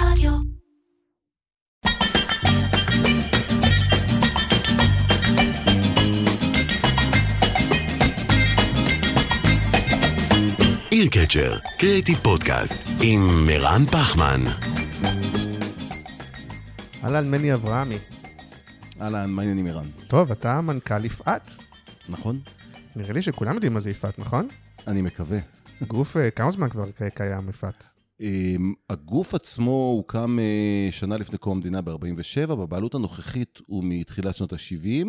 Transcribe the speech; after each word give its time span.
רדיו. 0.00 0.32
עיר 10.90 11.08
קצ'ר, 11.10 11.58
קריאיטיב 11.78 12.18
פודקאסט, 12.18 12.88
עם 13.02 13.46
מירן 13.46 13.86
פחמן. 13.86 14.40
אהלן, 17.04 17.30
מני 17.30 17.54
אברהמי. 17.54 17.98
אהלן, 19.00 19.30
מה 19.30 19.42
העניינים 19.42 19.66
ערן? 19.66 19.90
טוב, 20.08 20.30
אתה 20.30 20.60
מנכ"ל 20.60 21.04
יפעת. 21.04 21.50
נכון? 22.08 22.40
נראה 22.96 23.12
לי 23.12 23.22
שכולם 23.22 23.54
יודעים 23.54 23.74
מה 23.74 23.80
זה 23.80 23.90
יפעת, 23.90 24.18
נכון? 24.18 24.48
אני 24.86 25.02
מקווה. 25.02 25.38
גוף, 25.86 26.16
אה, 26.16 26.30
כמה 26.30 26.50
זמן 26.50 26.68
כבר 26.68 26.84
קיים 27.14 27.48
יפעת? 27.48 27.99
אמ, 28.20 28.74
הגוף 28.90 29.34
עצמו 29.34 29.92
הוקם 29.96 30.38
אה, 30.38 30.88
שנה 30.92 31.16
לפני 31.16 31.38
קום 31.38 31.56
המדינה 31.56 31.80
ב-47, 31.80 32.46
בבעלות 32.54 32.94
הנוכחית 32.94 33.58
הוא 33.66 33.84
מתחילת 33.86 34.36
שנות 34.36 34.52
ה-70. 34.52 35.06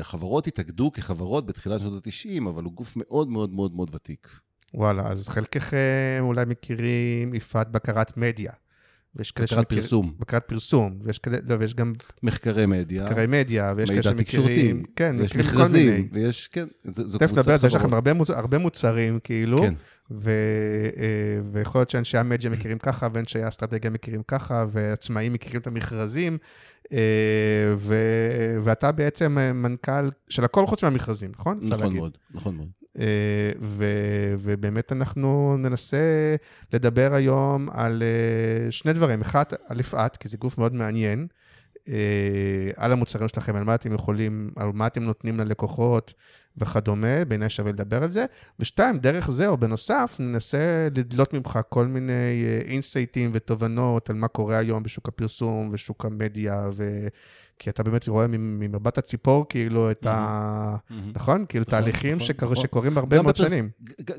החברות 0.00 0.46
התאגדו 0.46 0.92
כחברות 0.92 1.46
בתחילת 1.46 1.80
שנות 1.80 2.06
ה-90, 2.06 2.48
אבל 2.48 2.64
הוא 2.64 2.72
גוף 2.72 2.94
מאוד 2.96 3.28
מאוד 3.28 3.52
מאוד 3.52 3.74
מאוד 3.74 3.94
ותיק. 3.94 4.28
וואלה, 4.74 5.08
אז 5.08 5.28
חלקכם 5.28 6.18
אולי 6.20 6.44
מכירים 6.44 7.34
יפעת 7.34 7.70
בקרת 7.70 8.16
מדיה. 8.16 8.52
ויש 9.16 9.32
כאלה 9.32 9.46
בקרת 9.46 9.58
שמכיר- 9.58 9.80
פרסום, 9.82 10.14
בקרת 10.18 10.44
פרסום, 10.48 10.98
ויש 11.02 11.18
כאלה, 11.18 11.36
לא, 11.48 11.56
ויש 11.58 11.74
גם 11.74 11.92
מחקרי 12.22 12.66
מדיה, 12.66 13.04
בקרי 13.04 13.26
מדיה, 13.26 13.74
ויש 13.76 13.90
כאלה 13.90 14.00
מידע 14.00 14.22
תקשורתי, 14.22 14.54
שמכירים, 14.54 14.84
כן, 14.96 15.16
ויש 15.18 15.36
מכרזים. 15.36 16.08
ויש, 16.12 16.48
כן, 16.48 16.66
זו 16.84 17.08
זו 17.08 17.18
תכף 17.18 17.32
נדבר 17.32 17.52
על 17.52 17.60
זה, 17.60 17.66
יש 17.66 17.74
לכם 17.74 17.82
חברות. 17.84 17.94
הרבה, 17.94 18.12
מוצ... 18.12 18.30
הרבה 18.30 18.58
מוצרים, 18.58 19.18
כאילו, 19.24 19.58
כן, 19.58 19.74
ו... 20.10 20.30
אה, 20.96 21.40
ויכול 21.52 21.78
להיות 21.78 21.90
שאנשי 21.90 22.18
המדיה 22.18 22.50
מכירים 22.50 22.78
ככה, 22.78 23.08
ואנשי 23.12 23.42
האסטרטגיה 23.42 23.90
מכירים 23.90 24.22
ככה, 24.28 24.64
ועצמאים 24.72 25.32
מכירים 25.32 25.60
את 25.60 25.66
המכרזים, 25.66 26.38
אה, 26.92 26.98
ו... 27.76 27.94
ואתה 28.62 28.92
בעצם 28.92 29.38
אה, 29.38 29.52
מנכ"ל 29.52 30.08
של 30.28 30.44
הכל 30.44 30.66
חוץ 30.66 30.84
מהמכרזים, 30.84 31.30
נכון? 31.38 31.58
נכון. 31.62 31.94
מאוד, 31.94 32.18
נכון 32.34 32.56
מאוד. 32.56 32.68
אה, 32.98 33.52
ו... 33.60 33.84
ובאמת 34.38 34.92
אנחנו 34.92 35.56
ננסה 35.58 36.36
לדבר 36.72 37.14
היום 37.14 37.68
על 37.70 38.02
אה, 38.02 38.70
שני 38.70 38.92
דברים. 38.92 39.20
אחד, 39.20 39.44
על 39.68 39.80
יפעת, 39.80 40.16
כי 40.16 40.28
זה 40.28 40.36
גוף 40.36 40.58
מאוד 40.58 40.74
מעניין, 40.74 41.26
אה, 41.88 42.70
על 42.76 42.92
המוצרים 42.92 43.28
שלכם, 43.28 43.56
על 43.56 43.64
מה 43.64 43.74
אתם 43.74 43.94
יכולים, 43.94 44.50
על 44.56 44.70
מה 44.74 44.86
אתם 44.86 45.02
נותנים 45.02 45.40
ללקוחות 45.40 46.14
וכדומה, 46.56 47.24
בעיניי 47.24 47.50
שווה 47.50 47.72
לדבר 47.72 48.02
על 48.02 48.10
זה. 48.10 48.26
ושתיים, 48.58 48.98
דרך 48.98 49.30
זה, 49.30 49.48
או 49.48 49.56
בנוסף, 49.56 50.16
ננסה 50.20 50.88
לדלות 50.96 51.34
ממך 51.34 51.58
כל 51.68 51.86
מיני 51.86 52.44
אינסייטים 52.64 53.30
ותובנות 53.34 54.10
על 54.10 54.16
מה 54.16 54.28
קורה 54.28 54.58
היום 54.58 54.82
בשוק 54.82 55.08
הפרסום 55.08 55.68
ושוק 55.72 56.04
המדיה, 56.04 56.68
ו... 56.72 57.08
כי 57.58 57.70
אתה 57.70 57.82
באמת 57.82 58.08
רואה 58.08 58.26
ממ- 58.26 58.58
ממבט 58.60 58.98
הציפור, 58.98 59.46
כאילו, 59.48 59.90
את 59.90 60.06
ה... 60.06 60.76
מהמם. 60.90 61.12
נכון? 61.14 61.44
כאילו, 61.48 61.64
נכון, 61.68 61.80
תהליכים 61.80 62.16
נכון, 62.16 62.48
נכון. 62.50 62.56
שקורים 62.56 62.98
הרבה 62.98 63.22
מאוד 63.22 63.36
שנים. 63.36 63.70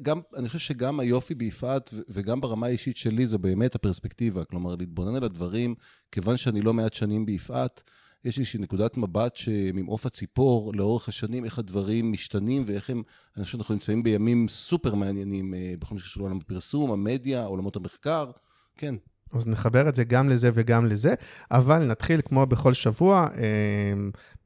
גם, 0.01 0.21
אני 0.35 0.47
חושב 0.47 0.59
שגם 0.59 0.99
היופי 0.99 1.35
ביפעת, 1.35 1.93
וגם 2.09 2.41
ברמה 2.41 2.67
האישית 2.67 2.97
שלי, 2.97 3.27
זה 3.27 3.37
באמת 3.37 3.75
הפרספקטיבה. 3.75 4.45
כלומר, 4.45 4.75
להתבונן 4.75 5.15
על 5.15 5.23
הדברים, 5.23 5.75
כיוון 6.11 6.37
שאני 6.37 6.61
לא 6.61 6.73
מעט 6.73 6.93
שנים 6.93 7.25
ביפעת, 7.25 7.83
יש 8.25 8.39
איזושהי 8.39 8.59
נקודת 8.59 8.97
מבט 8.97 9.35
שממעוף 9.35 10.05
הציפור, 10.05 10.71
לאורך 10.75 11.09
השנים, 11.09 11.45
איך 11.45 11.59
הדברים 11.59 12.11
משתנים, 12.11 12.63
ואיך 12.65 12.89
הם, 12.89 13.03
אני 13.37 13.43
חושב 13.45 13.57
שאנחנו 13.57 13.73
נמצאים 13.73 14.03
בימים 14.03 14.47
סופר 14.47 14.95
מעניינים, 14.95 15.53
אה, 15.53 15.73
בכל 15.79 15.95
מה 15.95 15.99
שקשור 15.99 16.23
לעולם 16.23 16.37
הפרסום, 16.37 16.91
המדיה, 16.91 17.45
עולמות 17.45 17.75
המחקר. 17.75 18.31
כן, 18.77 18.95
אז 19.33 19.47
נחבר 19.47 19.89
את 19.89 19.95
זה 19.95 20.03
גם 20.03 20.29
לזה 20.29 20.49
וגם 20.53 20.85
לזה, 20.85 21.13
אבל 21.51 21.85
נתחיל 21.85 22.21
כמו 22.25 22.45
בכל 22.45 22.73
שבוע, 22.73 23.27
אה, 23.37 23.93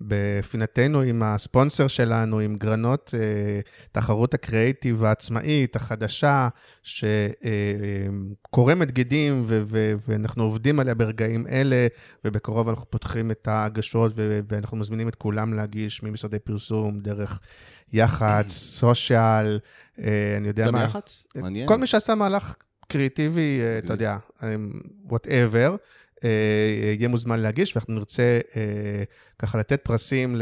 בפינתנו 0.02 1.02
עם 1.02 1.24
הספונסר 1.24 1.88
שלנו, 1.88 2.40
עם 2.40 2.56
גרנות, 2.56 3.12
אה, 3.14 3.60
תחרות 3.92 4.34
הקריאיטיב 4.34 5.04
העצמאית, 5.04 5.76
החדשה, 5.76 6.48
שקורמת 8.44 8.92
גידים, 8.92 9.44
ו- 9.46 9.64
ו- 9.68 9.94
ואנחנו 10.08 10.44
עובדים 10.44 10.80
עליה 10.80 10.96
ברגעים 10.96 11.48
אלה, 11.48 11.88
ובקרוב 12.26 12.70
אנחנו 12.70 12.86
פותחים 12.90 13.32
את 13.32 13.48
ההגשות, 13.48 14.12
ו- 14.16 14.40
ואנחנו 14.50 14.78
מזמינים 14.78 15.08
את 15.08 15.16
כולם 15.16 15.54
להגיש 15.54 16.04
ממשרדי 16.04 16.40
פרסום, 16.40 17.00
דרך 17.00 17.40
יח"צ, 17.94 18.50
social, 18.50 19.60
אה, 20.00 20.38
אני 20.38 20.48
יודע 20.48 20.68
גם 20.68 20.74
מה. 20.74 20.84
יח"צ? 20.84 21.24
מעניין. 21.36 21.68
כל 21.68 21.78
מי 21.78 21.88
שעשה 21.88 22.16
מהלך 22.16 22.56
קריאיטיבי, 22.88 23.60
אה, 23.62 23.78
אתה 23.78 23.94
יודע, 23.94 24.18
whatever, 25.10 25.76
יהיה 27.00 27.08
מוזמן 27.08 27.40
להגיש, 27.40 27.76
ואנחנו 27.76 27.94
נרצה 27.94 28.40
אה, 28.56 29.04
ככה 29.40 29.58
לתת 29.58 29.82
פרסים 29.84 30.36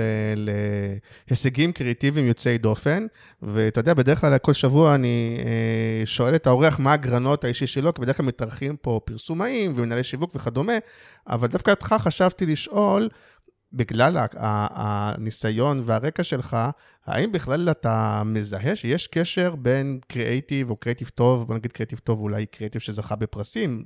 להישגים 1.28 1.72
קריאיטיביים 1.72 2.28
יוצאי 2.28 2.58
דופן. 2.58 3.06
ואתה 3.42 3.80
יודע, 3.80 3.94
בדרך 3.94 4.22
כלל 4.22 4.38
כל 4.38 4.54
שבוע 4.54 4.96
אני 4.96 5.38
אה, 5.46 6.06
שואל 6.06 6.36
את 6.36 6.48
האורח 6.48 6.80
מה 6.80 6.94
הגרנות 6.94 7.44
האישי 7.44 7.68
שלו, 7.68 7.94
כי 7.94 8.02
בדרך 8.02 8.18
כלל 8.18 8.26
מתארחים 8.26 8.76
פה 8.82 9.00
פרסומאים 9.06 9.74
ומנהלי 9.76 10.04
שיווק 10.04 10.36
וכדומה, 10.36 10.74
אבל 11.28 11.48
דווקא 11.48 11.72
אותך 11.72 11.96
חשבתי 12.00 12.46
לשאול, 12.46 13.10
בגלל 13.74 14.18
הניסיון 14.34 15.82
והרקע 15.86 16.24
שלך, 16.24 16.58
האם 17.06 17.32
בכלל 17.32 17.72
אתה 17.72 18.22
מזהה 18.26 18.76
שיש 18.76 19.08
קשר 19.08 19.56
בין 19.56 20.00
קריאייטיב 20.08 20.70
או 20.70 20.76
קריאייטיב 20.76 21.10
טוב, 21.10 21.48
בוא 21.48 21.56
נגיד 21.56 21.72
קריאייטיב 21.72 22.00
טוב, 22.00 22.20
אולי 22.20 22.46
קריאייטיב 22.46 22.82
שזכה 22.82 23.16
בפרסים 23.16 23.84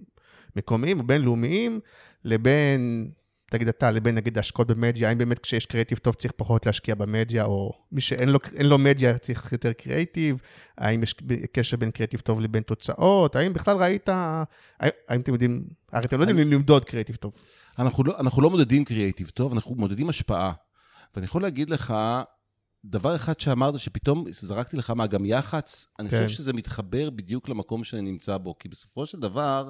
מקומיים 0.55 0.99
או 0.99 1.07
בינלאומיים, 1.07 1.79
לבין, 2.23 3.11
תגיד 3.51 3.67
אתה, 3.67 3.91
לבין 3.91 4.15
נגיד 4.15 4.37
השקעות 4.37 4.67
במדיה, 4.67 5.09
האם 5.09 5.17
באמת 5.17 5.39
כשיש 5.39 5.65
קריאייטיב 5.65 5.97
טוב 5.97 6.15
צריך 6.15 6.33
פחות 6.35 6.65
להשקיע 6.65 6.95
במדיה, 6.95 7.45
או 7.45 7.73
מי 7.91 8.01
שאין 8.01 8.29
לו, 8.29 8.39
אין 8.55 8.65
לו 8.65 8.77
מדיה 8.77 9.17
צריך 9.17 9.51
יותר 9.51 9.73
קריאייטיב, 9.73 10.41
האם 10.77 11.03
יש 11.03 11.15
קשר 11.53 11.77
בין 11.77 11.91
קריאייטיב 11.91 12.19
טוב 12.19 12.41
לבין 12.41 12.63
תוצאות, 12.63 13.35
האם 13.35 13.53
בכלל 13.53 13.77
ראית, 13.77 14.09
האם, 14.09 14.89
האם 15.07 15.21
אתם 15.21 15.33
יודעים, 15.33 15.63
הרי 15.91 16.05
אתם 16.05 16.17
לא 16.17 16.23
יודעים 16.23 16.51
למדוד 16.51 16.85
קריאייטיב 16.85 17.15
טוב. 17.15 17.33
אנחנו 17.79 18.03
לא, 18.03 18.19
אנחנו 18.19 18.41
לא 18.41 18.49
מודדים 18.49 18.85
קריאייטיב 18.85 19.29
טוב, 19.29 19.53
אנחנו 19.53 19.75
מודדים 19.75 20.09
השפעה. 20.09 20.53
ואני 21.15 21.25
יכול 21.25 21.41
להגיד 21.41 21.69
לך, 21.69 21.93
דבר 22.85 23.15
אחד 23.15 23.39
שאמרת, 23.39 23.79
שפתאום 23.79 24.25
זרקתי 24.31 24.77
לך 24.77 24.89
מה, 24.89 25.07
גם 25.07 25.25
יח"צ, 25.25 25.87
אני 25.99 26.09
כן. 26.09 26.23
חושב 26.23 26.35
שזה 26.35 26.53
מתחבר 26.53 27.09
בדיוק 27.09 27.49
למקום 27.49 27.83
שאני 27.83 28.01
נמצא 28.01 28.37
בו, 28.37 28.57
כי 28.59 28.69
בסופו 28.69 29.05
של 29.05 29.19
דבר, 29.19 29.69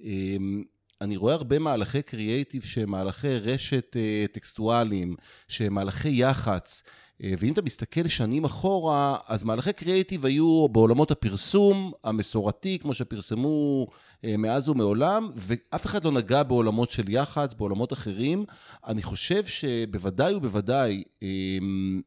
אמ, 0.00 0.62
אני 1.00 1.16
רואה 1.16 1.34
הרבה 1.34 1.58
מהלכי 1.58 2.02
קריאייטיב 2.02 2.62
שהם 2.62 2.90
מהלכי 2.90 3.38
רשת 3.38 3.96
אה, 3.96 4.24
טקסטואליים, 4.32 5.16
שהם 5.48 5.74
מהלכי 5.74 6.08
יח"צ. 6.08 6.82
אה, 7.24 7.32
ואם 7.38 7.52
אתה 7.52 7.62
מסתכל 7.62 8.08
שנים 8.08 8.44
אחורה, 8.44 9.16
אז 9.26 9.44
מהלכי 9.44 9.72
קריאייטיב 9.72 10.26
היו 10.26 10.68
בעולמות 10.68 11.10
הפרסום 11.10 11.92
המסורתי, 12.04 12.78
כמו 12.78 12.94
שפרסמו 12.94 13.86
אה, 14.24 14.36
מאז 14.36 14.68
ומעולם, 14.68 15.30
ואף 15.34 15.86
אחד 15.86 16.04
לא 16.04 16.12
נגע 16.12 16.42
בעולמות 16.42 16.90
של 16.90 17.08
יח"צ, 17.08 17.54
בעולמות 17.54 17.92
אחרים. 17.92 18.44
אני 18.86 19.02
חושב 19.02 19.46
שבוודאי 19.46 20.34
ובוודאי, 20.34 21.02
אמ, 21.22 22.00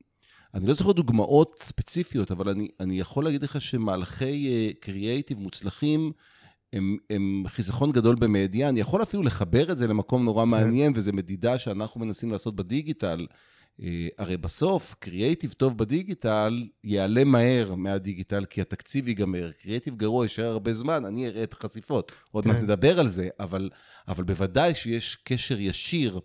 אני 0.53 0.67
לא 0.67 0.73
זוכר 0.73 0.91
דוגמאות 0.91 1.59
ספציפיות, 1.59 2.31
אבל 2.31 2.49
אני, 2.49 2.67
אני 2.79 2.99
יכול 2.99 3.23
להגיד 3.23 3.43
לך 3.43 3.61
שמהלכי 3.61 4.73
קריאייטיב 4.79 5.39
מוצלחים, 5.39 6.11
הם, 6.73 6.97
הם 7.09 7.43
חיסכון 7.47 7.91
גדול 7.91 8.15
במדיה. 8.15 8.69
אני 8.69 8.79
יכול 8.79 9.03
אפילו 9.03 9.23
לחבר 9.23 9.71
את 9.71 9.77
זה 9.77 9.87
למקום 9.87 10.25
נורא 10.25 10.45
מעניין, 10.45 10.93
וזו 10.95 11.13
מדידה 11.13 11.57
שאנחנו 11.57 12.01
מנסים 12.01 12.31
לעשות 12.31 12.55
בדיגיטל. 12.55 13.27
אה, 13.81 14.07
הרי 14.17 14.37
בסוף, 14.37 14.95
קריאייטיב 14.99 15.51
טוב 15.51 15.77
בדיגיטל 15.77 16.67
ייעלם 16.83 17.27
מהר 17.27 17.75
מהדיגיטל, 17.75 18.45
כי 18.45 18.61
התקציב 18.61 19.07
ייגמר. 19.07 19.51
קריאייטיב 19.61 19.95
גרוע 19.95 20.25
יישאר 20.25 20.45
הרבה 20.45 20.73
זמן, 20.73 21.05
אני 21.05 21.27
אראה 21.27 21.43
את 21.43 21.53
החשיפות. 21.53 22.11
עוד 22.31 22.47
מעט 22.47 22.57
כן. 22.57 22.63
נדבר 22.63 22.99
על 22.99 23.07
זה, 23.07 23.27
אבל, 23.39 23.69
אבל 24.07 24.23
בוודאי 24.23 24.75
שיש 24.75 25.17
קשר 25.23 25.59
ישיר 25.59 26.19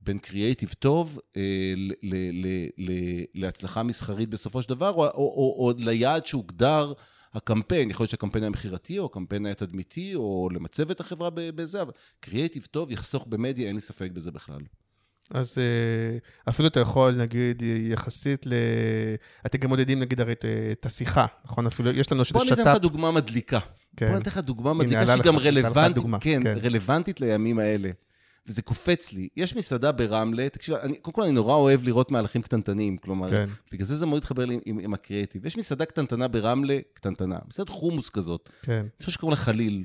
בין 0.00 0.18
קריאייטיב 0.18 0.74
טוב 0.78 1.18
אה, 1.36 1.42
ל, 1.76 1.92
ל, 2.02 2.14
ל, 2.32 2.66
ל, 2.78 2.92
להצלחה 3.34 3.82
מסחרית 3.82 4.28
בסופו 4.28 4.62
של 4.62 4.68
דבר, 4.68 4.90
או, 4.90 5.04
או, 5.04 5.10
או, 5.14 5.56
או 5.58 5.72
ליעד 5.78 6.26
שהוגדר 6.26 6.92
הקמפיין. 7.34 7.90
יכול 7.90 8.04
להיות 8.04 8.10
שהקמפיין 8.10 8.44
היה 8.44 8.50
מכירתי, 8.50 8.98
או 8.98 9.04
הקמפיין 9.04 9.46
היה 9.46 9.54
תדמיתי, 9.54 10.14
או 10.14 10.48
למצב 10.52 10.90
את 10.90 11.00
החברה 11.00 11.30
בזה, 11.34 11.82
אבל 11.82 11.92
קריאייטיב 12.20 12.66
טוב 12.70 12.90
יחסוך 12.90 13.26
במדיה, 13.26 13.66
אין 13.66 13.74
לי 13.74 13.82
ספק 13.82 14.10
בזה 14.10 14.30
בכלל. 14.30 14.60
אז 15.30 15.58
אה, 15.58 16.18
אפילו 16.48 16.68
אתה 16.68 16.80
יכול, 16.80 17.12
נגיד, 17.12 17.62
יחסית 17.62 18.46
ל... 18.46 18.52
אתם 19.46 19.58
גם 19.58 19.68
מודדים, 19.68 20.00
נגיד, 20.00 20.20
הרי 20.20 20.32
את, 20.72 20.86
השיחה, 20.86 21.26
נכון? 21.44 21.66
אפילו 21.66 21.90
יש 21.90 22.12
לנו 22.12 22.24
שזה 22.24 22.34
בוא 22.34 22.42
אני 22.42 22.52
אתן 22.52 22.62
שת"פ. 22.62 22.68
לך 22.68 22.82
דוגמה 22.82 23.10
מדליקה. 23.10 23.58
כן. 23.96 24.06
בוא 24.06 24.14
אני 24.14 24.22
אתן 24.22 24.30
לך 24.30 24.38
דוגמה 24.38 24.74
מדליקה 24.74 25.06
שהיא 25.06 25.22
גם 25.22 25.38
רלוונטית, 25.38 26.04
כן, 26.20 26.42
כן. 26.44 26.58
רלוונטית 26.62 27.20
לימים 27.20 27.58
האלה. 27.58 27.90
וזה 28.48 28.62
קופץ 28.62 29.12
לי. 29.12 29.28
יש 29.36 29.56
מסעדה 29.56 29.92
ברמלה, 29.92 30.48
תקשיב, 30.48 30.74
אני, 30.74 30.98
קודם 30.98 31.14
כל 31.14 31.22
אני 31.22 31.32
נורא 31.32 31.54
אוהב 31.54 31.82
לראות 31.82 32.10
מהלכים 32.10 32.42
קטנטנים, 32.42 32.96
כלומר, 32.96 33.28
כן. 33.28 33.48
בגלל 33.72 33.86
זה 33.86 33.96
זה 33.96 34.06
מאוד 34.06 34.18
התחבר 34.18 34.44
לי 34.44 34.54
עם, 34.54 34.60
עם, 34.64 34.78
עם 34.78 34.94
הקריאיטיב. 34.94 35.46
יש 35.46 35.56
מסעדה 35.56 35.84
קטנטנה 35.84 36.28
ברמלה, 36.28 36.78
קטנטנה, 36.92 37.38
מסעדת 37.48 37.68
חומוס 37.68 38.10
כזאת, 38.10 38.48
כן. 38.62 38.72
אני 38.72 38.88
חושב 38.98 39.12
שקוראים 39.12 39.38
לה 39.38 39.44
חליל. 39.44 39.84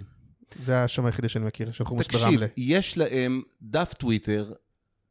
זה 0.63 0.83
השם 0.83 1.05
היחידי 1.05 1.29
שאני 1.29 1.45
מכיר, 1.45 1.71
של 1.71 1.85
חומוס 1.85 2.07
תקשיב, 2.07 2.23
ברמלה. 2.23 2.45
יש 2.57 2.97
להם 2.97 3.41
דף 3.61 3.93
טוויטר 3.93 4.53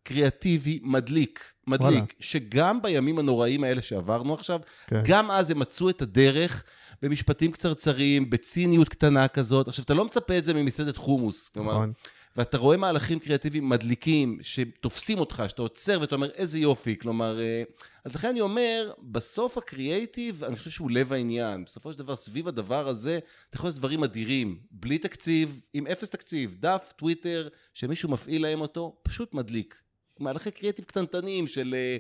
קריאטיבי, 0.03 0.81
מדליק, 0.83 1.53
מדליק, 1.67 1.93
וואלה. 1.93 2.05
שגם 2.21 2.83
בימים 2.83 3.19
הנוראים 3.19 3.65
האלה 3.65 3.83
שעברנו 3.83 4.35
עכשיו, 4.35 4.61
כן. 4.87 5.03
גם 5.07 5.31
אז 5.31 5.51
הם 5.51 5.59
מצאו 5.59 5.91
את 5.91 6.03
הדרך 6.03 6.65
במשפטים 7.03 7.53
קצרצרים, 7.53 8.31
בציניות 8.31 8.89
קטנה 8.89 9.29
כזאת. 9.29 9.69
עכשיו, 9.69 9.85
אתה 9.85 9.95
לא 9.95 10.05
מצפה 10.05 10.39
את 10.39 10.45
זה 10.45 10.55
ממסעדת 10.55 10.97
חומוס. 10.97 11.49
כלומר, 11.49 11.73
נכון. 11.73 11.93
ואתה 12.37 12.59
רואה 12.59 12.77
מהלכים 12.77 13.19
קריאטיביים 13.19 13.69
מדליקים, 13.69 14.39
שתופסים 14.43 15.19
אותך, 15.19 15.43
שאתה 15.49 15.63
עוצר 15.63 15.99
ואתה 16.01 16.15
אומר, 16.15 16.31
איזה 16.31 16.59
יופי. 16.59 16.99
כלומר, 16.99 17.41
אה, 17.41 17.63
אז 18.05 18.15
לכן 18.15 18.29
אני 18.29 18.41
אומר, 18.41 18.93
בסוף 18.99 19.59
הקריאייטיב, 19.59 20.45
אני 20.45 20.57
חושב 20.57 20.71
שהוא 20.71 20.91
לב 20.91 21.13
העניין. 21.13 21.65
בסופו 21.65 21.93
של 21.93 21.99
דבר, 21.99 22.17
סביב 22.17 22.49
הדבר 22.49 22.89
הזה, 22.89 23.19
אתה 23.49 23.57
יכול 23.57 23.69
לעשות 23.69 23.79
דברים 23.79 24.05
אדירים, 24.05 24.59
בלי 24.71 24.99
תקציב, 24.99 25.61
עם 25.75 25.87
אפס 25.87 26.11
תקציב, 26.11 26.57
דף, 26.61 26.93
טוויטר, 26.97 27.49
שמישהו 27.75 28.09
מפעיל 28.09 28.43
להם 28.43 28.61
אותו, 28.61 28.97
פשוט 29.03 29.35
מדליק. 29.35 29.83
מהלכי 30.19 30.51
קריאטיב 30.51 30.85
קטנטנים 30.85 31.49
של... 31.49 31.75
אה, 31.75 31.97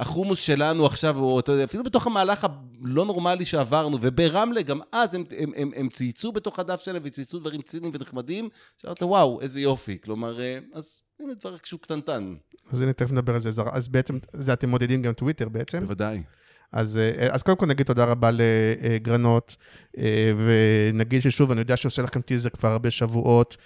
החומוס 0.00 0.40
שלנו 0.40 0.86
עכשיו, 0.86 1.18
או 1.18 1.40
אתה 1.40 1.52
יודע, 1.52 1.64
אפילו 1.64 1.84
בתוך 1.84 2.06
המהלך 2.06 2.44
הלא 2.44 3.06
נורמלי 3.06 3.44
שעברנו, 3.44 3.98
וברמלה, 4.00 4.62
גם 4.62 4.80
אז 4.92 5.14
הם, 5.14 5.24
הם, 5.38 5.52
הם, 5.56 5.70
הם 5.76 5.88
צייצו 5.88 6.32
בתוך 6.32 6.58
הדף 6.58 6.80
שלהם, 6.80 7.02
וצייצו 7.04 7.38
דברים 7.38 7.62
ציניים 7.62 7.92
ונחמדים, 7.94 8.48
שאמרת, 8.78 9.02
וואו, 9.02 9.40
איזה 9.40 9.60
יופי. 9.60 9.98
כלומר, 10.04 10.40
אה, 10.40 10.58
אז 10.72 11.00
הנה 11.20 11.34
דבר 11.34 11.56
שהוא 11.64 11.80
קטנטן. 11.80 12.34
אז 12.72 12.80
הנה, 12.80 12.92
תכף 12.92 13.12
נדבר 13.12 13.34
על 13.34 13.40
זה. 13.40 13.50
אז 13.72 13.88
בעצם, 13.88 14.18
זה 14.32 14.52
אתם 14.52 14.68
מודדים 14.68 15.02
גם 15.02 15.12
טוויטר 15.12 15.48
בעצם. 15.48 15.80
בוודאי. 15.80 16.22
אז, 16.72 16.96
אה, 16.96 17.28
אז 17.34 17.42
קודם 17.42 17.56
כל 17.56 17.66
נגיד 17.66 17.86
תודה 17.86 18.04
רבה 18.04 18.30
לגרנות, 18.32 19.56
אה, 19.98 20.32
ונגיד 20.46 21.22
ששוב, 21.22 21.50
אני 21.50 21.60
יודע 21.60 21.76
שעושה 21.76 22.02
לכם 22.02 22.20
טיזר 22.20 22.48
כבר 22.48 22.68
הרבה 22.68 22.90
שבועות, 22.90 23.56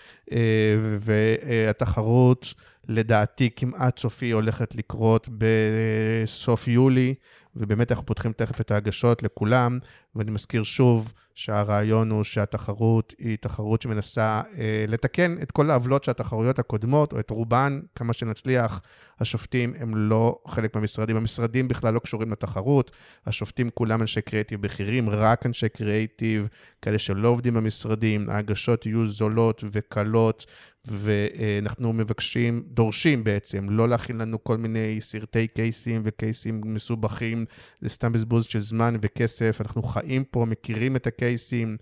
והתחרות, 1.01 2.55
לדעתי, 2.89 3.51
כמעט 3.57 3.99
סופי 3.99 4.31
הולכת 4.31 4.75
לקרות 4.75 5.29
בסוף 5.39 6.69
יולי, 6.69 7.15
ובאמת 7.57 7.93
אנחנו 7.93 8.07
פותחים 8.07 8.33
תכף 8.33 8.61
את 8.61 8.71
ההגשות 8.71 9.23
לכולם, 9.23 9.79
ואני 10.17 10.31
מזכיר 10.31 10.63
שוב 10.63 11.13
שהרעיון 11.35 12.11
הוא 12.11 12.25
שהתחרות 12.25 13.15
היא 13.19 13.37
תחרות 13.41 13.83
שמנסה 13.83 14.43
אה, 14.59 14.85
לתקן 14.89 15.37
את 15.43 15.51
כל 15.51 15.71
העוולות 15.71 16.05
של 16.05 16.11
התחרויות 16.11 16.59
הקודמות, 16.59 17.13
או 17.13 17.21
את 17.21 17.31
רובן, 17.31 17.81
כמה 17.95 18.13
שנצליח. 18.13 18.81
השופטים 19.21 19.73
הם 19.79 19.97
לא 19.97 20.39
חלק 20.49 20.75
מהמשרדים, 20.75 21.17
המשרדים 21.17 21.69
בכלל 21.69 21.95
לא 21.95 21.99
קשורים 21.99 22.33
לתחרות, 22.33 22.91
השופטים 23.27 23.71
כולם 23.71 24.03
אנשי 24.03 24.21
קריאיטיב 24.21 24.63
בכירים, 24.63 25.11
רק 25.11 25.47
אנשי 25.47 25.69
קריאיטיב, 25.69 26.49
כאלה 26.83 26.99
שלא 26.99 27.29
עובדים 27.29 27.55
במשרדים, 27.55 28.31
ההגשות 28.31 28.87
יהיו 28.87 29.07
זולות 29.07 29.65
וקלות, 29.73 30.47
ואנחנו 30.87 31.93
מבקשים, 31.93 32.63
דורשים 32.67 33.25
בעצם, 33.25 33.71
לא 33.71 33.89
להכין 33.89 34.19
לנו 34.19 34.45
כל 34.45 34.57
מיני 34.57 34.99
סרטי 35.01 35.47
קייסים 35.47 36.03
וקייסים 36.05 36.61
מסובכים, 36.65 37.45
זה 37.81 37.89
סתם 37.89 38.13
בזבוז 38.13 38.45
של 38.45 38.61
זמן 38.61 38.97
וכסף, 39.03 39.61
אנחנו 39.61 39.83
חיים 39.83 40.04
פה, 40.31 40.45
מכירים 40.45 40.97
את 40.97 41.07
הקייסים, 41.07 41.77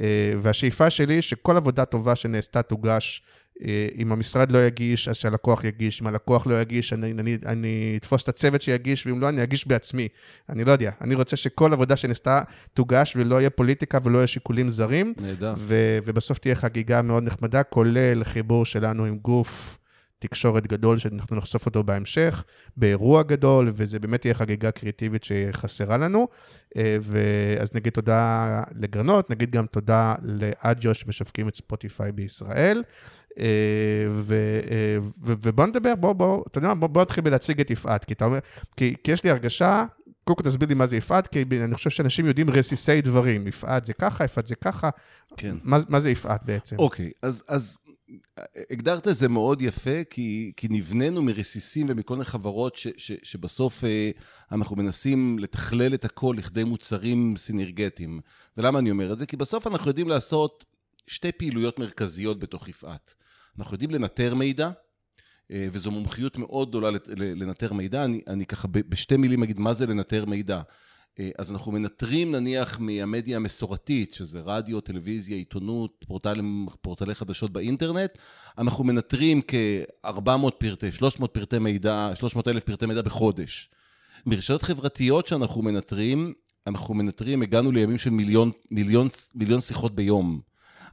אה, 0.00 0.32
והשאיפה 0.38 0.90
שלי 0.90 1.22
שכל 1.22 1.56
עבודה 1.56 1.84
טובה 1.84 2.16
שנעשתה 2.16 2.62
תוגש. 2.62 3.22
אה, 3.62 3.88
אם 3.96 4.12
המשרד 4.12 4.52
לא 4.52 4.66
יגיש, 4.66 5.08
אז 5.08 5.16
שהלקוח 5.16 5.64
יגיש. 5.64 6.02
אם 6.02 6.06
הלקוח 6.06 6.46
לא 6.46 6.60
יגיש, 6.60 6.92
אני, 6.92 7.12
אני, 7.12 7.38
אני 7.46 7.94
אתפוס 7.96 8.22
את 8.22 8.28
הצוות 8.28 8.62
שיגיש, 8.62 9.06
ואם 9.06 9.20
לא, 9.20 9.28
אני 9.28 9.42
אגיש 9.42 9.68
בעצמי. 9.68 10.08
אני 10.48 10.64
לא 10.64 10.72
יודע. 10.72 10.90
אני 11.00 11.14
רוצה 11.14 11.36
שכל 11.36 11.72
עבודה 11.72 11.96
שנעשתה 11.96 12.40
תוגש, 12.74 13.16
ולא 13.16 13.40
יהיה 13.40 13.50
פוליטיקה 13.50 13.98
ולא 14.02 14.18
יהיה 14.18 14.26
שיקולים 14.26 14.70
זרים. 14.70 15.14
נהדר. 15.20 15.54
ובסוף 16.04 16.38
תהיה 16.38 16.54
חגיגה 16.54 17.02
מאוד 17.02 17.22
נחמדה, 17.22 17.62
כולל 17.62 18.24
חיבור 18.24 18.66
שלנו 18.66 19.04
עם 19.04 19.18
גוף 19.18 19.78
תקשורת 20.28 20.66
גדול, 20.66 20.98
שאנחנו 20.98 21.36
נחשוף 21.36 21.66
אותו 21.66 21.84
בהמשך, 21.84 22.44
באירוע 22.76 23.22
גדול, 23.22 23.70
וזה 23.76 23.98
באמת 23.98 24.24
יהיה 24.24 24.34
חגיגה 24.34 24.70
קריאטיבית 24.70 25.24
שחסרה 25.24 25.96
לנו. 25.96 26.28
אה, 26.76 26.96
ואז 27.02 27.70
נגיד 27.74 27.92
תודה 27.92 28.62
לגרנות, 28.74 29.30
נגיד 29.30 29.50
גם 29.50 29.66
תודה 29.66 30.14
לאדיו 30.22 30.94
שמשווקים 30.94 31.48
את 31.48 31.56
ספוטיפיי 31.56 32.12
בישראל. 32.12 32.82
אה, 33.38 33.44
אה, 34.70 34.98
ובוא 35.20 35.66
נדבר, 35.66 35.94
בוא, 35.94 36.12
בוא, 36.12 36.44
אתה 36.50 36.58
יודע 36.58 36.68
מה, 36.68 36.74
בוא, 36.74 36.88
בוא 36.88 37.02
נתחיל 37.02 37.24
בלהציג 37.24 37.60
את 37.60 37.70
יפעת, 37.70 38.04
כי 38.04 38.14
אתה 38.14 38.24
אומר, 38.24 38.38
כי, 38.76 38.94
כי 39.04 39.12
יש 39.12 39.24
לי 39.24 39.30
הרגשה, 39.30 39.84
קודם 40.24 40.36
כל 40.36 40.42
תסביר 40.42 40.68
לי 40.68 40.74
מה 40.74 40.86
זה 40.86 40.96
יפעת, 40.96 41.28
כי 41.28 41.44
אני 41.64 41.74
חושב 41.74 41.90
שאנשים 41.90 42.26
יודעים 42.26 42.50
רסיסי 42.50 43.00
דברים, 43.00 43.46
יפעת 43.46 43.86
זה 43.86 43.92
ככה, 43.92 44.24
יפעת 44.24 44.46
זה 44.46 44.54
ככה, 44.54 44.90
כן. 45.36 45.56
מה, 45.62 45.78
מה 45.88 46.00
זה 46.00 46.10
יפעת 46.10 46.40
בעצם? 46.44 46.76
אוקיי, 46.78 47.10
אז, 47.22 47.44
אז 47.48 47.78
הגדרת 48.70 49.08
את 49.08 49.16
זה 49.16 49.28
מאוד 49.28 49.62
יפה, 49.62 50.04
כי, 50.10 50.52
כי 50.56 50.68
נבננו 50.70 51.22
מרסיסים 51.22 51.86
ומכל 51.88 52.14
מיני 52.14 52.24
חברות 52.24 52.76
ש, 52.76 52.86
ש, 52.96 53.12
שבסוף 53.22 53.84
אה, 53.84 54.10
אנחנו 54.52 54.76
מנסים 54.76 55.38
לתכלל 55.38 55.94
את 55.94 56.04
הכל 56.04 56.34
לכדי 56.38 56.64
מוצרים 56.64 57.34
סינרגטיים. 57.36 58.20
ולמה 58.56 58.78
אני 58.78 58.90
אומר 58.90 59.12
את 59.12 59.18
זה? 59.18 59.26
כי 59.26 59.36
בסוף 59.36 59.66
אנחנו 59.66 59.90
יודעים 59.90 60.08
לעשות 60.08 60.64
שתי 61.06 61.32
פעילויות 61.32 61.78
מרכזיות 61.78 62.38
בתוך 62.38 62.68
יפעת. 62.68 63.14
אנחנו 63.58 63.74
יודעים 63.74 63.90
לנטר 63.90 64.34
מידע, 64.34 64.70
אה, 65.50 65.68
וזו 65.72 65.90
מומחיות 65.90 66.38
מאוד 66.38 66.68
גדולה 66.68 66.90
לנטר 67.16 67.72
מידע. 67.72 68.04
אני, 68.04 68.20
אני 68.26 68.46
ככה 68.46 68.68
בשתי 68.68 69.16
מילים 69.16 69.42
אגיד 69.42 69.58
מה 69.58 69.74
זה 69.74 69.86
לנטר 69.86 70.24
מידע. 70.24 70.60
אה, 71.20 71.30
אז 71.38 71.52
אנחנו 71.52 71.72
מנטרים 71.72 72.32
נניח 72.32 72.78
מהמדיה 72.80 73.36
המסורתית, 73.36 74.14
שזה 74.14 74.40
רדיו, 74.44 74.80
טלוויזיה, 74.80 75.36
עיתונות, 75.36 76.04
פורטלים, 76.08 76.66
פורטלי 76.80 77.14
חדשות 77.14 77.50
באינטרנט, 77.50 78.18
אנחנו 78.58 78.84
מנטרים 78.84 79.40
כ-400 79.48 80.50
פרטי, 80.58 80.92
300 80.92 81.34
פרטי 81.34 81.58
מידע, 81.58 82.10
300 82.14 82.48
אלף 82.48 82.64
פרטי 82.64 82.86
מידע 82.86 83.02
בחודש. 83.02 83.70
מרשתות 84.26 84.62
חברתיות 84.62 85.26
שאנחנו 85.26 85.62
מנטרים, 85.62 86.32
אנחנו 86.66 86.94
מנטרים, 86.94 87.42
הגענו 87.42 87.72
לימים 87.72 87.98
של 87.98 88.10
מיליון, 88.10 88.50
מיליון, 88.70 89.08
מיליון 89.34 89.60
שיחות 89.60 89.94
ביום. 89.94 90.40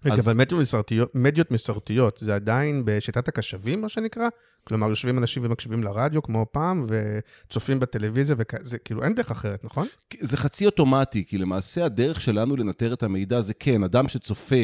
רגע, 0.05 0.15
אז- 0.15 0.27
אבל 0.29 0.33
מדיות 0.33 0.61
מסורתיות, 0.61 1.15
מדיות 1.15 1.51
מסורתיות, 1.51 2.17
זה 2.21 2.35
עדיין 2.35 2.81
בשיטת 2.85 3.27
הקשבים, 3.27 3.81
מה 3.81 3.89
שנקרא? 3.89 4.27
כלומר, 4.63 4.89
יושבים 4.89 5.17
אנשים 5.17 5.45
ומקשיבים 5.45 5.83
לרדיו 5.83 6.21
כמו 6.23 6.45
פעם, 6.51 6.85
וצופים 6.87 7.79
בטלוויזיה, 7.79 8.35
וזה 8.39 8.77
כאילו 8.77 9.03
אין 9.03 9.13
דרך 9.13 9.31
אחרת, 9.31 9.63
נכון? 9.63 9.87
זה 10.19 10.37
חצי 10.37 10.65
אוטומטי, 10.65 11.25
כי 11.27 11.37
למעשה 11.37 11.85
הדרך 11.85 12.21
שלנו 12.21 12.55
לנטר 12.55 12.93
את 12.93 13.03
המידע 13.03 13.41
זה 13.41 13.53
כן, 13.53 13.83
אדם 13.83 14.07
שצופה 14.07 14.55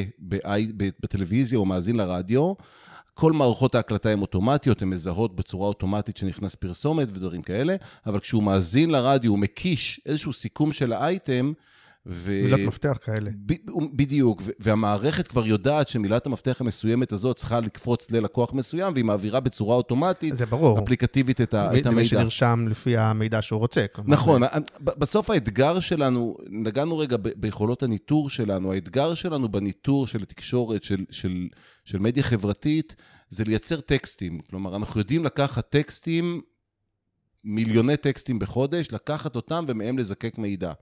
בטלוויזיה 1.00 1.60
או 1.60 1.66
מאזין 1.66 1.96
לרדיו, 1.96 2.54
כל 3.14 3.32
מערכות 3.32 3.76
ההקלטה 3.76 4.10
הן 4.10 4.22
אוטומטיות, 4.22 4.82
הן 4.82 4.90
מזהות 4.90 5.36
בצורה 5.36 5.68
אוטומטית 5.68 6.18
שנכנס 6.18 6.56
פרסומת 6.56 7.08
ודברים 7.12 7.42
כאלה, 7.42 7.76
אבל 8.06 8.20
כשהוא 8.20 8.44
מאזין 8.44 8.90
לרדיו, 8.90 9.32
הוא 9.32 9.40
מקיש 9.40 10.02
איזשהו 10.06 10.34
סיכום 10.34 10.74
של 10.74 10.94
האייטם, 10.94 11.54
ו... 12.10 12.32
מילות 12.44 12.60
מפתח 12.60 12.98
כאלה. 13.06 13.32
ב- 13.46 13.54
בדיוק, 13.94 14.42
ו- 14.46 14.52
והמערכת 14.60 15.28
כבר 15.28 15.48
יודעת 15.48 15.88
שמילת 15.88 16.26
המפתח 16.26 16.62
המסוימת 16.62 17.12
הזאת 17.12 17.36
צריכה 17.36 17.60
לקפוץ 17.60 18.12
ללקוח 18.12 18.54
מסוים, 18.54 18.94
והיא 18.94 19.06
מעבירה 19.06 19.40
בצורה 19.40 19.76
אוטומטית, 19.76 20.38
זה 20.38 20.46
ברור. 20.46 20.80
אפליקטיבית 20.80 21.42
את, 21.42 21.54
ה- 21.54 21.70
מי- 21.74 21.80
את 21.80 21.86
למי 21.86 21.94
המידע. 21.96 22.10
שנרשם 22.10 22.66
לפי 22.70 22.98
המידע 22.98 23.42
שהוא 23.42 23.60
רוצה. 23.60 23.86
כלומר, 23.94 24.10
נכון, 24.14 24.42
זה- 24.42 24.48
ב- 24.84 25.00
בסוף 25.00 25.30
האתגר 25.30 25.80
שלנו, 25.80 26.38
נגענו 26.50 26.98
רגע 26.98 27.18
ב- 27.18 27.30
ביכולות 27.36 27.84
הניטור 27.84 28.30
שלנו, 28.30 28.74
האתגר 28.74 29.14
שלנו 29.14 29.50
בניטור 29.50 30.08
של 30.08 30.26
תקשורת, 30.26 30.84
של, 30.84 31.06
של, 31.12 31.48
של 31.86 32.00
מדיה 32.00 32.24
חברתית, 32.24 32.96
זה 33.30 33.44
לייצר 33.44 33.80
טקסטים. 33.80 34.40
כלומר, 34.50 34.76
אנחנו 34.76 35.00
יודעים 35.00 35.26
לקחת 35.26 35.70
טקסטים, 35.70 36.42
מיליוני 37.44 37.98
טקסטים 37.98 38.40
בחודש, 38.40 38.88
לקחת 38.92 39.36
אותם 39.36 39.66
ומהם 39.68 39.98
לזקק 39.98 40.38
מידע. 40.38 40.74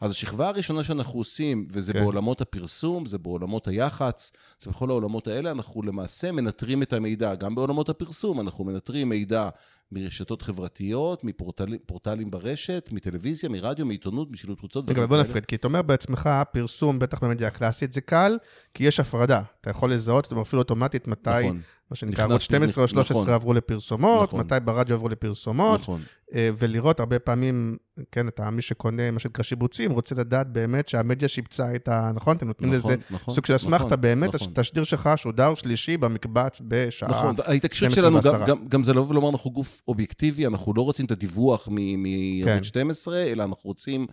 אז 0.00 0.10
השכבה 0.10 0.48
הראשונה 0.48 0.82
שאנחנו 0.82 1.18
עושים, 1.18 1.66
וזה 1.70 1.92
כן. 1.92 2.00
בעולמות 2.00 2.40
הפרסום, 2.40 3.06
זה 3.06 3.18
בעולמות 3.18 3.68
היח"צ, 3.68 4.32
זה 4.60 4.70
בכל 4.70 4.90
העולמות 4.90 5.26
האלה, 5.26 5.50
אנחנו 5.50 5.82
למעשה 5.82 6.32
מנטרים 6.32 6.82
את 6.82 6.92
המידע. 6.92 7.34
גם 7.34 7.54
בעולמות 7.54 7.88
הפרסום, 7.88 8.40
אנחנו 8.40 8.64
מנטרים 8.64 9.08
מידע 9.08 9.48
מרשתות 9.92 10.42
חברתיות, 10.42 11.24
מפורטלים 11.24 11.78
פורטלים 11.86 12.30
ברשת, 12.30 12.88
מטלוויזיה, 12.92 13.50
מרדיו, 13.50 13.86
מעיתונות, 13.86 14.30
משילוט 14.30 14.58
קבוצות. 14.58 14.90
רגע, 14.90 15.06
בוא. 15.06 15.20
נפריד, 15.20 15.46
כי 15.46 15.56
אתה 15.56 15.68
אומר 15.68 15.82
בעצמך, 15.82 16.30
פרסום, 16.52 16.98
בטח 16.98 17.24
במדיה 17.24 17.48
הקלאסית, 17.48 17.92
זה 17.92 18.00
קל, 18.00 18.38
כי 18.74 18.84
יש 18.84 19.00
הפרדה. 19.00 19.42
אתה 19.60 19.70
יכול 19.70 19.92
לזהות, 19.92 20.26
אתה 20.26 20.40
אפילו 20.40 20.62
אוטומטית 20.62 21.08
מתי, 21.08 21.30
נכון, 21.40 21.60
מה 21.90 21.96
שנקרא, 21.96 22.24
ערוץ 22.24 22.42
12 22.42 22.84
או 22.84 22.88
13 22.88 23.20
נכון. 23.20 23.34
עברו 23.34 23.54
לפרסומות, 23.54 24.28
נכון. 24.28 24.40
מתי 24.40 24.54
ברדיו 24.64 24.96
עברו 24.96 25.08
לפרסומות, 25.08 25.80
נכון. 25.80 26.00
אה, 26.34 26.50
ולראות 26.58 27.00
הרבה 27.00 27.18
פעמים, 27.18 27.76
כן, 28.12 28.28
אתה, 28.28 28.50
מי 28.50 28.62
שקונה, 28.62 29.10
מה 29.10 29.18
שנקרא 29.18 29.44
שיבוצים, 29.44 29.90
רוצה 29.90 30.14
לדעת 30.14 30.52
באמת 30.52 30.88
שהמדיה 30.88 31.28
שיבצה 31.28 31.74
את 31.74 31.88
ה... 31.88 32.10
נכון? 32.14 32.36
אתם 32.36 32.46
נותנים 32.46 32.72
נכון, 32.72 32.90
לזה 32.92 33.02
נכון, 33.10 33.34
סוג 33.34 33.46
של 33.46 33.56
אסמכתה 33.56 33.84
נכון, 33.84 34.00
באמת, 34.00 34.34
נכון. 34.34 34.48
התשדיר 34.52 34.84
שלך 34.84 35.10
שודר 35.16 35.54
שלישי 35.54 35.96
במקבץ 35.96 36.60
בשעה. 36.68 37.08
נכון, 37.10 37.34
וההתעקשות 37.38 37.90
12 37.92 38.22
שלנו, 38.22 38.40
גם. 38.40 38.46
גם, 38.46 38.68
גם 38.68 38.82
זה 38.82 38.92
לבוא 38.92 39.08
ולומר, 39.08 39.28
אנחנו 39.28 39.50
גוף 39.50 39.82
אובייקטיבי, 39.88 40.46
אנחנו 40.46 40.72
לא 40.76 40.82
רוצים 40.82 41.06
את 41.06 41.10
הדיווח 41.10 41.68
מערוץ 41.68 42.44
כן. 42.44 42.62
12, 42.62 43.22
אלא 43.22 43.44
אנחנו 43.44 43.68
רוצים 43.68 44.06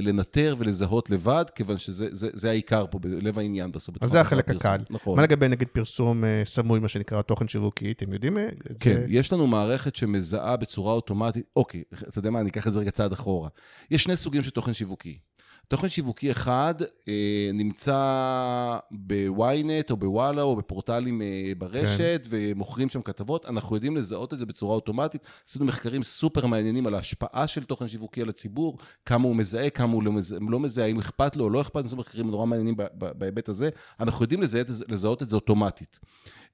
לנטר 0.00 0.54
ולזהות 0.58 1.10
לבד, 1.10 1.44
כיוון 1.54 1.78
שזה 1.78 2.08
זה, 2.10 2.28
זה 2.32 2.50
העיקר 2.50 2.84
פה, 2.90 2.98
בלב 2.98 3.38
העניין 3.38 3.72
בסוף. 3.72 3.96
אז 4.00 4.10
זה 4.10 4.20
החלק. 4.20 4.50
הקל. 4.50 4.84
נכון. 4.90 5.16
מה 5.16 5.22
לגבי 5.22 5.48
נגיד 5.48 5.68
פרסום 5.68 6.24
אה, 6.24 6.42
סמוי, 6.44 6.80
מה 6.80 6.88
שנקרא 6.88 7.22
תוכן 7.22 7.48
שיווקי, 7.48 7.92
אתם 7.92 8.12
יודעים? 8.12 8.38
אה, 8.38 8.48
כן, 8.80 8.94
זה? 8.94 9.06
יש 9.08 9.32
לנו 9.32 9.46
מערכת 9.46 9.94
שמזהה 9.94 10.56
בצורה 10.56 10.94
אוטומטית, 10.94 11.46
אוקיי, 11.56 11.82
אתה 12.08 12.18
יודע 12.18 12.30
מה, 12.30 12.40
אני 12.40 12.50
אקח 12.50 12.66
את 12.66 12.72
זה 12.72 12.80
רגע 12.80 12.90
צעד 12.90 13.12
אחורה. 13.12 13.48
יש 13.90 14.02
שני 14.02 14.16
סוגים 14.16 14.42
של 14.42 14.50
תוכן 14.50 14.72
שיווקי. 14.72 15.18
תוכן 15.68 15.88
שיווקי 15.88 16.30
אחד 16.30 16.74
אה, 17.08 17.50
נמצא 17.54 18.78
בוויינט 18.90 19.90
או 19.90 19.96
בוואלה 19.96 20.42
או 20.42 20.56
בפורטלים 20.56 21.22
אה, 21.22 21.52
ברשת, 21.58 22.26
ומוכרים 22.28 22.88
שם 22.88 23.02
כתבות, 23.02 23.46
אנחנו 23.46 23.76
יודעים 23.76 23.96
לזהות 23.96 24.32
את 24.32 24.38
זה 24.38 24.46
בצורה 24.46 24.74
אוטומטית. 24.74 25.22
עשינו 25.48 25.64
מחקרים 25.64 26.02
סופר 26.02 26.46
מעניינים 26.46 26.86
על 26.86 26.94
ההשפעה 26.94 27.46
של 27.46 27.64
תוכן 27.64 27.88
שיווקי 27.88 28.22
על 28.22 28.28
הציבור, 28.28 28.78
כמה 29.06 29.24
הוא 29.28 29.36
מזהה, 29.36 29.70
כמה 29.70 29.92
הוא 29.92 30.02
לא 30.02 30.12
מזהה, 30.12 30.38
לא 30.48 30.60
מזהה 30.60 30.84
האם 30.84 30.98
אכפת 30.98 31.36
לו 31.36 31.44
או 31.44 31.50
לא 31.50 31.60
אכפת, 31.60 31.84
עשינו 31.84 32.00
מחקרים 32.00 32.30
נורא 32.30 32.46
מעניינים 32.46 32.74
בהיבט 32.94 33.48
הזה. 33.48 33.70
אנחנו 34.00 34.24
יודעים 34.24 34.42
לזהות, 34.42 34.66
לזהות 34.88 35.22
את 35.22 35.28
זה 35.28 35.36
אוטומטית. 35.36 35.98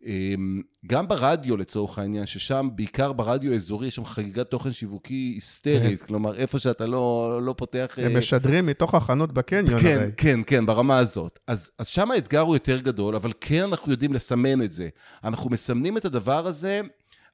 אמ, 0.05 0.63
גם 0.87 1.09
ברדיו 1.09 1.57
לצורך 1.57 1.99
העניין, 1.99 2.27
ששם 2.27 2.69
בעיקר 2.75 3.13
ברדיו 3.13 3.53
האזורי 3.53 3.89
יש 3.89 3.95
שם 3.95 4.05
חגיגת 4.05 4.51
תוכן 4.51 4.73
שיווקי 4.73 5.33
היסטרית, 5.35 6.03
כלומר 6.03 6.35
איפה 6.37 6.59
שאתה 6.59 6.87
לא, 6.87 7.39
לא 7.43 7.55
פותח... 7.57 7.95
הם 7.97 8.13
אה, 8.13 8.19
משדרים 8.19 8.67
מתוך 8.67 8.95
החנות 8.95 9.33
בקניון 9.33 9.81
כן, 9.81 9.97
הרי. 10.01 10.11
כן, 10.17 10.41
כן, 10.47 10.67
ברמה 10.67 10.99
הזאת. 10.99 11.39
אז, 11.47 11.71
אז 11.79 11.87
שם 11.87 12.11
האתגר 12.11 12.41
הוא 12.41 12.57
יותר 12.57 12.81
גדול, 12.81 13.17
אבל 13.17 13.33
כן 13.41 13.63
אנחנו 13.63 13.93
יודעים 13.93 14.13
לסמן 14.13 14.63
את 14.63 14.73
זה. 14.73 14.89
אנחנו 15.25 15.51
מסמנים 15.51 15.97
את 15.97 16.05
הדבר 16.05 16.47
הזה, 16.47 16.81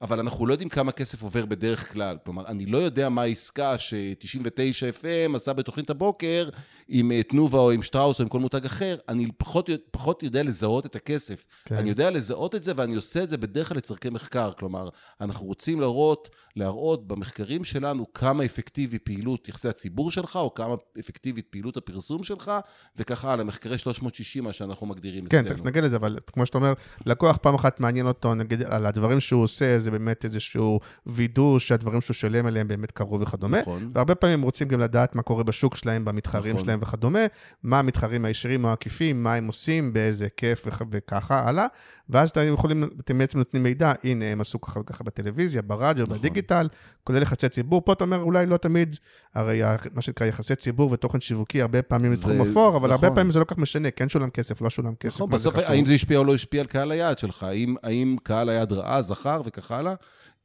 אבל 0.02 0.18
אנחנו 0.18 0.46
לא 0.46 0.52
יודעים 0.52 0.68
כמה 0.68 0.92
כסף 0.92 1.22
עובר 1.22 1.46
בדרך 1.46 1.92
כלל. 1.92 2.16
כלומר, 2.24 2.46
אני 2.46 2.66
לא 2.66 2.78
יודע 2.78 3.08
מה 3.08 3.22
העסקה 3.22 3.78
ש-99 3.78 5.00
FM 5.00 5.36
עשה 5.36 5.52
בתוכנית 5.52 5.90
הבוקר 5.90 6.48
עם 6.88 7.12
אה, 7.12 7.22
תנובה 7.22 7.58
או 7.58 7.70
עם 7.70 7.82
שטראוס 7.82 8.20
או 8.20 8.22
עם 8.22 8.28
כל 8.28 8.40
מותג 8.40 8.64
אחר, 8.64 8.96
אני 9.08 9.26
פחות, 9.36 9.68
פחות 9.90 10.22
יודע 10.22 10.42
לזהות 10.42 10.86
את 10.86 10.96
הכסף. 10.96 11.44
כן. 11.64 11.74
אני 11.74 11.88
יודע 11.88 12.10
לזהות 12.10 12.54
את 12.54 12.64
זה, 12.64 12.72
ואני 12.76 12.94
עושה 12.94 13.22
את 13.22 13.28
זה 13.28 13.36
בדרך 13.36 13.68
כלל 13.68 13.76
לצורכי 13.76 14.10
מחקר. 14.10 14.52
כלומר, 14.58 14.88
אנחנו 15.20 15.46
רוצים 15.46 15.80
להראות, 15.80 16.28
להראות 16.56 17.08
במחקרים 17.08 17.64
שלנו 17.64 18.12
כמה 18.12 18.44
אפקטיבי 18.44 18.98
פעילות 18.98 19.48
יחסי 19.48 19.68
הציבור 19.68 20.10
שלך, 20.10 20.36
או 20.36 20.54
כמה 20.54 20.74
אפקטיבית 20.98 21.46
פעילות 21.50 21.76
הפרסום 21.76 22.22
שלך, 22.22 22.52
וככה 22.96 23.32
הלאה, 23.32 23.44
מחקרי 23.44 23.78
360, 23.78 24.44
מה 24.44 24.52
שאנחנו 24.52 24.86
מגדירים 24.86 25.24
כן, 25.24 25.38
אצלנו. 25.38 25.56
תכף 25.56 25.66
נגיע 25.66 25.82
לזה, 25.82 25.96
אבל 25.96 26.18
כמו 26.32 26.46
שאתה 26.46 26.58
אומר, 26.58 26.72
לקוח 27.06 27.36
פעם 27.42 27.54
אחת 27.54 27.80
מעניין 27.80 28.06
אותו, 28.06 28.34
נגיד, 28.34 28.62
על 28.62 28.86
הדברים 28.86 29.20
שהוא 29.20 29.42
עושה, 29.42 29.78
זה 29.84 29.90
באמת 29.90 30.24
איזשהו 30.24 30.80
וידוא 31.06 31.58
שהדברים 31.58 32.00
שהוא 32.00 32.14
שלם 32.14 32.46
עליהם 32.46 32.68
באמת 32.68 32.90
קרו 32.90 33.20
וכדומה. 33.20 33.60
נכון. 33.60 33.90
והרבה 33.94 34.14
פעמים 34.14 34.42
רוצים 34.42 34.68
גם 34.68 34.80
לדעת 34.80 35.14
מה 35.14 35.22
קורה 35.22 35.42
בשוק 35.44 35.76
שלהם, 35.76 36.04
במתחרים 36.04 36.54
נכון. 36.54 36.64
שלהם 36.64 36.78
וכדומה, 36.82 37.18
מה 37.62 37.78
המתחרים 37.78 38.24
הישירים 38.24 38.64
או 38.64 38.70
העקיפים, 38.70 39.22
מה 39.22 39.34
הם 39.34 39.46
עושים, 39.46 39.92
באיזה 39.92 40.28
כיף 40.36 40.62
וכ- 40.66 40.82
וככה 40.90 41.48
הלאה. 41.48 41.66
ואז 42.08 42.30
אתם 42.30 42.54
יכולים, 42.54 42.84
אתם 43.00 43.18
בעצם 43.18 43.38
נותנים 43.38 43.62
מידע, 43.62 43.92
הנה, 44.04 44.24
הם 44.24 44.40
עשו 44.40 44.60
ככה 44.60 44.80
וככה 44.80 45.04
בטלוויזיה, 45.04 45.62
ברדיו, 45.62 46.04
נכון. 46.06 46.18
בדיגיטל, 46.18 46.68
כולל 47.04 47.22
יחסי 47.22 47.48
ציבור. 47.48 47.82
פה 47.84 47.92
אתה 47.92 48.04
אומר, 48.04 48.18
אולי 48.18 48.46
לא 48.46 48.56
תמיד, 48.56 48.96
הרי 49.34 49.60
מה 49.94 50.02
שנקרא 50.02 50.26
יחסי 50.26 50.54
ציבור 50.56 50.90
ותוכן 50.92 51.20
שיווקי, 51.20 51.62
הרבה 51.62 51.82
פעמים 51.82 52.10
זה 52.14 52.16
זה- 52.16 52.22
תחום 52.22 52.40
אפור, 52.50 52.70
זה 52.70 52.76
אבל 52.76 52.90
הרבה 52.90 53.06
נכון. 53.06 53.16
פעמים 53.16 53.32
זה 53.32 53.38
לא 53.38 53.44
כך 53.44 53.58
משנה, 53.58 53.90
כן 53.90 54.08
שולם 54.08 54.30
כסף, 54.30 54.62
לא 54.62 54.70
שולם 54.70 54.94
כסף. 54.94 55.14
נכון, 55.16 55.30
זה 55.30 55.36
בסוף 55.36 55.54
חשוב? 55.54 55.70
האם 55.70 55.86
זה 55.86 55.94
השפיע 55.94 56.18
או 56.18 56.24
לא 56.24 56.34
השפיע 56.34 56.60
על 56.60 56.66
קהל 56.66 56.90
היעד 56.92 57.18
שלך? 57.18 57.42
האם, 57.42 57.74
האם 57.82 58.16
קהל 58.22 58.48
היעד 58.48 58.72
ראה, 58.72 59.02
זכר 59.02 59.40
וכך 59.44 59.70
הלאה? 59.70 59.94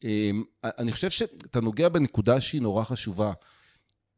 אמ, 0.04 0.44
אני 0.63 0.92
חושב 0.92 1.10
שאתה 1.10 1.62
נוגע 1.62 1.89
בנקודה 1.89 2.42
שהיא 2.42 2.62
נורא 2.62 2.84
חשובה. 2.84 3.32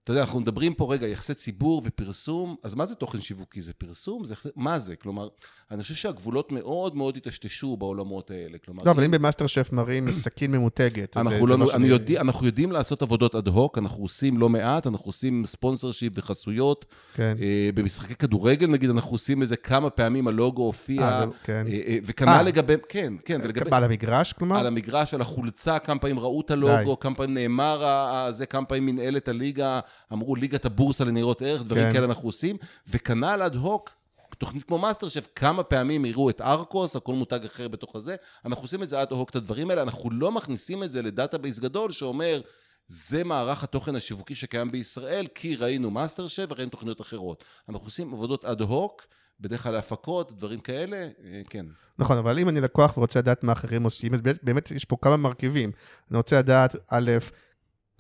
אתה 0.03 0.11
יודע, 0.11 0.21
אנחנו 0.21 0.39
מדברים 0.39 0.73
פה 0.73 0.93
רגע, 0.93 1.07
יחסי 1.07 1.33
ציבור 1.33 1.81
ופרסום, 1.85 2.55
אז 2.63 2.75
מה 2.75 2.85
זה 2.85 2.95
תוכן 2.95 3.21
שיווקי? 3.21 3.61
זה 3.61 3.73
פרסום? 3.73 4.25
זה 4.25 4.33
יחסי... 4.33 4.49
מה 4.55 4.79
זה? 4.79 4.95
כלומר, 4.95 5.27
אני 5.71 5.81
חושב 5.83 5.93
שהגבולות 5.95 6.51
מאוד 6.51 6.95
מאוד 6.95 7.17
היטשטשו 7.17 7.77
בעולמות 7.77 8.31
האלה. 8.31 8.57
כלומר, 8.65 8.81
לא, 8.85 8.91
אבל 8.91 9.03
אם 9.03 9.11
במאסטר 9.11 9.47
שף 9.47 9.69
מראים 9.71 10.11
סכין 10.23 10.51
ממותגת, 10.51 11.17
אנחנו, 11.17 11.47
לא, 11.47 11.67
שאני- 11.67 11.87
יודע, 11.87 12.21
אנחנו 12.21 12.45
יודעים 12.45 12.71
לעשות 12.71 13.01
עבודות 13.01 13.35
אד 13.35 13.47
הוק, 13.47 13.77
אנחנו 13.77 14.03
עושים 14.03 14.37
לא 14.37 14.49
מעט, 14.49 14.87
אנחנו 14.87 15.05
עושים 15.05 15.45
sponsorship 15.45 16.13
וחסויות. 16.15 16.85
כן. 17.13 17.35
אה, 17.41 17.69
במשחקי 17.75 18.15
כדורגל, 18.15 18.67
נגיד, 18.67 18.89
אנחנו 18.89 19.11
עושים 19.11 19.41
איזה 19.41 19.55
כמה 19.55 19.89
פעמים 19.89 20.27
הלוגו 20.27 20.61
הופיע, 20.61 21.01
אה, 21.01 21.25
כן. 21.43 21.65
אה, 21.67 21.79
אה, 21.87 21.97
וכנ"ל 22.03 22.29
אה. 22.29 22.43
לגבי, 22.43 22.73
כן, 22.89 23.13
כן, 23.25 23.39
ולגבי... 23.43 23.69
על 23.75 23.83
המגרש, 23.83 24.33
כלומר? 24.33 24.57
על 24.57 24.67
המגרש, 24.67 25.13
על 25.13 25.21
החולצה, 25.21 25.79
כמה 25.79 25.99
פעמים 25.99 26.19
ראו 26.19 26.41
את 26.41 26.51
הלוגו, 26.51 26.99
כמה 26.99 27.15
פעמים 27.15 27.33
נאמר 27.33 27.83
ה- 27.85 28.25
ה- 28.27 28.31
זה, 28.31 28.45
כמה 28.45 28.65
פעמים 28.65 28.85
מנהלת 28.85 29.27
הליגה, 29.27 29.79
אמרו 30.13 30.35
ליגת 30.35 30.65
הבורסה 30.65 31.03
לניירות 31.03 31.41
ערך, 31.41 31.63
דברים 31.63 31.83
כן. 31.83 31.93
כאלה 31.93 32.05
אנחנו 32.05 32.29
עושים, 32.29 32.57
וכנ"ל 32.87 33.41
אד 33.41 33.55
הוק, 33.55 33.89
תוכנית 34.37 34.63
כמו 34.63 34.77
מאסטר 34.77 35.07
שף, 35.07 35.27
כמה 35.35 35.63
פעמים 35.63 36.05
יראו 36.05 36.29
את 36.29 36.41
ארקוס, 36.41 36.95
או 36.95 37.03
כל 37.03 37.13
מותג 37.13 37.45
אחר 37.45 37.67
בתוך 37.67 37.95
הזה, 37.95 38.15
אנחנו 38.45 38.63
עושים 38.63 38.83
את 38.83 38.89
זה 38.89 39.01
אד 39.01 39.11
הוק, 39.11 39.29
את 39.29 39.35
הדברים 39.35 39.69
האלה, 39.69 39.81
אנחנו 39.81 40.09
לא 40.11 40.31
מכניסים 40.31 40.83
את 40.83 40.91
זה 40.91 41.01
ל 41.01 41.08
database 41.08 41.59
גדול 41.59 41.91
שאומר, 41.91 42.41
זה 42.87 43.23
מערך 43.23 43.63
התוכן 43.63 43.95
השיווקי 43.95 44.35
שקיים 44.35 44.71
בישראל, 44.71 45.27
כי 45.35 45.55
ראינו 45.55 45.91
מאסטר 45.91 46.27
שף 46.27 46.45
וראינו 46.49 46.71
תוכניות 46.71 47.01
אחרות. 47.01 47.43
אנחנו 47.69 47.87
עושים 47.87 48.13
עבודות 48.13 48.45
אד 48.45 48.61
הוק, 48.61 49.07
בדרך 49.39 49.63
כלל 49.63 49.71
להפקות, 49.71 50.31
דברים 50.31 50.59
כאלה, 50.59 50.97
אה, 50.97 51.41
כן. 51.49 51.65
נכון, 51.99 52.17
אבל 52.17 52.39
אם 52.39 52.49
אני 52.49 52.61
לקוח 52.61 52.97
ורוצה 52.97 53.19
לדעת 53.19 53.43
מה 53.43 53.51
אחרים 53.51 53.83
עושים, 53.83 54.13
אז 54.13 54.21
באמת 54.43 54.71
יש 54.71 54.85
פה 54.85 54.97
כמה 55.01 55.17
מרכיבים. 55.17 55.71
אני 56.11 56.17
רוצה 56.17 56.39
לדעת, 56.39 56.75
א', 56.89 57.11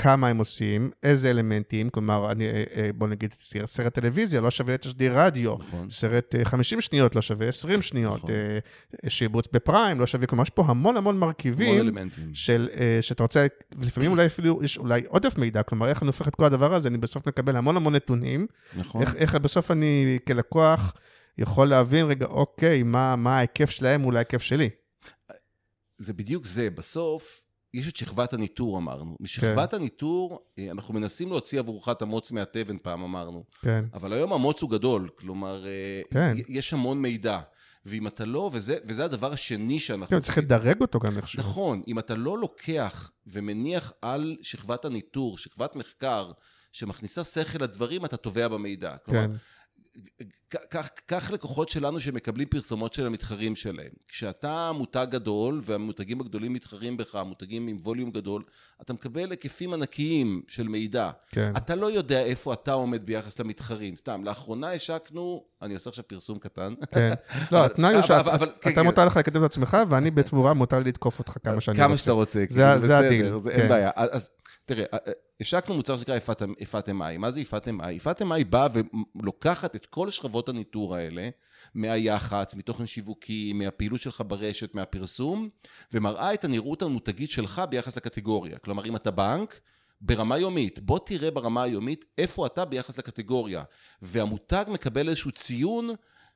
כמה 0.01 0.27
הם 0.27 0.37
עושים, 0.37 0.91
איזה 1.03 1.29
אלמנטים, 1.29 1.89
כלומר, 1.89 2.31
אני, 2.31 2.47
אה, 2.47 2.63
אה, 2.75 2.89
בוא 2.95 3.07
נגיד, 3.07 3.33
סרט- 3.65 3.93
טלוויזיה 3.93 4.41
לא 4.41 4.51
שווה 4.51 4.73
לתשדיר 4.73 5.19
רדיו, 5.19 5.55
נכון. 5.59 5.89
סרט 5.89 6.35
אה, 6.35 6.45
50 6.45 6.81
שניות 6.81 7.15
לא 7.15 7.21
שווה 7.21 7.47
20 7.47 7.81
שניות, 7.81 8.17
נכון. 8.17 8.29
אה, 8.31 8.59
אה, 9.05 9.09
שיבוץ 9.09 9.45
בפריים 9.53 9.99
לא 9.99 10.07
שווה, 10.07 10.27
כלומר, 10.27 10.43
יש 10.43 10.49
פה 10.49 10.63
המון 10.67 10.97
המון 10.97 11.19
מרכיבים. 11.19 11.75
של, 12.33 12.69
אה, 12.79 12.97
שאתה 13.01 13.23
רוצה, 13.23 13.45
ולפעמים 13.77 14.11
אולי 14.11 14.25
אפילו 14.25 14.63
יש 14.63 14.77
אולי 14.77 15.01
עודף 15.07 15.37
מידע, 15.37 15.63
כלומר, 15.63 15.87
איך 15.89 16.01
אני 16.03 16.07
הופך 16.07 16.27
את 16.27 16.35
כל 16.35 16.45
הדבר 16.45 16.73
הזה, 16.75 16.87
אני 16.87 16.97
בסוף 16.97 17.27
מקבל 17.27 17.55
המון 17.55 17.77
המון 17.77 17.95
נתונים, 17.95 18.47
נכון. 18.77 19.01
איך, 19.01 19.15
איך 19.15 19.35
בסוף 19.35 19.71
אני 19.71 20.19
כלקוח 20.27 20.93
יכול 21.37 21.67
להבין, 21.67 22.05
רגע, 22.05 22.25
אוקיי, 22.25 22.83
מה, 22.83 23.15
מה 23.15 23.37
ההיקף 23.37 23.69
שלהם 23.69 24.01
מול 24.01 24.15
ההיקף 24.15 24.41
שלי. 24.41 24.69
זה 25.97 26.13
בדיוק 26.13 26.45
זה. 26.45 26.69
בסוף, 26.69 27.41
יש 27.73 27.87
את 27.87 27.95
שכבת 27.95 28.33
הניטור, 28.33 28.77
אמרנו. 28.77 29.17
משכבת 29.19 29.73
הניטור, 29.73 30.45
אה, 30.59 30.71
אנחנו 30.71 30.93
מנסים 30.93 31.29
להוציא 31.29 31.59
עבורך 31.59 31.89
את 31.89 32.01
המוץ 32.01 32.31
מהתבן, 32.31 32.77
פעם 32.81 33.03
אמרנו. 33.03 33.43
כן, 33.61 33.85
אבל 33.93 34.13
היום 34.13 34.33
המוץ 34.33 34.61
הוא 34.61 34.69
גדול, 34.69 35.09
כלומר, 35.15 35.65
אה, 35.65 36.01
כן. 36.11 36.37
יש 36.47 36.73
המון 36.73 37.01
מידע. 37.01 37.39
ואם 37.85 38.07
אתה 38.07 38.25
לא, 38.25 38.49
וזה, 38.53 38.77
וזה 38.85 39.05
הדבר 39.05 39.33
השני 39.33 39.79
שאנחנו... 39.79 40.07
כן, 40.07 40.19
צריך 40.19 40.37
לדרג 40.37 40.81
אותו 40.81 40.99
גם 40.99 41.17
איכשהו. 41.17 41.39
נכון, 41.39 41.81
אם 41.87 41.99
אתה 41.99 42.15
לא 42.15 42.37
לוקח 42.37 43.11
ומניח 43.27 43.93
על 44.01 44.37
שכבת 44.41 44.85
הניטור, 44.85 45.37
שכבת 45.37 45.75
מחקר, 45.75 46.31
שמכניסה 46.71 47.23
שכל 47.23 47.63
לדברים, 47.63 48.05
אתה 48.05 48.17
טובע 48.17 48.47
במידע. 48.47 48.97
כלומר, 48.97 49.27
כן, 49.27 49.31
קח, 51.07 51.31
לקוחות 51.31 51.69
שלנו 51.69 51.99
שמקבלים 51.99 52.47
פרסומות 52.47 52.93
של 52.93 53.05
המתחרים 53.05 53.55
שלהם. 53.55 53.89
כשאתה 54.07 54.71
מותג 54.75 55.07
גדול, 55.09 55.61
והמותגים 55.63 56.21
הגדולים 56.21 56.53
מתחרים 56.53 56.97
בך, 56.97 57.15
מותגים 57.25 57.67
עם 57.67 57.77
ווליום 57.83 58.11
גדול, 58.11 58.43
אתה 58.81 58.93
מקבל 58.93 59.31
היקפים 59.31 59.73
ענקיים 59.73 60.41
של 60.47 60.67
מידע. 60.67 61.09
כן. 61.31 61.53
אתה 61.57 61.75
לא 61.75 61.91
יודע 61.91 62.21
איפה 62.23 62.53
אתה 62.53 62.73
עומד 62.73 63.05
ביחס 63.05 63.39
למתחרים. 63.39 63.95
סתם, 63.95 64.23
לאחרונה 64.23 64.71
השקנו, 64.71 65.43
אני 65.61 65.73
עושה 65.73 65.89
עכשיו 65.89 66.07
פרסום 66.07 66.39
קטן. 66.39 66.73
כן. 66.91 67.13
לא, 67.51 67.65
התנאי 67.65 67.93
הוא 67.93 68.01
כן, 68.01 68.07
שאתה 68.07 68.37
כן. 68.75 68.81
מותר 68.81 69.05
לך 69.05 69.17
לקדם 69.17 69.45
את 69.45 69.49
עצמך, 69.49 69.77
ואני 69.89 70.11
בתמורה 70.11 70.53
מותר 70.53 70.79
לי 70.79 70.83
לתקוף 70.89 71.19
אותך 71.19 71.37
כמה 71.43 71.61
שאני 71.61 71.77
רוצה. 71.77 71.87
כמה 71.87 71.97
שאתה 71.97 72.11
רוצה. 72.11 72.43
זה- 72.49 73.09
כן. 73.45 73.49
אין 73.49 73.69
בעיה. 73.69 73.89
אז 73.95 74.29
תראה, 74.71 74.85
אה, 74.93 74.97
אה, 75.07 75.11
השקנו 75.41 75.75
מוצר 75.75 75.97
שנקרא 75.97 76.15
יפת- 76.15 76.41
יפת 76.59 76.89
אמאי. 76.89 77.17
מה 77.17 77.31
זה 77.31 77.41
יפת 77.41 77.67
אמאי? 77.67 77.93
יפת 77.93 78.21
אמאי 78.21 78.43
באה 78.43 78.67
ולוקחת 79.15 79.75
את 79.75 79.85
כל 79.85 80.09
שכבות 80.09 80.49
הניטור 80.49 80.95
האלה, 80.95 81.29
מהיח"צ, 81.75 82.55
מתוכן 82.55 82.85
שיווקי, 82.85 83.53
מהפעילות 83.53 84.01
שלך 84.01 84.23
ברשת, 84.27 84.75
מהפרסום, 84.75 85.49
ומראה 85.93 86.33
את 86.33 86.43
הנראות 86.43 86.81
המותגית 86.81 87.29
שלך 87.29 87.61
ביחס 87.69 87.97
לקטגוריה. 87.97 88.57
כלומר, 88.57 88.85
אם 88.85 88.95
אתה 88.95 89.11
בנק, 89.11 89.59
ברמה 90.01 90.37
יומית, 90.37 90.79
בוא 90.79 90.99
תראה 91.05 91.31
ברמה 91.31 91.63
היומית 91.63 92.05
איפה 92.17 92.45
אתה 92.45 92.65
ביחס 92.65 92.97
לקטגוריה. 92.97 93.63
והמותג 94.01 94.65
מקבל 94.67 95.09
איזשהו 95.09 95.31
ציון 95.31 95.89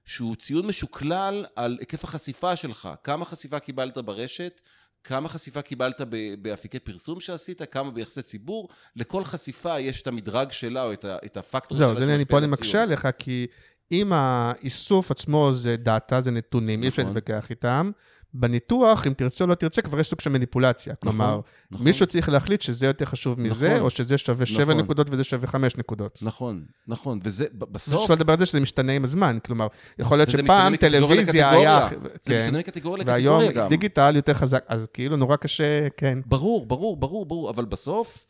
שהוא 0.06 0.36
ציון 0.36 0.68
משוקלל 0.68 1.46
על 1.56 1.78
היקף 1.80 2.04
החשיפה 2.04 2.56
שלך. 2.56 2.90
כמה 3.04 3.26
חשיפה 3.26 3.60
קיבלת 3.60 3.98
ברשת, 3.98 4.62
כמה 5.06 5.30
חשיפה 5.30 5.62
קיבלת 5.62 6.02
באפיקי 6.42 6.80
פרסום 6.80 7.20
שעשית, 7.20 7.62
כמה 7.72 7.92
ביחסי 7.92 8.22
ציבור. 8.22 8.70
לכל 8.96 9.24
חשיפה 9.24 9.80
יש 9.80 10.02
את 10.02 10.08
המדרג 10.08 10.52
שלה 10.52 10.84
או 10.84 10.94
את, 10.94 11.06
את 11.26 11.38
הפקטור 11.38 11.78
זהו, 11.78 11.90
שלה 11.90 11.98
אז 11.98 12.04
הנה 12.04 12.16
אני 12.16 12.26
פה 12.26 12.38
אני. 12.38 12.48
מקשה 12.48 12.84
עליך, 12.84 13.08
כי 13.18 13.48
אם 13.92 14.14
האיסוף 14.14 15.12
עצמו 15.12 15.54
זה 15.54 15.78
דאטה, 15.78 16.22
זה 16.22 16.32
נתונים, 16.32 16.84
אי 16.84 16.88
אפשר 16.88 17.02
נכון. 17.02 17.16
להתווכח 17.16 17.50
איתם. 17.50 17.92
בניתוח, 18.40 19.08
אם 19.08 19.14
תרצה 19.14 19.44
או 19.44 19.50
לא 19.50 19.56
תרצה, 19.56 19.82
כבר 19.82 20.00
יש 20.00 20.10
סוג 20.10 20.22
של 20.22 20.30
מניפולציה. 20.30 20.94
נכון, 20.94 21.12
כלומר, 21.12 21.40
נכון. 21.72 21.86
מישהו 21.86 22.08
צריך 22.08 22.30
להחליט 22.30 22.62
שזה 22.62 22.86
יותר 22.86 23.06
חשוב 23.06 23.40
מזה, 23.40 23.70
נכון. 23.70 23.82
או 23.82 23.90
שזה 23.90 24.18
שווה 24.18 24.46
שבע 24.46 24.64
נכון. 24.64 24.78
נקודות 24.78 25.08
וזה 25.12 25.24
שווה 25.24 25.48
חמש 25.48 25.76
נקודות. 25.76 26.20
נכון, 26.22 26.66
נכון, 26.88 27.20
וזה 27.24 27.46
בסוף... 27.54 28.08
שלא 28.08 28.16
לדבר 28.16 28.34
על 28.34 28.40
זה 28.40 28.46
שזה 28.46 28.60
משתנה 28.60 28.92
עם 28.92 29.04
הזמן. 29.04 29.38
כלומר, 29.46 29.68
יכול 30.00 30.18
להיות 30.18 30.30
שפעם 30.30 30.76
טלוויזיה 30.76 31.50
היה... 31.50 31.88
זה 31.90 32.10
כן, 32.24 32.40
משתנה 32.40 32.60
מקטגוריה 32.60 33.04
והיום 33.08 33.40
לקטגוריה 33.40 33.64
גם. 33.64 33.70
דיגיטל 33.70 34.16
יותר 34.16 34.34
חזק, 34.34 34.66
אז 34.68 34.88
כאילו 34.94 35.18
נורא 35.18 35.36
קשה, 35.36 35.88
כן. 35.98 36.20
ברור, 36.26 36.66
ברור, 36.66 36.98
ברור, 36.98 37.26
ברור, 37.26 37.50
אבל 37.50 37.66
בסוף, 37.66 38.26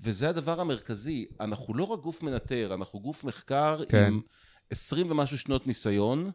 וזה 0.00 0.28
הדבר 0.28 0.60
המרכזי, 0.60 1.26
אנחנו 1.40 1.74
לא 1.74 1.84
רק 1.84 2.00
גוף 2.00 2.22
מנטר, 2.22 2.74
אנחנו 2.74 3.00
גוף 3.00 3.24
מחקר 3.24 3.80
כן. 3.88 4.04
עם 4.06 4.20
20 4.70 5.10
ומשהו 5.10 5.38
שנות 5.38 5.66
ניסיון, 5.66 6.30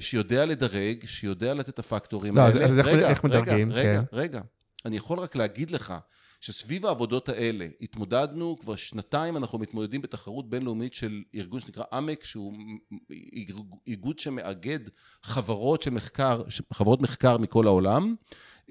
שיודע 0.00 0.46
לדרג, 0.46 1.04
שיודע 1.06 1.54
לתת 1.54 1.68
את 1.68 1.78
הפקטורים 1.78 2.36
לא, 2.36 2.42
אז- 2.42 2.56
האלה. 2.56 2.66
אז 2.66 2.78
איך- 2.78 2.86
רגע, 2.86 3.08
איך 3.10 3.24
מדרגים? 3.24 3.72
רגע, 3.72 3.90
רגע, 3.90 4.02
כן. 4.10 4.16
רגע. 4.16 4.40
אני 4.84 4.96
יכול 4.96 5.18
רק 5.18 5.36
להגיד 5.36 5.70
לך 5.70 5.94
שסביב 6.40 6.86
העבודות 6.86 7.28
האלה 7.28 7.66
התמודדנו, 7.80 8.56
כבר 8.60 8.76
שנתיים 8.76 9.36
אנחנו 9.36 9.58
מתמודדים 9.58 10.02
בתחרות 10.02 10.50
בינלאומית 10.50 10.94
של 10.94 11.22
ארגון 11.34 11.60
שנקרא 11.60 11.84
עמק, 11.92 12.24
שהוא 12.24 12.54
איגוד 13.86 14.18
שמאגד 14.18 14.78
חברות 15.22 15.82
של 15.82 15.90
מחקר, 15.90 16.42
חברות 16.72 17.00
מחקר 17.00 17.38
מכל 17.38 17.66
העולם. 17.66 18.14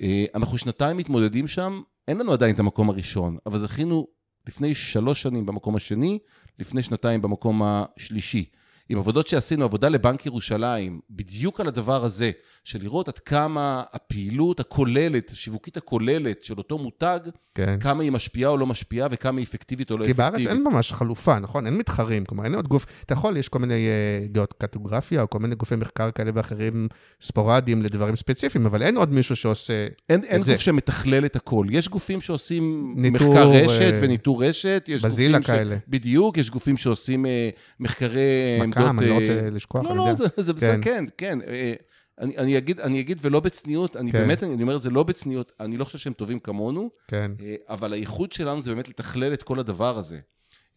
אה, 0.01 0.25
אנחנו 0.35 0.57
שנתיים 0.57 0.97
מתמודדים 0.97 1.47
שם, 1.47 1.81
אין 2.07 2.17
לנו 2.17 2.33
עדיין 2.33 2.55
את 2.55 2.59
המקום 2.59 2.89
הראשון, 2.89 3.37
אבל 3.45 3.59
זכינו 3.59 4.07
לפני 4.47 4.75
שלוש 4.75 5.21
שנים 5.21 5.45
במקום 5.45 5.75
השני, 5.75 6.19
לפני 6.59 6.81
שנתיים 6.83 7.21
במקום 7.21 7.61
השלישי. 7.63 8.45
עם 8.89 8.97
עבודות 8.97 9.27
שעשינו, 9.27 9.63
עבודה 9.63 9.89
לבנק 9.89 10.25
ירושלים, 10.25 10.99
בדיוק 11.09 11.59
על 11.59 11.67
הדבר 11.67 12.05
הזה, 12.05 12.31
של 12.63 12.83
לראות 12.83 13.07
עד 13.07 13.19
כמה 13.19 13.83
הפעילות 13.93 14.59
הכוללת, 14.59 15.31
השיווקית 15.31 15.77
הכוללת 15.77 16.43
של 16.43 16.57
אותו 16.57 16.77
מותג, 16.77 17.19
כן. 17.55 17.79
כמה 17.79 18.03
היא 18.03 18.11
משפיעה 18.11 18.51
או 18.51 18.57
לא 18.57 18.65
משפיעה 18.65 19.07
וכמה 19.11 19.39
היא 19.39 19.45
אפקטיבית 19.45 19.91
או 19.91 19.97
לא 19.97 20.05
כי 20.05 20.11
אפקטיבית. 20.11 20.33
בארץ 20.33 20.47
אין 20.47 20.63
ממש 20.63 20.93
חלופה, 20.93 21.39
נכון? 21.39 21.65
אין 21.65 21.77
מתחרים, 21.77 22.25
כלומר 22.25 22.45
אין 22.45 22.55
עוד 22.55 22.67
גוף, 22.67 22.85
אתה 23.05 23.13
יכול, 23.13 23.37
יש 23.37 23.49
כל 23.49 23.59
מיני 23.59 23.87
אה, 23.87 24.27
דעות 24.27 24.53
קטוגרפיה, 24.57 25.21
או 25.21 25.29
כל 25.29 25.39
מיני 25.39 25.55
גופי 25.55 25.75
מחקר 25.75 26.11
כאלה 26.11 26.31
ואחרים 26.33 26.87
ספורדיים 27.21 27.81
לדברים 27.81 28.15
ספציפיים, 28.15 28.65
אבל 28.65 28.81
אין 28.81 28.97
עוד 28.97 29.13
מישהו 29.13 29.35
שעושה... 29.35 29.87
אין, 30.09 30.23
אין 30.23 30.41
זה. 30.41 30.51
גוף 30.51 30.61
שמתכלל 30.61 31.25
את 31.25 31.35
הכל. 31.35 31.65
יש 31.69 31.89
גופים 31.89 32.21
שעושים 32.21 32.93
ניטור, 32.97 33.27
מחקר 33.27 33.49
רשת 33.51 33.93
אה, 33.93 33.99
וניטור 34.01 34.43
רשת. 34.43 34.85
יש 34.87 35.01
בזילה 35.01 35.39
גופים 35.39 35.55
כאלה. 35.55 35.75
ש... 35.75 35.79
בדיוק, 35.87 36.37
יש 36.37 36.49
גופים 36.49 36.77
שעושים 36.77 37.25
אה, 37.25 37.49
מחקרי 37.79 38.59
מכ"ם, 38.79 38.99
אני 38.99 39.09
לא 39.09 39.13
אה, 39.13 39.19
רוצה 39.19 39.49
לשכוח, 39.49 39.85
לא, 39.85 39.95
לא. 39.95 40.13
זה, 40.15 40.25
זה 40.37 40.53
בסדר, 40.53 40.81
כן. 40.81 41.05
כן, 41.17 41.39
כן. 41.41 41.41
אה, 41.47 41.73
אני, 42.19 42.37
אני, 42.37 42.57
אגיד, 42.57 42.79
אני 42.79 42.99
אגיד 42.99 43.17
ולא 43.21 43.39
בצניעות, 43.39 43.95
אני 43.95 44.11
כן. 44.11 44.17
באמת, 44.17 44.43
אני, 44.43 44.61
אומר 44.63 44.75
את 44.75 44.81
זה 44.81 44.89
לא 44.89 45.03
בצניעות, 45.03 45.51
אני 45.59 45.77
לא 45.77 45.85
חושב 45.85 45.97
שהם 45.97 46.13
טובים 46.13 46.39
כמונו, 46.39 46.89
כן, 47.07 47.31
אה, 47.41 47.55
אבל 47.69 47.93
הייחוד 47.93 48.31
שלנו 48.31 48.61
זה 48.61 48.71
באמת 48.71 48.89
לתכלל 48.89 49.33
את 49.33 49.43
כל 49.43 49.59
הדבר 49.59 49.97
הזה. 49.97 50.19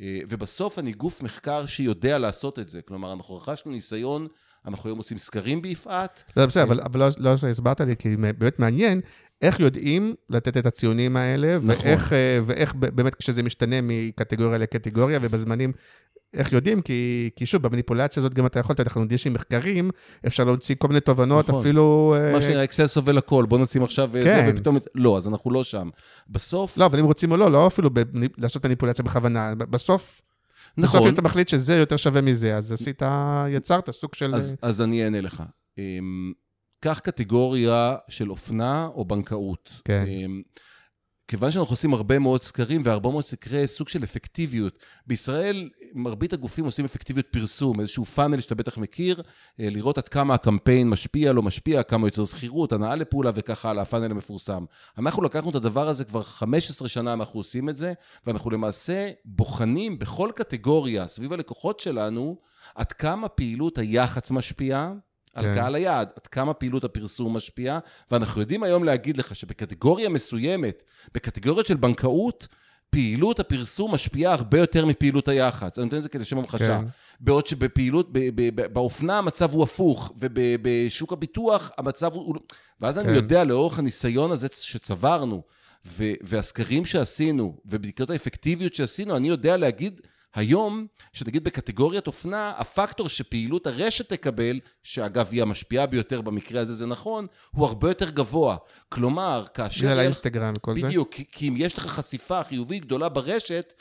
אה, 0.00 0.20
ובסוף 0.28 0.78
אני 0.78 0.92
גוף 0.92 1.22
מחקר 1.22 1.66
שיודע 1.66 2.18
לעשות 2.18 2.58
את 2.58 2.68
זה. 2.68 2.82
כלומר, 2.82 3.12
אנחנו 3.12 3.36
רכשנו 3.36 3.72
ניסיון, 3.72 4.26
אנחנו 4.66 4.88
היום 4.90 4.98
עושים 4.98 5.18
סקרים 5.18 5.62
ביפעת, 5.62 6.24
לא, 6.36 6.46
בסדר, 6.46 6.62
אבל, 6.62 6.80
אבל 6.80 7.00
לא, 7.00 7.08
לא 7.18 7.30
הסברת 7.50 7.80
לי, 7.80 7.96
כי 7.96 8.16
באמת 8.16 8.58
מעניין 8.58 9.00
איך 9.42 9.60
יודעים 9.60 10.14
לתת 10.30 10.56
את 10.56 10.66
הציונים 10.66 11.16
האלה, 11.16 11.56
נכון. 11.56 11.66
ואיך, 11.66 12.12
אה, 12.12 12.38
ואיך 12.44 12.74
באמת 12.74 13.14
כשזה 13.14 13.42
משתנה 13.42 13.76
מקטגוריה 13.82 14.58
לקטגוריה, 14.58 15.18
ובזמנים, 15.22 15.72
איך 16.34 16.52
יודעים? 16.52 16.82
כי, 16.82 17.30
כי 17.36 17.46
שוב, 17.46 17.62
במניפולציה 17.62 18.20
הזאת 18.20 18.34
גם 18.34 18.46
אתה 18.46 18.60
יכול, 18.60 18.76
אנחנו 18.78 19.00
יודעים 19.00 19.18
שעם 19.18 19.32
מחקרים, 19.32 19.90
אפשר 20.26 20.44
להוציא 20.44 20.74
כל 20.78 20.88
מיני 20.88 21.00
תובנות, 21.00 21.48
נכון. 21.48 21.60
אפילו... 21.60 22.14
אה, 22.18 22.32
מה 22.32 22.42
שנראה 22.42 22.64
אקסל 22.64 22.86
סובל 22.86 23.18
הכל, 23.18 23.46
בוא 23.48 23.58
נשים 23.58 23.82
עכשיו 23.82 24.10
כן. 24.12 24.22
זה, 24.22 24.52
ופתאום... 24.54 24.76
לא, 24.94 25.18
אז 25.18 25.28
אנחנו 25.28 25.50
לא 25.50 25.64
שם. 25.64 25.88
בסוף... 26.28 26.78
לא, 26.78 26.86
אבל 26.86 26.98
אם 26.98 27.04
רוצים 27.04 27.32
או 27.32 27.36
לא, 27.36 27.52
לא 27.52 27.66
אפילו 27.66 27.90
במניפ... 27.90 28.38
לעשות 28.38 28.66
מניפולציה 28.66 29.04
בכוונה. 29.04 29.54
ב- 29.54 29.64
בסוף, 29.64 30.22
בסוף 30.78 30.94
נכון, 30.94 31.08
אם 31.08 31.14
אתה 31.14 31.22
מחליט 31.22 31.48
שזה 31.48 31.76
יותר 31.76 31.96
שווה 31.96 32.20
מזה, 32.20 32.56
אז 32.56 32.72
עשית, 32.72 33.02
יצרת 33.48 33.90
סוג 33.90 34.14
של... 34.14 34.34
אז, 34.34 34.56
אז 34.62 34.82
אני 34.82 35.04
אענה 35.04 35.20
לך. 35.20 35.42
אמ, 35.78 36.32
קח 36.80 36.98
קטגוריה 36.98 37.96
של 38.08 38.30
אופנה 38.30 38.88
או 38.94 39.04
בנקאות. 39.04 39.80
כן. 39.84 40.04
כיוון 41.32 41.50
שאנחנו 41.50 41.72
עושים 41.72 41.94
הרבה 41.94 42.18
מאוד 42.18 42.42
סקרים 42.42 42.80
והרבה 42.84 43.10
מאוד 43.10 43.24
סקרי 43.24 43.66
סוג 43.66 43.88
של 43.88 44.04
אפקטיביות. 44.04 44.78
בישראל 45.06 45.70
מרבית 45.94 46.32
הגופים 46.32 46.64
עושים 46.64 46.84
אפקטיביות 46.84 47.26
פרסום, 47.26 47.80
איזשהו 47.80 48.04
פאנל 48.04 48.40
שאתה 48.40 48.54
בטח 48.54 48.78
מכיר, 48.78 49.22
אה, 49.60 49.68
לראות 49.70 49.98
עד 49.98 50.08
כמה 50.08 50.34
הקמפיין 50.34 50.88
משפיע, 50.88 51.32
לא 51.32 51.42
משפיע, 51.42 51.82
כמה 51.82 52.06
יוצר 52.06 52.24
שכירות, 52.24 52.72
הנאה 52.72 52.94
לפעולה 52.94 53.30
וככה 53.34 53.70
הלאה, 53.70 53.82
הפאנל 53.82 54.10
המפורסם. 54.10 54.64
אנחנו 54.98 55.22
לקחנו 55.22 55.50
את 55.50 55.54
הדבר 55.54 55.88
הזה 55.88 56.04
כבר 56.04 56.22
15 56.22 56.88
שנה, 56.88 57.12
אנחנו 57.12 57.40
עושים 57.40 57.68
את 57.68 57.76
זה, 57.76 57.92
ואנחנו 58.26 58.50
למעשה 58.50 59.10
בוחנים 59.24 59.98
בכל 59.98 60.30
קטגוריה 60.34 61.08
סביב 61.08 61.32
הלקוחות 61.32 61.80
שלנו, 61.80 62.36
עד 62.74 62.92
כמה 62.92 63.28
פעילות 63.28 63.78
היח"צ 63.78 64.30
משפיעה. 64.30 64.92
על 65.34 65.44
כן. 65.44 65.54
קהל 65.54 65.74
היעד, 65.74 66.08
עד 66.16 66.26
כמה 66.26 66.54
פעילות 66.54 66.84
הפרסום 66.84 67.36
משפיעה, 67.36 67.78
ואנחנו 68.10 68.40
יודעים 68.40 68.62
היום 68.62 68.84
להגיד 68.84 69.16
לך 69.16 69.36
שבקטגוריה 69.36 70.08
מסוימת, 70.08 70.82
בקטגוריות 71.14 71.66
של 71.66 71.76
בנקאות, 71.76 72.48
פעילות 72.90 73.40
הפרסום 73.40 73.94
משפיעה 73.94 74.32
הרבה 74.34 74.58
יותר 74.58 74.86
מפעילות 74.86 75.28
היח"צ. 75.28 75.78
אני 75.78 75.84
נותן 75.84 75.96
את 75.96 76.02
זה 76.02 76.08
כדי 76.08 76.24
שם 76.24 76.38
המחשה. 76.38 76.66
כן. 76.66 76.84
בעוד 77.20 77.46
שבפעילות, 77.46 78.12
ב- 78.12 78.18
ב- 78.18 78.60
ב- 78.60 78.66
באופנה 78.66 79.18
המצב 79.18 79.52
הוא 79.52 79.62
הפוך, 79.62 80.12
ובשוק 80.18 81.12
הביטוח 81.12 81.70
המצב 81.78 82.12
הוא... 82.14 82.36
ואז 82.80 82.98
אני 82.98 83.08
כן. 83.08 83.14
יודע 83.14 83.44
לאורך 83.44 83.78
הניסיון 83.78 84.30
הזה 84.30 84.48
שצברנו, 84.52 85.42
ו- 85.86 86.12
והסקרים 86.22 86.84
שעשינו, 86.84 87.56
ובדיקות 87.66 88.10
האפקטיביות 88.10 88.74
שעשינו, 88.74 89.16
אני 89.16 89.28
יודע 89.28 89.56
להגיד 89.56 90.00
היום, 90.34 90.86
שנגיד 91.12 91.44
בקטגוריית 91.44 92.06
אופנה, 92.06 92.52
הפקטור 92.56 93.08
שפעילות 93.08 93.66
הרשת 93.66 94.08
תקבל, 94.08 94.60
שאגב 94.82 95.28
היא 95.30 95.42
המשפיעה 95.42 95.86
ביותר 95.86 96.20
במקרה 96.20 96.60
הזה, 96.60 96.74
זה 96.74 96.86
נכון, 96.86 97.26
הוא 97.50 97.66
הרבה 97.66 97.90
יותר 97.90 98.10
גבוה. 98.10 98.56
כלומר, 98.88 99.44
כאשר... 99.54 99.86
בגלל 99.86 99.98
האינסטגרם 99.98 100.52
וכל 100.56 100.80
זה. 100.80 100.86
בדיוק, 100.86 101.14
כי, 101.14 101.24
כי 101.32 101.48
אם 101.48 101.54
יש 101.56 101.78
לך 101.78 101.86
חשיפה 101.86 102.44
חיובית 102.44 102.84
גדולה 102.84 103.08
ברשת, 103.08 103.72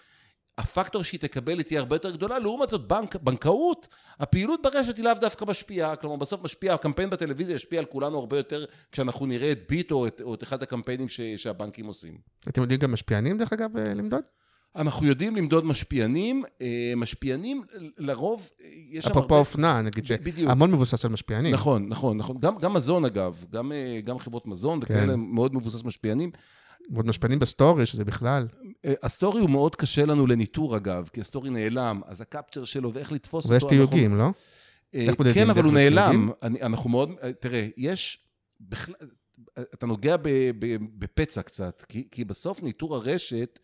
הפקטור 0.57 1.03
שהיא 1.03 1.19
תקבל 1.19 1.57
היא 1.57 1.65
תהיה 1.65 1.79
הרבה 1.79 1.95
יותר 1.95 2.11
גדולה. 2.11 2.39
לעומת 2.39 2.69
זאת, 2.69 2.87
בנק, 2.87 3.15
בנקאות, 3.15 3.87
הפעילות 4.19 4.61
ברשת 4.61 4.97
היא 4.97 5.05
לאו 5.05 5.13
דווקא 5.21 5.45
משפיעה. 5.45 5.95
כלומר, 5.95 6.15
בסוף 6.15 6.43
משפיע, 6.43 6.73
הקמפיין 6.73 7.09
בטלוויזיה 7.09 7.55
ישפיע 7.55 7.79
על 7.79 7.85
כולנו 7.85 8.17
הרבה 8.17 8.37
יותר 8.37 8.65
כשאנחנו 8.91 9.25
נראה 9.25 9.51
את 9.51 9.59
ביט 9.69 9.91
או 9.91 10.07
את, 10.07 10.21
או 10.23 10.33
את 10.33 10.43
אחד 10.43 10.63
הקמפיינים 10.63 11.09
ש, 11.09 11.21
שהבנקים 11.21 11.85
עושים. 11.85 12.17
אתם 12.49 12.61
יודעים 12.61 12.79
גם 12.79 12.91
משפיענים, 12.91 13.37
דרך 13.37 13.53
אגב, 13.53 13.77
אה, 13.77 13.93
למדוד? 13.93 14.21
אנחנו 14.75 15.07
יודעים 15.07 15.35
למדוד 15.35 15.65
משפיענים. 15.65 16.43
אה, 16.61 16.93
משפיענים, 16.97 17.63
לרוב, 17.97 18.49
אה, 18.61 18.67
יש 18.89 19.03
שם 19.03 19.09
הרבה... 19.09 19.19
אפרופו 19.19 19.35
אופנה, 19.35 19.81
נגיד. 19.81 20.05
שהמון 20.05 20.71
מבוסס 20.71 21.05
על 21.05 21.11
משפיענים. 21.11 21.53
נכון, 21.53 21.89
נכון, 21.89 22.17
נכון. 22.17 22.37
גם, 22.39 22.57
גם 22.57 22.73
מזון 22.73 23.05
אגב, 23.05 23.45
גם, 23.51 23.71
אה, 23.71 23.99
גם 24.03 24.19
חברות 24.19 24.47
מזון 24.47 24.79
וכאלה 24.81 25.13
כן. 25.13 25.19
מאוד 25.19 25.55
מבוסס 25.55 25.83
משפיענים. 25.83 26.31
ועוד 26.93 27.07
משפיענים 27.07 27.39
בסטורי, 27.39 27.85
שזה 27.85 28.05
בכלל. 28.05 28.47
הסטורי 29.03 29.41
הוא 29.41 29.49
מאוד 29.49 29.75
קשה 29.75 30.05
לנו 30.05 30.27
לניטור 30.27 30.77
אגב, 30.77 31.09
כי 31.13 31.21
הסטורי 31.21 31.49
נעלם, 31.49 32.01
אז 32.05 32.21
ה 32.21 32.26
capture 32.26 32.63
שלו 32.63 32.93
ואיך 32.93 33.11
לתפוס 33.11 33.45
ויש 33.45 33.63
אותו... 33.63 33.75
אנחנו- 33.75 33.87
תיוגים, 33.87 34.17
לא? 34.17 34.29
איך 34.93 35.19
מודדים? 35.19 35.33
כן, 35.33 35.49
אבל 35.49 35.63
הוא 35.63 35.73
נעלם. 35.73 36.29
אני, 36.43 36.61
אנחנו 36.61 36.89
מאוד... 36.89 37.09
אה, 37.23 37.33
תראה, 37.33 37.67
יש... 37.77 38.19
בכלל... 38.61 38.95
אתה 39.59 39.85
נוגע 39.85 40.15
בפצע 40.99 41.41
קצת, 41.41 41.85
כי, 41.89 42.07
כי 42.11 42.25
בסוף 42.25 42.63
ניטור 42.63 42.95
הרשת, 42.95 43.59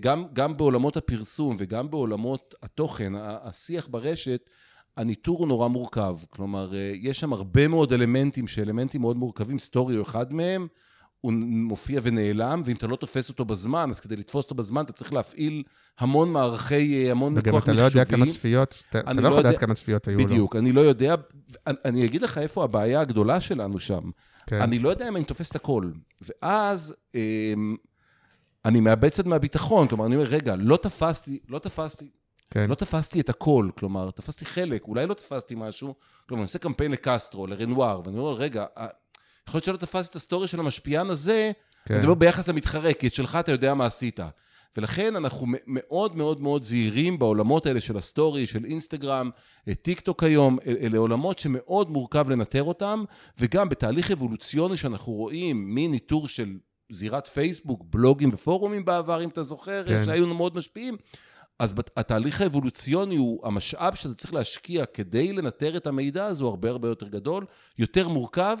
גם, 0.00 0.24
גם 0.32 0.56
בעולמות 0.56 0.96
הפרסום 0.96 1.56
וגם 1.58 1.90
בעולמות 1.90 2.54
התוכן, 2.62 3.12
השיח 3.16 3.88
ברשת, 3.90 4.50
הניטור 4.96 5.38
הוא 5.38 5.48
נורא 5.48 5.68
מורכב. 5.68 6.16
כלומר, 6.30 6.74
אה, 6.74 6.92
יש 6.94 7.20
שם 7.20 7.32
הרבה 7.32 7.68
מאוד 7.68 7.92
אלמנטים 7.92 8.48
שאלמנטים 8.48 9.00
מאוד 9.00 9.16
מורכבים, 9.16 9.58
סטורי 9.58 9.96
הוא 9.96 10.02
אחד 10.02 10.32
מהם, 10.32 10.66
הוא 11.20 11.32
מופיע 11.46 12.00
ונעלם, 12.02 12.62
ואם 12.64 12.76
אתה 12.76 12.86
לא 12.86 12.96
תופס 12.96 13.28
אותו 13.28 13.44
בזמן, 13.44 13.90
אז 13.90 14.00
כדי 14.00 14.16
לתפוס 14.16 14.44
אותו 14.44 14.54
בזמן 14.54 14.84
אתה 14.84 14.92
צריך 14.92 15.12
להפעיל 15.12 15.62
המון 15.98 16.32
מערכי, 16.32 17.06
אה, 17.06 17.10
המון 17.10 17.34
וגם 17.36 17.52
כוח 17.52 17.64
אתה 17.64 17.72
לא 17.72 17.82
יודע 17.82 18.04
כמה 18.04 18.18
מחשובי. 18.18 18.38
צפיות, 18.38 18.82
אתה 18.90 19.12
לא 19.12 19.22
לא 19.22 19.28
יכול 19.28 19.40
לדעת 19.40 19.58
כמה 19.58 19.74
צפיות 19.74 20.08
היו 20.08 20.18
לו. 20.18 20.24
בדיוק, 20.24 20.56
אני 20.56 20.72
לא 20.72 20.80
יודע, 20.80 21.14
אני, 21.66 21.76
אני 21.84 22.04
אגיד 22.04 22.22
לך 22.22 22.38
איפה 22.38 22.64
הבעיה 22.64 23.00
הגדולה 23.00 23.40
שלנו 23.40 23.80
שם. 23.80 24.10
כן. 24.46 24.60
אני 24.60 24.78
לא 24.78 24.88
יודע 24.88 25.08
אם 25.08 25.16
אני 25.16 25.24
תופס 25.24 25.50
את 25.50 25.56
הכל. 25.56 25.90
ואז 26.20 26.94
אמ, 27.14 27.76
אני 28.64 28.80
מאבד 28.80 29.08
קצת 29.08 29.26
מהביטחון, 29.26 29.88
כלומר, 29.88 30.06
אני 30.06 30.16
אומר, 30.16 30.26
רגע, 30.26 30.54
לא 30.58 30.76
תפסתי, 30.76 31.38
לא 31.48 31.58
תפסתי, 31.58 32.08
כן. 32.50 32.70
לא 32.70 32.74
תפסתי 32.74 33.20
את 33.20 33.28
הכל, 33.28 33.68
כלומר, 33.78 34.10
תפסתי 34.10 34.44
חלק, 34.44 34.82
אולי 34.88 35.06
לא 35.06 35.14
תפסתי 35.14 35.54
משהו, 35.58 35.94
כלומר, 36.28 36.42
אני 36.42 36.46
עושה 36.46 36.58
קמפיין 36.58 36.90
לקסטרו, 36.90 37.46
לרנואר, 37.46 38.00
ואני 38.04 38.18
אומר, 38.18 38.32
רגע, 38.32 38.64
אה, 38.78 38.86
יכול 39.48 39.58
להיות 39.58 39.64
שלא 39.64 39.76
תפסתי 39.76 40.10
את 40.10 40.16
הסטורי 40.16 40.48
של 40.48 40.60
המשפיען 40.60 41.10
הזה, 41.10 41.52
כן. 41.84 41.94
אני 41.94 42.02
מדבר 42.02 42.14
ביחס 42.14 42.48
למתחרה, 42.48 42.94
כי 42.94 43.06
את 43.06 43.14
שלך 43.14 43.36
אתה 43.40 43.52
יודע 43.52 43.74
מה 43.74 43.86
עשית. 43.86 44.20
ולכן 44.76 45.16
אנחנו 45.16 45.46
מאוד 45.66 46.16
מאוד 46.16 46.40
מאוד 46.40 46.64
זהירים 46.64 47.18
בעולמות 47.18 47.66
האלה 47.66 47.80
של 47.80 47.96
הסטורי, 47.96 48.46
של 48.46 48.64
אינסטגרם, 48.64 49.30
טיק 49.82 50.00
טוק 50.00 50.22
היום, 50.22 50.58
אלה 50.66 50.98
עולמות 50.98 51.38
שמאוד 51.38 51.90
מורכב 51.90 52.30
לנטר 52.30 52.62
אותם, 52.62 53.04
וגם 53.38 53.68
בתהליך 53.68 54.10
אבולוציוני 54.10 54.76
שאנחנו 54.76 55.12
רואים 55.12 55.74
מניטור 55.74 56.28
של 56.28 56.56
זירת 56.92 57.26
פייסבוק, 57.26 57.84
בלוגים 57.90 58.30
ופורומים 58.32 58.84
בעבר, 58.84 59.24
אם 59.24 59.28
אתה 59.28 59.42
זוכר, 59.42 59.84
כן. 59.86 60.04
שהיו 60.04 60.26
מאוד 60.26 60.56
משפיעים. 60.56 60.96
אז 61.58 61.74
התהליך 61.96 62.40
האבולוציוני 62.40 63.16
הוא 63.16 63.46
המשאב 63.46 63.94
שאתה 63.94 64.14
צריך 64.14 64.34
להשקיע 64.34 64.86
כדי 64.86 65.32
לנטר 65.32 65.76
את 65.76 65.86
המידע 65.86 66.24
הזה 66.24 66.44
הוא 66.44 66.50
הרבה 66.50 66.70
הרבה 66.70 66.88
יותר 66.88 67.08
גדול, 67.08 67.44
יותר 67.78 68.08
מורכב, 68.08 68.58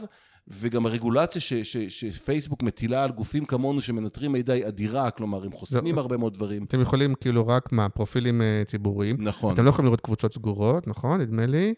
וגם 0.48 0.86
הרגולציה 0.86 1.40
ש, 1.40 1.54
ש, 1.54 1.76
שפייסבוק 1.76 2.62
מטילה 2.62 3.04
על 3.04 3.10
גופים 3.10 3.44
כמונו 3.44 3.80
שמנטרים 3.80 4.32
מידע 4.32 4.52
היא 4.52 4.66
אדירה, 4.66 5.10
כלומר, 5.10 5.44
הם 5.44 5.52
חוסמים 5.52 5.98
הרבה 5.98 6.16
מאוד 6.16 6.34
דברים. 6.34 6.64
אתם 6.64 6.80
יכולים 6.80 7.14
כאילו 7.14 7.46
רק 7.46 7.72
מה, 7.72 7.88
פרופילים 7.88 8.42
אה, 8.42 8.62
ציבוריים. 8.66 9.16
נכון. 9.18 9.54
אתם 9.54 9.64
לא 9.64 9.70
יכולים 9.70 9.86
לראות 9.86 10.00
קבוצות 10.00 10.34
סגורות, 10.34 10.88
נכון? 10.88 11.20
נדמה 11.20 11.46
לי. 11.46 11.74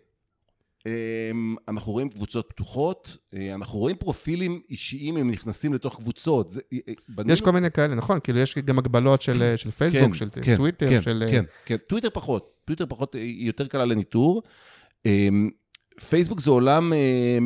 אמ, 0.87 1.57
אנחנו 1.69 1.93
רואים 1.93 2.09
קבוצות 2.09 2.49
פתוחות, 2.49 3.17
אה, 3.35 3.55
אנחנו 3.55 3.79
רואים 3.79 3.97
פרופילים 3.97 4.61
אישיים, 4.71 5.17
הם 5.17 5.31
נכנסים 5.31 5.75
לתוך 5.75 5.97
קבוצות. 5.97 6.49
זה, 6.49 6.61
אה, 6.73 6.79
בנינו... 7.09 7.33
יש 7.33 7.41
כל 7.41 7.51
מיני 7.51 7.71
כאלה, 7.71 7.95
נכון? 7.95 8.19
כאילו 8.25 8.39
יש 8.39 8.59
גם 8.59 8.79
הגבלות 8.79 9.23
של, 9.23 9.55
של 9.57 9.71
פייסבוק, 9.71 10.03
כן, 10.03 10.15
של 10.15 10.29
כן, 10.43 10.57
טוויטר, 10.57 10.91
כן, 10.91 11.03
של... 11.03 11.25
כן, 11.31 11.45
כן, 11.65 11.77
טוויטר 11.77 12.09
פחות. 12.13 12.55
טוויטר 12.65 12.87
פחות, 12.87 13.15
היא 13.15 13.47
יותר 13.47 13.67
קלה 13.67 13.85
לניטור. 13.85 14.43
אמ, 15.07 15.51
פייסבוק 16.09 16.41
זה 16.41 16.51
עולם 16.51 16.93
אה, 16.93 17.39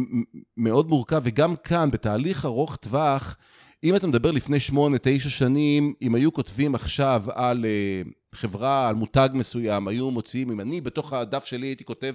מאוד 0.56 0.88
מורכב, 0.88 1.20
וגם 1.24 1.56
כאן, 1.56 1.90
בתהליך 1.90 2.44
ארוך 2.44 2.76
טווח, 2.76 3.36
אם 3.84 3.96
אתה 3.96 4.06
מדבר 4.06 4.30
לפני 4.30 4.60
שמונה, 4.60 4.96
תשע 5.02 5.30
שנים, 5.30 5.94
אם 6.02 6.14
היו 6.14 6.32
כותבים 6.32 6.74
עכשיו 6.74 7.24
על 7.34 7.64
אה, 7.64 8.02
חברה, 8.34 8.88
על 8.88 8.94
מותג 8.94 9.28
מסוים, 9.34 9.88
היו 9.88 10.10
מוציאים, 10.10 10.50
אם 10.50 10.60
אני 10.60 10.80
בתוך 10.80 11.12
הדף 11.12 11.44
שלי 11.44 11.66
הייתי 11.66 11.84
כותב 11.84 12.12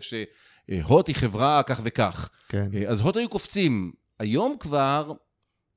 שהוט 0.71 1.07
היא 1.07 1.15
חברה 1.15 1.63
כך 1.63 1.81
וכך. 1.83 2.29
כן. 2.49 2.67
אה, 2.73 2.89
אז 2.89 2.99
הוט 2.99 3.17
היו 3.17 3.29
קופצים. 3.29 3.91
היום 4.19 4.55
כבר, 4.59 5.13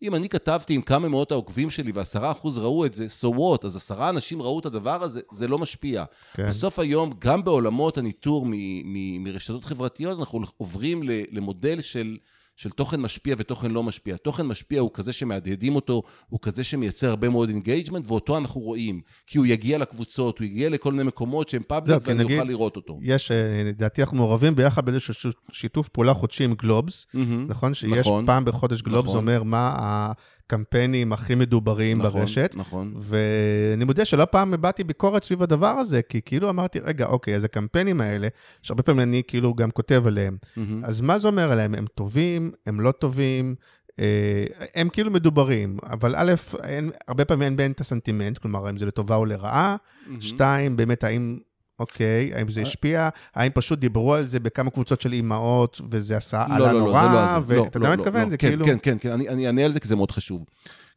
אם 0.03 0.14
אני 0.14 0.29
כתבתי 0.29 0.75
עם 0.75 0.83
כמה 0.83 1.09
מאות 1.09 1.33
העוקבים 1.33 1.70
שלי 1.70 1.92
ועשרה 1.92 2.31
אחוז 2.31 2.59
ראו 2.59 2.87
את 2.87 2.94
זה, 2.94 3.07
so 3.20 3.35
what? 3.35 3.66
אז 3.66 3.77
עשרה 3.77 4.11
אנשים 4.11 4.42
ראו 4.42 4.59
את 4.59 4.66
הדבר 4.66 5.03
הזה, 5.03 5.20
זה 5.33 5.49
לא 5.49 5.59
משפיע. 5.59 6.05
כן. 6.35 6.49
בסוף 6.49 6.79
היום, 6.79 7.11
גם 7.18 7.44
בעולמות 7.44 7.99
הניטור 7.99 8.46
מ- 8.46 8.53
מ- 8.85 9.25
מרשתות 9.25 9.64
חברתיות, 9.64 10.18
אנחנו 10.18 10.40
עוברים 10.57 11.03
למודל 11.31 11.81
של... 11.81 12.16
של 12.57 12.71
תוכן 12.71 13.01
משפיע 13.01 13.35
ותוכן 13.38 13.71
לא 13.71 13.83
משפיע. 13.83 14.16
תוכן 14.16 14.47
משפיע 14.47 14.81
הוא 14.81 14.90
כזה 14.95 15.12
שמהדהדים 15.12 15.75
אותו, 15.75 16.03
הוא 16.29 16.40
כזה 16.42 16.64
שמייצר 16.64 17.11
הרבה 17.11 17.29
מאוד 17.29 17.49
engagement, 17.49 18.05
ואותו 18.07 18.38
אנחנו 18.38 18.61
רואים. 18.61 19.01
כי 19.27 19.38
הוא 19.38 19.47
יגיע 19.47 19.79
לקבוצות, 19.79 20.38
הוא 20.38 20.45
יגיע 20.45 20.69
לכל 20.69 20.92
מיני 20.92 21.05
מקומות 21.05 21.49
שהם 21.49 21.62
public, 21.66 21.99
ואני 22.05 22.25
נגיד, 22.25 22.38
אוכל 22.38 22.49
לראות 22.49 22.77
אותו. 22.77 22.99
יש, 23.03 23.31
אה, 23.31 23.62
לדעתי 23.64 24.03
אנחנו 24.03 24.16
מעורבים 24.16 24.55
ביחד 24.55 24.85
באיזשהו 24.85 25.31
שיתוף 25.53 25.88
פעולה 25.88 26.14
חודשי 26.14 26.45
עם 26.45 26.55
גלובס, 26.55 27.07
mm-hmm, 27.14 27.19
נכון? 27.49 27.75
שיש 27.75 27.99
נכון, 27.99 28.27
פעם 28.27 28.45
בחודש 28.45 28.83
גלובס 28.83 29.09
נכון. 29.09 29.16
אומר 29.16 29.42
מה 29.42 30.12
הקמפיינים 30.46 31.12
הכי 31.12 31.35
מדוברים 31.35 31.98
נכון, 31.98 32.20
ברשת. 32.20 32.54
נכון. 32.56 32.94
ואני 32.96 33.85
מודה 33.85 34.04
שלא 34.04 34.24
פעם 34.24 34.54
הבעתי 34.54 34.85
ביקורת 34.85 35.24
סביב 35.24 35.42
הדבר 35.42 35.66
הזה, 35.66 36.02
כי 36.02 36.20
כאילו 36.24 36.50
אמרתי, 36.50 36.78
רגע, 36.78 37.06
אוקיי, 37.06 37.37
אז 37.37 37.44
הקמפיינים 37.44 38.00
האלה, 38.00 38.28
שהרבה 38.62 38.82
פעמים 38.82 39.00
אני 39.00 39.22
כאילו 39.26 39.54
גם 39.54 39.70
כותב 39.70 40.02
עליהם, 40.06 40.37
mm-hmm. 40.42 40.61
אז 40.85 41.00
מה 41.00 41.18
זה 41.18 41.28
אומר 41.28 41.52
עליהם? 41.52 41.74
הם 41.74 41.87
טובים, 41.94 42.50
הם 42.66 42.80
לא 42.80 42.92
טובים, 42.92 43.54
אה, 43.98 44.44
הם 44.74 44.88
כאילו 44.88 45.11
מדוברים, 45.11 45.78
אבל 45.82 46.14
א', 46.16 46.32
אין, 46.62 46.90
הרבה 47.09 47.24
פעמים 47.24 47.42
אין 47.42 47.56
בהם 47.56 47.72
את 47.72 47.80
הסנטימנט, 47.80 48.38
כלומר, 48.38 48.66
האם 48.66 48.76
זה 48.76 48.87
לטובה 48.87 49.16
או 49.16 49.24
לרעה. 49.24 49.76
Mm-hmm. 49.76 50.11
שתיים, 50.20 50.76
באמת, 50.76 51.04
האם 51.04 51.38
אוקיי, 51.79 52.35
האם 52.35 52.49
זה 52.49 52.61
אה. 52.61 52.67
השפיע? 52.67 53.09
האם 53.35 53.51
פשוט 53.55 53.79
דיברו 53.79 54.15
על 54.15 54.27
זה 54.27 54.41
בכמה 54.41 54.71
קבוצות 54.71 55.01
של 55.01 55.12
אימהות, 55.12 55.81
וזה 55.91 56.17
עשה 56.17 56.45
לא, 56.49 56.55
עלה 56.55 56.73
לא, 56.73 56.81
נורא? 56.81 57.03
לא, 57.03 57.12
לא, 57.12 57.41
זה 57.41 57.57
לא 57.57 57.62
ואתה 57.62 57.77
יודע 57.77 57.89
מה 57.89 57.97
מתכוון? 57.97 58.31
זה 58.31 58.37
כן, 58.37 58.49
כאילו... 58.49 58.65
כן, 58.65 58.77
כן, 58.83 58.97
כן, 59.01 59.12
אני 59.12 59.47
אענה 59.47 59.65
על 59.65 59.73
זה 59.73 59.81
כי 59.81 59.89
זה 59.89 59.97
מאוד 59.97 60.11
חשוב. 60.11 60.45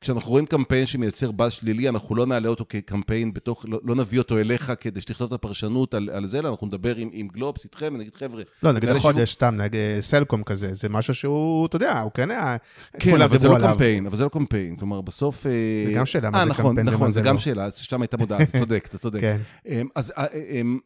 כשאנחנו 0.02 0.32
רואים 0.32 0.46
קמפיין 0.46 0.86
שמייצר 0.86 1.32
באז 1.32 1.54
שלילי, 1.54 1.90
אנחנו 1.90 2.16
לא 2.16 2.26
נעלה 2.26 2.50
אותו 2.50 2.66
כקמפיין 2.70 3.34
בתוך, 3.34 3.66
לא, 3.68 3.80
לא 3.84 3.96
נביא 3.96 4.20
אותו 4.20 4.38
אליך 4.38 4.72
כדי 4.80 5.02
שתכתוב 5.02 5.28
את 5.28 5.34
הפרשנות 5.34 5.94
על, 5.94 6.10
על 6.14 6.28
זה, 6.28 6.40
אלא 6.40 6.50
אנחנו 6.50 6.68
נדבר 6.68 6.96
עם, 6.96 7.10
עם 7.14 7.28
גלובס, 7.28 7.64
איתכם, 7.64 7.94
ונגיד, 7.96 8.16
חבר'ה... 8.16 8.44
לא, 8.64 8.72
נגיד 8.72 8.90
החודש, 8.90 9.34
סתם, 9.34 9.56
נגיד 9.58 9.80
סלקום 10.02 10.44
כזה, 10.44 10.74
זה 10.74 10.90
משהו 10.90 11.16
שהוא, 11.16 11.66
אתה 11.66 11.76
יודע, 11.76 12.00
הוא 12.00 12.12
כן 12.12 12.32
היה... 12.32 12.58
כן, 13.00 13.22
אבל 13.22 13.40
זה 13.40 13.48
לא 13.48 13.56
עליו. 13.56 13.70
קמפיין, 13.72 14.06
אבל 14.06 14.18
זה 14.18 14.24
לא 14.24 14.30
קמפיין. 14.30 14.76
כלומר, 14.76 15.02
בסוף... 15.02 15.46
אה, 15.46 15.52
זה 15.86 15.94
גם 15.94 16.06
שאלה, 16.06 16.30
מה 16.30 16.40
זה 16.40 16.46
נכון, 16.46 16.76
קמפיין 16.76 16.96
נכון, 16.96 17.12
זה 17.12 17.22
גם 17.22 17.36
לא. 17.36 17.42
שאלה, 17.42 17.72
שם 17.72 18.02
הייתה 18.02 18.18
מודעה, 18.18 18.42
אתה 18.42 18.60
צודק, 18.60 18.86
אתה 18.90 18.98
צודק. 18.98 19.22
כן. 19.22 19.38
אמ, 19.68 19.88
אז 19.96 20.14
אה, 20.18 20.26
אמ, 20.62 20.80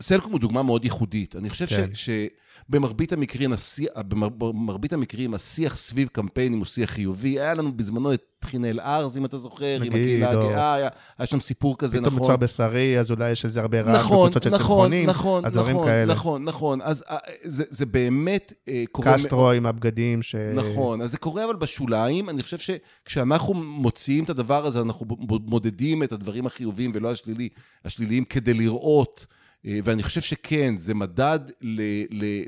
סלקום 0.00 0.32
הוא 0.32 0.40
דוגמה 0.40 0.62
מאוד 0.62 0.84
ייחודית. 0.84 1.36
אני 1.36 1.50
חושב 1.50 1.66
כן. 1.66 1.90
שבמרבית 1.94 3.12
המקרים, 3.12 3.52
השיח, 3.52 3.90
במרבית 4.38 4.92
המקרים, 4.92 5.34
השיח 5.34 5.76
סביב 5.76 6.08
קמפיינים 6.08 6.58
הוא 6.58 6.66
שיח 6.66 6.90
חיובי. 6.90 7.40
היה 7.40 7.54
לנו 7.54 7.72
בזמנו 7.76 8.14
את 8.14 8.22
חינל 8.44 8.80
ארז, 8.80 9.18
אם 9.18 9.24
אתה 9.24 9.38
זוכר, 9.38 9.78
עם 9.82 9.92
הקהילה 9.92 10.30
הגאה, 10.30 10.74
היה, 10.74 10.88
היה 11.18 11.26
שם 11.26 11.40
סיפור 11.40 11.78
כזה, 11.78 12.00
נכון. 12.00 12.10
פתאום 12.10 12.22
מוצר 12.22 12.36
בשרי, 12.36 13.00
אז 13.00 13.10
אולי 13.10 13.30
יש 13.30 13.44
איזה 13.44 13.60
הרבה 13.60 13.80
רעש 13.80 13.96
נכון, 13.96 14.28
בקבוצות 14.28 14.42
של 14.42 14.50
נכון, 14.50 14.60
צמחונים, 14.60 15.08
נכון, 15.08 15.46
אז 15.46 15.52
דברים 15.52 15.76
נכון, 15.76 15.86
כאלה. 15.86 16.14
נכון, 16.14 16.44
נכון. 16.44 16.82
אז 16.82 17.04
אה, 17.10 17.16
זה, 17.42 17.64
זה 17.70 17.86
באמת 17.86 18.52
אה, 18.68 18.84
קורה... 18.92 19.14
קסטרו 19.14 19.50
עם 19.50 19.66
הבגדים 19.66 20.22
ש... 20.22 20.34
נכון, 20.34 21.02
אז 21.02 21.10
זה 21.10 21.18
קורה 21.18 21.44
אבל 21.44 21.56
בשוליים. 21.56 22.30
אני 22.30 22.42
חושב 22.42 22.58
שכשאנחנו 22.58 23.54
מוציאים 23.54 24.24
את 24.24 24.30
הדבר 24.30 24.66
הזה, 24.66 24.80
אנחנו 24.80 25.06
מודדים 25.46 26.02
את 26.02 26.12
הדברים 26.12 26.46
החיוביים 26.46 26.92
ולא 26.94 27.10
השלילי, 27.10 27.48
השליליים, 27.84 28.24
כדי 28.24 28.54
לראות... 28.54 29.26
אה, 29.66 29.78
ואני 29.84 30.02
חושב 30.02 30.20
שכן, 30.20 30.76
זה 30.76 30.94
מדד 30.94 31.40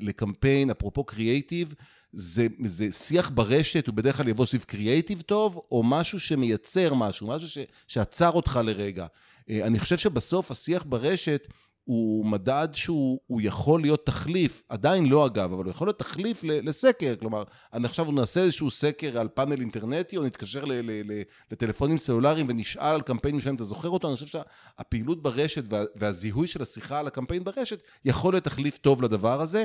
לקמפיין, 0.01 0.71
אפרופו 0.71 1.05
קריאייטיב, 1.05 1.75
זה, 2.13 2.47
זה 2.65 2.93
שיח 2.93 3.31
ברשת, 3.35 3.87
הוא 3.87 3.95
בדרך 3.95 4.17
כלל 4.17 4.29
יבוא 4.29 4.47
סביב 4.47 4.63
קריאייטיב 4.63 5.21
טוב, 5.21 5.61
או 5.71 5.83
משהו 5.83 6.21
שמייצר 6.21 6.95
משהו, 6.95 7.27
משהו 7.27 7.49
ש, 7.49 7.59
שעצר 7.87 8.31
אותך 8.31 8.61
לרגע. 8.65 9.07
אה, 9.51 9.67
אני 9.67 9.81
חושב 9.81 9.99
שבסוף 9.99 10.51
השיח 10.51 10.85
ברשת 10.89 11.49
הוא 11.89 12.27
מדד 12.27 12.69
שהוא 12.73 13.41
יכול 13.41 13.81
להיות 13.81 14.07
תחליף, 14.07 14.63
עדיין 14.69 15.07
לא 15.07 15.27
אגב, 15.27 15.53
אבל 15.53 15.65
הוא 15.65 15.71
יכול 15.71 15.87
להיות 15.87 15.99
תחליף 15.99 16.45
לסקר. 16.45 17.15
כלומר, 17.21 17.43
עכשיו 17.73 18.13
נעשה 18.13 18.41
איזשהו 18.41 18.71
סקר 18.71 19.19
על 19.19 19.29
פאנל 19.29 19.61
אינטרנטי, 19.61 20.17
או 20.17 20.23
נתקשר 20.23 20.65
ל- 20.65 20.73
ל- 20.73 21.13
ל- 21.13 21.23
לטלפונים 21.53 21.99
סלולריים 21.99 22.47
ונשאל 22.49 22.95
על 22.95 23.03
קמפיין 23.03 23.37
משלם, 23.37 23.55
אתה 23.55 23.65
זוכר 23.65 23.89
אותו? 23.89 24.09
אני 24.09 24.17
חושב 24.17 24.27
שהפעילות 24.27 25.23
ברשת 25.23 25.73
וה, 25.73 25.83
והזיהוי 25.97 26.47
של 26.47 26.63
השיחה 26.63 26.99
על 26.99 27.07
הקמפיין 27.07 27.45
ברשת 27.45 27.83
יכול 28.05 28.35
להיות 28.35 28.45
תחליף 28.45 28.79
טוב 28.79 29.03
לדבר 29.03 29.41
הזה. 29.41 29.65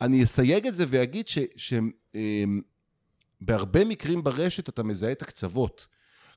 אני 0.00 0.24
אסייג 0.24 0.66
את 0.66 0.74
זה 0.74 0.84
ואגיד 0.88 1.26
שבהרבה 1.56 3.82
אמ, 3.82 3.88
מקרים 3.88 4.24
ברשת 4.24 4.68
אתה 4.68 4.82
מזהה 4.82 5.12
את 5.12 5.22
הקצוות. 5.22 5.86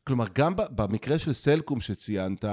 כלומר, 0.08 0.26
גם 0.34 0.54
במקרה 0.56 1.20
של 1.20 1.34
סלקום 1.34 1.82
שציינת, 1.82 2.46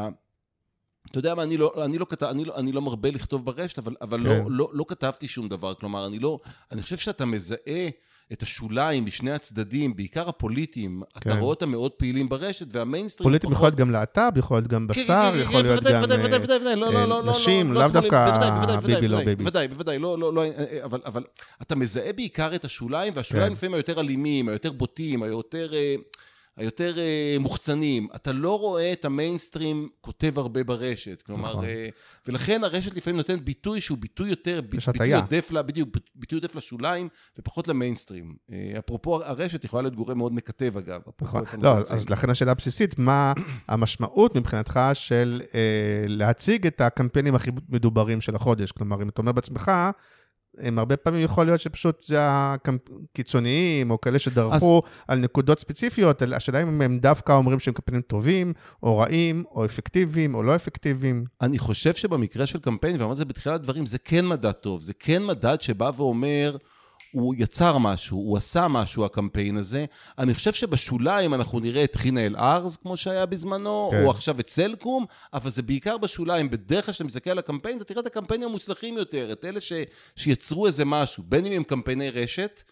אתה 1.11 1.19
יודע 1.19 1.35
מה, 1.35 1.43
אני 1.43 1.57
לא, 1.57 1.73
אני 1.85 1.99
לא, 1.99 2.07
כתב, 2.09 2.27
אני 2.27 2.45
לא, 2.45 2.57
אני 2.57 2.73
לא 2.73 2.83
מרבה 2.83 3.11
לכתוב 3.11 3.45
ברשת, 3.45 3.79
אבל, 3.79 3.95
אבל 4.01 4.21
לא, 4.21 4.31
כן. 4.31 4.37
לא, 4.37 4.45
לא, 4.49 4.71
לא 4.73 4.85
כתבתי 4.89 5.29
שום 5.29 5.49
דבר. 5.49 5.75
כלומר, 5.75 6.07
אני 6.07 6.19
לא... 6.19 6.39
אני 6.73 6.83
חושב 6.83 6.97
שאתה 6.97 7.25
מזהה 7.25 7.89
את 8.33 8.43
השוליים 8.43 9.05
משני 9.05 9.31
הצדדים, 9.31 9.97
בעיקר 9.97 10.29
הפוליטיים, 10.29 11.03
כן. 11.21 11.31
אתה 11.31 11.39
רואה 11.39 11.51
אותם 11.51 11.71
מאוד 11.71 11.91
פעילים 11.91 12.29
ברשת, 12.29 12.67
והמיינסטרים... 12.71 13.25
פוליטיים 13.25 13.53
יכול 13.53 13.67
להיות 13.67 13.77
גם 13.77 13.91
להט"ב, 13.91 14.33
יכול 14.37 14.57
להיות 14.57 14.69
גם 14.69 14.87
בשר, 14.87 15.33
יכול 15.37 15.63
להיות 15.63 15.83
גם 15.83 16.03
נשים, 17.25 17.73
לאו 17.73 17.89
דווקא 17.89 18.81
ביבי 18.87 19.09
לא 19.09 19.19
ביבי. 19.19 19.35
בוודאי, 19.35 19.69
בוודאי, 19.69 19.99
לא, 19.99 20.19
לא, 20.19 20.35
לא, 20.35 20.43
אבל 20.83 21.25
אתה 21.63 21.77
מזהה 21.77 22.13
בעיקר 22.13 22.55
את 22.55 22.65
השוליים, 22.65 23.13
והשוליים 23.17 23.47
כן. 23.47 23.53
לפעמים 23.53 23.75
היותר 23.75 24.01
אלימים, 24.01 24.49
היותר 24.49 24.73
בוטים, 24.73 25.23
היותר... 25.23 25.73
היותר 26.57 26.95
uh, 26.95 27.43
מוחצנים. 27.43 28.09
אתה 28.15 28.33
לא 28.33 28.59
רואה 28.59 28.93
את 28.93 29.05
המיינסטרים 29.05 29.89
כותב 30.01 30.39
הרבה 30.39 30.65
ברשת. 30.65 31.23
כלומר, 31.23 31.51
נכון. 31.51 31.65
uh, 31.65 31.69
ולכן 32.29 32.65
הרשת 32.65 32.95
לפעמים 32.95 33.17
נותנת 33.17 33.45
ביטוי 33.45 33.81
שהוא 33.81 33.99
ביטוי 33.99 34.31
יותר, 34.31 34.61
ביטוי 34.61 35.15
עודף, 35.15 35.51
לה, 35.51 35.63
בדיוק, 35.63 35.89
ביטוי 36.15 36.39
עודף 36.39 36.55
לשוליים 36.55 37.09
ופחות 37.39 37.69
למיינסטרים. 37.69 38.35
Uh, 38.51 38.55
אפרופו 38.79 39.23
הרשת 39.23 39.65
יכולה 39.65 39.83
להיות 39.83 39.95
גורם 39.95 40.19
מאוד 40.19 40.33
מקטב 40.33 40.77
אגב. 40.77 41.01
נכון, 41.23 41.45
לא, 41.63 41.79
אז 41.79 42.11
לכן 42.11 42.31
השאלה 42.31 42.51
הבסיסית, 42.51 42.99
מה 42.99 43.33
המשמעות 43.69 44.37
מבחינתך 44.37 44.81
של 44.95 45.43
uh, 45.45 45.55
להציג 46.07 46.67
את 46.67 46.81
הקמפיינים 46.81 47.35
הכי 47.35 47.51
מדוברים 47.69 48.21
של 48.21 48.37
החודש? 48.37 48.73
כלומר, 48.73 49.03
אם 49.03 49.09
אתה 49.09 49.23
אומר 49.23 49.33
בעצמך, 49.33 49.71
הם 50.59 50.79
הרבה 50.79 50.97
פעמים 50.97 51.25
יכול 51.25 51.47
להיות 51.47 51.61
שפשוט 51.61 52.05
זה 52.05 52.19
הקיצוניים, 52.21 53.91
או 53.91 54.01
כאלה 54.01 54.19
שדרכו 54.19 54.83
אז... 54.87 54.93
על 55.09 55.19
נקודות 55.19 55.61
ספציפיות, 55.61 56.23
השאלה 56.23 56.63
אם 56.63 56.83
הם 56.83 56.99
דווקא 56.99 57.33
אומרים 57.33 57.61
שהם 57.61 57.75
קמפיינים 57.75 58.03
טובים, 58.03 58.53
או 58.83 58.99
רעים, 58.99 59.45
או 59.51 59.65
אפקטיביים, 59.65 60.35
או 60.35 60.43
לא 60.43 60.57
אפקטיביים. 60.57 61.25
אני 61.41 61.59
חושב 61.59 61.95
שבמקרה 61.95 62.47
של 62.47 62.59
קמפיין, 62.59 63.01
ואמרתי 63.01 63.13
את 63.13 63.17
זה 63.17 63.25
בתחילת 63.25 63.55
הדברים, 63.55 63.87
זה 63.87 63.99
כן 63.99 64.27
מדד 64.27 64.53
טוב, 64.53 64.81
זה 64.81 64.93
כן 64.99 65.27
מדד 65.27 65.61
שבא 65.61 65.91
ואומר, 65.97 66.57
הוא 67.13 67.35
יצר 67.39 67.79
משהו, 67.79 68.19
הוא 68.19 68.37
עשה 68.37 68.69
משהו, 68.69 69.05
הקמפיין 69.05 69.57
הזה. 69.57 69.85
אני 70.19 70.35
חושב 70.35 70.53
שבשוליים 70.53 71.35
אנחנו 71.35 71.61
נראה 71.61 71.85
את 71.85 71.97
חינה 71.97 72.27
אל-ארז, 72.27 72.77
כמו 72.77 72.97
שהיה 72.97 73.27
בזמנו, 73.27 73.89
כן. 73.91 74.05
או 74.05 74.11
עכשיו 74.11 74.41
את 74.41 74.51
סלקום, 74.51 75.05
אבל 75.33 75.51
זה 75.51 75.63
בעיקר 75.63 75.99
בשוליים. 75.99 76.51
בדרך 76.51 76.85
כלל 76.85 76.93
כשאתה 76.93 77.05
מסתכל 77.05 77.31
על 77.31 77.39
הקמפיין, 77.39 77.77
אתה 77.77 77.85
תראה 77.85 78.01
את 78.01 78.07
הקמפיינים 78.07 78.49
המוצלחים 78.49 78.97
יותר, 78.97 79.33
את 79.33 79.45
אלה 79.45 79.61
ש, 79.61 79.73
שיצרו 80.17 80.67
איזה 80.67 80.85
משהו, 80.85 81.23
בין 81.27 81.47
אם 81.47 81.53
הם 81.53 81.65
קמפייני 81.65 82.11
רשת, 82.11 82.63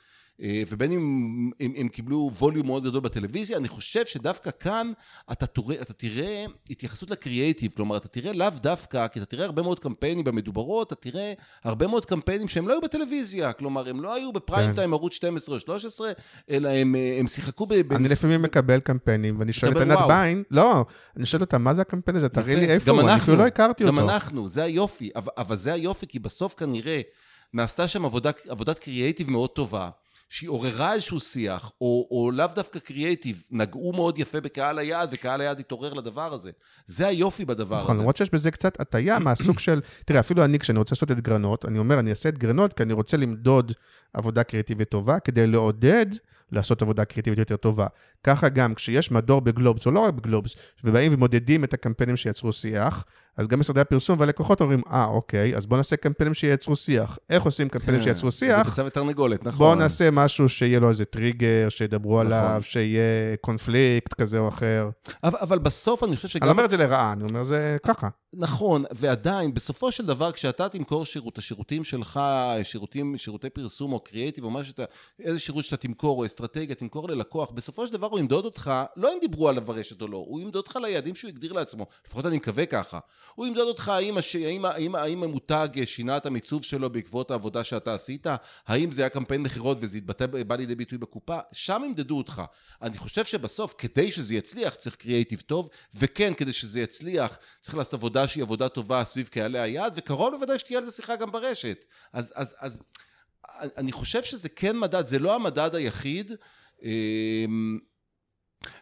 ובין 0.40 0.92
אם 0.92 1.00
הם, 1.60 1.72
הם 1.76 1.88
קיבלו 1.88 2.30
ווליום 2.38 2.66
מאוד 2.66 2.84
גדול 2.84 3.00
בטלוויזיה, 3.00 3.56
אני 3.56 3.68
חושב 3.68 4.06
שדווקא 4.06 4.50
כאן 4.60 4.92
אתה 5.32 5.46
תראה, 5.46 5.76
אתה 5.82 5.92
תראה 5.92 6.44
התייחסות 6.70 7.10
לקריאייטיב, 7.10 7.72
כלומר 7.76 7.96
אתה 7.96 8.08
תראה 8.08 8.32
לאו 8.32 8.50
דווקא, 8.50 9.06
כי 9.08 9.18
אתה 9.18 9.26
תראה 9.26 9.44
הרבה 9.44 9.62
מאוד 9.62 9.78
קמפיינים 9.78 10.24
במדוברות, 10.24 10.92
אתה 10.92 11.10
תראה 11.10 11.32
הרבה 11.64 11.86
מאוד 11.86 12.04
קמפיינים 12.06 12.48
שהם 12.48 12.68
לא 12.68 12.72
היו 12.72 12.80
בטלוויזיה, 12.80 13.52
כלומר 13.52 13.88
הם 13.88 14.00
לא 14.00 14.14
היו 14.14 14.32
בפריים 14.32 14.70
כן. 14.70 14.74
טיים 14.74 14.92
ערוץ 14.92 15.12
12 15.12 15.54
או 15.54 15.60
13, 15.60 16.10
אלא 16.50 16.68
הם, 16.68 16.94
אה, 16.94 17.16
הם 17.20 17.26
שיחקו 17.26 17.66
ב... 17.66 17.72
אני 17.72 17.82
במס- 17.82 18.10
לפעמים 18.12 18.42
מקבל 18.42 18.80
קמפיינים, 18.80 19.38
ואני 19.38 19.52
שואל 19.52 19.72
את 19.72 19.76
ענת. 19.76 19.98
ביין, 20.08 20.42
לא, 20.50 20.84
אני 21.16 21.26
שואל 21.26 21.42
אותה, 21.42 21.58
מה 21.58 21.74
זה 21.74 21.82
הקמפיין 21.82 22.16
הזה? 22.16 22.28
תראי 22.28 22.56
לי 22.56 22.62
יפה. 22.62 22.72
איפה 22.72 22.86
גם 22.86 22.94
הוא, 22.94 23.02
אני 23.02 23.12
אנחנו, 23.12 23.22
אפילו 23.22 23.36
לא 23.36 23.46
הכרתי 23.46 23.84
אותו. 23.84 23.96
גם 23.96 24.08
אנחנו, 24.08 24.48
זה 24.48 24.62
היופי. 24.62 25.10
אבל, 25.16 25.32
אבל 25.36 25.56
זה 25.56 25.72
היופי, 25.72 26.06
כי 26.06 26.18
בסוף 26.18 26.54
כנראה 26.54 27.00
נעשתה 27.54 27.88
שם 27.88 28.04
עבודה, 28.04 28.30
עבודת 28.48 28.78
קריאייטיב 28.78 29.30
מאוד 29.30 29.50
טובה, 29.50 29.88
שהיא 30.28 30.50
עוררה 30.50 30.92
איזשהו 30.92 31.20
שיח, 31.20 31.70
או, 31.80 32.08
או 32.10 32.30
לאו 32.30 32.46
דווקא 32.54 32.78
קריאייטיב, 32.78 33.42
נגעו 33.50 33.92
מאוד 33.92 34.18
יפה 34.18 34.40
בקהל 34.40 34.78
היעד, 34.78 35.08
וקהל 35.12 35.40
היעד 35.40 35.60
התעורר 35.60 35.94
לדבר 35.94 36.34
הזה. 36.34 36.50
זה 36.86 37.06
היופי 37.06 37.44
בדבר 37.44 37.78
נכון, 37.78 37.90
הזה. 37.90 38.00
למרות 38.00 38.16
שיש 38.16 38.30
בזה 38.30 38.50
קצת 38.50 38.80
הטיה 38.80 39.18
מהסוג 39.24 39.58
של, 39.58 39.80
תראה, 40.04 40.20
אפילו 40.20 40.44
אני, 40.44 40.58
כשאני 40.58 40.78
רוצה 40.78 40.94
לעשות 40.94 41.10
את 41.10 41.20
גרנות, 41.20 41.64
אני 41.64 41.78
אומר, 41.78 41.98
אני 41.98 42.10
אעשה 42.10 42.28
את 42.28 42.38
גרנות 42.38 42.72
כי 42.72 42.82
אני 42.82 42.92
רוצה 42.92 43.16
למדוד 43.16 43.72
עבודה 44.14 44.42
קריאטיבית 44.42 44.88
טובה, 44.88 45.18
כדי 45.20 45.46
לעודד 45.46 46.06
לעשות 46.52 46.82
עבודה 46.82 47.04
קריאטיבית 47.04 47.38
יותר 47.38 47.56
טובה. 47.56 47.86
ככה 48.24 48.48
גם, 48.48 48.74
כשיש 48.74 49.12
מדור 49.12 49.40
בגלובס, 49.40 49.86
או 49.86 49.90
לא 49.90 50.00
רק 50.00 50.14
בגלובס, 50.14 50.56
ובאים 50.84 51.14
ומודדים 51.14 51.64
את 51.64 51.74
הקמפיינים 51.74 52.16
שיצרו 52.16 52.52
שיח, 52.52 53.04
אז 53.38 53.46
גם 53.46 53.60
משרדי 53.60 53.80
הפרסום 53.80 54.20
והלקוחות 54.20 54.60
אומרים, 54.60 54.80
אה, 54.90 55.04
אוקיי, 55.04 55.56
אז 55.56 55.66
בואו 55.66 55.76
נעשה 55.76 55.96
קמפיינים 55.96 56.34
שייצרו 56.34 56.76
שיח. 56.76 57.18
איך 57.30 57.42
עושים 57.42 57.68
קמפיינים 57.68 58.02
שיצרו 58.02 58.30
זה 58.30 58.36
שיח? 58.36 58.68
ביצה 58.68 58.84
ותרנגולת, 58.84 59.44
נכון. 59.44 59.58
בואו 59.58 59.74
נעשה 59.74 60.10
משהו 60.10 60.48
שיהיה 60.48 60.80
לו 60.80 60.88
איזה 60.88 61.04
טריגר, 61.04 61.68
שידברו 61.68 62.22
נכון. 62.22 62.26
עליו, 62.32 62.62
שיהיה 62.64 63.36
קונפליקט 63.40 64.14
כזה 64.14 64.38
או 64.38 64.48
אחר. 64.48 64.90
אבל, 65.24 65.38
אבל 65.40 65.58
בסוף 65.58 66.04
אני 66.04 66.16
חושב 66.16 66.28
שגם... 66.28 66.42
אני 66.42 66.48
לא 66.48 66.52
אומר 66.52 66.64
את 66.64 66.70
זה 66.70 66.76
לרעה, 66.76 67.12
אני 67.12 67.22
אומר 67.22 67.42
זה 67.42 67.76
ככה. 67.86 68.08
נכון, 68.32 68.84
ועדיין, 68.90 69.54
בסופו 69.54 69.92
של 69.92 70.06
דבר, 70.06 70.32
כשאתה 70.32 70.68
תמכור 70.68 71.06
שירות, 71.06 71.38
השירותים 71.38 71.84
שלך, 71.84 72.20
שירותים, 72.62 73.16
שירותי 73.16 73.50
פרסום 73.50 73.92
או 73.92 74.00
קריאיטיב, 74.00 74.44
או 74.44 74.50
מה 74.50 74.64
שאתה, 74.64 74.84
איזה 75.20 75.38
שירות 75.38 75.64
שאתה 75.64 75.76
תמכור, 75.76 76.18
או 76.18 76.26
אסטרטגיה, 76.26 76.74
תמכור 76.74 77.08
ללקוח, 77.08 77.50
בסופו 77.50 77.86
של 77.86 77.92
דבר 77.92 78.06
הוא 78.06 78.18
ימדוד 78.18 78.44
אותך, 78.44 78.72
לא 78.96 79.12
אם 79.12 79.18
דיברו 79.20 79.48
עליו 79.48 79.62
ברשת 79.62 80.02
או 80.02 80.08
לא, 80.08 80.16
הוא 80.16 80.40
ימדוד 80.40 80.56
אותך 80.56 80.78
ליעדים 80.82 81.14
שהוא 81.14 81.28
הגדיר 81.28 81.52
לעצמו, 81.52 81.86
לפחות 82.06 82.26
אני 82.26 82.36
מקווה 82.36 82.66
ככה. 82.66 82.98
הוא 83.34 83.46
ימדוד 83.46 83.68
אותך 83.68 83.88
האם, 83.88 84.18
הש... 84.18 84.36
האם, 84.36 84.64
האם, 84.64 84.94
האם 84.94 85.22
המותג 85.22 85.68
שינה 85.84 86.16
את 86.16 86.26
המיצוב 86.26 86.64
שלו 86.64 86.90
בעקבות 86.90 87.30
העבודה 87.30 87.64
שאתה 87.64 87.94
עשית, 87.94 88.26
האם 88.66 88.92
זה 88.92 89.02
היה 89.02 89.08
קמפיין 89.08 89.42
מכירות 89.42 89.78
וזה 89.80 89.98
התבטא, 89.98 90.26
בא 90.26 90.56
לידי 90.56 90.74
ביטוי 90.74 90.98
בקופה, 90.98 91.38
שם 91.52 91.82
ימדדו 91.84 92.18
אותך. 92.18 92.42
אני 92.82 92.98
חושב 92.98 93.24
שבסוף, 93.24 93.74
כדי 93.78 94.12
שזה 94.12 94.34
יצליח, 94.34 94.74
צריך 94.74 94.96
שהיא 98.26 98.42
עבודה 98.42 98.68
טובה 98.68 99.04
סביב 99.04 99.28
קהלי 99.28 99.58
היעד, 99.58 99.92
וקרוב 99.96 100.34
לוודאי 100.34 100.58
שתהיה 100.58 100.78
על 100.78 100.84
זה 100.84 100.92
שיחה 100.92 101.16
גם 101.16 101.32
ברשת. 101.32 101.84
אז, 102.12 102.32
אז, 102.36 102.54
אז 102.58 102.80
אני 103.76 103.92
חושב 103.92 104.22
שזה 104.22 104.48
כן 104.48 104.78
מדד, 104.78 105.06
זה 105.06 105.18
לא 105.18 105.34
המדד 105.34 105.74
היחיד. 105.74 106.32
אמ, 106.82 107.78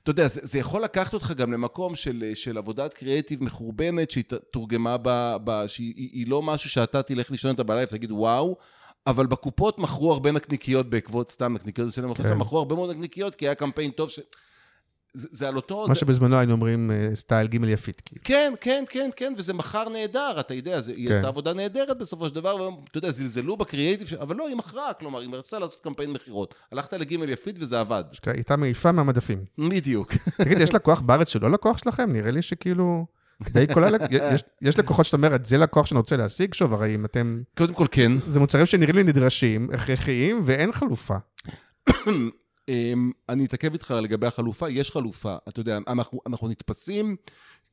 אתה 0.03 0.11
יודע, 0.11 0.29
זה, 0.29 0.41
זה 0.43 0.59
יכול 0.59 0.83
לקחת 0.83 1.15
אותך 1.15 1.33
גם 1.37 1.53
למקום 1.53 1.97
של, 1.97 2.31
של 2.35 2.59
עבודת 2.59 2.95
קריאיטיב 2.95 3.45
מחורבנת, 3.45 4.11
שהיא 4.11 4.25
תורגמה 4.51 4.97
ב... 5.03 5.37
ב 5.45 5.67
שהיא 5.67 5.95
היא- 5.97 6.11
היא 6.13 6.29
לא 6.29 6.43
משהו 6.43 6.71
שאתה 6.71 7.03
תלך 7.03 7.31
לישון 7.31 7.51
איתה 7.51 7.63
בלילה 7.63 7.87
ותגיד 7.87 8.13
וואו, 8.13 8.57
אבל 9.07 9.27
בקופות 9.27 9.79
מכרו 9.79 10.13
הרבה 10.13 10.33
נקניקיות 10.33 10.91
בעקבות 10.91 11.31
סתם 11.31 11.55
נקניקיות 11.55 11.95
כן. 12.17 12.35
מכרו 12.35 12.59
הרבה 12.59 12.75
מאוד 12.75 12.91
נקניקיות, 12.91 13.35
כי 13.35 13.45
היה 13.47 13.55
קמפיין 13.55 13.91
טוב 13.91 14.11
ש... 14.11 14.21
זה, 15.17 15.29
זה 15.31 15.49
על 15.49 15.57
אותו... 15.57 15.85
מה 15.89 15.95
זה... 15.95 16.01
שבזמנו 16.01 16.37
היינו 16.37 16.53
אומרים 16.53 16.91
אה, 16.91 17.11
סטייל 17.15 17.47
ג' 17.47 17.65
יפית, 17.65 18.03
כאילו. 18.05 18.23
כן, 18.25 18.53
כן, 18.61 18.85
כן, 18.89 19.11
כן, 19.17 19.35
וזה 19.37 19.53
מכר 19.53 19.89
נהדר, 19.89 20.41
אתה 20.41 20.55
יודע, 20.55 20.81
זה, 20.81 20.93
היא 20.93 21.09
כן. 21.09 21.15
עשתה 21.15 21.29
עבודה 21.29 21.55
נהדרת 21.55 21.99
בסופו 21.99 22.29
של 22.29 22.35
דבר, 22.35 22.57
ואתה 22.57 22.99
יודע, 22.99 23.11
זלזלו 23.11 23.57
בקריאייטיב, 23.57 24.09
אבל 24.21 24.37
לא, 24.37 24.49
היא 24.49 24.57
מכרה, 24.57 24.93
כלומר, 24.93 25.21
היא 25.21 25.29
רצתה 25.33 25.59
לעשות 25.59 25.81
קמפיין 25.83 26.13
מכירות. 26.13 26.55
הלכת 26.73 26.93
לג' 26.93 27.13
יפית 27.13 27.57
וזה 27.59 27.81
עבד. 27.81 28.05
היא 28.27 28.33
הייתה 28.35 28.57
מעיפה 28.57 28.93
מהמדפים. 28.93 29.39
בדיוק. 29.59 30.13
תגיד, 30.45 30.61
יש 30.61 30.75
לקוח 30.75 31.01
בארץ 31.01 31.29
שהוא 31.29 31.43
לא 31.43 31.51
לקוח 31.51 31.79
שלכם? 31.79 32.13
נראה 32.13 32.31
לי 32.31 32.43
שכאילו... 32.43 33.07
די 33.41 33.67
הלק... 33.77 34.01
יש, 34.11 34.43
יש 34.63 34.79
לקוחות 34.79 35.07
שאתה 35.07 35.17
אומרת, 35.17 35.47
זה 35.47 35.59
לקוח 35.59 35.87
שאני 35.87 35.99
רוצה 35.99 36.17
להשיג? 36.17 36.55
שוב, 36.55 36.73
הרי 36.73 36.95
אם 36.95 37.05
אתם... 37.05 37.43
קודם 37.57 37.75
כל, 37.75 37.87
כן. 37.91 38.13
זה 38.27 38.41
מוצרים 38.41 38.67
שנראים 38.67 38.97
לי 38.97 39.03
נדרשים, 39.03 39.69
הכרחיים, 39.73 40.43
ואין 40.45 40.73
חלופה. 40.73 41.17
אמ, 42.69 43.11
אני 43.29 43.45
אתעכב 43.45 43.73
איתך 43.73 43.95
לגבי 44.03 44.27
החלופה, 44.27 44.71
יש 44.71 44.91
חלופה. 44.91 45.37
אתה 45.49 45.61
יודע, 45.61 45.79
אנחנו, 45.89 46.21
אנחנו 46.27 46.49
נתפסים 46.49 47.17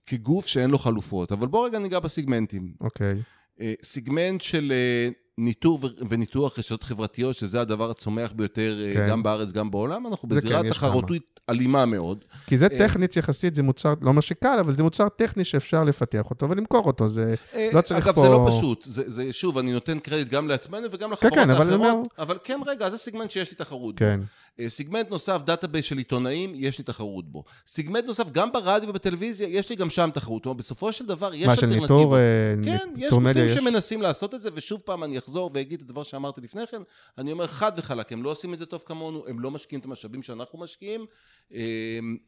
כגוף 0.06 0.48
שאין 0.48 0.70
לו 0.70 0.78
חלופות, 0.80 1.32
אבל 1.32 1.48
בוא 1.48 1.68
רגע 1.68 1.80
ניגע 1.80 2.00
בסיגמנטים. 2.00 2.74
אוקיי. 2.82 3.16
אה, 3.62 3.74
סיגמנט 3.84 4.42
של 4.42 4.72
אה, 4.76 5.10
ניטור 5.38 5.80
וניתוח 6.10 6.60
רשתות 6.60 6.84
חברתיות, 6.84 7.36
שזה 7.36 7.62
הדבר 7.62 7.90
הצומח 7.90 8.32
ביותר 8.32 8.80
אה, 8.82 8.94
כן. 8.94 9.08
גם 9.10 9.24
בארץ, 9.24 9.52
גם 9.52 9.72
בעולם, 9.72 10.08
אנחנו 10.08 10.28
בזירה 10.30 10.64
כן, 10.64 10.70
תחרותית 10.70 11.40
אלימה 11.50 11.86
מאוד. 11.86 12.26
כי 12.48 12.58
זה. 12.58 12.70
טכנית 12.70 13.18
יחסית, 13.18 13.56
זה 13.56 13.64
מוצר, 13.64 13.94
לא 14.02 14.10
אומר 14.10 14.22
שקל, 14.22 14.58
אבל 14.60 14.76
זה 14.76 14.84
מוצר 14.84 15.10
טכני 15.10 15.44
שאפשר 15.44 15.84
לפתח 15.84 16.30
אותו 16.30 16.50
ולמכור 16.50 16.86
אותו. 16.86 17.10
זה... 17.10 17.36
לא 17.74 17.82
צריך 17.82 18.06
אגב, 18.06 18.16
פה- 18.16 18.22
זה 18.22 18.30
לא 18.30 18.48
פשוט. 18.50 18.84
זה, 18.86 19.04
זה, 19.08 19.34
שוב, 19.34 19.58
אני 19.58 19.74
נותן 19.74 20.00
קרדיט 20.00 20.30
גם 20.30 20.48
לעצמנו 20.48 20.88
וגם 20.92 21.12
לחברות 21.12 21.34
כן, 21.34 21.50
אבל 21.50 21.52
האחרות. 21.52 21.68
אני 21.82 21.90
אומר- 21.92 22.04
אבל 22.20 22.38
כן, 22.44 22.60
רגע, 22.66 22.90
זה 22.90 22.98
סיגמנט 22.98 23.32
שיש 23.32 23.52
לי 23.52 23.58
תחרות 23.58 23.96
בו. 23.96 24.00
כן. 24.00 24.20
אה, 24.20 24.26
סיגמנט 24.68 25.10
נוסף, 25.10 25.42
database 25.46 25.86
של 25.86 25.98
עיתונאים, 25.98 26.54
יש 26.56 26.78
לי 26.78 26.84
תחרות 26.84 27.32
בו. 27.32 27.44
סיגמנט 27.68 28.06
נוסף, 28.06 28.32
גם 28.32 28.52
ברדיו 28.52 28.90
ובטלוויזיה, 28.90 29.48
יש 29.48 29.70
לי 29.70 29.76
גם 29.76 29.90
שם 29.90 30.10
תחרות. 30.14 30.44
כלומר, 30.44 30.58
בסופו 30.58 30.92
של 30.92 31.06
דבר, 31.06 31.34
יש 31.34 31.48
מה, 31.48 31.56
של. 31.56 31.66
ניטור, 31.66 32.18
אה, 32.18 32.22
כן, 32.66 32.78
יש 32.96 33.04
ניטור 33.04 33.22
מדיה, 33.22 33.44
גופים 33.44 33.46
יש... 33.46 33.64
שמנסים 33.64 34.02
לעשות 34.02 34.34
את 34.34 34.42
זה, 34.42 34.50
ושוב 34.54 34.82
פעם 34.86 35.04
אני 35.04 35.18
אחזור 35.18 35.52
ואגיד 35.54 35.82
את 35.82 35.90
הדבר 35.90 36.04
שאמרתי 36.04 36.42
לפני 36.42 36.68
כן, 36.72 36.82
אני 37.18 37.32
אומר 37.32 37.48
חד 37.48 37.72
וחלק, 37.78 38.12
הם 38.12 38.24
לא 38.24 38.30
עושים 38.30 38.54
את 38.54 38.60
זה 38.60 38.66
טוב 38.66 38.84
כמונו, 38.86 39.24
הם 39.28 39.40
לא 39.40 39.52
משקיעים 39.52 39.80
את 39.80 39.86
המשאבים 39.86 40.24
שאנחנו 40.24 40.60
משקיעים, 40.60 41.06
אה, 41.54 41.60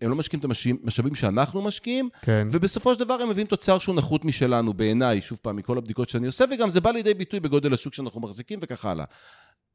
הם 0.02 0.10
לא 0.10 0.16
משקיעים 0.16 0.40
את 0.40 0.46
המשאבים 0.84 1.16
שאנחנו 1.16 1.62
משקיעים, 1.62 2.10
כן. 2.22 2.48
ובסופו 2.52 2.94
של 2.94 3.00
דבר 3.00 3.14
הם 3.14 3.30
מביאים 3.30 3.48
תוצר 3.48 3.80
שהוא 3.80 3.96
נחות 3.96 4.26
משלנו, 4.26 4.74
בעיניי, 4.74 5.22
שוב 5.22 5.40
פעם, 5.42 5.56
מכל 5.56 5.78
הבדיקות 5.78 6.10
שאני 6.10 6.28
עושה, 6.28 6.46
וגם 6.52 6.70
זה 6.70 6.82
בא 6.82 6.92
לידי 6.92 7.14
ביטוי 7.14 7.40
בגודל 7.40 7.74
השוק 7.74 7.94
שאנחנו 7.94 8.22
מחזיקים 8.22 8.60
וכך 8.62 8.86
הלאה. 8.86 9.06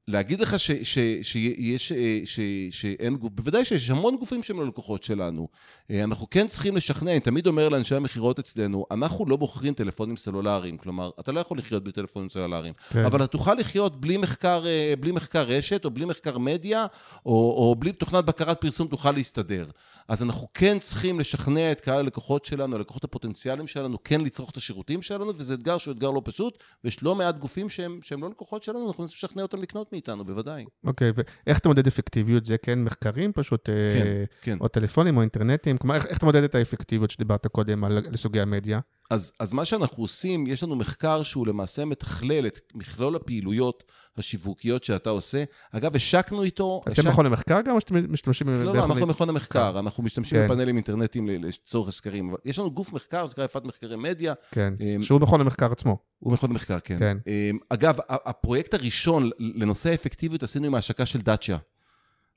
להגיד 0.09 0.41
לך 0.41 0.59
ש, 0.59 0.71
ש, 0.71 0.99
שיש, 1.23 1.93
אה, 1.93 2.21
ש, 2.25 2.41
שאין 2.71 3.17
גוף, 3.17 3.31
בוודאי 3.35 3.65
שיש 3.65 3.91
המון 3.91 4.17
גופים 4.17 4.43
שהם 4.43 4.61
לא 4.61 4.67
לקוחות 4.67 5.03
שלנו. 5.03 5.49
אה, 5.91 6.05
אנחנו 6.05 6.31
כן 6.31 6.47
צריכים 6.47 6.77
לשכנע, 6.77 7.11
אני 7.11 7.21
תמיד 7.21 7.47
אומר 7.47 7.69
לאנשי 7.69 7.95
המכירות 7.95 8.39
אצלנו, 8.39 8.87
אנחנו 8.91 9.27
לא 9.27 9.37
בוחרים 9.37 9.75
טלפונים 9.75 10.17
סלולריים, 10.17 10.77
כלומר, 10.77 11.11
אתה 11.21 11.33
לא 11.33 11.41
יכול 11.41 11.59
לחיות 11.59 11.85
בלי 11.85 11.93
טלפונים 11.93 12.31
סלולריים, 12.31 12.73
כן. 12.91 13.05
אבל 13.05 13.19
אתה 13.19 13.27
תוכל 13.27 13.55
לחיות 13.55 14.01
בלי 14.01 14.17
מחקר, 14.17 14.67
אה, 14.67 14.95
בלי 15.01 15.13
מחקר 15.13 15.43
רשת, 15.43 15.85
או 15.85 15.91
בלי 15.91 16.05
מחקר 16.05 16.39
מדיה, 16.39 16.87
או, 17.27 17.33
או 17.33 17.75
בלי 17.79 17.93
תוכנת 17.93 18.25
בקרת 18.25 18.61
פרסום 18.61 18.89
תוכל 18.89 19.11
להסתדר. 19.11 19.67
אז 20.09 20.23
אנחנו 20.23 20.49
כן 20.55 20.79
צריכים 20.79 21.21
לשכנע 21.21 21.73
את 21.73 21.81
קהל 21.81 21.99
הלקוחות 21.99 22.45
שלנו, 22.45 22.77
הלקוחות 22.77 23.05
הפוטנציאליים 23.05 23.67
שלנו, 23.67 23.99
כן 24.05 24.21
לצרוך 24.21 24.51
את 24.51 24.57
השירותים 24.57 25.03
שלנו, 25.03 25.33
וזה 25.37 25.55
אתגר 25.55 25.79
שהוא 25.79 25.93
אתגר 25.93 26.11
לא 26.11 26.23
פשוט, 26.25 26.59
ויש 26.85 27.03
לא 27.03 27.15
מעט 27.15 27.39
גופים 27.39 27.69
שהם, 27.69 28.01
שהם 28.03 28.23
לא 28.23 28.31
לקוחות 28.31 28.63
שלנו, 28.63 28.89
אנחנו 28.89 29.03
מנסים 29.03 29.17
לשכנע 29.17 29.43
אותם 29.43 29.63
לקנות 29.63 29.90
מאיתנו, 29.93 30.25
בוודאי. 30.25 30.65
אוקיי, 30.85 31.13
ואיך 31.15 31.59
אתה 31.59 31.69
מודד 31.69 31.87
אפקטיביות? 31.87 32.45
זה 32.45 32.59
כן 32.59 32.85
מחקרים 32.85 33.33
פשוט? 33.33 33.69
אה, 33.69 33.75
כן, 34.03 34.25
כן. 34.41 34.59
או 34.61 34.69
טלפונים 34.69 35.17
או 35.17 35.21
אינטרנטים? 35.21 35.79
כלומר, 35.79 35.95
איך, 35.95 36.07
איך 36.07 36.19
אתה 36.19 36.27
מודד 36.27 36.43
את 36.43 36.55
האפקטיביות 36.55 37.11
שדיברת 37.11 37.47
קודם 37.47 37.85
על 37.85 37.99
לסוגי 38.11 38.41
המדיה? 38.41 38.81
אז, 39.11 39.33
אז 39.39 39.53
מה 39.53 39.65
שאנחנו 39.65 40.03
עושים, 40.03 40.47
יש 40.47 40.63
לנו 40.63 40.77
מחקר 40.77 41.23
שהוא 41.23 41.47
למעשה 41.47 41.85
מתכלל 41.85 42.47
את 42.47 42.61
מכלול 42.75 43.17
הפעילויות 43.17 43.85
השיווקיות 44.17 44.85
שאתה 44.85 45.11
עושה. 45.11 45.45
אגב, 45.73 45.97
השקנו 45.97 46.43
איתו... 46.43 46.81
אתם 46.83 46.93
השק... 46.93 47.07
מכון 47.07 47.27
המחקר 47.27 47.61
גם, 47.61 47.75
או 47.75 47.81
שאתם 47.81 48.13
משתמשים 48.13 48.49
לא, 48.49 48.65
לא? 48.65 48.75
אנחנו 48.75 49.07
מכון 49.07 49.29
המחקר, 49.29 49.79
אנחנו 49.79 50.03
משתמשים 50.03 50.39
כן. 50.39 50.45
בפאנלים 50.45 50.77
אינטרנטיים 50.77 51.29
לצורך 51.29 51.89
הסקרים. 51.89 52.29
אבל 52.29 52.39
יש 52.45 52.59
לנו 52.59 52.71
גוף 52.71 52.93
מחקר 52.93 53.27
שנקרא 53.27 53.45
יפת 53.45 53.65
מחקרי 53.65 53.97
מדיה, 53.97 54.35
כן, 54.51 54.75
אמ, 54.81 55.03
שהוא 55.03 55.21
מכון 55.21 55.41
המחקר 55.41 55.73
עצמו. 55.73 55.99
הוא 56.19 56.33
מכון 56.33 56.51
המחקר, 56.51 56.81
כן. 56.81 56.99
כן. 56.99 57.19
אמ, 57.27 57.59
אגב, 57.69 57.99
הפרויקט 58.09 58.75
הראשון 58.75 59.31
לנושא 59.39 59.91
האפקטיביות 59.91 60.43
עשינו 60.43 60.67
עם 60.67 60.75
ההשקה 60.75 61.07
של 61.07 61.21
דאצ'ה. 61.21 61.57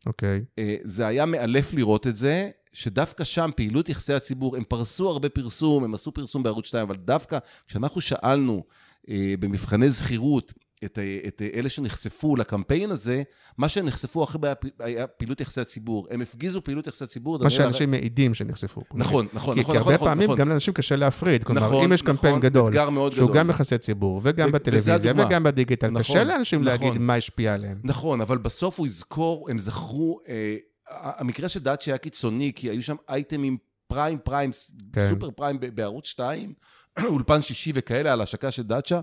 אוקיי. 0.05 0.43
אה, 0.59 0.75
זה 0.83 1.07
היה 1.07 1.25
מאלף 1.25 1.73
לראות 1.73 2.07
את 2.07 2.15
זה, 2.15 2.49
שדווקא 2.73 3.23
שם 3.23 3.49
פעילות 3.55 3.89
יחסי 3.89 4.13
הציבור, 4.13 4.57
הם 4.57 4.63
פרסו 4.63 5.09
הרבה 5.09 5.29
פרסום, 5.29 5.83
הם 5.83 5.93
עשו 5.93 6.11
פרסום 6.11 6.43
בערוץ 6.43 6.65
2, 6.65 6.83
אבל 6.83 6.95
דווקא 6.95 7.37
כשאנחנו 7.67 8.01
שאלנו 8.01 8.63
אה, 9.09 9.33
במבחני 9.39 9.89
זכירות 9.89 10.53
את, 10.85 10.99
את 11.27 11.41
אלה 11.53 11.69
שנחשפו 11.69 12.35
לקמפיין 12.35 12.91
הזה, 12.91 13.23
מה 13.57 13.69
שהם 13.69 13.85
נחשפו 13.85 14.23
הכי 14.23 14.37
הרבה 14.37 14.53
היה 14.79 15.07
פעילות 15.07 15.41
יחסי 15.41 15.61
הציבור. 15.61 16.07
הם 16.09 16.21
הפגיזו 16.21 16.63
פעילות 16.63 16.87
יחסי 16.87 17.03
הציבור. 17.03 17.43
מה 17.43 17.49
שאנשים 17.49 17.91
מעידים 17.91 18.33
שנחשפו. 18.33 18.81
נכון, 18.93 19.27
נכון, 19.33 19.55
כי, 19.55 19.61
נכון. 19.61 19.73
כי 19.73 19.77
הרבה 19.77 19.93
נכון, 19.93 20.07
פעמים 20.07 20.25
נכון. 20.25 20.37
גם 20.37 20.49
לאנשים 20.49 20.73
קשה 20.73 20.95
להפריד. 20.95 21.43
כלומר, 21.43 21.67
נכון, 21.67 21.85
אם 21.85 21.93
יש 21.93 22.01
קמפיין 22.01 22.35
נכון, 22.35 22.41
גדול, 22.49 22.73
שהוא 22.73 23.11
גדול. 23.11 23.37
גם 23.37 23.49
יחסי 23.49 23.77
ציבור, 23.77 24.21
וגם 24.23 24.49
ו- 24.49 24.51
בטלוויזיה. 24.51 25.13
וגם 25.17 25.43
בדיגיטל, 25.43 25.87
נכון, 25.87 26.01
קשה 26.01 26.23
לאנשים 26.23 26.63
נכון. 26.63 26.87
להגיד 26.87 27.01
מה 27.01 27.15
השפיע 27.15 27.53
עליהם. 27.53 27.79
נכון, 27.83 28.21
אבל 28.21 28.37
בסוף 28.37 28.79
הוא 28.79 28.87
יזכור, 28.87 29.49
הם 29.49 29.59
זכרו, 29.59 30.19
אה, 30.27 30.55
המקרה 30.99 31.49
של 31.49 31.59
דאצ'ה 31.59 31.91
היה 31.91 31.97
קיצוני, 31.97 32.51
כי 32.55 32.69
היו 32.69 32.83
שם 32.83 32.95
אייטמים 33.09 33.57
פריים 33.87 34.17
פריים, 34.23 34.51
כן. 34.93 35.09
סופר 35.09 35.31
פריים 35.31 35.57
בערוץ 35.73 36.05
2, 36.05 36.53
אולפן 37.09 37.41
שישי 37.41 37.71
וכאלה, 37.75 38.13
על 38.13 38.21
השקה 38.21 38.51
של 38.51 38.63
דאצ'ה. 38.63 39.01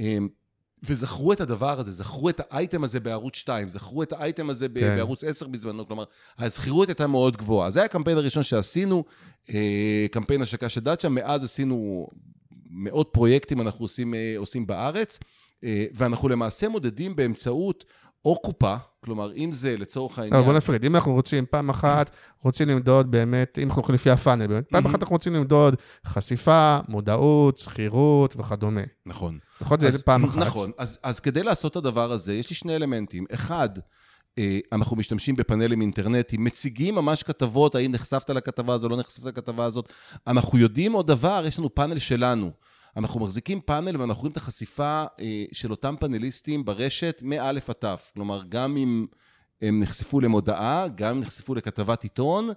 אה, 0.00 0.18
וזכרו 0.86 1.32
את 1.32 1.40
הדבר 1.40 1.80
הזה, 1.80 1.92
זכרו 1.92 2.28
את 2.28 2.40
האייטם 2.48 2.84
הזה 2.84 3.00
בערוץ 3.00 3.36
2, 3.36 3.68
זכרו 3.68 4.02
את 4.02 4.12
האייטם 4.12 4.50
הזה 4.50 4.68
ב- 4.68 4.80
כן. 4.80 4.96
בערוץ 4.96 5.24
10 5.24 5.46
בזמנו, 5.46 5.86
כלומר, 5.86 6.04
הזכירות 6.38 6.88
הייתה 6.88 7.06
מאוד 7.06 7.36
גבוהה. 7.36 7.70
זה 7.70 7.78
היה 7.78 7.84
הקמפיין 7.84 8.16
הראשון 8.16 8.42
שעשינו, 8.42 9.04
אה, 9.54 10.06
קמפיין 10.10 10.42
השקה 10.42 10.68
של 10.68 10.80
דאצ'ה, 10.80 11.08
מאז 11.08 11.44
עשינו 11.44 12.08
מאות 12.70 13.10
פרויקטים 13.12 13.60
אנחנו 13.60 13.84
עושים, 13.84 14.14
אה, 14.14 14.34
עושים 14.36 14.66
בארץ, 14.66 15.18
אה, 15.64 15.86
ואנחנו 15.94 16.28
למעשה 16.28 16.68
מודדים 16.68 17.16
באמצעות 17.16 17.84
או 18.24 18.38
קופה, 18.42 18.76
כלומר, 19.04 19.32
אם 19.36 19.52
זה 19.52 19.76
לצורך 19.76 20.18
העניין... 20.18 20.34
אבל 20.34 20.44
בוא 20.44 20.52
נפריד, 20.52 20.84
אם 20.84 20.96
אנחנו 20.96 21.12
רוצים 21.12 21.44
פעם 21.50 21.70
אחת, 21.70 22.10
רוצים 22.42 22.68
למדוד 22.68 23.10
באמת, 23.10 23.58
אם 23.58 23.68
אנחנו 23.68 23.80
הולכים 23.80 23.94
לפי 23.94 24.10
הפאנל, 24.10 24.46
באמת, 24.46 24.68
פעם 24.68 24.82
מהמם. 24.82 24.94
אחת 24.94 25.02
אנחנו 25.02 25.14
רוצים 25.14 25.34
למדוד 25.34 25.76
חשיפה, 26.06 26.78
מודעות, 26.88 27.58
שכירות 27.58 28.36
וכדומה. 28.38 28.80
נכון. 29.06 29.38
נכון? 29.60 29.80
זה 29.80 30.02
פעם 30.02 30.24
אחת. 30.24 30.36
נכון. 30.36 30.70
אז, 30.78 30.98
אז 31.02 31.20
כדי 31.20 31.42
לעשות 31.42 31.72
את 31.72 31.76
הדבר 31.76 32.12
הזה, 32.12 32.34
יש 32.34 32.50
לי 32.50 32.56
שני 32.56 32.76
אלמנטים. 32.76 33.24
אחד, 33.34 33.68
אה, 34.38 34.58
אנחנו 34.72 34.96
משתמשים 34.96 35.36
בפאנלים 35.36 35.80
אינטרנטיים, 35.80 36.44
מציגים 36.44 36.94
ממש 36.94 37.22
כתבות, 37.22 37.74
האם 37.74 37.92
נחשפת 37.92 38.30
לכתבה 38.30 38.74
הזו, 38.74 38.88
לא 38.88 38.96
נחשפת 38.96 39.24
לכתבה 39.24 39.64
הזאת. 39.64 39.92
אנחנו 40.26 40.58
יודעים 40.58 40.92
עוד 40.92 41.06
דבר, 41.06 41.44
יש 41.46 41.58
לנו 41.58 41.74
פאנל 41.74 41.98
שלנו. 41.98 42.50
אנחנו 42.96 43.20
מחזיקים 43.20 43.60
פאנל 43.60 44.00
ואנחנו 44.00 44.20
רואים 44.20 44.32
את 44.32 44.36
החשיפה 44.36 45.04
אה, 45.20 45.44
של 45.52 45.70
אותם 45.70 45.94
פאנליסטים 46.00 46.64
ברשת 46.64 47.20
מא' 47.24 47.48
עד 47.48 47.58
ת'. 47.58 47.84
כלומר, 48.14 48.42
גם 48.48 48.76
אם 48.76 49.06
הם 49.62 49.82
נחשפו 49.82 50.20
למודעה, 50.20 50.88
גם 50.94 51.16
אם 51.16 51.20
נחשפו 51.20 51.54
לכתבת 51.54 52.02
עיתון, 52.02 52.48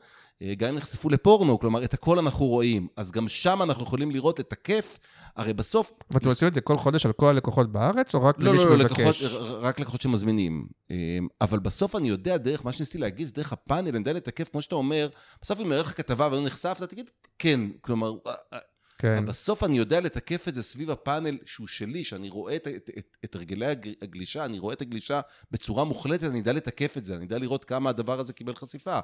אה, 0.42 0.54
גם 0.58 0.70
אם 0.70 0.76
נחשפו 0.76 1.10
לפורנו, 1.10 1.60
כלומר, 1.60 1.84
את 1.84 1.94
הכל 1.94 2.20
אנחנו 2.20 2.46
רואים. 2.46 2.88
אז 2.96 3.12
גם 3.12 3.30
שם 3.30 3.62
אנחנו 3.62 3.84
יכולים 3.84 4.12
לראות, 4.12 4.40
לתקף, 4.40 4.98
הרי 5.36 5.54
בסוף... 5.54 5.92
ואתם 6.12 6.30
עושים 6.30 6.48
את 6.48 6.54
זה 6.54 6.62
כל 6.62 6.78
חודש 6.78 7.06
על 7.06 7.12
כל 7.12 7.28
הלקוחות 7.28 7.72
בארץ, 7.72 8.16
או 8.16 8.24
רק 8.24 8.36
לא, 8.40 8.52
למי 8.52 8.58
לא, 8.58 8.70
לא, 8.70 8.78
לקוחות, 8.78 9.16
שמבקש? 9.16 9.34
ר- 9.34 9.60
רק 9.60 9.80
לקוחות 9.80 10.02
שמזמינים. 10.02 10.68
אמ, 10.92 11.28
אבל 11.42 11.60
בסוף 11.60 11.96
אני 11.96 12.10
יודע 12.10 12.38
דרך, 12.38 12.66
מה 12.66 12.74
שניסיתי 12.74 12.98
להגיד, 12.98 13.28
זה 13.28 13.34
דרך 13.34 13.54
הפאנל, 13.54 13.88
אני 13.88 13.98
יודע 13.98 14.14
לתקף, 14.14 14.50
כמו 14.50 14.62
שאתה 14.62 14.76
אומר, 14.76 15.10
בסוף 15.42 15.60
אם 15.60 15.66
יראה 15.66 15.82
לך 15.82 15.98
כתבה 15.98 16.28
ולא 16.28 16.46
נחשפת, 16.46 16.90
תגיד, 16.90 17.10
כן. 17.40 17.62
כלומר, 17.82 18.14
אה, 18.28 18.34
אה, 18.54 18.60
כן. 18.98 19.18
אבל 19.18 19.26
בסוף 19.26 19.64
אני 19.64 19.78
יודע 19.78 20.00
לתקף 20.00 20.48
את 20.48 20.54
זה 20.54 20.64
סביב 20.64 20.90
הפאנל 20.92 21.38
שהוא 21.46 21.68
שלי, 21.68 22.04
שאני 22.04 22.30
רואה 22.30 22.56
את, 22.56 22.68
את, 22.68 22.90
את, 22.98 23.18
את 23.26 23.36
הרגלי 23.36 23.66
הג- 23.66 23.94
הגלישה, 24.02 24.46
אני 24.46 24.60
רואה 24.60 24.74
את 24.74 24.82
הגלישה 24.82 25.22
בצורה 25.52 25.84
מוחלטת, 25.84 26.24
אני 26.24 26.38
יודע 26.38 26.54
לתקף 26.54 26.98
את 26.98 27.06
זה, 27.06 27.16
אני 27.16 27.24
יודע 27.24 27.38
לראות 27.38 27.66
כמה 27.66 27.90
הדבר 27.90 28.20
הזה 28.20 28.34
קיבל 28.34 28.56
חשיפה. 28.56 29.00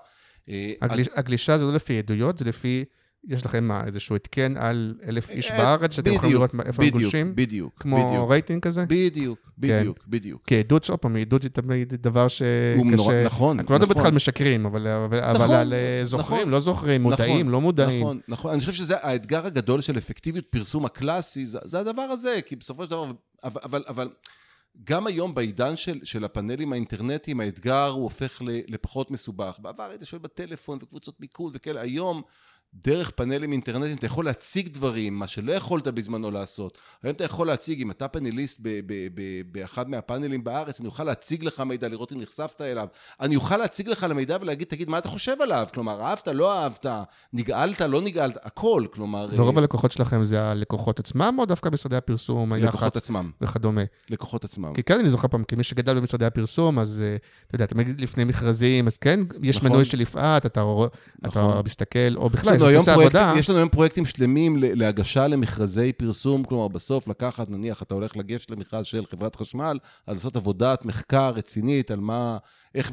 אה, 0.49 0.73
הגליש- 0.81 1.09
הגלישה 1.15 1.57
זה 1.57 1.63
לא 1.63 1.73
לפי 1.73 1.99
עדויות, 1.99 2.39
זה 2.39 2.45
לפי, 2.45 2.85
יש 3.27 3.45
לכם 3.45 3.63
מה, 3.63 3.83
איזשהו 3.85 4.15
התקן 4.15 4.57
על 4.57 4.95
אלף 5.07 5.29
איש 5.29 5.51
אה, 5.51 5.57
בארץ, 5.57 5.95
שאתם 5.95 6.11
יכולים 6.11 6.35
לראות 6.35 6.51
איפה 6.65 6.83
הם 6.83 6.89
גולשים? 6.89 7.35
בדיוק, 7.35 7.73
כמו 7.79 8.09
בדיוק, 8.09 8.29
רייטינג 8.31 8.61
כזה? 8.61 8.85
בדיוק, 8.87 9.39
בדיוק, 9.57 9.99
בדיוק. 10.07 10.41
כי 10.47 10.55
עדות, 10.59 10.89
עוד 10.89 10.99
פעם, 10.99 11.15
עדות 11.15 11.41
זה 11.41 11.49
תמיד 11.49 11.93
דבר 11.93 12.27
שקשה... 12.27 12.45
הוא 12.77 12.91
נורא- 12.91 13.13
נכון, 13.25 13.59
אנחנו 13.59 13.73
לא 13.75 13.79
נכון. 13.79 13.95
בכלל 13.95 14.11
משקרים, 14.11 14.65
אבל 14.65 14.87
אבל- 14.87 15.19
אבל 15.19 15.43
נכון, 15.43 15.55
על 15.55 15.73
אה, 15.73 16.01
זוכרים, 16.05 16.39
נכון. 16.39 16.49
לא 16.51 16.59
זוכרים, 16.59 17.01
מודעים, 17.01 17.39
נכון, 17.39 17.51
לא 17.51 17.61
מודעים. 17.61 18.01
נכון, 18.01 18.19
נכון. 18.27 18.51
אני 18.51 18.59
חושב 18.59 18.73
שזה 18.73 18.95
האתגר 19.01 19.45
הגדול 19.45 19.81
של 19.81 19.97
אפקטיביות 19.97 20.45
פרסום 20.45 20.85
הקלאסי, 20.85 21.45
זה, 21.45 21.59
זה 21.63 21.79
הדבר 21.79 22.01
הזה, 22.01 22.39
כי 22.45 22.55
בסופו 22.55 22.83
של 22.85 22.89
דבר, 22.91 23.11
אבל, 23.43 23.61
אבל, 23.63 23.83
אבל 23.87 24.09
גם 24.83 25.07
היום 25.07 25.33
בעידן 25.33 25.75
של, 25.75 25.99
של 26.03 26.23
הפאנלים 26.25 26.73
האינטרנטיים, 26.73 27.39
האתגר 27.39 27.87
הוא 27.87 28.03
הופך 28.03 28.41
ל, 28.41 28.59
לפחות 28.67 29.11
מסובך. 29.11 29.55
בעבר 29.61 29.83
היית 29.83 30.05
שואל 30.05 30.21
בטלפון 30.21 30.79
וקבוצות 30.81 31.19
מיקוד 31.19 31.53
וכאלה, 31.55 31.81
היום... 31.81 32.21
דרך 32.75 33.09
פאנלים 33.11 33.51
אינטרנטיים 33.51 33.97
אתה 33.97 34.05
יכול 34.05 34.25
להציג 34.25 34.67
דברים, 34.69 35.19
מה 35.19 35.27
שלא 35.27 35.51
יכולת 35.51 35.87
בזמנו 35.87 36.31
לעשות. 36.31 36.77
היום 37.03 37.15
אתה 37.15 37.23
יכול 37.23 37.47
להציג, 37.47 37.81
אם 37.81 37.91
אתה 37.91 38.07
פאנליסט 38.07 38.59
ב- 38.61 38.67
ב- 38.85 39.07
ב- 39.13 39.41
באחד 39.51 39.89
מהפאנלים 39.89 40.43
בארץ, 40.43 40.79
אני 40.79 40.87
אוכל 40.87 41.03
להציג 41.03 41.43
לך 41.43 41.59
מידע, 41.59 41.87
לראות 41.87 42.13
אם 42.13 42.21
נחשפת 42.21 42.61
אליו. 42.61 42.87
אני 43.21 43.35
אוכל 43.35 43.57
להציג 43.57 43.89
לך 43.89 44.05
למידע 44.09 44.37
ולהגיד, 44.41 44.67
תגיד, 44.67 44.89
מה 44.89 44.97
אתה 44.97 45.07
חושב 45.07 45.35
עליו? 45.41 45.67
כלומר, 45.73 46.01
אהבת, 46.01 46.27
לא 46.27 46.59
אהבת, 46.59 46.85
נגעלת, 47.33 47.81
לא 47.81 48.01
נגעלת, 48.01 48.37
הכל. 48.43 48.85
כלומר, 48.93 49.27
ורוב 49.35 49.55
אה, 49.57 49.61
הלקוחות 49.61 49.91
שלכם 49.91 50.23
זה 50.23 50.41
הלקוחות 50.43 50.99
עצמם, 50.99 51.35
או 51.39 51.45
דווקא 51.45 51.69
משרדי 51.69 51.95
הפרסום, 51.95 52.53
לקוחות 52.53 52.81
היח"צ 52.83 52.97
עצמם. 52.97 53.31
וכדומה? 53.41 53.81
לקוחות 54.09 54.43
עצמם. 54.45 54.73
כי 54.73 54.83
כן, 54.83 54.99
אני 54.99 55.09
זוכר 55.09 55.27
פעם, 55.27 55.43
כמי 55.43 55.63
שגדל 55.63 55.93
במשרדי 55.99 56.25
הפרסום, 56.25 56.79
אז 56.79 57.01
אה, 57.05 57.15
אתה 57.47 57.55
יודע, 57.55 57.65
תמיד 57.65 58.01
לפני 58.01 58.23
מכרזים, 58.23 58.87
אז 58.87 58.97
כן, 58.97 59.19
יש 59.43 59.57
נכון. 59.57 59.69
מנוי 59.71 59.85
של 59.85 60.01
יפעת, 60.01 60.45
אתה 60.45 60.61
רוא- 60.61 60.87
אתה 61.19 61.27
נכון. 61.27 61.61
מסתכל, 61.65 62.15
או 62.15 62.29
בכלל, 62.29 62.62
לנו, 62.63 62.71
היום 62.71 62.89
עבודה, 62.89 63.33
יש 63.37 63.49
לנו 63.49 63.59
היום 63.59 63.69
פרויקטים 63.69 64.05
שלמים 64.05 64.55
להגשה 64.59 65.27
למכרזי 65.27 65.93
פרסום, 65.93 66.43
כלומר 66.43 66.67
בסוף 66.67 67.07
לקחת, 67.07 67.49
נניח 67.49 67.83
אתה 67.83 67.93
הולך 67.93 68.17
לגשת 68.17 68.51
למכרז 68.51 68.85
של 68.85 69.05
חברת 69.11 69.35
חשמל, 69.35 69.77
אז 70.07 70.15
לעשות 70.15 70.35
עבודת 70.35 70.85
מחקר 70.85 71.29
רצינית 71.29 71.91
על 71.91 71.99
מה, 71.99 72.37
איך, 72.75 72.91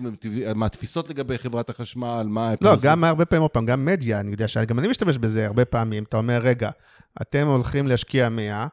מה 0.54 0.66
התפיסות 0.66 1.10
לגבי 1.10 1.38
חברת 1.38 1.70
החשמל, 1.70 2.26
מה... 2.28 2.48
לא, 2.48 2.54
הפרסום. 2.54 2.78
גם 2.82 3.04
הרבה 3.04 3.24
פעמים, 3.24 3.42
עוד 3.42 3.50
פעם, 3.50 3.66
גם 3.66 3.84
מדיה, 3.84 4.20
אני 4.20 4.30
יודע 4.30 4.48
שגם 4.48 4.78
אני 4.78 4.88
משתמש 4.88 5.18
בזה 5.18 5.46
הרבה 5.46 5.64
פעמים. 5.64 6.02
אתה 6.02 6.16
אומר, 6.16 6.40
רגע, 6.42 6.70
אתם 7.22 7.46
הולכים 7.46 7.88
להשקיע 7.88 8.28
100, 8.28 8.66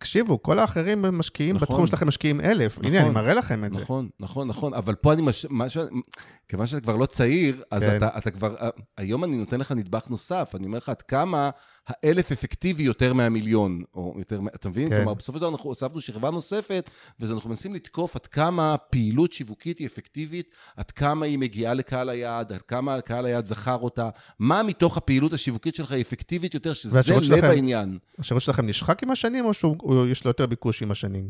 תקשיבו, 0.00 0.42
כל 0.42 0.58
האחרים 0.58 1.02
משקיעים, 1.02 1.56
נכון. 1.56 1.68
בתחום 1.68 1.86
שלכם 1.86 2.08
משקיעים 2.08 2.40
1,000. 2.40 2.78
הנה, 2.78 2.88
נכון. 2.88 3.04
אני 3.04 3.14
מראה 3.14 3.34
לכם 3.34 3.64
את 3.64 3.74
זה. 3.74 3.80
נכון, 3.80 4.08
נכון, 4.20 4.48
נכון, 4.48 4.74
אבל 4.74 4.94
פה 4.94 5.12
אני, 5.12 5.22
מש... 5.22 5.46
מה 5.50 5.68
ש... 5.68 5.76
כיוון 6.48 6.66
שאתה 6.66 6.80
כבר 6.80 6.96
לא 6.96 7.06
צעיר, 7.06 7.62
אז 7.70 7.82
כן. 7.82 7.96
אתה, 7.96 8.08
אתה 8.18 8.30
כבר, 8.30 8.56
היום 8.98 9.24
אני 9.24 9.36
נותן 9.36 9.60
לך 9.60 9.72
נדבך 9.72 10.08
נוסף, 10.10 10.52
אני 10.56 10.66
אומר 10.66 10.78
לך 10.78 10.88
עד 10.88 11.02
כמה 11.02 11.50
האלף 11.88 12.32
אפקטיבי 12.32 12.82
יותר 12.82 13.12
מהמיליון, 13.12 13.82
או 13.94 14.14
יותר, 14.18 14.40
אתה 14.54 14.68
מבין? 14.68 14.88
כן. 14.90 14.96
כלומר, 14.96 15.14
בסופו 15.14 15.38
של 15.38 15.40
דבר 15.40 15.48
אנחנו 15.50 15.70
הוספנו 15.70 16.00
שכבה 16.00 16.30
נוספת, 16.30 16.90
ואנחנו 17.20 17.50
מנסים 17.50 17.74
לתקוף 17.74 18.16
עד 18.16 18.26
כמה 18.26 18.76
פעילות 18.76 19.32
שיווקית 19.32 19.78
היא 19.78 19.86
אפקטיבית, 19.86 20.50
עד 20.76 20.90
כמה 20.90 21.26
היא 21.26 21.38
מגיעה 21.38 21.74
לקהל 21.74 22.08
היעד, 22.08 22.52
עד 22.52 22.62
כמה 22.62 23.00
קהל 23.00 23.26
היעד 23.26 23.44
זכר 23.44 23.76
אותה, 23.76 24.08
מה 24.38 24.62
מתוך 24.62 24.96
הפעילות 24.96 25.32
השיווקית 25.32 25.74
שלך 25.74 25.92
היא 25.92 26.02
אפקטיבית 26.02 26.54
יותר, 26.54 26.72
שזה 26.72 26.98
לב 26.98 27.22
שלכם- 27.22 27.44
העניין. 27.44 27.98
השירות 28.18 28.42
שלכם 28.42 28.66
נשחק 28.66 29.02
עם 29.02 29.10
השנים, 29.10 29.44
או 29.44 29.54
שיש 29.54 30.24
לו 30.24 30.28
יותר 30.30 30.46
ביקוש 30.46 30.82
עם 30.82 30.90
השנים? 30.90 31.28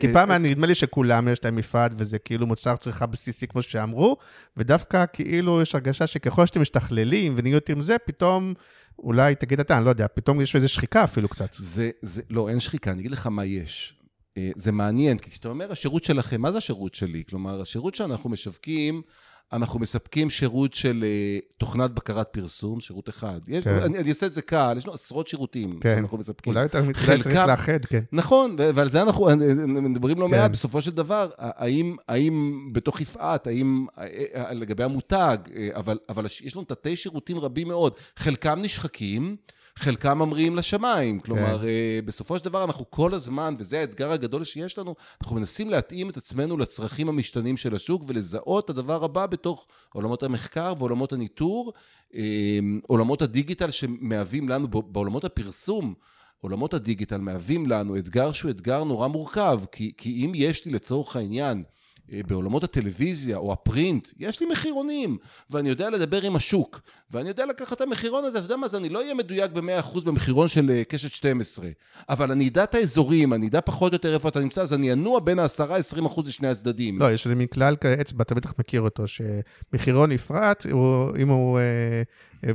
כי 0.00 0.06
אה, 0.06 0.12
פעם 0.12 0.30
אה, 0.30 0.36
היה 0.36 0.38
נדמה 0.38 0.66
לי 0.66 0.74
שכולם 0.74 1.28
יש 1.28 1.44
להם 1.44 1.56
מפעל, 1.56 1.90
וזה 1.98 2.18
כאילו 2.18 2.46
מוצר 2.46 2.76
צריכה 2.76 3.06
בסיסי, 3.06 3.46
כמו 3.46 3.62
שאמרו, 3.62 4.16
ודווקא 4.56 5.04
כאילו 5.12 5.62
יש 5.62 5.74
הרגשה 5.74 6.06
שככל 6.06 6.46
שאתם 6.46 6.60
משתכללים 6.60 7.34
ונהיו 7.36 7.54
יותר 7.54 7.72
עם 7.72 7.82
זה, 7.82 7.96
פתאום, 7.98 8.54
אולי, 9.02 9.34
תגיד 9.34 9.60
אתה, 9.60 9.76
אני 9.76 9.84
לא 9.84 9.90
יודע, 9.90 10.06
פתאום 10.14 10.40
יש 10.40 10.56
איזו 10.56 10.68
שחיקה 10.68 11.04
אפילו 11.04 11.28
קצת. 11.28 11.54
זה, 11.58 11.90
זה, 12.02 12.22
לא, 12.30 12.48
אין 12.48 12.60
שחיקה, 12.60 12.92
אני 12.92 13.00
אגיד 13.00 13.12
לך 13.12 13.26
מה 13.26 13.44
יש. 13.44 13.94
אה, 14.36 14.50
זה 14.56 14.72
מעניין, 14.72 15.18
כי 15.18 15.30
כשאתה 15.30 15.48
אומר 15.48 15.72
השירות 15.72 16.04
שלכם, 16.04 16.40
מה 16.40 16.52
זה 16.52 16.58
השירות 16.58 16.94
שלי? 16.94 17.22
כלומר, 17.28 17.60
השירות 17.60 17.94
שאנחנו 17.94 18.30
משווקים, 18.30 19.02
אנחנו 19.52 19.78
מספקים 19.80 20.30
שירות 20.30 20.74
של 20.74 21.04
אה, 21.06 21.38
תוכנת 21.58 21.90
בקרת 21.90 22.28
פרסום, 22.30 22.80
שירות 22.80 23.08
אחד. 23.08 23.40
יש, 23.48 23.64
כן. 23.64 23.70
אני, 23.82 23.98
אני 23.98 24.08
אעשה 24.08 24.26
את 24.26 24.34
זה 24.34 24.42
קל, 24.42 24.74
יש 24.76 24.84
לנו 24.84 24.94
עשרות 24.94 25.28
שירותים 25.28 25.78
כן. 25.80 25.94
שאנחנו 25.96 26.18
מספקים. 26.18 26.52
אולי 26.52 26.62
יותר 26.62 26.82
חלקם- 26.92 27.22
צריך 27.22 27.36
לאחד, 27.46 27.84
כן. 27.84 28.00
נכון, 28.12 28.56
ועל 28.74 28.90
זה 28.90 29.02
אנחנו 29.02 29.28
מדברים 29.66 30.20
לא 30.20 30.26
כן. 30.26 30.30
מעט, 30.30 30.50
בסופו 30.50 30.82
של 30.82 30.90
דבר, 30.90 31.30
האם, 31.38 31.96
האם 32.08 32.68
בתוך 32.72 33.00
יפעת, 33.00 33.46
האם 33.46 33.86
אה, 33.98 34.06
אה, 34.34 34.52
לגבי 34.52 34.84
המותג, 34.84 35.38
אה, 35.56 35.68
אבל, 35.74 35.98
אבל 36.08 36.26
יש 36.26 36.56
לנו 36.56 36.64
תתי 36.64 36.96
שירותים 36.96 37.38
רבים 37.38 37.68
מאוד, 37.68 37.92
חלקם 38.16 38.58
נשחקים, 38.62 39.36
חלקם 39.76 40.18
ממריאים 40.18 40.56
לשמיים. 40.56 41.20
כלומר, 41.20 41.58
כן. 41.58 41.66
בסופו 42.04 42.38
של 42.38 42.44
דבר 42.44 42.64
אנחנו 42.64 42.90
כל 42.90 43.14
הזמן, 43.14 43.54
וזה 43.58 43.80
האתגר 43.80 44.12
הגדול 44.12 44.44
שיש 44.44 44.78
לנו, 44.78 44.94
אנחנו 45.22 45.36
מנסים 45.36 45.70
להתאים 45.70 46.10
את 46.10 46.16
עצמנו 46.16 46.58
לצרכים 46.58 47.08
המשתנים 47.08 47.56
של 47.56 47.74
השוק 47.74 48.02
ולזהות 48.06 48.64
את 48.64 48.70
הדבר 48.70 49.04
הבא 49.04 49.26
בתוך 49.26 49.66
עולמות 49.92 50.22
המחקר 50.22 50.74
ועולמות 50.78 51.12
הניטור, 51.12 51.72
אה, 52.14 52.58
עולמות 52.86 53.22
הדיגיטל 53.22 53.70
שמהווים 53.70 54.48
לנו, 54.48 54.68
בעולמות 54.68 55.24
הפרסום, 55.24 55.94
עולמות 56.40 56.74
הדיגיטל 56.74 57.18
מהווים 57.18 57.66
לנו 57.66 57.98
אתגר 57.98 58.32
שהוא 58.32 58.50
אתגר 58.50 58.84
נורא 58.84 59.08
מורכב, 59.08 59.60
כי, 59.72 59.92
כי 59.96 60.24
אם 60.24 60.32
יש 60.34 60.64
לי 60.64 60.72
לצורך 60.72 61.16
העניין 61.16 61.62
בעולמות 62.26 62.64
הטלוויזיה 62.64 63.36
או 63.36 63.52
הפרינט, 63.52 64.08
יש 64.18 64.40
לי 64.40 64.46
מחירונים, 64.46 65.18
ואני 65.50 65.68
יודע 65.68 65.90
לדבר 65.90 66.22
עם 66.22 66.36
השוק, 66.36 66.80
ואני 67.10 67.28
יודע 67.28 67.46
לקחת 67.46 67.72
את 67.72 67.80
המחירון 67.80 68.24
הזה, 68.24 68.38
אתה 68.38 68.44
יודע 68.44 68.56
מה 68.56 68.68
זה, 68.68 68.76
אני 68.76 68.88
לא 68.88 68.98
אהיה 68.98 69.14
מדויק 69.14 69.50
ב-100% 69.50 70.00
במחירון 70.04 70.48
של 70.48 70.70
אה, 70.70 70.84
קשת 70.84 71.10
12, 71.10 71.68
אבל 72.08 72.30
אני 72.30 72.48
אדע 72.48 72.64
את 72.64 72.74
האזורים, 72.74 73.34
אני 73.34 73.48
אדע 73.48 73.60
פחות 73.60 73.92
או 73.92 73.94
יותר 73.94 74.14
איפה 74.14 74.28
אתה 74.28 74.40
נמצא, 74.40 74.62
אז 74.62 74.74
אני 74.74 74.92
אנוע 74.92 75.20
בין 75.20 75.38
ה-10-20% 75.38 76.20
לשני 76.26 76.48
הצדדים. 76.48 76.98
לא, 76.98 77.12
יש 77.12 77.26
איזה 77.26 77.34
מין 77.34 77.46
כלל 77.46 77.76
כאצבע, 77.76 78.22
אתה 78.22 78.34
בטח 78.34 78.54
מכיר 78.58 78.80
אותו, 78.80 79.04
שמחירון 79.08 80.12
נפרט, 80.12 80.66
אם 81.22 81.28
הוא... 81.28 81.58
אה, 82.46 82.52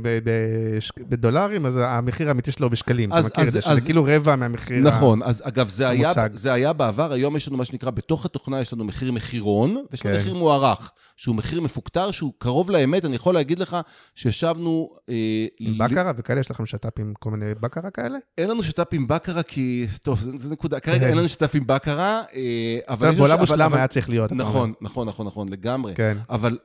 בדולרים, 1.08 1.66
אז 1.66 1.80
המחיר 1.82 2.28
האמיתי 2.28 2.52
שלו 2.52 2.70
בשקלים. 2.70 3.12
אתה 3.12 3.22
מכיר 3.26 3.44
את 3.44 3.52
זה, 3.52 3.62
שזה 3.62 3.80
כאילו 3.80 4.04
רבע 4.08 4.36
מהמחיר 4.36 4.76
המוצג. 4.76 4.96
נכון, 4.96 5.22
אז 5.22 5.42
אגב, 5.44 5.68
זה 5.68 5.88
היה, 5.88 6.12
זה 6.34 6.52
היה 6.52 6.72
בעבר, 6.72 7.12
היום 7.12 7.36
יש 7.36 7.48
לנו 7.48 7.56
מה 7.56 7.64
שנקרא, 7.64 7.90
בתוך 7.90 8.24
התוכנה 8.24 8.60
יש 8.60 8.72
לנו 8.72 8.84
מחיר 8.84 9.12
מחירון, 9.12 9.84
ויש 9.90 10.06
לנו 10.06 10.14
כן. 10.14 10.20
מחיר 10.20 10.34
מוערך, 10.34 10.90
שהוא 11.16 11.36
מחיר 11.36 11.60
מפוקטר, 11.60 12.10
שהוא 12.10 12.32
קרוב 12.38 12.70
לאמת, 12.70 13.04
אני 13.04 13.16
יכול 13.16 13.34
להגיד 13.34 13.58
לך 13.58 13.76
שישבנו... 14.14 14.90
אה, 15.08 15.46
בקרה 15.78 16.12
וכאלה? 16.16 16.40
יש 16.40 16.50
לכם 16.50 16.66
שת"פ 16.66 17.00
עם 17.00 17.12
כל 17.18 17.30
מיני 17.30 17.54
בקרה 17.60 17.90
כאלה? 17.90 18.18
אין 18.38 18.50
לנו 18.50 18.62
שת"פ 18.62 18.88
עם 18.92 19.08
בקרה, 19.08 19.42
כי... 19.42 19.86
טוב, 20.02 20.20
זו 20.36 20.50
נקודה. 20.50 20.80
כרגע 20.80 20.98
כן. 20.98 21.06
אין 21.06 21.18
לנו 21.18 21.28
שת"פ 21.28 21.54
עם 21.54 21.66
בקרה, 21.66 22.22
אה, 22.34 22.78
אבל... 22.88 23.14
בעולם 23.14 23.38
מושלם 23.38 23.74
היה 23.74 23.88
צריך 23.88 24.08
להיות. 24.08 24.32
נכון, 24.32 24.72
נכון, 24.80 25.08
נכון, 25.08 25.26
נכון, 25.26 25.48
לגמרי. 25.48 25.94
כן. 25.94 26.16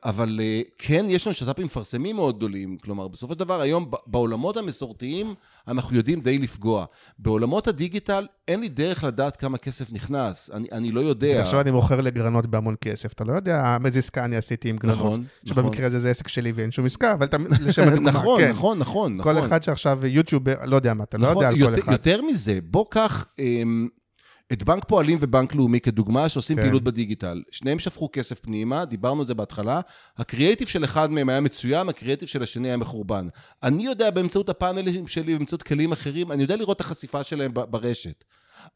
אבל 0.03 0.39
אה, 0.41 0.61
כן, 0.78 1.05
יש 1.09 1.28
לנו 1.28 1.34
שת"פים 1.34 1.65
מפרסמים 1.65 2.15
מאוד 2.15 2.38
גדולים, 2.38 2.78
כלומר, 2.84 3.07
בסופו 3.12 3.34
של 3.34 3.39
דבר, 3.39 3.62
היום 3.62 3.91
בעולמות 4.07 4.57
המסורתיים, 4.57 5.34
אנחנו 5.68 5.95
יודעים 5.95 6.22
די 6.22 6.38
לפגוע. 6.38 6.86
בעולמות 7.20 7.68
הדיגיטל, 7.68 8.28
אין 8.47 8.59
לי 8.59 8.70
דרך 8.70 9.03
לדעת 9.03 9.36
כמה 9.36 9.57
כסף 9.57 9.91
נכנס, 9.91 10.49
אני, 10.53 10.68
אני 10.72 10.91
לא 10.91 10.99
יודע. 10.99 11.41
עכשיו 11.41 11.62
אני 11.62 11.72
מוכר 11.72 12.01
לגרנות 12.01 12.45
בהמון 12.45 12.76
כסף, 12.82 13.14
אתה 13.14 13.24
לא 13.24 13.34
יודע 13.34 13.78
איזה 13.86 13.99
עסקה 13.99 14.26
אני 14.26 14.36
עשיתי 14.36 14.70
עם 14.70 14.78
גרנות. 14.78 14.97
נכון, 14.97 15.24
נכון. 15.43 15.64
שבמקרה 15.64 15.88
הזה 15.88 15.99
זה 15.99 16.12
עסק 16.12 16.28
שלי 16.28 16.51
ואין 16.51 16.72
שום 16.72 16.86
עסקה, 16.86 17.14
אבל 17.14 17.26
אתה, 17.26 17.38
לשם 17.66 17.88
הדוגמה, 17.88 18.12
נכון, 18.22 18.41
כן. 18.41 18.49
נכון, 18.49 18.80
נכון, 18.80 19.18
נכון. 19.18 19.34
כל 19.34 19.39
אחד 19.39 19.64
שעכשיו 19.64 20.05
יוטיובר, 20.05 20.55
לא 20.66 20.76
יודע 20.76 20.93
מה, 20.93 21.03
אתה 21.03 21.18
לא 21.18 21.24
נכון, 21.24 21.36
יודע 21.36 21.47
על 21.47 21.57
יותר, 21.57 21.76
כל 21.76 21.82
אחד. 21.82 21.91
יותר 21.91 22.22
מזה, 22.22 22.59
בוא 22.64 22.86
קח... 22.89 23.26
אמ, 23.39 23.88
את 24.54 24.64
בנק 24.64 24.86
פועלים 24.86 25.18
ובנק 25.22 25.56
לאומי 25.56 25.80
כדוגמה, 25.80 26.30
שעושים 26.30 26.58
כן. 26.58 26.64
פעילות 26.64 26.84
בדיגיטל. 26.84 27.41
שניהם 27.52 27.80
שפכו 27.80 28.10
כסף 28.14 28.39
פנימה, 28.39 28.86
דיברנו 28.86 29.20
על 29.20 29.26
זה 29.26 29.34
בהתחלה. 29.34 29.82
הקריאייטיב 30.18 30.68
של 30.68 30.84
אחד 30.84 31.12
מהם 31.12 31.30
היה 31.30 31.41
מצוין, 31.41 31.89
הקריאייטיב 31.89 32.28
של 32.28 32.43
השני 32.43 32.68
היה 32.68 32.78
מחורבן. 32.78 33.28
אני 33.64 33.86
יודע 33.86 34.10
באמצעות 34.10 34.49
הפאנלים 34.49 35.08
שלי, 35.08 35.38
באמצעות 35.38 35.64
כלים 35.64 35.91
אחרים, 35.91 36.32
אני 36.32 36.41
יודע 36.41 36.56
לראות 36.56 36.76
את 36.76 36.82
החשיפה 36.82 37.24
שלהם 37.24 37.54
ברשת. 37.54 38.24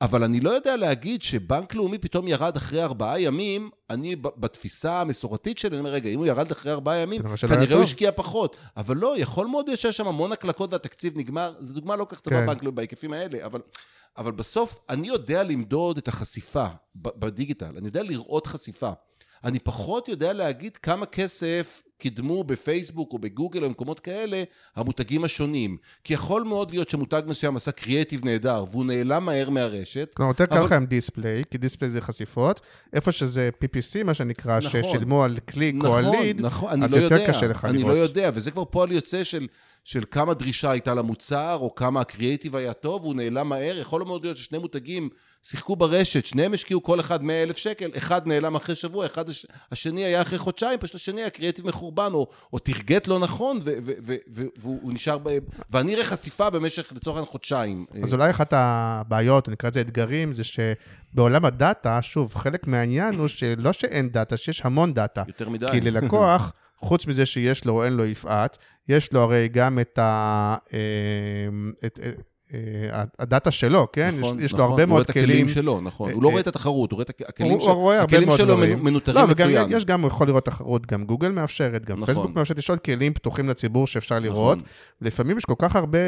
אבל 0.02 0.24
אני 0.24 0.40
לא 0.40 0.50
יודע 0.50 0.76
להגיד 0.76 1.22
שבנק 1.22 1.76
לאומי 1.76 1.98
פתאום 1.98 2.28
ירד 2.28 2.58
אחרי 2.58 2.84
ארבעה 2.84 3.20
ימים, 3.20 3.70
אני 3.90 4.16
בתפיסה 4.16 5.02
המסורתית 5.02 5.60
שלי, 5.60 5.70
אני 5.70 5.80
אומר, 5.80 5.90
רגע, 5.90 6.10
אם 6.10 6.18
הוא 6.18 6.26
ירד 6.26 6.52
אחרי 6.52 6.72
ארבעה 6.72 6.98
ימים, 6.98 7.22
כנראה 7.50 7.76
הוא 7.76 7.84
השקיע 7.84 8.12
פחות. 8.12 8.56
אבל 8.78 8.98
לא, 8.98 9.16
יכול 9.18 9.48
מאוד 9.48 9.68
להיות 9.68 9.80
שיש 9.80 9.98
שם 9.98 10.08
המון 10.08 10.32
הקלקות 10.32 10.72
והתקציב 10.74 11.18
נגמר. 11.18 11.54
זו 11.60 11.74
דוגמה 11.74 11.96
לא 11.96 12.06
כל 12.06 12.16
כך 12.16 12.22
טובה 12.22 12.40
כן. 12.40 12.46
בנק 12.46 12.64
לאומי 12.64 12.76
בהיקפים 12.76 13.14
האלה, 13.14 13.46
אבל... 13.46 13.60
אבל 14.18 14.32
בסוף 14.32 14.80
אני 14.90 15.08
יודע 15.08 15.44
למדוד 15.44 15.98
את 15.98 16.08
החשיפה 16.08 16.66
בדיגיטל, 16.96 17.78
אני 17.78 17.88
יודע 17.88 18.04
לראות 18.04 18.48
חשיפה. 18.48 18.92
אני 19.44 19.60
פחות 19.60 20.08
יודע 20.08 20.34
להגיד 20.34 20.78
כמה 20.78 21.06
כסף 21.06 21.84
קידמו 21.98 22.44
בפייסבוק 22.44 23.14
או 23.14 23.20
בגוגל 23.20 23.64
או 23.64 23.68
במקומות 23.68 24.00
כאלה 24.00 24.44
המותגים 24.76 25.24
השונים. 25.24 25.78
כי 26.04 26.14
יכול 26.14 26.44
מאוד 26.44 26.72
להיות 26.72 26.90
שמותג 26.90 27.22
מסוים 27.26 27.56
עשה 27.56 27.72
קריאטיב 27.72 28.26
נהדר 28.26 28.66
והוא 28.72 28.86
נעלם 28.86 29.26
מהר 29.26 29.50
מהרשת. 29.50 30.12
כלומר, 30.16 30.32
יותר 30.32 30.46
קל 30.46 30.64
לך 30.64 30.72
עם 30.72 30.86
display, 30.86 31.44
כי 31.52 31.58
display 31.58 31.92
זה 31.92 32.02
חשיפות. 32.02 32.62
איפה 32.94 33.12
שזה 33.12 33.50
PPC, 33.64 34.04
מה 34.04 34.14
שנקרא, 34.14 34.60
נכון, 34.60 34.84
ששילמו 34.84 35.24
על 35.24 35.40
קליק 35.46 35.76
נכון, 35.76 36.06
או 36.06 36.14
על 36.14 36.22
ליד, 36.22 36.42
נכון, 36.42 36.84
אז 36.84 36.92
לא 36.92 36.98
יותר 36.98 37.16
יודע, 37.16 37.28
קשה 37.28 37.48
לך 37.48 37.66
אני 37.66 37.78
לראות. 37.78 37.92
אני 37.92 38.00
לא 38.00 38.04
יודע, 38.04 38.30
וזה 38.34 38.52
כבר 38.52 38.66
פועל 38.66 38.92
יוצא 38.92 39.24
של... 39.24 39.48
של 39.86 40.04
כמה 40.12 40.34
דרישה 40.34 40.72
הייתה 40.72 40.94
למוצר, 40.94 41.58
או 41.62 41.76
כמה 41.76 42.02
הקריאיטיב 42.02 42.56
היה 42.56 42.74
טוב, 42.74 43.04
הוא 43.04 43.16
נעלם 43.16 43.50
מהר. 43.50 43.78
יכול 43.78 44.04
מאוד 44.04 44.24
להיות 44.24 44.38
ששני 44.38 44.58
מותגים 44.58 45.10
שיחקו 45.44 45.76
ברשת, 45.76 46.26
שניהם 46.26 46.54
השקיעו 46.54 46.84
כל 46.84 47.00
אחד 47.00 47.24
100 47.24 47.44
אלף 47.44 47.58
שקל, 47.58 47.90
אחד 47.98 48.28
נעלם 48.28 48.56
אחרי 48.56 48.76
שבוע, 48.76 49.06
אחד 49.06 49.30
הש... 49.30 49.46
השני 49.72 50.06
היה 50.06 50.22
אחרי 50.22 50.38
חודשיים, 50.38 50.80
פשוט 50.80 50.96
השני 50.96 51.24
הקריאיטיב 51.24 51.68
מחורבן, 51.68 52.10
או, 52.14 52.28
או 52.54 52.60
target 52.60 53.08
לא 53.08 53.20
נכון, 53.20 53.58
ו- 53.58 53.78
ו- 53.82 53.92
ו- 54.04 54.16
ו- 54.34 54.46
והוא 54.58 54.94
נשאר 54.94 55.18
ב... 55.24 55.38
ואני 55.70 55.96
אראה 55.96 56.06
חשיפה 56.06 56.50
במשך, 56.50 56.92
לצורך 56.96 57.18
העניין, 57.18 57.32
חודשיים. 57.32 57.86
אז 58.04 58.14
אולי 58.14 58.30
אחת 58.30 58.54
הבעיות, 58.56 59.50
נקרא 59.50 59.70
לזה 59.70 59.82
אתגרים, 59.82 60.36
זה 60.36 60.44
שבעולם 60.44 61.46
הדאטה, 61.46 62.02
שוב, 62.02 62.36
חלק 62.36 62.68
מהעניין 62.68 63.16
הוא 63.16 63.28
שלא 63.28 63.74
שאין 63.74 64.10
דאטה, 64.10 64.38
שיש 64.38 64.62
המון 64.66 64.94
דאטה. 64.94 65.24
יותר 65.28 65.50
מדי. 65.50 65.68
כי 65.72 65.82
ללקוח... 65.82 66.52
חוץ 66.78 67.08
מזה 67.08 67.26
שיש 67.26 67.66
לו 67.66 67.74
או 67.74 67.84
אין 67.84 67.94
לו 67.94 68.06
יפעת, 68.06 68.58
יש 68.90 69.14
לו 69.14 69.20
הרי 69.20 69.48
גם 69.48 69.80
את 69.80 70.00
ה... 70.00 70.56
אה, 70.74 70.80
את, 71.86 72.00
אה, 72.04 72.12
אה, 72.54 73.04
הדאטה 73.20 73.52
שלו, 73.52 73.88
כן? 73.94 74.16
נכון, 74.20 74.40
יש, 74.40 74.46
יש 74.46 74.54
נכון, 74.54 74.66
לו 74.66 74.72
הרבה 74.72 74.86
מאוד 74.86 75.12
כלים. 75.12 75.24
הוא 75.24 75.32
רואה 75.32 75.42
את 75.42 75.50
הכלים 75.50 75.64
שלו, 75.64 75.82
נכון. 75.82 76.12
הוא 76.12 76.24
לא 76.24 76.30
רואה 76.30 76.42
את 76.42 76.48
התחרות, 76.48 76.92
הוא 76.92 76.98
רואה 76.98 77.04
את 77.04 77.30
הכלים 77.30 77.60
שלו. 77.60 77.72
הוא 77.72 77.82
רואה 77.82 78.00
הרבה 78.00 78.26
מאוד 78.26 78.38
דברים. 78.38 78.60
הכלים 78.60 78.76
שלו 78.76 78.84
מנוטרים 78.84 79.18
לא, 79.18 79.28
מצוין. 79.28 79.72
יש 79.72 79.86
גם, 79.86 80.02
הוא 80.02 80.08
יכול 80.08 80.28
לראות 80.28 80.46
תחרות, 80.46 80.86
גם 80.86 81.06
גוגל 81.06 81.32
מאפשרת, 81.32 81.86
גם 81.86 81.96
נכון. 81.96 82.06
פייסבוק 82.06 82.36
מאפשרת, 82.36 82.58
יש 82.58 82.70
עוד 82.70 82.80
כלים 82.80 83.14
פתוחים 83.14 83.50
לציבור 83.50 83.88
שאפשר 83.88 84.20
לראות. 84.20 84.58
נכון. 84.58 84.70
לפעמים 85.02 85.38
יש 85.38 85.46
כל 85.46 85.54
כך 85.58 85.76
הרבה, 85.76 86.00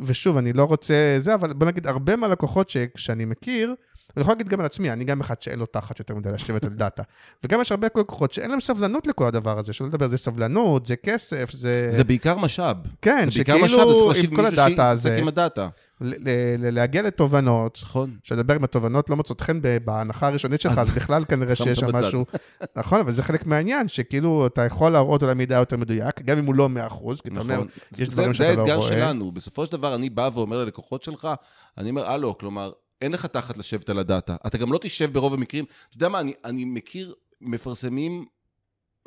ושוב, 0.00 0.36
אני 0.36 0.52
לא 0.52 0.64
רוצה 0.64 1.16
זה, 1.18 1.34
אבל 1.34 1.52
בוא 1.52 1.66
נגיד, 1.66 1.86
הרבה 1.86 2.16
מהלקוחות 2.16 2.72
שאני 2.96 3.24
מכיר, 3.24 3.74
אני 4.16 4.22
יכול 4.22 4.32
להגיד 4.32 4.48
גם 4.48 4.60
על 4.60 4.66
עצמי, 4.66 4.92
אני 4.92 5.04
גם 5.04 5.20
אחד 5.20 5.42
שאין 5.42 5.58
לו 5.58 5.66
תחת 5.66 5.98
יותר 5.98 6.14
מדי 6.14 6.32
לשבת 6.32 6.64
על 6.64 6.70
דאטה. 6.70 7.02
וגם 7.44 7.60
יש 7.60 7.70
הרבה 7.70 7.86
לקוחות 7.86 8.32
שאין 8.32 8.50
להם 8.50 8.60
סבלנות 8.60 9.06
לכל 9.06 9.26
הדבר 9.26 9.58
הזה, 9.58 9.72
שלא 9.72 9.86
לדבר, 9.86 10.08
זה 10.08 10.18
סבלנות, 10.18 10.86
זה 10.86 10.96
כסף, 10.96 11.50
זה... 11.50 11.90
זה 11.92 12.04
בעיקר 12.04 12.36
משאב. 12.38 12.76
כן, 13.02 13.30
שכאילו 13.30 14.12
עם 14.24 14.36
כל 14.36 14.46
הדאטה 14.46 14.90
הזה... 14.90 15.16
עם 15.16 15.28
הדאטה. 15.28 15.68
להגיע 16.58 17.02
לתובנות, 17.02 17.78
נכון. 17.82 18.16
שלדבר 18.22 18.54
עם 18.54 18.64
התובנות 18.64 19.10
לא 19.10 19.16
מוצאות 19.16 19.40
חן 19.40 19.60
בהנחה 19.84 20.26
הראשונית 20.26 20.60
שלך, 20.60 20.78
אז 20.78 20.90
בכלל 20.90 21.24
כנראה 21.24 21.54
שיש 21.54 21.78
שם 21.78 21.96
משהו... 21.96 22.24
נכון, 22.76 23.00
אבל 23.00 23.12
זה 23.12 23.22
חלק 23.22 23.46
מהעניין, 23.46 23.88
שכאילו 23.88 24.46
אתה 24.46 24.64
יכול 24.64 24.92
להראות 24.92 25.22
אולי 25.22 25.34
מידע 25.34 25.56
יותר 25.56 25.76
מדויק, 25.76 26.22
גם 26.22 26.38
אם 26.38 26.46
הוא 26.46 26.54
לא 26.54 26.68
100%, 26.88 27.22
כי 27.22 27.28
אתה 27.28 27.40
אומר, 27.40 27.54
נכון. 27.54 27.66
יש 27.98 28.08
דברים 28.08 28.34
שאתה 28.34 28.52
לא 28.52 28.54
רואה. 28.54 28.66
זה 28.66 28.72
האתגר 28.72 28.88
שלנו, 28.88 29.32
בסופו 29.32 29.66
של 29.66 29.72
דבר 29.72 29.94
אני 29.94 30.10
בא 30.10 30.30
ואומר 30.34 30.58
ללקוחות 30.58 31.04
שלך, 31.04 31.28
אני 31.78 31.90
אומר, 31.90 32.10
הלו, 32.10 32.38
כלומר, 32.38 32.72
אין 33.00 33.12
לך 33.12 33.26
תחת 33.26 33.56
לשבת 33.56 33.90
על 33.90 33.98
הדאטה. 33.98 34.36
אתה 34.46 34.58
גם 34.58 34.72
לא 34.72 34.78
תשב 34.78 35.12
ברוב 35.12 35.34
המקרים. 35.34 35.64
אתה 35.88 35.96
יודע 35.96 36.08
מה, 36.08 36.20
אני, 36.20 36.32
אני 36.44 36.64
מכיר 36.64 37.14
מפרסמים, 37.40 38.24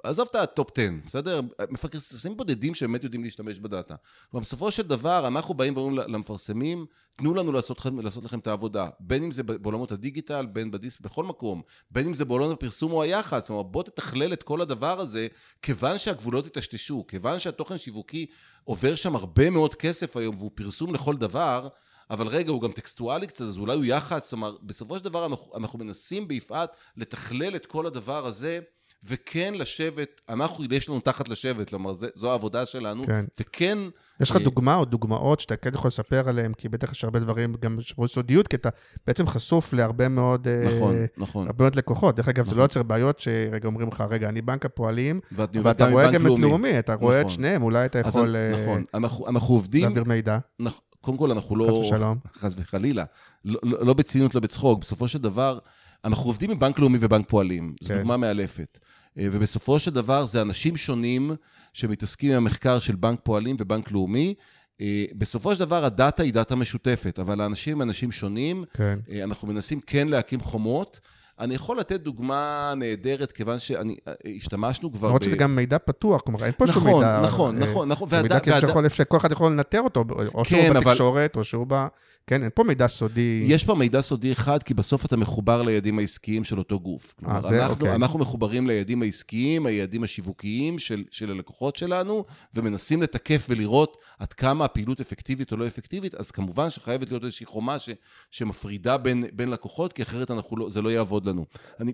עזוב 0.04 0.28
את 0.32 0.36
ה 0.36 0.44
top 0.44 0.70
10, 0.78 0.89
בסדר? 1.06 1.41
מפרסמים 1.70 2.38
בודדים 2.38 2.74
שבאמת 2.74 3.04
יודעים 3.04 3.24
להשתמש 3.24 3.60
בדאטה. 3.60 3.96
כלומר, 4.32 4.44
בסופו 4.44 4.72
של 4.72 4.84
דבר, 4.84 5.28
אנחנו 5.28 5.54
באים 5.54 5.78
ואומרים 5.78 5.98
למפרסמים, 5.98 6.86
תנו 7.16 7.34
לנו 7.34 7.52
לעשות, 7.52 7.86
לעשות 8.04 8.24
לכם 8.24 8.39
את 8.39 8.48
העבודה. 8.48 8.89
בין 9.00 9.24
אם 9.24 9.32
זה 9.32 9.44
בעולמות 9.44 9.91
הדיגיטל, 9.91 10.46
בין 10.46 10.72
בדיסק, 10.72 11.02
בכל 11.02 11.24
מקום. 11.24 11.62
בין 11.91 12.06
אם 12.06 12.14
זה 12.14 12.26
בעולמות 12.26 12.52
הפרסום 12.52 12.91
או 12.91 13.04
היח"צ. 13.04 13.41
זאת 13.41 13.50
אומרת, 13.50 13.66
בוא 13.66 13.84
תתכלל 13.84 14.34
את 14.34 14.44
כל 14.44 14.62
הדבר 14.62 15.00
הזה, 15.00 15.28
כיוון 15.62 15.98
שהגבולות 15.98 16.48
יטשטשו, 16.48 17.06
כיוון 17.08 17.39
שהתוכן 17.39 17.78
שיווקי 17.78 18.26
עובר 18.64 18.96
שם 18.96 19.16
הרבה 19.16 19.50
מאוד 19.50 19.76
כסף 19.76 20.18
היום, 20.18 20.36
והוא 20.38 20.52
פרסום 20.56 20.94
לכל 20.94 21.18
דבר, 21.18 21.68
אבל 22.14 22.28
רגע, 22.28 22.51
הוא 22.51 22.61
גם 22.61 22.72
טקסטואלי 22.72 23.28
קצת, 23.28 23.41
אז 23.41 23.57
אולי 23.57 23.76
הוא 23.76 23.86
יח"צ, 23.86 24.24
זאת 24.24 24.34
אומרת, 24.34 24.53
בסופו 24.64 24.97
של 24.97 25.03
דבר 25.03 25.26
אנחנו, 25.26 25.51
אנחנו 25.57 25.80
מנסים 25.80 26.28
ביפעת 26.28 26.78
לתכלל 26.97 27.55
את 27.55 27.66
כל 27.66 27.86
הדבר 27.86 28.26
הזה, 28.26 28.59
וכן 29.05 29.53
לשבת, 29.53 30.22
אנחנו, 30.30 30.66
יש 30.72 30.89
לנו 30.89 30.99
תחת 30.99 31.30
לשבת, 31.30 31.70
כלומר, 31.70 31.93
זה, 31.93 32.07
זו 32.16 32.32
העבודה 32.32 32.66
שלנו, 32.66 33.05
כן. 33.05 33.26
וכן... 33.39 33.78
יש 34.20 34.30
לך 34.30 34.36
אה, 34.36 34.43
דוגמה 34.43 34.76
או 34.76 34.86
דוגמאות 34.86 35.39
שאתה 35.39 35.55
כן 35.55 35.70
יכול 35.74 35.88
לספר 35.88 36.30
עליהן, 36.30 36.53
כי 36.53 36.70
בטח 36.70 36.91
יש 36.91 37.03
הרבה 37.03 37.20
דברים, 37.20 37.55
גם 37.59 37.78
שברו 37.82 38.07
סודיות, 38.07 38.47
כי 38.47 38.55
אתה 38.55 38.70
בעצם 39.07 39.28
חשוף 39.28 39.74
להרבה 39.74 40.07
מאוד... 40.07 40.47
אה, 40.47 40.64
נכון, 40.76 40.95
אה, 40.95 41.05
נכון. 41.18 41.47
הרבה 41.47 41.64
מאוד 41.64 41.76
לקוחות. 41.76 42.16
דרך 42.16 42.28
אגב, 42.28 42.39
נכון. 42.39 42.49
זה 42.49 42.55
לא 42.55 42.66
נכון. 42.66 42.80
יוצר 42.80 42.84
בעיות 42.84 43.20
שרגע 43.20 43.68
אומרים 43.68 43.88
לך, 43.88 44.03
רגע, 44.09 44.30
אני 44.30 44.41
בנק 44.41 44.66
הפועלים, 44.66 45.20
ואתה 45.32 45.89
רואה 45.89 46.11
גם 46.11 46.28
את 46.28 46.39
לאומי, 46.39 46.80
אתה 46.80 46.93
רואה 46.93 47.20
נכון. 47.20 47.32
את 47.32 47.36
שניהם, 47.36 47.64
אולי 47.64 47.86
אתה 47.86 47.99
יכול... 47.99 48.36
אז, 48.36 48.36
אה, 48.36 48.64
נכון, 48.64 48.84
אנחנו, 48.93 49.28
אנחנו 49.28 49.53
עובדים... 49.53 49.84
להעביר 49.84 50.03
מידע. 50.03 50.38
נכון. 50.59 50.93
קודם 51.04 51.18
כל, 51.18 51.32
אנחנו 51.32 51.56
לא... 51.56 51.66
חס 51.66 51.74
ושלום. 51.74 52.18
חס 52.39 52.54
וחלילה. 52.58 53.04
לא, 53.45 53.60
לא, 53.64 53.86
לא 53.86 53.93
בציניות, 53.93 54.36
לא 54.36 54.41
בצחוק. 54.41 54.80
בסופו 54.80 55.08
של 55.08 55.20
דבר, 55.20 55.60
אנחנו 56.06 56.30
עובדים 56.30 56.51
עם 56.51 56.60
בנק 56.60 56.80
לאומי 56.80 56.97
ובנק 57.01 57.30
פועלים. 57.30 57.76
זו 57.82 57.89
כן. 57.89 57.97
דוגמה 57.97 58.18
מאלפת. 58.18 58.80
אה, 59.18 59.28
ובסופו 59.32 59.80
של 59.80 59.91
דבר, 59.91 60.26
זה 60.26 60.41
אנשים 60.41 60.78
שונים 60.78 61.32
שמתעסקים 61.74 62.32
עם 62.32 62.38
המחקר 62.38 62.80
של 62.80 62.95
בנק 62.95 63.20
פועלים 63.24 63.56
ובנק 63.60 63.91
לאומי. 63.91 64.34
אה, 64.82 65.06
בסופו 65.18 65.54
של 65.54 65.60
דבר, 65.60 65.86
הדאטה 65.86 66.24
היא 66.24 66.34
דאטה 66.34 66.56
משותפת, 66.56 67.20
אבל 67.20 67.41
האנשים 67.41 67.74
הם 67.74 67.82
אנשים 67.82 68.12
שונים. 68.12 68.64
כן. 68.74 68.99
אה, 69.12 69.24
אנחנו 69.24 69.47
מנסים 69.47 69.80
כן 69.80 70.08
להקים 70.08 70.39
חומות. 70.39 70.99
אני 71.40 71.56
יכול 71.56 71.80
לתת 71.80 72.00
דוגמה 72.02 72.74
נהדרת, 72.78 73.32
כיוון 73.32 73.58
שהשתמשנו 73.60 74.94
כבר 74.94 75.08
למרות 75.08 75.24
שזה 75.24 75.36
גם 75.36 75.56
מידע 75.56 75.78
פתוח, 75.78 76.22
כלומר, 76.22 76.44
אין 76.46 76.52
פה 76.58 76.68
שום 76.68 76.76
נכון, 76.88 76.94
מידע... 76.94 77.22
נכון, 77.24 77.62
אה, 77.64 77.70
נכון, 77.70 77.88
נכון. 77.88 78.10
זה 78.10 78.22
מידע 78.22 78.36
והד- 78.36 78.44
כאילו 78.44 78.60
שיכול- 78.60 78.90
שכל 78.90 79.18
אחד 79.18 79.32
יכול 79.32 79.52
לנטר 79.52 79.82
אותו, 79.82 80.04
או 80.34 80.46
שהוא 80.46 80.60
כן, 80.62 80.76
אבל- 80.76 80.80
בתקשורת, 80.86 81.36
או 81.36 81.44
שהוא 81.44 81.66
ב... 81.70 81.86
כן, 82.28 82.42
אין 82.44 82.50
פה 82.56 82.64
מידע 82.64 82.88
סודי. 82.88 83.44
יש 83.48 83.64
פה 83.64 83.76
מידע 83.76 84.02
סודי 84.02 84.32
אחד, 84.32 84.64
כי 84.64 84.74
בסוף 84.74 85.06
אתה 85.06 85.18
מחובר 85.18 85.62
ליעדים 85.62 86.00
העסקיים 86.00 86.44
של 86.44 86.58
אותו 86.60 86.80
גוף. 86.80 87.14
כלומר, 87.20 87.42
זה 87.50 87.62
אנחנו, 87.66 87.74
אוקיי. 87.82 87.96
אנחנו 87.96 88.20
מחוברים 88.20 88.68
ליעדים 88.68 89.02
העסקיים, 89.02 89.66
היעדים 89.66 90.04
השיווקיים 90.04 90.80
של, 90.80 91.04
של 91.12 91.32
הלקוחות 91.32 91.76
שלנו, 91.76 92.26
ומנסים 92.54 93.02
לתקף 93.02 93.46
ולראות 93.50 93.98
עד 94.20 94.34
כמה 94.34 94.66
הפעילות 94.66 95.00
אפקטיבית 95.02 95.52
או 95.52 95.58
לא 95.58 95.68
אפקטיבית, 95.68 96.16
אז 96.16 96.32
כמובן 96.32 96.70
שחייבת 96.70 97.10
להיות 97.10 97.24
איזושהי 97.24 97.46
חומה 97.46 97.80
ש, 97.80 97.90
שמפרידה 98.32 98.98
בין, 98.98 99.26
בין 99.34 99.50
לקוחות, 99.50 99.94
כי 99.94 100.04
אחרת 100.04 100.32
אנחנו 100.32 100.58
לא, 100.58 100.70
זה 100.70 100.82
לא 100.82 100.90
יעבוד 100.90 101.23
לנו. 101.26 101.46
אני, 101.80 101.92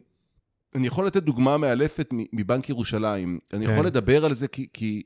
אני 0.75 0.87
יכול 0.87 1.07
לתת 1.07 1.23
דוגמה 1.23 1.57
מאלפת 1.57 2.09
מבנק 2.33 2.69
ירושלים. 2.69 3.39
אני 3.53 3.65
כן. 3.65 3.73
יכול 3.73 3.85
לדבר 3.85 4.25
על 4.25 4.33
זה 4.33 4.47
כי... 4.47 4.67
כי 4.73 5.03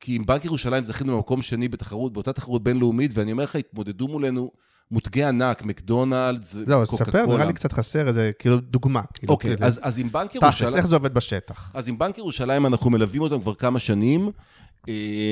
כי 0.00 0.16
עם 0.16 0.26
בנק 0.26 0.44
ירושלים 0.44 0.84
זכינו 0.84 1.16
במקום 1.16 1.42
שני 1.42 1.68
בתחרות, 1.68 2.12
באותה 2.12 2.32
תחרות 2.32 2.62
בינלאומית, 2.62 3.10
ואני 3.14 3.32
אומר 3.32 3.44
לך, 3.44 3.56
התמודדו 3.56 4.08
מולנו 4.08 4.50
מותגי 4.90 5.24
ענק, 5.24 5.62
מקדונלדס, 5.62 6.56
זהו, 6.66 6.82
אז 6.82 6.88
קוקה 6.88 7.04
תספר, 7.04 7.24
קולה. 7.24 7.36
נראה 7.36 7.46
לי 7.46 7.52
קצת 7.52 7.72
חסר 7.72 8.08
איזה, 8.08 8.30
כאילו, 8.38 8.56
דוגמה. 8.60 9.02
כאילו, 9.14 9.32
אוקיי, 9.32 9.50
כאילו, 9.50 9.66
אז, 9.66 9.80
אז 9.82 9.98
עם 9.98 10.12
בנק 10.12 10.30
תכלס, 10.30 10.42
ירושלים... 10.42 10.76
איך 10.76 10.86
זה 10.86 10.96
עובד 10.96 11.14
בשטח? 11.14 11.70
אז 11.74 11.88
עם 11.88 11.98
בנק 11.98 12.18
ירושלים 12.18 12.66
אנחנו 12.66 12.90
מלווים 12.90 13.22
אותם 13.22 13.40
כבר 13.40 13.54
כמה 13.54 13.78
שנים, 13.78 14.30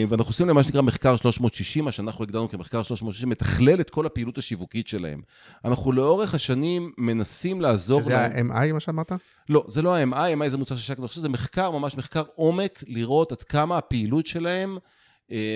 ואנחנו 0.08 0.30
עושים 0.30 0.46
להם 0.46 0.56
מה 0.56 0.62
שנקרא 0.62 0.82
מחקר 0.82 1.16
360, 1.16 1.84
מה 1.84 1.92
שאנחנו 1.92 2.24
הגדרנו 2.24 2.48
כמחקר 2.48 2.82
360, 2.82 3.28
מתכלל 3.28 3.80
את 3.80 3.90
כל 3.90 4.06
הפעילות 4.06 4.38
השיווקית 4.38 4.88
שלהם. 4.88 5.20
אנחנו 5.64 5.92
לאורך 5.92 6.34
השנים 6.34 6.92
מנסים 6.98 7.60
לעזור 7.60 8.02
שזה 8.02 8.10
להם... 8.10 8.52
ה-MI, 8.52 8.72
מה 8.72 8.80
שאמרת? 8.80 9.12
לא, 9.48 9.64
זה 9.68 9.82
לא 9.82 9.96
ה-MI, 9.96 10.42
MI 10.42 10.48
זה 10.48 10.56
מוצר 10.56 10.74
אני 10.74 11.06
חושב 11.06 11.20
שזה 11.20 11.28
מחקר, 11.28 11.70
ממש 11.70 11.96
מחקר 11.96 12.22
עומק, 12.34 12.84
לראות 12.86 13.32
עד 13.32 13.42
כמה 13.42 13.78
הפעילות 13.78 14.26
שלהם 14.26 14.72
אה, 14.76 14.80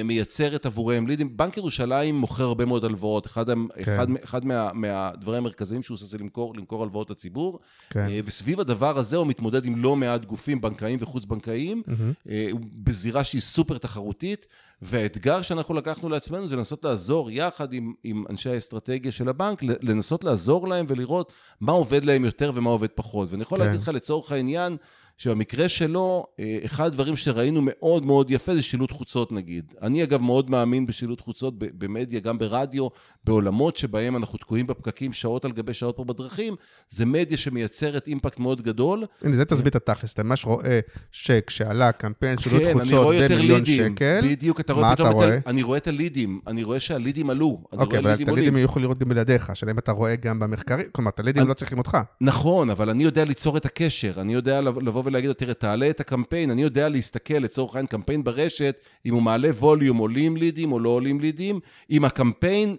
מייצרת 0.05 0.67
עבוריהם 0.67 1.07
לידים. 1.07 1.37
בנק 1.37 1.57
ירושלים 1.57 2.15
מוכר 2.15 2.45
הרבה 2.45 2.65
מאוד 2.65 2.85
הלוואות, 2.85 3.27
אחד, 3.27 3.47
כן. 3.47 3.81
אחד, 3.83 4.07
אחד 4.25 4.45
מה, 4.45 4.71
מהדברים 4.75 5.39
המרכזיים 5.39 5.83
שהוא 5.83 5.95
עושה 5.95 6.07
זה 6.07 6.19
למכור, 6.19 6.55
למכור 6.57 6.83
הלוואות 6.83 7.11
לציבור, 7.11 7.59
כן. 7.91 8.09
אה, 8.09 8.21
וסביב 8.25 8.61
הדבר 8.61 8.99
הזה 8.99 9.17
הוא 9.17 9.27
מתמודד 9.27 9.65
עם 9.65 9.83
לא 9.83 9.97
מעט 9.97 10.25
גופים 10.25 10.61
בנקאיים 10.61 10.99
וחוץ-בנקאיים, 11.03 11.83
מהמם. 11.87 12.13
אה, 12.29 12.51
בזירה 12.75 13.25
שהיא 13.25 13.41
סופר 13.41 13.79
תחרותית, 13.79 14.47
והאתגר 14.83 15.43
שאנחנו 15.43 15.75
לקחנו 15.75 16.09
לעצמנו 16.09 16.47
זה 16.47 16.57
לנסות 16.57 16.85
לעזור 16.85 17.31
יחד 17.31 17.73
עם, 17.73 17.93
עם 18.05 18.25
אנשי 18.31 18.51
האסטרטגיה 18.51 19.13
של 19.13 19.29
הבנק, 19.29 19.63
לנסות 19.63 20.25
לעזור 20.25 20.69
להם 20.69 20.87
ולראות 20.89 21.33
מה 21.61 21.73
עובד 21.73 22.05
להם 22.05 22.25
יותר 22.25 22.53
ומה 22.55 22.71
עובד 22.71 22.89
פחות. 22.89 23.31
ואני 23.31 23.43
יכול 23.43 23.59
כן. 23.59 23.65
להגיד 23.65 23.81
לך 23.81 23.89
לצורך 23.89 24.33
העניין, 24.33 24.77
שבמקרה 25.25 25.69
שלו, 25.69 26.27
אה, 26.41 26.59
אחד 26.65 26.87
הדברים 26.87 27.17
שראינו 27.17 27.61
מאוד 27.65 28.07
מאוד 28.07 28.31
יפה 28.31 28.55
זה 28.55 28.63
שילוט 28.63 28.93
חוצות 28.93 29.33
נגיד. 29.33 29.73
אני 29.83 30.03
אגב 30.03 30.23
מאוד 30.23 30.51
מאמין 30.51 30.87
בשילוט 30.87 31.21
חוצות 31.21 31.55
במדיה, 31.59 32.21
גם 32.21 32.39
ברדיו, 32.39 32.89
בעולמות 33.25 33.77
שבהם 33.77 34.17
אנחנו 34.17 34.39
תקועים 34.39 34.67
בפקקים 34.67 35.13
שעות 35.13 35.45
על 35.45 35.53
גבי 35.53 35.75
שעות 35.75 35.97
פה 35.97 36.05
בדרכים, 36.05 36.55
זה 36.89 37.07
מדיה 37.07 37.37
שמייצרת 37.39 38.07
אימפקט 38.07 38.39
מאוד 38.39 38.63
גדול, 38.63 39.05
הנה, 39.23 39.37
זה 39.37 39.45
תסביר 39.45 39.69
את 39.69 39.75
התכלס. 39.77 40.13
אתה 40.15 40.23
ממש 40.23 40.45
רואה 40.45 40.81
שכשעלה 41.13 41.93
קמפיין 41.93 42.39
שילוט 42.39 42.63
כן, 42.63 42.69
אני 42.69 42.89
חוצות 42.91 43.05
רואה 43.05 43.29
במיליון 43.29 43.61
לידים. 43.61 43.93
שקל, 43.97 44.21
בדיוק, 44.25 44.61
אתה 44.61 44.73
רואה 44.73 44.87
מה 44.87 44.93
אתה 44.93 45.03
את 45.03 45.09
ה... 45.09 45.11
רואה? 45.13 45.39
אני 45.47 45.63
רואה 45.63 45.79
את 45.79 45.87
הלידים, 45.89 46.41
אני 46.47 46.63
רואה 46.63 46.81
שהלידים 46.81 47.31
עלו. 47.31 47.47
אוקיי, 47.73 47.99
רואה 47.99 48.13
אבל 48.15 48.23
את. 48.23 48.29
הלידים 48.29 48.59
יכולים 48.59 48.85
לראות 48.85 48.99
גם 48.99 49.09
בלעדיך, 49.09 49.51
השאלה 49.51 49.73
אם 49.73 49.79
אתה 49.79 49.93
רואה 49.93 50.17
גם 50.17 50.39
במחקרים, 50.41 50.87
כלומר, 50.93 51.11
את 51.11 51.21
הלידים 51.21 51.43
אני- 51.43 51.49
לא 51.49 51.55
צריכים 51.55 51.79
אותך. 51.79 51.99
נכון, 52.21 52.71
אבל 52.71 52.91
אני 52.91 53.05
יודע 53.05 53.25
ליצור 53.25 53.57
את 53.57 53.65
הקשר, 53.65 54.13
אני 54.21 54.35
יודע 54.35 54.61
לב- 54.61 54.79
לבוא 54.79 55.03
ולהגיד 55.11 55.29
לו, 55.29 55.35
תראה, 55.35 55.55
תעלה 55.55 55.91
את 55.91 56.01
הקמפיין, 56.01 56.51
אני 56.51 56.63
יודע 56.63 56.89
להסתכל, 56.89 57.35
לצורך 57.35 57.75
העניין, 57.75 57.87
קמפיין 57.87 58.25
ברשת, 58.25 58.77
אם 59.07 59.15
הוא 59.15 59.23
מעלה 59.23 59.49
ווליום, 59.51 59.97
עולים 59.97 60.37
לידים 60.37 60.73
או 60.73 60.79
לא 60.79 60.89
עולים 60.89 61.21
לידים, 61.21 61.61
עם 61.89 62.05
הקמפיין, 62.05 62.77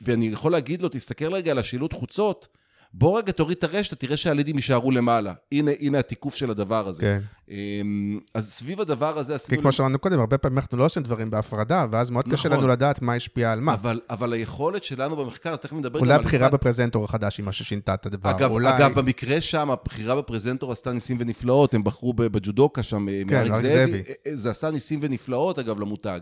ואני 0.00 0.26
יכול 0.26 0.52
להגיד 0.52 0.82
לו, 0.82 0.88
תסתכל 0.88 1.34
רגע 1.34 1.50
על 1.50 1.58
השילוט 1.58 1.92
חוצות, 1.92 2.48
בוא 2.96 3.18
רגע 3.18 3.32
תוריד 3.32 3.56
את 3.56 3.64
הרשת, 3.64 4.00
תראה 4.00 4.16
שהלידים 4.16 4.56
יישארו 4.56 4.90
למעלה. 4.90 5.32
הנה, 5.52 5.70
הנה 5.80 5.98
התיקוף 5.98 6.34
של 6.34 6.50
הדבר 6.50 6.88
הזה. 6.88 7.02
כן. 7.02 7.20
אמ, 7.50 8.18
אז 8.34 8.52
סביב 8.52 8.80
הדבר 8.80 9.18
הזה 9.18 9.32
כי 9.32 9.34
עשינו... 9.34 9.62
כמו 9.62 9.72
שאמרנו 9.72 9.98
קודם, 9.98 10.20
הרבה 10.20 10.38
פעמים 10.38 10.58
אנחנו 10.58 10.78
לא 10.78 10.84
עושים 10.86 11.02
דברים 11.02 11.30
בהפרדה, 11.30 11.86
ואז 11.90 12.10
מאוד 12.10 12.24
קשה 12.28 12.48
נכון. 12.48 12.58
לנו 12.60 12.68
לדעת 12.68 13.02
מה 13.02 13.14
השפיע 13.14 13.52
על 13.52 13.60
מה. 13.60 13.74
אבל, 13.74 14.00
אבל 14.10 14.32
היכולת 14.32 14.84
שלנו 14.84 15.16
במחקר, 15.16 15.52
אז 15.52 15.58
תכף 15.58 15.72
נדבר 15.72 15.98
אולי 15.98 16.12
גם 16.12 16.18
על... 16.18 16.24
הבחירה 16.24 16.46
אחד- 16.46 16.54
בפרזנטור 16.54 17.04
החדש 17.04 17.38
היא 17.38 17.44
מה 17.46 17.52
ששינתה 17.52 17.94
את 17.94 18.06
הדבר. 18.06 18.46
אולי... 18.46 18.76
אגב, 18.76 18.94
במקרה 18.94 19.40
שם, 19.40 19.70
הבחירה 19.70 20.16
בפרזנטור 20.16 20.72
עשתה 20.72 20.92
ניסים 20.92 21.16
ונפלאות, 21.20 21.74
הם 21.74 21.84
בחרו 21.84 22.12
בג'ודוקה 22.12 22.82
שם, 22.82 23.06
כן, 23.28 23.34
מאריק 23.34 23.52
אריק 23.52 23.62
זאבי. 23.62 23.92
זאבי. 23.92 24.02
אה, 24.26 24.36
זה 24.36 24.50
עשה 24.50 24.70
ניסים 24.70 24.98
ונפלאות, 25.02 25.58
אגב, 25.58 25.80
למותג. 25.80 26.20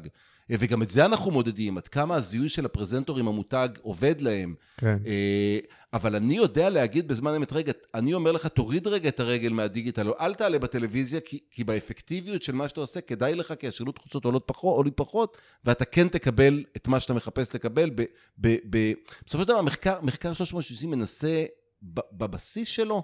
אה, 0.50 0.56
וגם 0.58 0.82
את 0.82 0.90
זה 0.90 1.04
אנחנו 1.04 1.30
מודדים, 1.30 1.76
עד 1.78 1.88
כמה 1.88 2.14
הזיהוי 2.14 2.48
של 2.48 2.64
הפרזנטור 2.64 3.18
עם 3.18 3.28
המותג 3.28 3.68
עובד 3.82 4.20
להם. 4.20 4.54
כן. 4.76 4.96
אה, 5.06 5.58
אבל 5.92 6.16
אני 6.16 6.34
יודע 6.36 6.70
להגיד 6.70 7.08
בזמן 7.08 7.34
אמת, 7.34 7.52
רגע, 7.52 7.72
אני 7.94 8.14
אומר 8.14 8.32
לך, 8.32 8.46
תוריד 8.46 8.86
רגע 8.86 9.08
את 9.08 9.20
הרגל 9.20 9.52
מהדיגיטל, 9.52 10.10
אל 10.20 10.34
תעלה 10.34 10.58
בטלוויזיה, 10.58 11.11
כי, 11.20 11.38
כי 11.50 11.64
באפקטיביות 11.64 12.42
של 12.42 12.52
מה 12.52 12.68
שאתה 12.68 12.80
עושה, 12.80 13.00
כדאי 13.00 13.34
לך, 13.34 13.54
כי 13.58 13.68
השילוט 13.68 13.98
חוצות 13.98 14.24
עולות 14.24 14.42
פחות, 14.46 14.76
עולים 14.76 14.92
פחות, 14.96 15.38
ואתה 15.64 15.84
כן 15.84 16.08
תקבל 16.08 16.64
את 16.76 16.88
מה 16.88 17.00
שאתה 17.00 17.14
מחפש 17.14 17.54
לקבל. 17.54 17.90
ב, 17.90 18.02
ב, 18.38 18.56
ב, 18.70 18.92
בסופו 19.26 19.42
של 19.42 19.48
דבר, 19.48 19.62
מחקר, 19.62 20.00
מחקר 20.02 20.32
360 20.32 20.90
מנסה 20.90 21.44
בבסיס 22.12 22.68
שלו, 22.68 23.02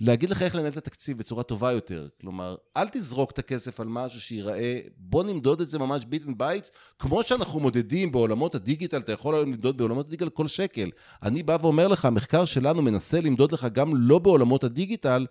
להגיד 0.00 0.30
לך 0.30 0.42
איך 0.42 0.54
לנהל 0.54 0.68
את 0.68 0.76
התקציב 0.76 1.18
בצורה 1.18 1.42
טובה 1.42 1.72
יותר. 1.72 2.08
כלומר, 2.20 2.56
אל 2.76 2.88
תזרוק 2.88 3.30
את 3.30 3.38
הכסף 3.38 3.80
על 3.80 3.86
משהו 3.86 4.20
שיראה, 4.20 4.80
בוא 4.96 5.24
נמדוד 5.24 5.60
את 5.60 5.70
זה 5.70 5.78
ממש 5.78 6.04
bits 6.04 6.26
and 6.26 6.38
bytes, 6.38 6.72
כמו 6.98 7.22
שאנחנו 7.22 7.60
מודדים 7.60 8.12
בעולמות 8.12 8.54
הדיגיטל, 8.54 8.98
אתה 8.98 9.12
יכול 9.12 9.34
היום 9.34 9.52
למדוד 9.52 9.76
בעולמות 9.78 10.06
הדיגיטל 10.06 10.30
כל 10.30 10.48
שקל. 10.48 10.90
אני 11.22 11.42
בא 11.42 11.58
ואומר 11.60 11.88
לך, 11.88 12.04
המחקר 12.04 12.44
שלנו 12.44 12.82
מנסה 12.82 13.20
למדוד 13.20 13.52
לך 13.52 13.66
גם 13.72 13.92
לא 13.94 14.18
בעולמות 14.18 14.64
הדיגיטל, 14.64 15.26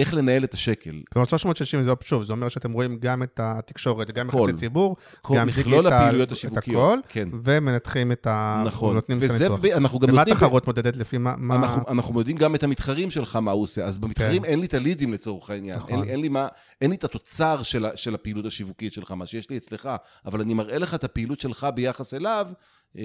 איך 0.00 0.14
לנהל 0.14 0.44
את 0.44 0.54
השקל. 0.54 0.98
כלומר, 1.12 1.28
360 1.28 1.82
זה 1.82 1.92
שוב, 2.02 2.24
זה 2.24 2.32
אומר 2.32 2.48
שאתם 2.48 2.72
רואים 2.72 2.98
גם 3.00 3.22
את 3.22 3.40
התקשורת, 3.42 4.10
גם. 4.10 4.28
יחסי 4.28 4.52
ציבור, 4.52 4.96
כל 5.22 5.36
גם 5.36 5.46
מכלול 5.46 5.86
הפעילויות 5.86 6.26
את 6.28 6.32
השיווקיות. 6.32 6.98
כן. 7.08 7.28
ומנתחים 7.44 8.12
את 8.12 8.26
ה... 8.26 8.62
נכון. 8.66 8.94
נותנים 8.94 9.18
את 9.18 9.22
וזה, 9.22 9.46
הניתוח. 9.46 9.64
אנחנו 9.76 9.98
גם 9.98 10.10
ומה. 10.12 10.22
התחרות 10.22 10.66
מודדת 10.66 10.96
לפי 10.96 11.18
מה... 11.18 11.34
מה- 11.38 11.56
אנחנו, 11.56 11.82
אנחנו 11.88 12.18
יודעים 12.20 12.36
גם 12.36 12.54
את 12.54 12.62
המתחרים 12.62 13.10
שלך, 13.10 13.36
מה 13.36 13.50
הוא 13.50 13.62
עושה. 13.62 13.84
אז 13.84 13.98
במתחרים 13.98 14.42
כן. 14.42 14.48
אין 14.48 14.60
לי 14.60 14.66
את 14.66 14.74
הלידים 14.74 15.12
לצורך 15.12 15.50
העניין. 15.50 15.76
נכון. 15.76 15.90
אין, 15.94 16.00
לי- 16.04 16.10
אין, 16.10 16.20
לי 16.20 16.28
מה, 16.28 16.48
אין 16.80 16.90
לי 16.90 16.96
את 16.96 17.04
התוצר 17.04 17.62
של, 17.62 17.86
של 17.94 18.14
הפעילות 18.14 18.46
השיווקית 18.46 18.92
שלך, 18.92 19.10
מה 19.12 19.26
שיש 19.26 19.50
לי 19.50 19.56
אצלך, 19.56 19.88
אבל 20.26 20.40
אני 20.40 20.54
מראה 20.54 20.78
לך 20.78 20.94
את 20.94 21.04
הפעילות 21.04 21.40
שלך 21.40 21.66
ביחס 21.74 22.14
אליו. 22.14 22.46
אה, 22.98 23.02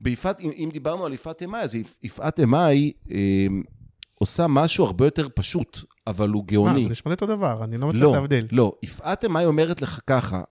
ביפעת, 0.00 0.40
אם, 0.40 0.50
אם 0.56 0.68
דיברנו 0.72 1.06
על 1.06 1.12
יפעת 1.12 1.42
אמאי, 1.42 1.60
אז 1.60 1.74
יפ- 1.74 1.98
יפעת 2.02 2.40
אמאי 2.40 2.92
אה, 3.10 3.16
עושה 4.22 4.46
משהו 4.46 4.84
הרבה 4.84 5.06
יותר 5.06 5.28
פשוט, 5.34 5.78
אבל 6.06 6.28
הוא 6.28 6.42
מה, 6.42 6.52
גאוני. 6.52 6.84
זה 6.84 6.90
נשמע 6.90 7.12
אותו 7.12 7.26
דבר, 7.26 7.64
אני 7.64 7.78
לא 7.78 7.86
מצליח 7.86 8.02
לא, 8.02 8.12
להבדיל. 8.12 8.44
לא. 8.52 8.72
יפעת 8.82 9.24
אמאי 9.24 9.44
אומרת 9.44 9.82
לך 9.82 10.00
ככה, 10.06 10.42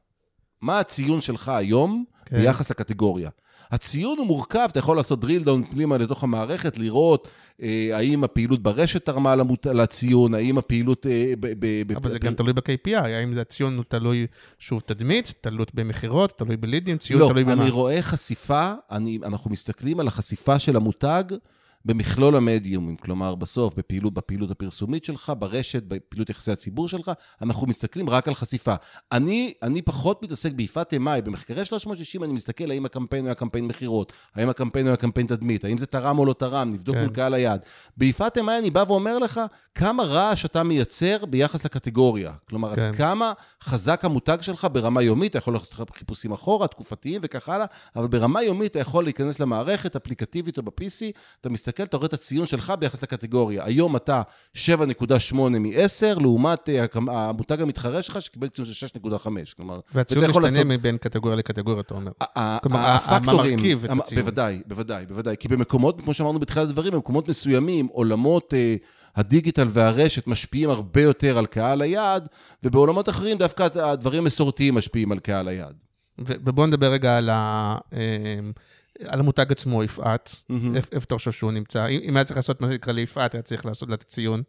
מה 0.61 0.79
הציון 0.79 1.21
שלך 1.21 1.49
היום 1.49 2.05
כן. 2.25 2.37
ביחס 2.41 2.69
לקטגוריה? 2.69 3.29
הציון 3.71 4.17
הוא 4.17 4.27
מורכב, 4.27 4.67
אתה 4.71 4.79
יכול 4.79 4.97
לעשות 4.97 5.23
drill 5.23 5.45
down 5.45 5.71
פנימה 5.71 5.97
לתוך 5.97 6.23
המערכת, 6.23 6.77
לראות 6.77 7.27
אה, 7.61 7.89
האם 7.93 8.23
הפעילות 8.23 8.63
ברשת 8.63 9.05
תרמה 9.05 9.35
למות, 9.35 9.65
לציון, 9.65 10.33
האם 10.33 10.57
הפעילות... 10.57 11.07
אה, 11.07 11.33
ב, 11.39 11.47
ב, 11.59 11.83
ב, 11.87 11.95
אבל 11.95 12.09
זה 12.09 12.19
ב- 12.19 12.21
גם 12.21 12.33
תלוי 12.33 12.53
ב-KPI, 12.53 12.97
האם 12.97 13.33
זה 13.33 13.41
הציון 13.41 13.77
הוא 13.77 13.83
תלוי, 13.87 14.27
שוב, 14.59 14.81
תדמית, 14.85 15.33
תלוי 15.41 15.65
במכירות, 15.73 16.37
תלוי 16.37 16.57
בלידים, 16.57 16.97
ציון 16.97 17.19
לא, 17.19 17.29
תלוי 17.29 17.43
במה. 17.43 17.53
אני 17.53 17.69
רואה 17.69 18.01
חשיפה, 18.01 18.71
אני, 18.91 19.19
אנחנו 19.23 19.51
מסתכלים 19.51 19.99
על 19.99 20.07
החשיפה 20.07 20.59
של 20.59 20.75
המותג 20.75 21.23
במכלול 21.85 22.35
המדיומים, 22.35 22.95
כלומר 22.95 23.35
בסוף 23.35 23.73
בפעילות, 23.73 24.13
בפעילות 24.13 24.51
הפרסומית 24.51 25.05
שלך, 25.05 25.33
ברשת, 25.39 25.83
בפעילות 25.83 26.29
יחסי 26.29 26.51
הציבור 26.51 26.87
שלך, 26.87 27.11
אנחנו 27.41 27.67
מסתכלים 27.67 28.09
רק 28.09 28.27
על 28.27 28.33
חשיפה. 28.33 28.75
אני, 29.11 29.53
אני 29.61 29.81
פחות 29.81 30.23
מתעסק 30.23 30.51
ביפת 30.51 30.93
אמאי, 30.95 31.21
במחקרי 31.21 31.65
360 31.65 32.23
אני 32.23 32.33
מסתכל 32.33 32.71
האם 32.71 32.85
הקמפיין 32.85 33.25
היה 33.25 33.35
קמפיין 33.35 33.67
מכירות, 33.67 34.13
האם 34.35 34.49
הקמפיין 34.49 34.87
היה 34.87 34.95
קמפיין 34.95 35.27
תדמית, 35.27 35.65
האם 35.65 35.77
זה 35.77 35.85
תרם 35.85 36.19
או 36.19 36.25
לא 36.25 36.33
תרם, 36.33 36.69
נבדוק 36.69 36.95
כן. 36.95 37.01
מול 37.01 37.13
קהל 37.13 37.33
היעד. 37.33 37.65
ביפת 37.97 38.37
אמאי 38.39 38.59
אני 38.59 38.69
בא 38.69 38.83
ואומר 38.87 39.19
לך 39.19 39.41
כמה 39.75 40.03
רעש 40.03 40.45
אתה 40.45 40.63
מייצר 40.63 41.25
ביחס 41.25 41.65
לקטגוריה. 41.65 42.31
כלומר, 42.49 42.75
כן. 42.75 42.81
עד 42.81 42.95
כמה 42.95 43.33
חזק 43.63 44.05
המותג 44.05 44.37
שלך 44.41 44.67
ברמה 44.71 45.01
יומית, 45.01 45.31
אתה 45.31 45.37
יכול 45.37 45.53
לעשות 45.53 45.89
חיפושים 45.97 46.31
אחורה, 46.31 46.67
תקופתיים 46.67 47.21
וכך 47.23 47.49
הלאה, 47.49 47.65
אבל 47.95 48.07
ברמה 48.07 48.43
יומית 48.43 48.71
אתה 48.71 48.79
יכול 48.79 49.03
להיכנס 49.03 49.39
למערכת, 49.39 49.95
אפליקטיבית 49.95 50.57
או 50.57 50.63
ב-PC, 50.63 51.19
אתה 51.41 51.49
מסתכל 51.49 51.70
מסתכל, 51.71 51.83
אתה 51.83 51.97
רואה 51.97 52.07
את 52.07 52.13
הציון 52.13 52.45
שלך 52.45 52.73
ביחס 52.79 53.03
לקטגוריה. 53.03 53.65
היום 53.65 53.95
אתה 53.95 54.21
7.8 54.55 55.35
מ-10, 55.35 56.19
לעומת 56.21 56.69
אה, 56.69 56.85
המותג 57.07 57.61
המתחרה 57.61 58.01
שלך, 58.01 58.21
שקיבל 58.21 58.47
ציון 58.47 58.67
של 58.71 58.87
6.5. 58.87 59.27
כלומר, 59.57 59.79
והציון 59.93 60.25
משתנה 60.25 60.43
לעשות... 60.43 60.65
מבין 60.65 60.97
קטגוריה 60.97 61.35
לקטגוריה, 61.37 61.81
אתה 61.81 61.93
אומר. 61.93 62.11
כלומר, 62.63 62.79
הפקטורים, 62.79 63.53
המרכיב 63.53 63.85
את 63.85 63.91
הציון. 63.99 64.21
בוודאי, 64.21 64.61
בוודאי, 64.67 65.05
בוודאי. 65.05 65.35
כי 65.39 65.47
במקומות, 65.47 66.01
כמו 66.01 66.13
שאמרנו 66.13 66.39
בתחילת 66.39 66.67
הדברים, 66.69 66.93
במקומות 66.93 67.29
מסוימים, 67.29 67.87
עולמות... 67.91 68.53
אה, 68.53 68.75
הדיגיטל 69.15 69.67
והרשת 69.69 70.27
משפיעים 70.27 70.69
הרבה 70.69 71.01
יותר 71.01 71.37
על 71.37 71.45
קהל 71.45 71.81
היעד, 71.81 72.27
ובעולמות 72.63 73.09
אחרים 73.09 73.37
דווקא 73.37 73.67
הדברים 73.75 74.23
המסורתיים 74.23 74.75
משפיעים 74.75 75.11
על 75.11 75.19
קהל 75.19 75.47
היעד. 75.47 75.75
ובואו 76.19 76.67
נדבר 76.67 76.91
רגע 76.91 77.17
על, 77.17 77.29
ה, 77.29 77.75
אמ, 77.93 78.51
על 79.07 79.19
המותג 79.19 79.51
עצמו, 79.51 79.83
יפעת. 79.83 80.35
איפה 80.75 81.05
אתה 81.05 81.15
חושב 81.15 81.31
שהוא 81.31 81.51
נמצא? 81.51 81.87
אם 81.87 82.17
היה 82.17 82.23
צריך 82.23 82.37
לעשות 82.37 82.61
מה 82.61 82.71
שנקרא 82.71 82.93
ליפעת, 82.93 83.33
היה 83.33 83.41
צריך 83.41 83.65
לעשות 83.65 83.89
לה 83.89 83.95
את 83.95 84.01
הציון. 84.01 84.43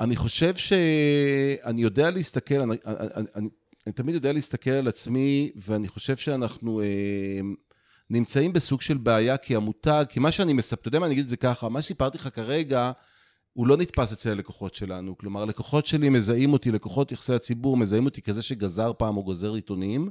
אני 0.00 0.16
חושב 0.16 0.56
שאני 0.56 1.82
יודע 1.82 2.10
להסתכל, 2.10 2.60
אני, 2.60 2.76
אני, 2.86 3.26
אני, 3.36 3.48
אני 3.86 3.92
תמיד 3.92 4.14
יודע 4.14 4.32
להסתכל 4.32 4.70
על 4.70 4.88
עצמי, 4.88 5.50
ואני 5.56 5.88
חושב 5.88 6.16
שאנחנו 6.16 6.80
אה, 6.80 6.86
נמצאים 8.10 8.52
בסוג 8.52 8.82
של 8.82 8.96
בעיה, 8.96 9.36
כי 9.36 9.56
המותג, 9.56 10.04
כי 10.08 10.20
מה 10.20 10.32
שאני 10.32 10.52
מספר, 10.52 10.80
אתה 10.80 10.88
יודע 10.88 10.98
מה, 10.98 11.06
אני 11.06 11.14
אגיד 11.14 11.24
את 11.24 11.30
זה 11.30 11.36
ככה, 11.36 11.68
מה 11.68 11.82
שסיפרתי 11.82 12.18
לך 12.18 12.28
כרגע, 12.34 12.92
הוא 13.56 13.66
לא 13.66 13.76
נתפס 13.76 14.12
אצל 14.12 14.30
הלקוחות 14.30 14.74
שלנו. 14.74 15.18
כלומר, 15.18 15.44
לקוחות 15.44 15.86
שלי 15.86 16.08
מזהים 16.08 16.52
אותי, 16.52 16.70
לקוחות 16.70 17.12
יחסי 17.12 17.32
הציבור 17.32 17.76
מזהים 17.76 18.04
אותי 18.04 18.22
כזה 18.22 18.42
שגזר 18.42 18.92
פעם 18.98 19.16
או 19.16 19.22
גוזר 19.24 19.54
עיתונים. 19.54 20.10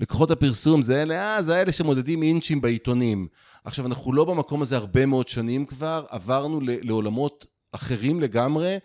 לקוחות 0.00 0.30
הפרסום 0.30 0.82
זה 0.82 1.02
אלה, 1.02 1.36
אה, 1.36 1.42
זה 1.42 1.60
אלה 1.62 1.72
שמודדים 1.72 2.22
אינצ'ים 2.22 2.60
בעיתונים. 2.60 3.26
עכשיו, 3.64 3.86
אנחנו 3.86 4.12
לא 4.12 4.24
במקום 4.24 4.62
הזה 4.62 4.76
הרבה 4.76 5.06
מאוד 5.06 5.28
שנים 5.28 5.66
כבר, 5.66 6.04
עברנו 6.08 6.60
לעולמות 6.62 7.46
אחרים 7.72 8.20
לגמרי. 8.20 8.78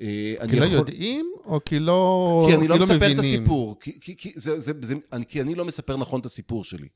אה, 0.00 0.34
כי 0.50 0.60
לא 0.60 0.64
יכול... 0.64 0.76
יודעים, 0.76 1.32
או 1.44 1.60
כי 1.64 1.78
לא 1.78 2.46
כי 2.48 2.54
אני 2.56 2.68
לא, 2.68 2.76
לא 2.76 2.82
מספר 2.82 2.96
מבינים? 2.96 3.18
את 3.18 3.24
הסיפור. 3.24 3.80
כי, 3.80 4.00
כי, 4.00 4.16
כי, 4.16 4.32
זה, 4.36 4.58
זה, 4.58 4.72
זה, 4.82 4.94
אני, 5.12 5.24
כי 5.26 5.40
אני 5.40 5.54
לא 5.54 5.64
מספר 5.64 5.96
נכון 5.96 6.20
את 6.20 6.26
הסיפור 6.26 6.64
שלי. 6.64 6.88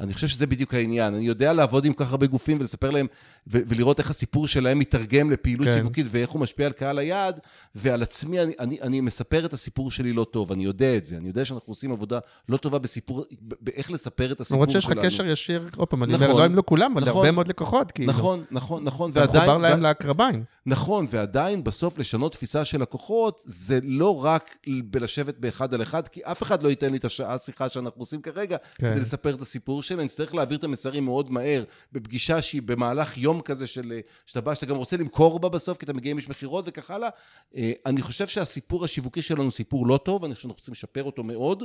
אני 0.00 0.14
חושב 0.14 0.26
שזה 0.26 0.46
בדיוק 0.46 0.74
העניין. 0.74 1.14
אני 1.14 1.24
יודע 1.24 1.52
לעבוד 1.52 1.84
עם 1.84 1.92
כל 1.92 2.04
כך 2.04 2.10
הרבה 2.10 2.26
גופים 2.26 2.58
ולספר 2.60 2.90
להם, 2.90 3.06
ו- 3.46 3.58
ולראות 3.66 3.98
איך 3.98 4.10
הסיפור 4.10 4.46
שלהם 4.46 4.78
מתרגם 4.78 5.30
לפעילות 5.30 5.66
כן. 5.68 5.72
שיווקית 5.72 6.06
ואיך 6.10 6.30
הוא 6.30 6.40
משפיע 6.40 6.66
על 6.66 6.72
קהל 6.72 6.98
היעד, 6.98 7.40
ועל 7.74 8.02
עצמי 8.02 8.40
אני, 8.40 8.52
אני, 8.58 8.78
אני 8.82 9.00
מספר 9.00 9.44
את 9.44 9.52
הסיפור 9.52 9.90
שלי 9.90 10.12
לא 10.12 10.26
טוב, 10.30 10.52
אני 10.52 10.64
יודע 10.64 10.96
את 10.96 11.06
זה. 11.06 11.16
אני 11.16 11.28
יודע 11.28 11.44
שאנחנו 11.44 11.70
עושים 11.70 11.92
עבודה 11.92 12.18
לא 12.48 12.56
טובה 12.56 12.78
בסיפור, 12.78 13.24
באיך 13.40 13.90
לספר 13.90 14.32
את 14.32 14.40
הסיפור 14.40 14.66
שלנו. 14.66 14.72
למרות 14.72 14.82
שיש 14.82 14.98
לך 14.98 15.04
קשר 15.04 15.26
ישיר, 15.26 15.68
עוד 15.76 15.88
פעם, 15.88 16.04
אני 16.04 16.14
אומר, 16.14 16.26
נכון, 16.26 16.40
לא 16.40 16.44
עם 16.44 16.54
לא 16.54 16.62
כולם, 16.66 16.92
אבל 16.92 17.02
נכון, 17.02 17.16
הרבה 17.16 17.30
מאוד 17.30 17.48
לקוחות, 17.48 17.92
כאילו. 17.92 18.12
נכון, 18.12 18.44
נכון, 18.50 18.84
נכון. 18.84 19.10
ועדיין... 19.14 19.30
אתה 19.30 19.38
מחובר 19.38 19.58
להם 19.58 19.82
לקרביים. 19.82 20.44
נכון, 20.66 21.06
ועדיין 21.10 21.64
בסוף 21.64 21.98
לשנות 21.98 22.32
תפיסה 22.32 22.64
של 22.64 22.80
לקוחות, 22.80 23.40
זה 23.44 23.78
לא 23.82 24.24
רק 24.24 24.56
בלשבת 24.84 25.38
באחד 25.38 25.74
על 25.74 25.82
אחד, 25.82 26.08
כי 26.08 26.20
אף 26.24 26.42
אחד 26.42 26.62
לא 26.62 26.68
ייתן 26.68 26.92
לי 26.92 26.98
את 26.98 27.04
השעה 27.04 27.38
שיחה 27.38 27.68
שאנחנו 27.68 28.02
עושים 28.02 28.22
כרגע, 28.22 28.56
כן. 28.74 28.90
כדי 28.90 29.00
לספר 29.00 29.34
את 29.34 29.40
הסיפור 29.40 29.82
שלי. 29.88 30.00
אני 30.00 30.08
צריך 30.08 30.34
להעביר 30.34 30.58
את 30.58 30.64
המסרים 30.64 31.04
מאוד 31.04 31.30
מהר, 31.30 31.64
בפגישה 31.92 32.42
שהיא 32.42 32.62
במהלך 32.62 33.18
יום 33.18 33.40
כזה 33.40 33.66
של, 33.66 34.00
שאתה 34.26 34.40
בא, 34.40 34.54
שאתה 34.54 34.66
גם 34.66 34.76
רוצה 34.76 34.96
למכור 34.96 35.38
בה 35.38 35.48
בסוף, 35.48 35.78
כי 35.78 35.84
אתה 35.84 35.92
מגיע 35.92 36.10
עם 36.10 36.16
איש 36.16 36.28
מכירות 36.28 36.64
וכך 36.68 36.90
הלאה. 36.90 37.08
אה, 37.56 37.72
אני 37.86 38.02
חושב 38.02 38.26
שהסיפור 38.26 38.84
השיווקי 38.84 39.22
שלנו 39.22 39.42
הוא 39.42 39.50
סיפור 39.50 39.86
לא 39.86 39.96
טוב, 39.96 40.24
אני 40.24 40.34
חושב 40.34 40.42
שאנחנו 40.42 40.58
רוצים 40.58 40.72
לשפר 40.72 41.02
אותו 41.02 41.22
מאוד, 41.22 41.64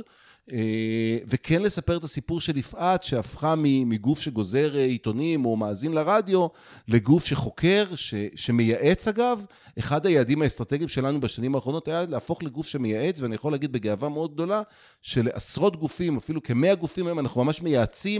אה, 0.52 1.18
וכן 1.26 1.62
לספר 1.62 1.96
את 1.96 2.04
הסיפור 2.04 2.40
של 2.40 2.56
יפעת, 2.56 3.02
שהפכה 3.02 3.54
מגוף 3.56 4.20
שגוזר 4.20 4.76
אה, 4.76 4.84
עיתונים 4.84 5.46
או 5.46 5.56
מאזין 5.56 5.92
לרדיו, 5.92 6.46
לגוף 6.88 7.24
שחוקר, 7.24 7.84
ש, 7.96 8.14
שמייעץ 8.34 9.08
אגב. 9.08 9.46
אחד 9.78 10.06
היעדים 10.06 10.42
האסטרטגיים 10.42 10.88
שלנו 10.88 11.20
בשנים 11.20 11.54
האחרונות 11.54 11.88
היה 11.88 12.04
להפוך 12.08 12.42
לגוף 12.42 12.66
שמייעץ, 12.66 13.20
ואני 13.20 13.34
יכול 13.34 13.52
להגיד 13.52 13.72
בגאווה 13.72 14.08
מאוד 14.08 14.34
גדולה, 14.34 14.62
שלעשרות 15.02 15.76
גופים, 15.76 16.16
אפילו 16.16 16.42
כמאה 16.42 16.74
גופים 16.74 17.06
היום, 17.06 17.18
אנחנו 17.18 17.44
ממש 17.44 17.62
מייעצים 17.62 18.13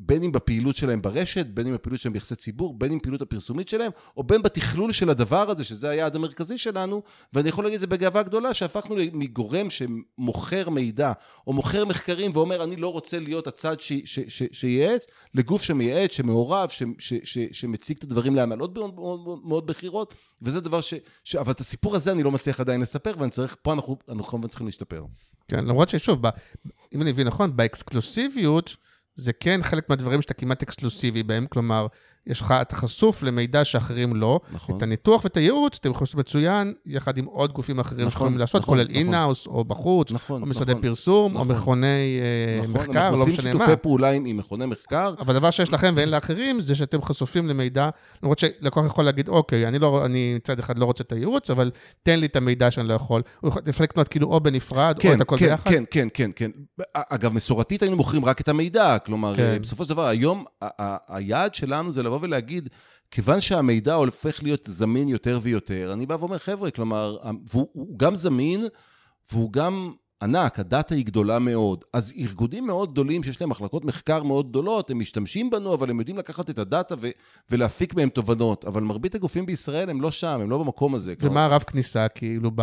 בין 0.00 0.22
אם 0.22 0.32
בפעילות 0.32 0.76
שלהם 0.76 1.02
ברשת, 1.02 1.46
בין 1.46 1.66
אם 1.66 1.74
בפעילות 1.74 2.00
שלהם 2.00 2.12
ביחסי 2.12 2.36
ציבור, 2.36 2.74
בין 2.78 2.92
אם 2.92 2.98
פעילות 3.00 3.22
הפרסומית 3.22 3.68
שלהם, 3.68 3.90
או 4.16 4.22
בין 4.22 4.42
בתכלול 4.42 4.92
של 4.92 5.10
הדבר 5.10 5.50
הזה, 5.50 5.64
שזה 5.64 5.88
היעד 5.90 6.16
המרכזי 6.16 6.58
שלנו, 6.58 7.02
ואני 7.32 7.48
יכול 7.48 7.64
להגיד 7.64 7.74
את 7.74 7.80
זה 7.80 7.86
בגאווה 7.86 8.22
גדולה, 8.22 8.54
שהפכנו 8.54 8.96
מגורם 9.12 9.68
שמוכר 9.70 10.68
מידע, 10.70 11.12
או 11.46 11.52
מוכר 11.52 11.84
מחקרים 11.84 12.30
ואומר, 12.34 12.64
אני 12.64 12.76
לא 12.76 12.92
רוצה 12.92 13.18
להיות 13.18 13.46
הצד 13.46 13.76
שייעץ, 14.52 15.06
לגוף 15.34 15.62
שמייעץ, 15.62 16.12
שמעורב, 16.12 16.70
שמציג 17.52 17.96
את 17.96 18.04
הדברים 18.04 18.34
להנהלות 18.34 18.78
מאוד, 18.78 18.94
מאוד, 18.94 19.40
מאוד 19.44 19.66
בכירות, 19.66 20.14
וזה 20.42 20.60
דבר 20.60 20.80
ש, 20.80 20.94
ש... 21.24 21.36
אבל 21.36 21.52
את 21.52 21.60
הסיפור 21.60 21.96
הזה 21.96 22.12
אני 22.12 22.22
לא 22.22 22.30
מצליח 22.30 22.60
עדיין 22.60 22.80
לספר, 22.80 23.14
ואני 23.18 23.30
צריך, 23.30 23.56
פה 23.62 23.72
אנחנו 23.72 24.24
כמובן 24.24 24.48
צריכים 24.48 24.66
להשתפר. 24.66 25.04
כן, 25.48 25.64
למרות 25.64 25.88
ששוב, 25.88 26.22
אם 26.94 27.02
אני 27.02 27.12
מבין 27.12 27.26
נכון, 27.26 27.56
באקסקלוסיביות, 27.56 28.76
זה 29.14 29.32
כן 29.32 29.60
חלק 29.62 29.88
מהדברים 29.88 30.22
שאתה 30.22 30.34
כמעט 30.34 30.62
אקסקלוסיבי 30.62 31.22
בהם, 31.22 31.46
כלומר, 31.46 31.86
יש 32.26 32.40
לך, 32.40 32.54
אתה 32.62 32.76
חשוף 32.76 33.22
למידע 33.22 33.64
שאחרים 33.64 34.16
לא. 34.16 34.40
נכון. 34.52 34.76
את 34.76 34.82
הניתוח 34.82 35.24
ואת 35.24 35.36
הייעוץ, 35.36 35.76
אתם 35.80 35.90
יכולים 35.90 36.04
לעשות 36.04 36.18
מצוין, 36.18 36.74
יחד 36.86 37.18
עם 37.18 37.24
עוד 37.24 37.52
גופים 37.52 37.78
אחרים 37.78 38.00
נכון, 38.00 38.10
שיכולים 38.10 38.38
לעשות, 38.38 38.62
נכון, 38.62 38.74
כולל 38.74 38.86
אינאוס, 38.90 39.46
נכון. 39.46 39.58
או 39.58 39.64
בחוץ, 39.64 40.12
נכון, 40.12 40.42
או 40.42 40.46
משרדי 40.46 40.72
נכון, 40.72 40.82
פרסום, 40.82 41.32
נכון, 41.32 41.50
או 41.50 41.54
מכוני 41.54 41.86
אה, 41.86 42.62
נכון, 42.62 42.72
מחקר, 42.72 43.10
לא 43.10 43.26
משנה 43.26 43.42
מה. 43.42 43.50
אנחנו 43.50 43.52
עושים 43.52 43.52
שיתופי 43.52 43.82
פעולה 43.82 44.10
עם, 44.10 44.24
עם 44.24 44.36
מכוני 44.36 44.66
מחקר. 44.66 45.14
אבל 45.18 45.36
הדבר 45.36 45.50
שיש 45.50 45.72
לכם 45.72 45.92
ואין 45.96 46.08
לאחרים, 46.08 46.60
זה 46.60 46.74
שאתם 46.74 47.02
חשופים 47.02 47.48
למידע, 47.48 47.88
למרות 48.22 48.38
שלקוח 48.38 48.86
יכול 48.86 49.04
להגיד, 49.04 49.28
אוקיי, 49.28 49.68
אני, 49.68 49.78
לא, 49.78 50.04
אני 50.04 50.34
מצד 50.34 50.58
אחד 50.58 50.78
לא 50.78 50.84
רוצה 50.84 51.04
את 51.04 51.12
הייעוץ, 51.12 51.50
אבל 51.50 51.70
תן 52.02 52.20
לי 52.20 52.26
את 52.26 52.36
המידע 52.36 52.70
שאני 52.70 52.88
לא 52.88 52.94
יכול. 52.94 53.22
הוא 53.40 53.48
יכול 53.48 53.62
לפלקט 53.66 53.98
כאילו 54.10 54.28
או 54.28 54.40
בנפרד, 54.40 54.96
כן, 54.98 55.08
או 55.08 55.14
את 55.14 55.20
הכל 55.20 55.36
כן, 55.36 55.46
ביחד. 55.46 55.70
כן, 55.70 55.84
כן, 55.90 56.08
כן, 56.14 56.30
כן. 56.36 56.50
אגב, 56.94 57.32
מסורתית 57.32 57.82
היינו 57.82 57.96
מוכרים 57.96 58.24
רק 58.24 58.40
את 58.40 58.48
המידע, 58.48 58.98
כלומר, 58.98 59.36
כן. 59.36 59.58
בסופו 59.62 59.84
של 59.84 59.90
דבר, 59.90 60.06
היום 60.06 60.44
היעד 61.08 61.54
שלנו 61.54 61.92
זה 61.92 62.02
לבוא 62.02 62.13
ולהגיד, 62.20 62.68
כיוון 63.10 63.40
שהמידע 63.40 63.94
הופך 63.94 64.42
להיות 64.42 64.68
זמין 64.70 65.08
יותר 65.08 65.38
ויותר, 65.42 65.90
אני 65.92 66.06
בא 66.06 66.16
ואומר, 66.20 66.38
חבר'ה, 66.38 66.70
כלומר, 66.70 67.16
והוא 67.52 67.98
גם 67.98 68.14
זמין, 68.14 68.64
והוא 69.32 69.52
גם 69.52 69.92
ענק, 70.22 70.58
הדאטה 70.58 70.94
היא 70.94 71.06
גדולה 71.06 71.38
מאוד. 71.38 71.84
אז 71.92 72.12
ארגונים 72.18 72.66
מאוד 72.66 72.92
גדולים, 72.92 73.22
שיש 73.22 73.40
להם 73.40 73.50
מחלקות 73.50 73.84
מחקר 73.84 74.22
מאוד 74.22 74.48
גדולות, 74.48 74.90
הם 74.90 74.98
משתמשים 74.98 75.50
בנו, 75.50 75.74
אבל 75.74 75.90
הם 75.90 75.98
יודעים 75.98 76.18
לקחת 76.18 76.50
את 76.50 76.58
הדאטה 76.58 76.94
ו- 76.98 77.08
ולהפיק 77.50 77.94
מהם 77.94 78.08
תובנות. 78.08 78.64
אבל 78.64 78.82
מרבית 78.82 79.14
הגופים 79.14 79.46
בישראל 79.46 79.90
הם 79.90 80.00
לא 80.00 80.10
שם, 80.10 80.40
הם 80.40 80.50
לא 80.50 80.58
במקום 80.58 80.94
הזה. 80.94 81.14
ומה 81.20 81.44
הרב 81.44 81.62
כניסה, 81.62 82.08
כאילו, 82.08 82.50
ב... 82.54 82.62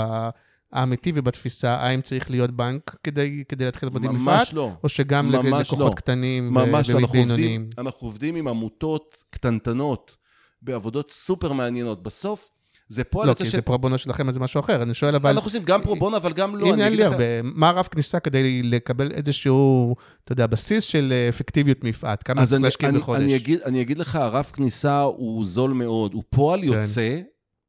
האמיתי 0.73 1.11
ובתפיסה, 1.15 1.75
האם 1.75 2.01
צריך 2.01 2.31
להיות 2.31 2.51
בנק 2.51 2.95
כדי, 3.03 3.43
כדי 3.49 3.65
להתחיל 3.65 3.89
לעבוד 3.89 4.05
עם 4.05 4.15
מפעל? 4.15 4.37
ממש 4.37 4.53
לא. 4.53 4.71
או 4.83 4.89
שגם 4.89 5.31
ללקוחות 5.31 5.79
לא. 5.79 5.93
קטנים 5.95 6.57
ובינוניים? 6.57 7.61
ממש 7.61 7.73
לא. 7.77 7.81
אנחנו 7.81 8.07
עובדים 8.07 8.35
עם 8.35 8.47
עמותות 8.47 9.23
קטנטנות 9.29 10.15
בעבודות 10.61 11.11
סופר 11.11 11.53
מעניינות. 11.53 12.03
בסוף, 12.03 12.49
זה 12.87 13.03
פועל 13.03 13.27
לא, 13.27 13.33
כי 13.33 13.45
ש... 13.45 13.55
זה 13.55 13.61
פרו-בונו 13.61 13.97
שלכם, 13.97 14.29
אז 14.29 14.33
זה 14.33 14.39
משהו 14.39 14.59
אחר. 14.59 14.81
אני 14.83 14.93
שואל, 14.93 15.15
אבל... 15.15 15.29
אנחנו 15.29 15.47
עושים 15.47 15.63
גם 15.63 15.83
פרו-בונו, 15.83 16.17
אבל 16.17 16.33
גם 16.33 16.55
לא. 16.55 16.65
אם 16.65 16.81
אין 16.81 16.93
לי 16.93 17.03
הרבה, 17.03 17.41
מה 17.41 17.69
הרף 17.69 17.87
כניסה 17.87 18.19
כדי 18.19 18.63
לקבל 18.63 19.11
איזשהו, 19.11 19.95
אתה 20.23 20.31
יודע, 20.31 20.47
בסיס 20.47 20.83
של 20.83 21.13
אפקטיביות 21.29 21.83
מפעט? 21.83 22.27
כמה 22.27 22.45
צריך 22.45 22.61
להשקיע 22.61 22.91
בחודש? 22.91 23.21
אני 23.21 23.35
אגיד, 23.35 23.61
אני 23.61 23.81
אגיד 23.81 23.97
לך, 23.97 24.15
הרף 24.15 24.51
כניסה 24.51 25.01
הוא 25.01 25.45
זול 25.45 25.71
מאוד. 25.71 26.13
הוא 26.13 26.23
פועל 26.29 26.59
כן. 26.59 26.65
יוצא, 26.65 27.19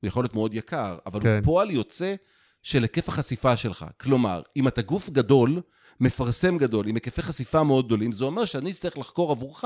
הוא 0.00 0.08
יכול 0.08 0.24
להיות 0.24 0.34
מאוד 0.34 0.54
יקר, 0.54 0.96
אבל 1.06 1.20
כן. 1.20 1.28
הוא 1.28 1.44
פועל 1.44 1.70
יוצא 1.70 2.14
של 2.62 2.82
היקף 2.82 3.08
החשיפה 3.08 3.56
שלך. 3.56 3.84
כלומר, 4.00 4.42
אם 4.56 4.68
אתה 4.68 4.82
גוף 4.82 5.10
גדול, 5.10 5.60
מפרסם 6.00 6.58
גדול, 6.58 6.88
עם 6.88 6.94
היקפי 6.94 7.22
חשיפה 7.22 7.62
מאוד 7.62 7.86
גדולים, 7.86 8.12
זה 8.12 8.24
אומר 8.24 8.44
שאני 8.44 8.70
אצטרך 8.70 8.98
לחקור 8.98 9.30
עבורך 9.30 9.64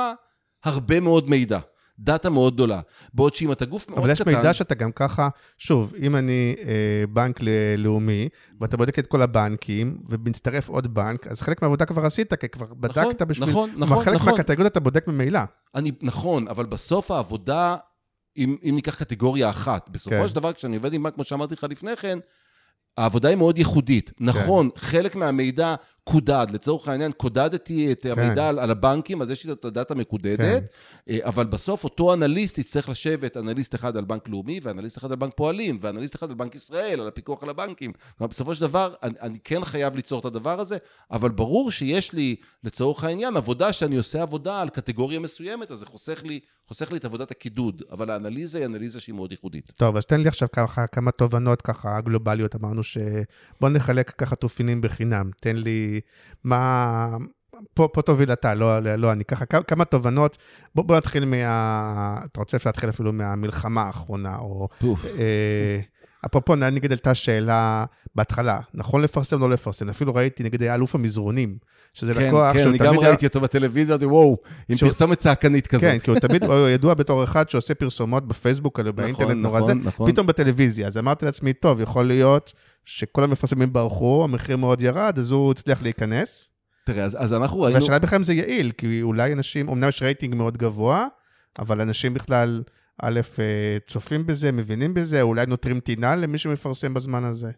הרבה 0.65 1.01
מאוד 1.01 1.31
מידע. 1.31 1.59
דאטה 1.99 2.31
מאוד 2.31 2.55
גדולה. 2.55 2.81
בעוד 3.15 3.35
שאם 3.35 3.53
אתה 3.53 3.65
גוף 3.65 3.89
מאוד 3.89 3.99
קטן... 3.99 4.05
אבל 4.05 4.13
יש 4.13 4.27
מידע 4.27 4.55
שאתה 4.55 4.75
גם 4.75 4.93
ככה, 4.93 5.29
שוב, 5.59 5.95
אם 5.99 6.17
אני 6.17 6.57
אה, 6.59 7.05
בנק 7.13 7.41
לאומי, 7.79 8.29
ואתה 8.61 8.77
בודק 8.77 8.99
את 8.99 9.07
כל 9.07 9.23
הבנקים, 9.23 9.99
ומצטרף 10.09 10.69
עוד 10.69 10.95
בנק, 10.95 11.27
אז 11.27 11.41
חלק 11.41 11.63
מהעבודה 11.63 11.85
כבר 11.85 12.07
עשית, 12.07 12.35
כי 12.35 12.49
כבר 12.49 12.67
נכון, 12.67 12.81
בדקת 12.81 13.23
בשביל... 13.23 13.49
נכון, 13.49 13.71
נכון, 13.77 14.05
חלק 14.05 14.15
נכון. 14.15 14.33
מהקטגוריות 14.33 14.73
אתה 14.73 14.81
בודק 14.81 15.09
ממילא. 15.09 15.41
אני, 15.75 15.93
נכון, 16.03 16.49
אבל 16.49 16.67
בסוף 16.67 17.11
העבודה, 17.11 17.77
אם, 18.37 18.57
אם 18.63 18.73
ניקח 18.75 18.95
קטגוריה 18.95 19.51
אחת, 19.51 19.89
בסופו 19.89 20.17
כן. 20.17 20.29
של 20.29 20.35
דבר, 20.35 20.53
כשאני 20.53 20.77
עובד 20.77 20.93
עם 20.93 21.03
בנק, 21.03 21.15
כמו 21.15 21.25
שאמרתי 21.25 21.55
לך 21.55 21.67
לפני 21.71 21.97
כן, 21.97 22.19
העבודה 22.97 23.29
היא 23.29 23.37
מאוד 23.37 23.59
ייחודית. 23.59 24.13
נכון, 24.21 24.69
כן. 24.75 24.81
חלק 24.81 25.17
מהמידע 25.17 25.75
קודד. 26.09 26.47
לצורך 26.53 26.89
העניין, 26.89 27.13
קודדתי 27.13 27.93
את 27.93 28.03
כן. 28.03 28.11
המידע 28.11 28.49
על, 28.49 28.59
על 28.59 28.71
הבנקים, 28.71 29.23
אז 29.23 29.31
יש 29.31 29.45
לי 29.45 29.53
את 29.53 29.65
הדאטה 29.65 29.95
מקודדת, 29.95 30.39
כן. 30.39 30.65
אה, 31.11 31.19
אבל 31.23 31.45
בסוף 31.45 31.85
אותו 31.85 32.15
אנליסט 32.15 32.59
יצטרך 32.59 32.89
לשבת, 32.89 33.37
אנליסט 33.37 33.75
אחד 33.75 33.97
על 33.97 34.05
בנק 34.05 34.29
לאומי, 34.29 34.61
ואנליסט 34.63 34.99
אחד 34.99 35.11
על 35.11 35.17
בנק 35.17 35.33
פועלים, 35.37 35.79
ואנליסט 35.81 36.17
אחד 36.17 36.29
על 36.29 36.35
בנק 36.35 36.55
ישראל, 36.55 37.01
על 37.01 37.09
הפיקוח 37.09 37.43
על 37.43 37.49
הבנקים. 37.49 37.93
כלומר, 38.19 38.31
בסופו 38.31 38.55
של 38.55 38.61
דבר, 38.61 38.95
אני, 39.03 39.15
אני 39.21 39.39
כן 39.45 39.65
חייב 39.65 39.97
ליצור 39.97 40.21
את 40.21 40.25
הדבר 40.25 40.61
הזה, 40.61 40.77
אבל 41.11 41.31
ברור 41.31 41.71
שיש 41.71 42.13
לי, 42.13 42.37
לצורך 42.65 43.05
העניין, 43.05 43.37
עבודה 43.37 43.73
שאני 43.73 43.97
עושה 43.97 44.23
עבודה 44.23 44.61
על 44.61 44.69
קטגוריה 44.69 45.19
מסוימת, 45.19 45.71
אז 45.71 45.79
זה 45.79 45.87
חוסך 45.87 46.25
לי, 46.25 46.41
חוסך 46.69 46.93
לי 46.93 46.99
את 46.99 47.05
עבודת 47.05 47.31
הקידוד, 47.31 47.83
אבל 47.91 48.11
האנליזה 48.11 48.59
היא 48.59 48.67
אנליזה 48.67 49.01
שהיא 49.01 49.15
מאוד 49.15 49.33
ייחודית. 49.33 49.71
טוב, 49.77 49.97
אז 49.97 50.05
תן 50.05 50.21
לי 50.21 50.29
עכשיו 50.29 50.49
ככה 50.53 50.87
כמה 50.87 51.11
תובנות 51.11 51.63
ככה 51.63 52.01
גלובליות. 52.01 52.55
אמרנו 52.55 52.83
ש... 52.83 52.99
בוא 53.61 53.69
נחלק 53.69 54.11
ככה 54.11 54.37
תופינים 54.37 54.81
בחינם. 54.81 55.31
תן 55.41 55.57
לי 55.57 55.96
מה... 56.45 57.17
פה, 57.75 57.89
פה 57.93 58.03
תוביל 58.03 58.33
אתה, 58.33 58.55
לא, 58.55 58.81
לא 58.81 59.13
אני. 59.13 59.25
ככה 59.25 59.47
כמה 59.47 59.85
תובנות. 59.85 60.39
בוא, 60.75 60.85
בוא 60.85 60.97
נתחיל 60.97 61.25
מה... 61.25 62.21
אתה 62.25 62.41
רוצה 62.41 62.57
אפשר 62.57 62.69
להתחיל 62.69 62.89
אפילו 62.89 63.13
מהמלחמה 63.13 63.83
האחרונה, 63.83 64.37
או... 64.39 64.69
פוף. 64.81 65.05
אה, 65.05 65.81
אפרופו, 66.27 66.55
נגיד 66.55 66.93
עלתה 66.93 67.15
שאלה 67.15 67.85
בהתחלה, 68.15 68.61
נכון 68.75 69.03
לפרסם, 69.03 69.41
לא 69.41 69.51
לפרסם. 69.51 69.89
אפילו 69.89 70.15
ראיתי, 70.15 70.43
נגיד, 70.43 70.63
היה 70.63 70.75
אלוף 70.75 70.95
המזרונים, 70.95 71.57
שזה 71.95 72.15
כן, 72.15 72.29
לקוח 72.29 72.53
כן, 72.53 72.59
שהוא 72.59 72.71
אני 72.71 72.79
גם 72.79 72.99
ראיתי 72.99 73.27
אותו 73.27 73.41
בטלוויזיה, 73.41 73.97
וואו, 74.03 74.39
עם 74.69 74.77
שהוא- 74.77 74.89
פרסומת 74.91 75.19
צעקנית 75.19 75.67
כזאת. 75.67 75.81
כן, 75.83 75.99
כי 75.99 76.11
הוא 76.11 76.19
תמיד 76.19 76.45
הוא 76.45 76.69
ידוע 76.69 76.95
בתור 76.95 77.25
אחד 77.25 77.51
שעושה 77.51 77.75
פרסומות 77.75 78.29
בפייסבוק, 78.29 78.81
או 78.81 78.93
באינטרנט 78.93 79.43
נורא 79.43 79.61
זה, 79.61 79.75
נכון, 79.75 79.87
נכון. 79.87 80.13
פתאום 80.13 80.27
בטלוויזיה. 80.27 80.87
אז 80.87 80.99
אמרתי 80.99 81.25
לעצמי, 81.25 81.53
טוב, 81.53 81.81
יכול 81.81 82.07
להיות 82.07 82.53
שכל 82.85 83.25
המפרסמים 83.25 83.73
ברחו, 83.73 84.25
המחיר 84.25 84.57
מאוד 84.57 84.83
ירד, 84.83 85.19
אז 85.19 85.31
הוא 85.31 85.51
הצליח 85.51 85.83
להיכנס. 85.83 86.51
תראה, 86.87 87.05
אז, 87.05 87.17
אז 87.21 87.33
אנחנו 87.33 87.61
ראינו... 87.61 87.81
והשאלה 87.81 87.99
בכלל 87.99 88.19
אם 88.19 88.25
זה 88.25 88.35
יעיל, 88.35 88.73
כי 88.79 89.03
אולי 89.03 89.33
אנשים, 89.33 89.69
אמנם 89.69 89.89
יש 89.89 90.03
רייטינג 90.03 90.35
מאוד 90.35 90.59
גבוה, 90.59 91.07
אבל 91.59 91.81
אנשים 91.81 92.15
בכלל, 92.15 92.63
א', 93.03 93.21
אה, 93.39 93.77
צופים 93.87 94.27
בזה, 94.27 94.53
מבינים 94.53 94.95
בזה, 94.95 95.23
אולי 95.23 95.47
נותרים 95.47 95.81
טינה 95.81 96.17
למי 96.17 96.39
שמפרסם 96.39 96.95
בזמן 96.95 97.25
הזה. 97.25 97.51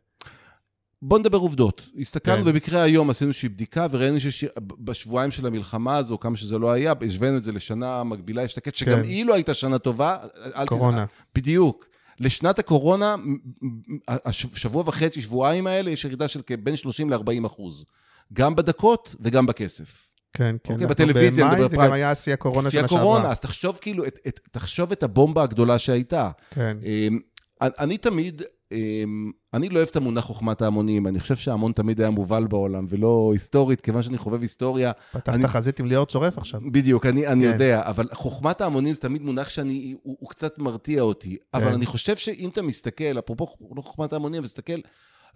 בוא 1.03 1.18
נדבר 1.18 1.39
עובדות. 1.39 1.82
הסתכלנו 2.01 2.45
כן. 2.45 2.53
במקרה 2.53 2.82
היום, 2.82 3.11
עשינו 3.11 3.28
איזושהי 3.28 3.49
בדיקה, 3.49 3.86
וראינו 3.91 4.18
שבשבועיים 4.20 5.30
של 5.30 5.47
המלחמה 5.47 5.97
הזו, 5.97 6.18
כמה 6.18 6.36
שזה 6.36 6.59
לא 6.59 6.70
היה, 6.70 6.93
השווינו 7.09 7.36
את 7.36 7.43
זה 7.43 7.53
לשנה 7.53 8.05
מקבילה 8.05 8.45
אשתקד, 8.45 8.74
שגם 8.74 8.99
כן. 8.99 9.05
היא 9.05 9.26
לא 9.26 9.34
הייתה 9.34 9.55
שנה 9.55 9.78
טובה. 9.78 10.16
אל 10.57 10.64
תז- 10.64 10.68
קורונה. 10.68 11.05
בדיוק. 11.34 11.86
לשנת 12.20 12.59
הקורונה, 12.59 13.16
מ- 13.16 13.30
מ- 13.62 13.99
הש- 14.09 14.47
שבוע 14.55 14.82
וחצי, 14.86 15.22
שבועיים 15.22 15.66
האלה, 15.66 15.91
יש 15.91 16.05
ירידה 16.05 16.28
של 16.28 16.41
בין 16.62 16.76
30 16.76 17.11
ל-40 17.11 17.47
אחוז. 17.47 17.84
גם 18.32 18.57
בדקות 18.57 19.14
וגם 19.20 19.47
בכסף. 19.47 20.08
כן, 20.33 20.57
כן. 20.64 20.72
אוקיי, 20.74 20.87
בטלוויזיה 20.87 21.49
נדבר 21.49 21.68
זה 21.68 21.74
פריים. 21.74 21.89
גם 21.91 21.95
היה 21.95 22.14
שיא 22.14 22.33
הקורונה 22.33 22.70
שיא 22.70 22.79
שנה 22.79 22.87
הקורונה, 22.87 23.16
שעברה. 23.18 23.33
אז 23.33 23.41
תחשוב 23.41 23.79
כאילו, 23.81 24.07
את, 24.07 24.18
את, 24.29 24.41
תחשוב 24.51 24.93
את 24.93 25.03
הבומבה 25.03 25.43
הגדולה 25.43 25.79
שהייתה. 25.79 26.31
כן. 26.51 26.76
אמ, 26.83 27.18
אני 27.62 27.70
אני 27.79 27.99
תמיד, 27.99 28.43
אמ, 28.72 29.31
אני 29.55 29.68
לא 29.68 29.76
אוהב 29.76 29.89
את 29.91 29.97
המונח 29.97 30.24
חוכמת 30.24 30.62
ההמונים, 30.62 31.07
אני 31.07 31.20
חושב 31.20 31.37
שההמון 31.37 31.72
תמיד 31.72 32.01
היה 32.01 32.11
מובל 32.11 32.47
בעולם, 32.47 32.87
ולא 32.89 33.31
היסטורית, 33.33 33.81
כיוון 33.81 34.03
שאני 34.03 34.18
חובב 34.18 34.41
היסטוריה. 34.43 34.93
פתחת 35.12 35.29
אני- 35.35 35.49
חזית 35.49 35.81
עם 35.81 35.87
ליאור 35.87 36.07
צורף 36.07 36.39
עכשיו. 36.39 36.61
בדיוק, 36.72 37.07
אני, 37.07 37.26
אני 37.26 37.45
כן. 37.45 37.53
יודע, 37.53 37.83
אבל 37.85 38.09
חוכמת 38.12 38.61
ההמונים 38.61 38.95
זה 38.95 39.01
תמיד 39.01 39.22
מונח 39.22 39.49
שאני, 39.49 39.95
הוא, 40.03 40.16
הוא 40.20 40.31
קצת 40.31 40.59
מרתיע 40.59 41.03
אותי. 41.03 41.37
אבל 41.55 41.64
כן. 41.68 41.72
אני 41.74 41.87
חושב 41.87 42.16
שאם 42.16 42.49
אתה 42.49 42.62
מסתכל, 42.62 43.18
אפרופו 43.18 43.47
לא 43.76 43.83
חוכמת 43.83 44.12
ההמונים, 44.12 44.39
אבל 44.39 44.47
תסתכל, 44.49 44.79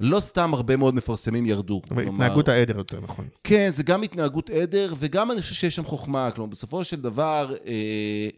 לא 0.03 0.20
סתם 0.20 0.55
הרבה 0.55 0.76
מאוד 0.76 0.94
מפרסמים 0.94 1.46
ירדו. 1.46 1.80
כלומר- 1.88 2.03
התנהגות 2.03 2.48
העדר 2.48 2.78
יותר 2.78 3.00
נכון. 3.03 3.24
כן, 3.44 3.68
זה 3.70 3.82
גם 3.82 4.03
התנהגות 4.03 4.50
עדר, 4.50 4.94
וגם 4.98 5.30
אני 5.30 5.40
חושב 5.42 5.55
שיש 5.55 5.76
שם 5.76 5.84
חוכמה. 5.84 6.30
כלומר, 6.30 6.50
בסופו 6.50 6.84
של 6.84 7.00
דבר, 7.00 7.55
אה, 7.66 8.28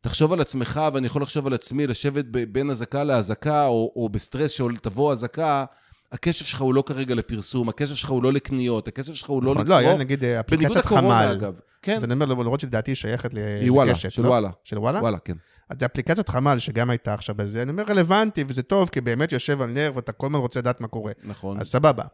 תחשוב 0.00 0.32
על 0.32 0.40
עצמך, 0.40 0.80
ואני 0.92 1.06
יכול 1.06 1.22
לחשוב 1.22 1.46
על 1.46 1.54
עצמי, 1.54 1.86
לשבת 1.86 2.24
בין 2.24 2.70
אזעקה 2.70 3.04
לאזעקה, 3.04 3.66
או, 3.66 3.92
או 3.96 4.08
בסטרס 4.08 4.50
שתבוא 4.50 5.12
אזעקה, 5.12 5.64
הקשב 6.12 6.44
שלך 6.44 6.60
הוא 6.60 6.74
לא 6.74 6.82
כרגע 6.86 7.14
לפרסום, 7.14 7.68
הקשב 7.68 7.94
שלך 7.94 8.10
הוא 8.10 8.22
לא 8.22 8.32
לקניות, 8.32 8.88
הקשב 8.88 9.14
שלך 9.14 9.28
הוא 9.30 9.42
לא 9.42 9.54
נכון, 9.54 9.66
לא, 9.68 9.74
היה 9.76 9.88
לצרוך. 9.88 10.00
נגיד 10.00 10.24
אה, 10.24 10.40
בניגוד 10.42 10.66
אפליקציית 10.76 10.84
לקורונה, 10.86 11.20
חמ"ל. 11.28 11.32
אגב. 11.32 11.58
כן, 11.82 11.96
אז 11.96 12.04
אני 12.04 12.14
אומר, 12.14 12.26
למרות 12.26 12.60
שלדעתי 12.60 12.90
היא 12.90 12.96
שייכת 12.96 13.34
ל- 13.34 13.38
היא 13.60 13.70
וואלה, 13.72 13.92
לקשת, 13.92 14.12
של 14.12 14.22
לא? 14.22 14.28
וואלה. 14.28 14.50
של 14.64 14.78
וואלה? 14.78 15.00
וואלה, 15.00 15.18
כן. 15.18 15.34
אז 15.70 15.76
אפליקציית 15.84 16.28
חמ"ל 16.28 16.58
שגם 16.58 16.90
הייתה 16.90 17.14
עכשיו 17.14 17.34
בזה, 17.34 17.62
אני 17.62 17.70
אומר 17.70 17.84
רלוונטי 17.88 18.44
וזה 18.48 18.62
טוב, 18.62 18.88
כי 18.88 19.00
באמת 19.00 19.32
יושב 19.32 19.62
על 19.62 19.70
נר 19.70 19.92
ואתה 19.94 20.12
כל 20.12 20.26
הזמן 20.26 20.38
רוצה 20.38 20.60
לדעת 20.60 20.80
מה 20.80 20.88
קורה. 20.88 21.12
נכון. 21.24 21.60
אז 21.60 21.68
סבבה. 21.68 22.04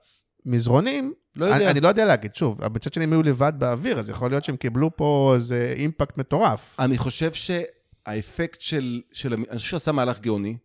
מזרונים, 0.47 1.13
לא 1.37 1.45
יודע. 1.45 1.57
אני, 1.57 1.67
אני 1.67 1.81
לא 1.81 1.89
יודע 1.89 2.05
להגיד, 2.05 2.35
שוב, 2.35 2.69
מצד 2.69 2.93
שני 2.93 3.05
הם 3.05 3.13
היו 3.13 3.23
לבד 3.23 3.53
באוויר, 3.59 3.99
אז 3.99 4.09
יכול 4.09 4.31
להיות 4.31 4.45
שהם 4.45 4.57
קיבלו 4.57 4.97
פה 4.97 5.33
איזה 5.37 5.75
אימפקט 5.77 6.19
מטורף. 6.19 6.77
אני 6.79 6.99
חושב 6.99 7.31
שהאפקט 7.33 8.61
של, 8.61 9.01
של... 9.13 9.35
אני 9.35 9.57
חושב 9.57 9.69
שהוא 9.69 9.77
עשה 9.77 9.93
מהלך 9.93 10.21
גאוני. 10.21 10.57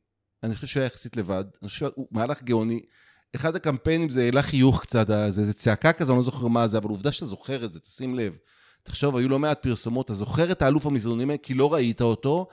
אני 0.43 0.55
חושב 0.55 0.67
שהוא 0.67 0.81
היה 0.81 0.87
יחסית 0.87 1.17
לבד. 1.17 1.43
אני 1.61 1.69
חושב 1.69 1.79
שהוא 1.79 2.07
מהלך 2.11 2.43
גאוני. 2.43 2.81
אחד 3.35 3.55
הקמפיינים 3.55 4.09
זה 4.09 4.23
העלה 4.23 4.41
חיוך 4.41 4.81
קצת, 4.81 5.07
זה, 5.07 5.45
זה 5.45 5.53
צעקה 5.53 5.93
כזו, 5.93 6.13
אני 6.13 6.17
לא 6.17 6.23
זוכר 6.23 6.47
מה 6.47 6.67
זה, 6.67 6.77
אבל 6.77 6.89
עובדה 6.89 7.11
שאתה 7.11 7.25
זוכר 7.25 7.65
את 7.65 7.73
זה, 7.73 7.79
תשים 7.79 8.15
לב. 8.15 8.37
תחשוב, 8.83 9.15
היו 9.15 9.29
לא 9.29 9.39
מעט 9.39 9.63
פרסומות, 9.63 10.05
אתה 10.05 10.13
זוכר 10.13 10.51
את 10.51 10.61
האלוף 10.61 10.85
המזרונים 10.85 11.37
כי 11.37 11.53
לא 11.53 11.73
ראית 11.73 12.01
אותו. 12.01 12.47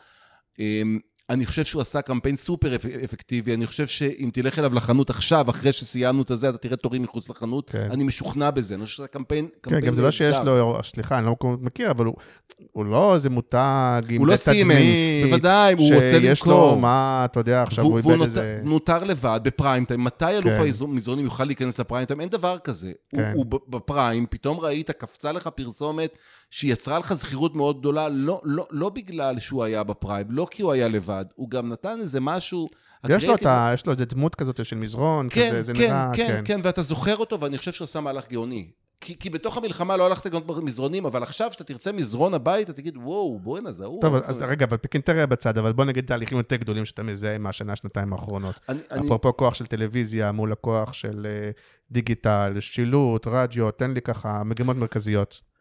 אמ, 0.59 0.99
אני 1.31 1.47
חושב 1.47 1.65
שהוא 1.65 1.83
עשה 1.83 2.03
קמפיין 2.03 2.37
סופר 2.37 2.75
אפ- 2.77 2.87
אפקטיבי, 3.05 3.55
אני 3.55 3.67
חושב 3.67 3.87
שאם 3.87 4.31
תלך 4.33 4.59
אליו 4.59 4.75
לחנות 4.75 5.11
עכשיו, 5.11 5.51
אחרי 5.51 5.73
שסיימנו 5.73 6.23
את 6.23 6.31
הזה, 6.31 6.49
אתה 6.49 6.59
תראה 6.59 6.77
תורים 6.77 7.03
מחוץ 7.03 7.31
לחנות. 7.31 7.71
כן. 7.71 7.89
אני 7.91 8.05
משוכנע 8.05 8.51
בזה, 8.51 8.75
אני 8.75 8.85
חושב 8.85 8.97
שזה 8.97 9.09
קמפיין... 9.09 9.45
כן, 9.47 9.59
קמפיין 9.61 9.85
גם 9.85 9.95
זה 9.95 10.03
לא 10.03 10.11
שיש. 10.11 10.37
לו, 10.45 10.79
סליחה, 10.85 11.19
אני 11.19 11.27
לא 11.27 11.37
מכיר, 11.43 11.91
אבל 11.91 12.07
הוא, 12.07 12.15
הוא 12.73 12.85
לא 12.85 13.15
איזה 13.15 13.31
מותג 13.31 14.03
עם 14.11 14.19
הוא 14.21 14.27
לא 14.27 14.37
סימנס, 14.37 14.79
בוודאי, 15.25 15.75
הוא 15.75 15.95
רוצה 15.95 16.07
שיש 16.09 16.41
למכור. 16.43 16.71
לו, 16.75 16.77
מה, 16.81 17.23
אתה 17.25 17.41
יודע, 17.41 17.63
עכשיו 17.63 17.85
והוא, 17.85 17.93
הוא 17.93 18.01
והוא 18.01 18.13
איבד 18.13 18.27
נותר, 18.29 18.41
איזה... 18.41 18.61
נותר 18.65 19.05
לבד 19.05 19.41
בפריים 19.43 19.85
טיים. 19.85 20.05
מתי 20.05 20.25
אלוף 20.37 20.53
כן. 20.53 20.63
המזרונים 20.85 21.25
יוכל 21.25 21.45
להיכנס 21.45 21.79
לפריים 21.79 22.07
טיים? 22.07 22.21
אין 22.21 22.29
דבר 22.29 22.59
כזה. 22.59 22.93
הוא, 23.13 23.21
כן. 23.21 23.33
הוא 23.35 23.47
ב- 23.49 23.77
בפריים, 23.77 24.27
פתאום 24.31 24.61
ראית, 24.61 24.91
קפצה 24.91 25.33
לך 25.33 25.47
פרסומת 25.47 26.19
שיצרה 26.55 26.99
לך 26.99 27.13
זכירות 27.15 27.55
מאוד 27.55 27.81
גדולה, 27.81 28.09
לא, 28.09 28.41
לא, 28.45 28.67
לא 28.71 28.89
בגלל 28.89 29.39
שהוא 29.39 29.65
היה 29.65 29.83
בפריים, 29.83 30.27
לא 30.31 30.47
כי 30.51 30.63
הוא 30.63 30.73
היה 30.73 30.89
לבד, 30.89 31.25
הוא 31.35 31.51
גם 31.51 31.69
נתן 31.69 31.99
איזה 32.01 32.21
משהו... 32.21 32.69
יש 33.09 33.11
לו, 33.11 33.17
הקריאטיב- 33.17 33.41
את 33.41 33.47
ה, 33.47 33.71
יש 33.75 33.87
לו 33.87 33.93
איזה 33.93 34.05
דמות 34.05 34.35
כזאת 34.35 34.65
של 34.65 34.77
מזרון, 34.77 35.29
כן, 35.31 35.49
כזה, 35.49 35.63
זה 35.63 35.73
כן, 35.73 35.79
נראה, 35.81 36.13
כן, 36.17 36.43
כן, 36.45 36.61
ואתה 36.63 36.83
זוכר 36.83 37.17
אותו, 37.17 37.41
ואני 37.41 37.59
חושב 37.59 37.73
שהוא 37.73 37.85
עשה 37.85 38.01
מהלך 38.01 38.25
גאוני. 38.31 38.71
כי, 39.01 39.19
כי 39.19 39.31
בתוך 39.31 39.57
המלחמה 39.57 39.97
לא 39.97 40.07
הלכת 40.07 40.27
לקנות 40.27 40.47
מזרונים, 40.63 41.07
אבל 41.07 41.23
עכשיו 41.23 41.51
כשאתה 41.51 41.65
תרצה 41.65 41.93
מזרון 41.93 42.35
הביתה, 42.35 42.73
תגיד, 42.73 42.97
וואו, 42.97 43.39
בוא'נה, 43.39 43.73
זה 43.73 43.85
הוא. 43.85 44.01
טוב, 44.01 44.15
אז 44.15 44.37
זה?" 44.37 44.47
רגע, 44.47 44.67
אבל 44.67 44.77
פיקינטריה 44.77 45.27
בצד, 45.27 45.59
אבל 45.59 45.73
בוא 45.73 45.85
נגיד 45.85 46.07
תהליכים 46.07 46.39
יותר 46.39 46.57
גדולים 46.57 46.85
שאתה 46.85 47.03
מזהה 47.03 47.39
מהשנה, 47.39 47.77
שנתיים 47.77 48.13
האחרונות. 48.13 48.55
אני, 48.69 48.79
אני, 48.91 49.07
אפרופו 49.07 49.37
כוח 49.37 49.55
של 49.55 49.67
טלוויזיה 49.67 50.33
מול 50.33 50.53
הכוח 50.53 50.93
של 50.93 51.27
אה, 51.31 51.51
דיגיטל, 51.91 52.57
שילוט, 52.61 53.27
רדיו, 53.27 53.71
תן 53.71 53.91
לי 53.91 54.01
ככה 54.01 54.43
מגמות 54.45 54.77
מרכזיות. 54.77 55.52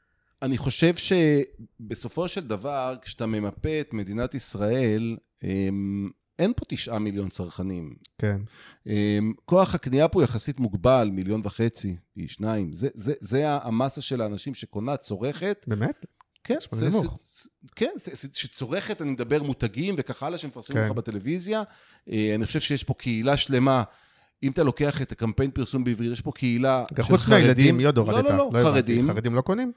אני 0.41 0.57
חושב 0.57 0.93
שבסופו 0.95 2.27
של 2.27 2.47
דבר, 2.47 2.95
כשאתה 3.01 3.25
ממפה 3.25 3.81
את 3.81 3.93
מדינת 3.93 4.35
ישראל, 4.35 5.17
אמ, 5.43 6.09
אין 6.39 6.53
פה 6.55 6.65
תשעה 6.67 6.99
מיליון 6.99 7.29
צרכנים. 7.29 7.95
כן. 8.17 8.41
אמ, 8.87 9.33
כוח 9.45 9.75
הקנייה 9.75 10.07
פה 10.07 10.23
יחסית 10.23 10.59
מוגבל, 10.59 11.09
מיליון 11.13 11.41
וחצי, 11.43 11.95
פי 12.13 12.27
שניים. 12.27 12.73
זה, 12.73 12.89
זה, 12.93 13.13
זה 13.19 13.43
המסה 13.49 14.01
של 14.01 14.21
האנשים 14.21 14.53
שקונה, 14.53 14.97
צורכת. 14.97 15.65
באמת? 15.67 16.05
כן, 16.43 16.57
זה. 16.71 16.89
זה, 16.89 17.07
כן, 17.75 17.91
זה, 17.95 18.11
זה, 18.13 18.27
שצורכת, 18.33 19.01
אני 19.01 19.11
מדבר 19.11 19.43
מותגים 19.43 19.95
וכך 19.97 20.23
הלאה, 20.23 20.37
שמפרסמים 20.37 20.83
כן. 20.83 20.85
לך 20.85 20.91
בטלוויזיה. 20.91 21.63
אה, 22.11 22.35
אני 22.35 22.45
חושב 22.45 22.59
שיש 22.59 22.83
פה 22.83 22.93
קהילה 22.93 23.37
שלמה. 23.37 23.83
אם 24.43 24.51
אתה 24.51 24.63
לוקח 24.63 25.01
את 25.01 25.11
הקמפיין 25.11 25.51
פרסום 25.51 25.83
בעברית, 25.83 26.11
יש 26.11 26.21
פה 26.21 26.31
קהילה 26.31 26.85
של 26.89 26.95
חרדים. 26.95 27.17
חוץ 27.17 27.27
מהילדים, 27.27 27.85
עוד 27.85 27.97
לא? 27.97 28.23
לא, 28.23 28.37
לא, 28.37 28.47
הבנתי. 28.47 28.63
חרדים. 28.63 29.07
חרדים 29.07 29.35
לא 29.35 29.41
קונים? 29.41 29.71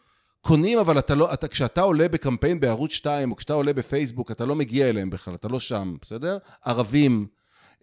קונים, 0.45 0.78
אבל 0.78 0.99
אתה 0.99 1.14
לא, 1.14 1.32
אתה, 1.32 1.49
כשאתה 1.49 1.80
עולה 1.80 2.09
בקמפיין 2.09 2.61
בערוץ 2.61 2.92
2, 2.92 3.30
או 3.30 3.36
כשאתה 3.36 3.53
עולה 3.53 3.72
בפייסבוק, 3.72 4.30
אתה 4.30 4.45
לא 4.45 4.55
מגיע 4.55 4.88
אליהם 4.88 5.11
בכלל, 5.11 5.34
אתה 5.34 5.49
לא 5.49 5.61
שם, 5.61 5.97
בסדר? 6.03 6.38
ערבים, 6.64 7.26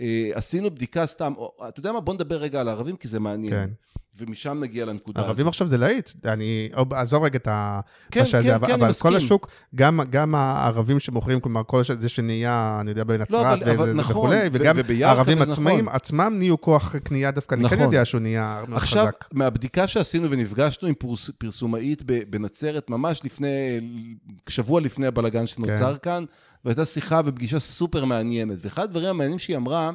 אה, 0.02 0.32
עשינו 0.34 0.72
בדיקה 0.72 1.06
סתם, 1.06 1.34
או, 1.38 1.54
אתה 1.68 1.80
יודע 1.80 1.92
מה? 1.92 2.00
בוא 2.00 2.14
נדבר 2.14 2.38
רגע 2.38 2.60
על 2.60 2.68
הערבים, 2.68 2.96
כי 2.96 3.08
זה 3.08 3.20
מעניין. 3.20 3.54
כן. 3.54 3.70
ומשם 4.18 4.58
נגיע 4.62 4.86
לנקודה 4.86 5.22
ערבים 5.22 5.48
עכשיו 5.48 5.68
זה 5.68 5.78
להיט, 5.78 6.12
אני 6.26 6.70
או, 6.78 6.86
עזוב 6.92 7.24
רגע 7.24 7.38
את 7.38 7.48
ה... 7.48 7.80
כן, 8.12 8.20
מה 8.20 8.26
שזה, 8.26 8.44
כן, 8.44 8.54
אבל, 8.54 8.68
כן, 8.68 8.74
אני 8.74 8.82
אבל 8.82 8.90
מסכים. 8.90 9.12
כל 9.12 9.18
השוק, 9.18 9.48
גם, 9.76 10.00
גם 10.10 10.36
הערבים 10.36 11.00
שמוכרים, 11.00 11.40
כלומר, 11.40 11.62
כל 11.68 11.82
זה 12.00 12.10
שנהיה, 12.10 12.78
אני 12.82 12.90
יודע, 12.90 13.04
בנצרת 13.04 13.32
לא, 13.32 13.54
אבל- 13.54 13.70
אבל 13.70 13.84
וזה- 13.84 13.94
נכון, 13.94 14.16
וכולי, 14.16 14.50
וגם 14.52 14.76
הערבים 15.04 15.42
עצמאים, 15.42 15.86
נכון. 15.86 15.96
עצמם 15.96 16.34
נהיו 16.38 16.62
כוח 16.62 16.96
קנייה 16.96 17.32
דווקא, 17.32 17.56
אני 17.56 17.70
כן 17.70 17.76
נכון. 17.76 17.86
יודע 17.86 18.06
שהוא 18.06 18.22
נהיה 18.22 18.64
מאוד 18.68 18.78
עכשיו, 18.78 19.06
חזק. 19.06 19.26
מהבדיקה 19.34 19.88
שעשינו 19.88 20.30
ונפגשנו 20.30 20.88
עם 20.88 20.94
פרס, 20.94 21.30
פרסומאית 21.38 22.02
בנצרת, 22.30 22.90
ממש 22.90 23.22
לפני, 23.24 23.80
שבוע 24.50 24.82
לפני 24.82 25.08
הבלגן 25.08 25.46
שנוצר 25.46 25.94
כן. 25.94 26.00
כאן, 26.02 26.26
והייתה 26.66 26.86
שיחה 26.86 27.22
ופגישה 27.26 27.60
סופר 27.60 28.06
מעניינת. 28.06 28.58
ואחד 28.62 28.84
הדברים 28.84 29.08
המעניינים 29.08 29.40
שהיא 29.40 29.58
אמרה, 29.58 29.92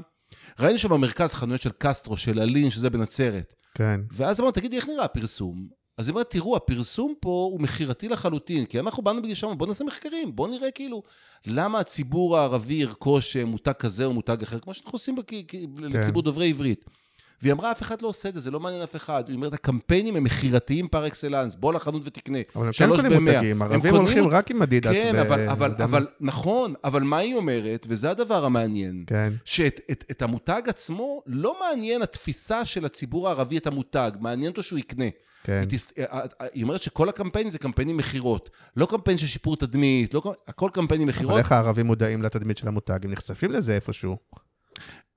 ראינו 0.61 0.79
שם 0.79 0.89
במרכז 0.89 1.35
חנויות 1.35 1.63
של 1.63 1.71
קסטרו, 1.79 2.17
של 2.17 2.41
אלין, 2.41 2.71
שזה 2.71 2.91
בנצרת. 2.91 3.55
כן. 3.77 4.01
ואז 4.13 4.41
אמרנו, 4.41 4.53
תגידי, 4.53 4.77
איך 4.77 4.89
נראה 4.89 5.05
הפרסום? 5.05 5.69
אז 5.99 6.09
היא 6.09 6.13
אומרת, 6.13 6.31
תראו, 6.31 6.57
הפרסום 6.57 7.15
פה 7.21 7.49
הוא 7.53 7.61
מכירתי 7.61 8.09
לחלוטין, 8.09 8.65
כי 8.65 8.81
אנחנו 8.81 9.03
באנו 9.03 9.23
בגיל 9.23 9.35
שם, 9.35 9.55
בואו 9.59 9.69
נעשה 9.69 9.85
מחקרים, 9.85 10.37
בואו 10.37 10.51
נראה 10.51 10.71
כאילו, 10.71 11.03
למה 11.47 11.81
הציבור 11.81 12.39
הערבי 12.39 12.75
ירכוש 12.75 13.37
אה, 13.37 13.45
מותג 13.45 13.73
כזה 13.73 14.05
או 14.05 14.13
מותג 14.13 14.43
אחר, 14.43 14.59
כמו 14.59 14.75
שאנחנו 14.75 14.93
עושים 14.93 15.17
בכ... 15.17 15.25
כ- 15.49 15.55
לציבור 15.81 16.23
דוברי 16.23 16.49
עברית. 16.49 16.85
והיא 17.43 17.53
אמרה, 17.53 17.73
אף 17.73 17.83
אחד 17.83 18.03
לא 18.03 18.09
עושה 18.09 18.29
את 18.29 18.35
זה, 18.35 18.41
זה 18.41 18.51
לא 18.51 18.61
מעניין 18.61 18.83
אף 18.83 18.97
אחד. 18.97 19.25
היא 19.29 19.37
אומרת, 19.37 19.55
הקמפיינים 19.55 20.17
הם 20.17 20.25
מכירתיים 20.25 20.89
פר 20.89 21.07
אקסלנס, 21.07 21.55
בוא 21.55 21.73
לחנות 21.73 22.03
ותקנה. 22.05 22.39
אבל 22.57 22.67
הם 22.67 22.73
כן 22.73 22.89
קונים. 22.89 23.25
מותגים, 23.25 23.63
ערבים 23.63 23.81
קונים 23.81 23.97
הולכים 23.97 24.27
רק 24.27 24.51
עם 24.51 24.63
אדידס. 24.63 24.93
כן, 24.93 25.13
ו- 25.15 25.23
אבל, 25.23 25.49
אבל, 25.49 25.75
אבל. 25.85 26.07
נכון, 26.21 26.75
אבל 26.85 27.03
מה 27.03 27.19
היא 27.19 27.35
אומרת, 27.35 27.87
וזה 27.89 28.11
הדבר 28.11 28.45
המעניין, 28.45 29.05
כן, 29.07 29.33
שאת 29.45 29.81
את, 29.91 30.05
את 30.11 30.23
המותג 30.23 30.63
עצמו 30.67 31.23
לא 31.27 31.57
מעניין 31.61 32.03
התפיסה 32.03 32.65
של 32.65 32.85
הציבור 32.85 33.29
הערבי 33.29 33.59
את 33.59 33.67
המותג, 33.67 34.11
מעניין 34.21 34.51
אותו 34.51 34.63
שהוא 34.63 34.79
יקנה. 34.79 35.05
כן. 35.45 35.65
היא, 35.71 35.79
תס... 35.79 35.93
אה, 35.99 36.21
היא 36.53 36.63
אומרת 36.63 36.83
שכל 36.83 37.09
הקמפיינים 37.09 37.51
זה 37.51 37.59
קמפיינים 37.59 37.97
מכירות. 37.97 38.51
לא 38.77 38.87
קמפיין 38.87 39.19
של 39.19 39.27
שיפור 39.27 39.57
תדמית, 39.57 40.15
לא... 40.15 40.35
הכל 40.49 40.71
קמפיינים 40.73 41.09
אבל 41.09 41.17
מכירות. 41.17 41.39
איך 41.39 41.53
הערבים 41.53 41.87
מודעים 41.87 42.23
לתדמית 42.23 42.59
של 42.59 42.69
המותג? 42.69 42.99
הם 43.05 43.11
נחשפים 43.11 43.53
לזה 43.53 43.75
איפשהו. 43.75 44.17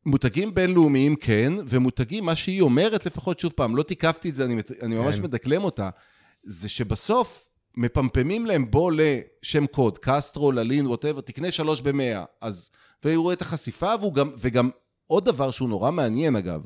מותגים 0.09 0.53
בינלאומיים 0.53 1.15
כן, 1.15 1.53
ומותגים, 1.67 2.25
מה 2.25 2.35
שהיא 2.35 2.61
אומרת 2.61 3.05
לפחות, 3.05 3.39
שוב 3.39 3.51
פעם, 3.55 3.75
לא 3.75 3.83
תיקפתי 3.83 4.29
את 4.29 4.35
זה, 4.35 4.45
אני, 4.45 4.61
אני 4.81 4.95
ממש 4.95 5.15
כן. 5.15 5.21
מדקלם 5.21 5.63
אותה, 5.63 5.89
זה 6.43 6.69
שבסוף 6.69 7.47
מפמפמים 7.77 8.45
להם 8.45 8.71
בוא 8.71 8.91
לשם 8.95 9.67
קוד, 9.67 9.97
קסטרו, 9.97 10.51
ללין, 10.51 10.87
ווטאבר, 10.87 11.21
תקנה 11.21 11.51
שלוש 11.51 11.81
במאה. 11.81 12.23
אז, 12.41 12.69
והוא 13.03 13.23
רואה 13.23 13.33
את 13.33 13.41
החשיפה, 13.41 13.93
גם, 14.13 14.31
וגם 14.37 14.69
עוד 15.07 15.25
דבר 15.25 15.51
שהוא 15.51 15.69
נורא 15.69 15.91
מעניין 15.91 16.35
אגב, 16.35 16.61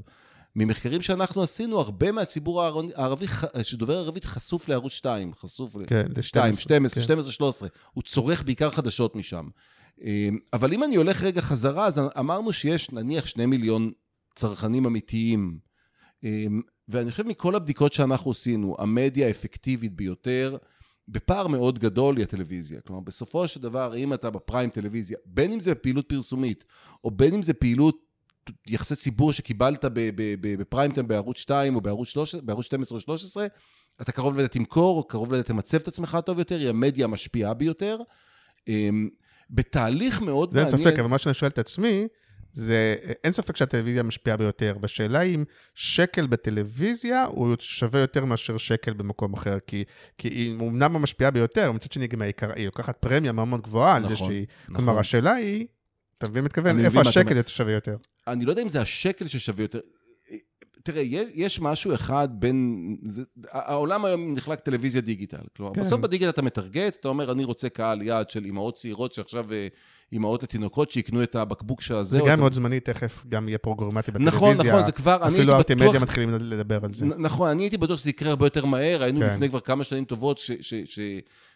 ממחקרים 0.56 1.02
שאנחנו 1.02 1.44
עשינו, 1.44 1.80
הרבה 1.80 2.12
מהציבור 2.12 2.64
הערבי, 2.64 3.26
שדובר 3.64 3.98
ערבית 3.98 4.26
חשוף 4.26 4.70
לערוץ 4.70 4.92
2, 4.92 5.34
חשוף. 5.34 5.76
כן, 5.88 6.06
ל-12. 6.16 6.22
2, 6.22 6.54
12, 6.54 7.02
כן. 7.02 7.06
12, 7.06 7.32
13. 7.32 7.70
הוא 7.94 8.04
צורך 8.04 8.44
בעיקר 8.44 8.72
חדשות 8.72 9.16
משם. 9.16 9.48
אמ, 10.02 10.38
אבל 10.54 10.74
אם 10.74 10.84
אני 10.84 10.96
הולך 10.96 11.24
רגע 11.24 11.42
חזרה, 11.42 11.86
אז 11.88 12.02
אמרנו 12.20 12.54
שיש 12.54 12.92
נניח 12.92 13.26
שני 13.26 13.46
מיליון 13.46 13.92
צרכנים 14.36 14.86
אמיתיים. 14.86 15.58
אמ, 16.24 16.62
ואני 16.88 17.12
חושב 17.12 17.28
מכל 17.28 17.56
הבדיקות 17.56 17.94
שאנחנו 17.94 18.32
עשינו, 18.32 18.76
המדיה 18.80 19.28
האפקטיבית 19.28 19.96
ביותר, 19.96 20.58
בפער 21.08 21.48
מאוד 21.48 21.80
גדול 21.80 22.18
היא 22.18 22.24
הטלוויזיה. 22.24 22.82
כלומר, 22.82 23.02
בסופו 23.02 23.48
של 23.48 23.62
דבר, 23.62 23.96
אם 23.96 24.14
אתה 24.14 24.30
בפריים 24.30 24.70
טלוויזיה, 24.70 25.18
בין 25.26 25.52
אם 25.52 25.60
זה 25.60 25.76
פעילות 25.76 26.10
פרסומית, 26.10 26.64
או 27.04 27.12
בין 27.12 27.34
אם 27.34 27.44
זה 27.44 27.54
פעילות 27.54 27.98
יחסי 28.68 28.96
ציבור 28.96 29.34
שקיבלת 29.34 29.86
בפריים 30.42 30.92
טיים 30.92 31.08
בערוץ 31.08 31.38
2 31.38 31.76
או 31.76 31.82
בערוץ 31.82 32.08
13, 32.08 32.42
בערוץ 32.42 32.66
12 32.66 32.96
או 32.96 33.00
13, 33.00 33.48
אתה 34.02 34.12
קרוב 34.12 34.38
לזה 34.38 34.48
תמכור, 34.48 34.98
או 34.98 35.08
קרוב 35.08 35.34
לזה 35.34 35.44
תמצב 35.44 35.78
את 35.78 35.88
עצמך 35.88 36.18
טוב 36.26 36.40
יותר, 36.40 36.60
היא 36.60 36.70
המדיה 36.70 37.06
המשפיעה 37.06 37.54
ביותר. 37.54 37.98
בתהליך 39.50 40.22
מאוד 40.22 40.52
זה 40.52 40.60
אין 40.60 40.68
מעניין... 40.72 40.90
ספק, 40.90 41.00
אבל 41.00 41.08
מה 41.08 41.18
שאני 41.18 41.34
שואל 41.34 41.52
את 41.52 41.60
עצמי, 41.60 42.08
זה, 42.54 42.96
אין 43.24 43.34
ספק 43.34 43.56
שהטלוויזיה 43.58 44.04
משפיעה 44.04 44.38
ביותר, 44.38 44.76
והשאלה 44.82 45.22
אם 45.22 45.44
שקל 45.76 46.28
בטלוויזיה 46.28 47.26
הוא 47.26 47.56
שווה 47.60 48.00
יותר 48.00 48.26
מאשר 48.26 48.58
שקל 48.58 48.94
במקום 48.94 49.34
אחר, 49.34 49.58
כי, 49.68 49.84
כי 50.18 50.28
היא 50.28 50.54
אמנם 50.54 50.96
המשפיעה 50.96 51.32
ביותר, 51.32 51.72
מצד 51.72 51.92
שני 51.92 52.08
גם 52.08 52.22
העיקר, 52.22 52.52
היא 52.56 52.66
לוקחת 52.66 52.98
פרמיה 52.98 53.32
מאוד 53.32 53.48
מאוד 53.48 53.62
גבוהה 53.62 53.96
על 53.96 54.08
זה 54.08 54.14
נכון, 54.14 54.28
שהיא... 54.28 54.46
נכון. 54.64 54.76
כלומר, 54.76 55.00
השאלה 55.00 55.34
היא, 55.34 55.68
אתה 56.18 56.28
מבין 56.28 56.44
מתכוון? 56.44 56.86
איפה 56.86 57.02
אתה 57.02 57.10
השקל. 57.10 57.38
יותר 57.38 57.50
שווה 57.50 57.74
יותר? 57.74 57.98
אני 58.28 58.46
לא 58.46 58.52
יודע 58.52 58.62
אם 58.62 58.70
זה 58.70 58.82
השקל 58.82 59.28
ששווה 59.28 59.64
יותר. 59.64 59.80
תראה, 60.84 61.02
יש- 61.02 61.30
יש 61.34 61.60
משהו 61.62 61.94
אחד 61.94 62.28
בין... 62.32 62.78
זה, 63.06 63.24
העולם 63.52 64.06
היום 64.06 64.34
נחלק 64.34 64.60
טלוויזיה 64.60 65.02
דיגיטל. 65.02 65.38
כלומר, 65.58 65.74
כן. 65.74 65.82
בסוף 65.82 66.02
בדיגיטל 66.02 66.30
אתה 66.30 66.42
מטרגט, 66.42 66.96
אתה 67.00 67.08
אומר, 67.08 67.32
אני 67.32 67.44
רוצה 67.44 67.70
קהל 67.70 68.02
יעד 68.02 68.30
של 68.30 68.46
אימהות 68.46 68.76
צעירות 68.76 69.14
שעכשיו... 69.14 69.54
אה, 69.54 69.68
אימהות 70.12 70.44
לתינוקות 70.44 70.92
שיקנו 70.92 71.24
את 71.24 71.36
הבקבוק 71.36 71.82
של 71.82 72.04
זה 72.04 72.20
גם 72.28 72.40
מאוד 72.40 72.54
זמני, 72.54 72.80
תכף 72.80 73.24
גם 73.30 73.50
יהיה 73.50 73.58
פרוגרמטי 73.58 74.12
בטלוויזיה. 74.12 74.38
נכון, 74.38 74.68
נכון, 74.68 74.84
זה 74.84 74.92
כבר... 74.92 75.16
אני 75.16 75.28
אפילו 75.28 75.40
הייתי 75.40 75.52
הארטימדיה 75.52 75.90
בטוח- 75.90 76.02
מתחילים 76.02 76.30
לדבר 76.40 76.80
על 76.86 76.94
זה. 76.94 77.06
נכון, 77.06 77.50
אני 77.50 77.64
הייתי 77.64 77.78
בטוח 77.78 78.00
שזה 78.00 78.10
יקרה 78.10 78.30
הרבה 78.30 78.46
יותר 78.46 78.66
מהר, 78.66 79.04
היינו 79.04 79.20
כן. 79.20 79.26
לפני 79.28 79.50
כבר 79.50 79.60
כמה 79.60 79.84
שנים 79.84 80.06
טובות 80.06 80.40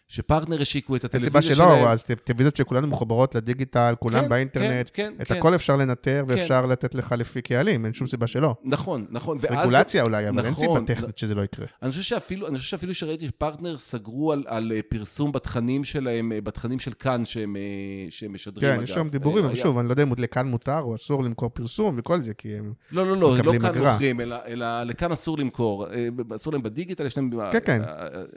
שפרטנר 0.08 0.62
השיקו 0.62 0.96
את 0.96 1.02
אין 1.02 1.08
הטלוויזיה 1.08 1.42
סיבה 1.42 1.54
שלהם. 1.54 1.68
שלא, 1.68 1.90
אז 1.90 2.02
טלוויזיות 2.24 2.56
שכולנו 2.56 2.86
מחוברות 2.86 3.34
לדיגיטל, 3.34 3.94
כולם 3.98 4.22
כן, 4.22 4.28
באינטרנט, 4.28 4.90
כן, 4.92 5.12
כן, 5.16 5.22
את 5.22 5.28
כן. 5.28 5.34
הכל 5.34 5.54
אפשר 5.54 5.76
לנטר 5.76 6.24
כן. 6.26 6.32
ואפשר 6.32 6.66
לתת 6.66 6.94
לך 6.94 7.14
לפי 7.18 7.42
קהלים, 7.42 7.84
אין 7.84 7.94
שום 7.94 8.06
סיבה 8.06 8.26
שלא. 8.26 8.54
נכון, 8.64 9.06
נכון. 9.10 9.38
רגולציה 9.50 10.02
אולי, 10.02 10.28
אבל 10.28 10.46
אין 10.46 10.54
סיבה 10.54 10.66
נכון, 10.66 10.84
טכנית 10.84 11.18
שזה 11.18 11.34
לא 11.34 11.42
יקרה. 11.42 11.66
אני 11.82 11.90
חושב 11.90 12.02
שאפילו, 12.02 12.48
אני 12.48 12.58
חושב 12.58 12.70
שאפילו 12.70 12.94
שראיתי 12.94 13.26
שפרטנר 13.26 13.78
סגרו 13.78 14.32
על, 14.32 14.44
על 14.46 14.72
אה, 14.74 14.80
פרסום 14.88 15.32
בתכנים 15.32 15.84
שלהם, 15.84 16.32
אה, 16.32 16.40
בתכנים 16.40 16.78
של 16.78 16.92
כאן 16.98 17.24
שהם, 17.24 17.56
אה, 17.56 17.62
שהם 18.10 18.32
משדרים, 18.32 18.76
כן, 18.76 18.84
יש 18.84 18.90
שם 18.90 19.08
דיבורים, 19.08 19.44
אבל 19.44 19.56
שוב, 19.56 19.78
אני 19.78 19.88
לא 19.88 19.92
יודע 19.92 20.02
אם 20.02 20.12
לכאן 20.18 20.46
מותר 20.46 20.80
או 20.80 20.94
אסור 20.94 21.24
למכור 21.24 21.48
פרסום 21.48 21.94
וכל 21.98 22.22
זה, 22.22 22.34
כי 22.34 22.54
הם... 22.54 22.72
לא, 22.92 23.06
לא, 23.06 23.16
לא, 23.16 23.36
לא 23.44 23.52
כאן. 23.58 23.78
מוכרים, 23.78 24.20
אלא, 24.20 24.36
אלא 24.46 24.82
לכאן 24.82 25.12
אסור 25.12 25.38
למכור. 25.38 25.86
אסור 26.34 26.52
להם 26.52 26.62
בדיגיטל, 26.62 27.06
יש 27.06 27.16
להם... 27.16 27.30
כן, 27.52 27.58
כן. 27.64 27.82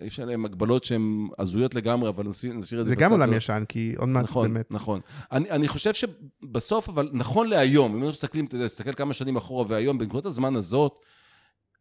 יש 0.01 0.19
להם 0.19 0.45
הגבלות 0.45 0.83
שהן 0.83 1.27
הזויות 1.39 1.60
לגמרי, 1.73 2.09
אבל 2.09 2.23
נשאיר 2.27 2.51
את 2.51 2.61
זה 2.63 2.83
זה 2.83 2.91
בצד. 2.91 3.01
גם 3.01 3.11
עולם 3.11 3.31
לא- 3.31 3.35
ישן, 3.35 3.63
כי 3.69 3.93
עוד 3.97 4.09
מעט 4.09 4.23
נכון, 4.23 4.53
באמת... 4.53 4.71
נכון. 4.71 4.99
אני, 5.31 5.51
אני 5.51 5.67
חושב 5.67 5.93
שבסוף, 5.93 6.89
אבל 6.89 7.09
נכון 7.13 7.47
להיום, 7.47 7.91
אם 7.91 7.97
אנחנו 7.97 8.11
מסתכלים, 8.11 8.45
אתה 8.45 8.55
יודע, 8.55 8.67
תסתכל 8.67 8.93
כמה 8.93 9.13
שנים 9.13 9.37
אחורה 9.37 9.65
והיום, 9.67 9.97
בנקודת 9.97 10.25
הזמן 10.25 10.55
הזאת, 10.55 10.99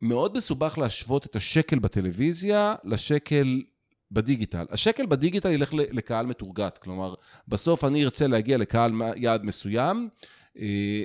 מאוד 0.03 0.37
מסובך 0.37 0.79
להשוות 0.79 1.27
את 1.27 1.37
השקל 1.37 1.79
בטלוויזיה 1.79 2.75
לשקל 2.85 3.63
בדיגיטל. 4.13 4.65
השקל 4.71 5.07
בדיגיטל 5.07 5.51
ילך 5.51 5.71
לקהל 5.73 6.27
מתורגת, 6.27 6.79
כלומר, 6.79 7.15
בסוף 7.49 7.85
אני 7.85 8.05
ארצה 8.05 8.27
להגיע 8.27 8.59
לקהל 8.59 8.93
יעד 9.17 9.45
מסוים, 9.45 10.09
אה, 10.59 11.03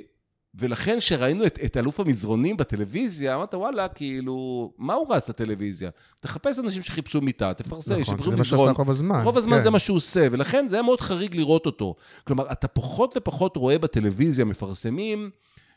ולכן 0.58 1.00
כשראינו 1.00 1.46
את, 1.46 1.58
את 1.64 1.76
אלוף 1.76 2.00
המזרונים 2.00 2.56
בטלוויזיה, 2.56 3.34
אמרת, 3.34 3.54
וואלה, 3.54 3.88
כאילו, 3.88 4.72
מה 4.78 4.94
הוא 4.94 5.14
רץ 5.14 5.28
לטלוויזיה? 5.28 5.90
תחפש 6.20 6.58
אנשים 6.58 6.82
שחיפשו 6.82 7.20
מיטה, 7.20 7.54
תפרסם, 7.54 7.92
נכון, 7.92 8.04
שחיפשו 8.04 8.30
זה 8.30 8.36
מה. 8.36 8.44
שעשה 8.44 8.56
רוב 8.56 8.90
הזמן. 8.90 9.22
רוב 9.24 9.38
הזמן 9.38 9.56
כן. 9.56 9.62
זה 9.62 9.70
מה 9.70 9.78
שהוא 9.78 9.96
עושה, 9.96 10.26
ולכן 10.30 10.66
זה 10.68 10.76
היה 10.76 10.82
מאוד 10.82 11.00
חריג 11.00 11.36
לראות 11.36 11.66
אותו. 11.66 11.94
כלומר, 12.24 12.52
אתה 12.52 12.68
פחות 12.68 13.14
ופחות 13.16 13.56
רואה 13.56 13.78
בטלוויזיה 13.78 14.44
מפרסמים 14.44 15.30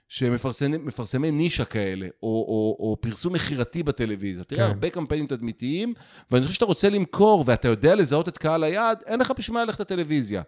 שהם 0.09 0.33
מפרסמי, 0.33 0.77
מפרסמי 0.77 1.31
נישה 1.31 1.65
כאלה, 1.65 2.07
או, 2.23 2.27
או, 2.27 2.77
או 2.79 2.97
פרסום 3.01 3.33
מכירתי 3.33 3.83
בטלוויזיה. 3.83 4.43
תראה, 4.43 4.65
כן. 4.65 4.71
הרבה 4.71 4.89
קמפיינים 4.89 5.27
תדמיתיים, 5.27 5.93
ואני 6.31 6.43
חושב 6.43 6.53
שאתה 6.53 6.65
רוצה 6.65 6.89
למכור, 6.89 7.43
ואתה 7.47 7.67
יודע 7.67 7.95
לזהות 7.95 8.27
את 8.27 8.37
קהל 8.37 8.63
היעד, 8.63 9.03
אין 9.05 9.19
לך 9.19 9.33
בשביל 9.37 9.53
מה 9.53 9.65
ללכת 9.65 9.79
לטלוויזיה. 9.79 10.41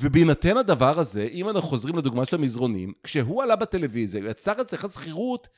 ובהינתן 0.00 0.56
הדבר 0.56 0.98
הזה, 0.98 1.28
אם 1.32 1.48
אנחנו 1.48 1.68
חוזרים 1.68 1.96
לדוגמה 1.96 2.24
של 2.26 2.36
המזרונים, 2.36 2.92
כשהוא 3.04 3.42
עלה 3.42 3.56
בטלוויזיה, 3.56 4.22
הוא 4.22 4.30
יצר 4.30 4.60
אצלך 4.60 4.86
שכירות, 4.92 5.48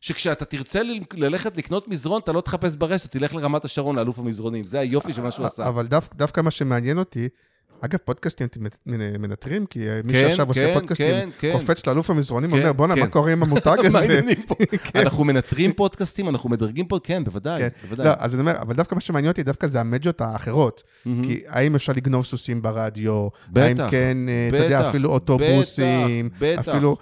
שכשאתה 0.00 0.44
תרצה 0.44 0.80
ללכת 1.14 1.56
לקנות 1.56 1.88
מזרון, 1.88 2.20
אתה 2.24 2.32
לא 2.32 2.40
תחפש 2.40 2.74
ברשת, 2.74 3.10
תלך 3.10 3.34
לרמת 3.34 3.64
השרון, 3.64 3.96
לאלוף 3.96 4.18
המזרונים. 4.18 4.66
זה 4.66 4.80
היופי 4.80 5.12
של 5.12 5.22
מה 5.22 5.30
שהוא 5.30 5.46
עשה. 5.46 5.68
אבל 5.68 5.86
דווקא 6.14 6.40
מה 6.40 6.50
שמעניין 6.50 6.98
אותי, 6.98 7.28
אגב, 7.80 7.98
פודקאסטים 8.04 8.48
מנטרים, 8.86 9.66
כי 9.66 9.86
מי 10.04 10.12
כן, 10.12 10.26
שעכשיו 10.28 10.48
עושה 10.48 10.66
כן, 10.66 10.74
פודקאסטים, 10.74 11.06
כן, 11.06 11.28
כן. 11.38 11.52
קופץ 11.52 11.86
לאלוף 11.86 12.10
המזרונים, 12.10 12.50
כן, 12.50 12.58
אומר, 12.58 12.72
בואנה, 12.72 12.94
כן. 12.94 13.00
מה 13.00 13.06
קורה 13.06 13.32
עם 13.32 13.42
המותג 13.42 13.76
הזה? 13.86 14.20
אנחנו 14.94 15.24
מנטרים 15.24 15.72
פודקאסטים, 15.72 16.28
אנחנו 16.28 16.50
מדרגים 16.50 16.86
פה, 16.86 16.98
כן, 17.02 17.24
בוודאי. 17.24 17.62
בוודאי. 17.82 18.06
לא, 18.06 18.12
אז 18.18 18.34
אני 18.34 18.40
אומר, 18.40 18.58
אבל 18.60 18.74
דווקא 18.74 18.94
מה 18.94 19.00
שמעניין 19.00 19.30
אותי 19.30 19.42
דווקא 19.42 19.66
זה 19.66 19.80
המדיות 19.80 20.20
האחרות. 20.20 20.82
כי 21.22 21.40
האם 21.46 21.74
אפשר 21.74 21.92
לגנוב 21.96 22.24
סוסים 22.24 22.62
ברדיו? 22.62 23.28
בטח, 23.48 23.80
האם 23.82 23.90
כן, 23.90 24.16
אה, 24.28 24.48
אתה 24.48 24.64
יודע, 24.64 24.88
אפילו 24.88 25.10
אוטובוסים? 25.10 26.30
אפילו, 26.60 26.96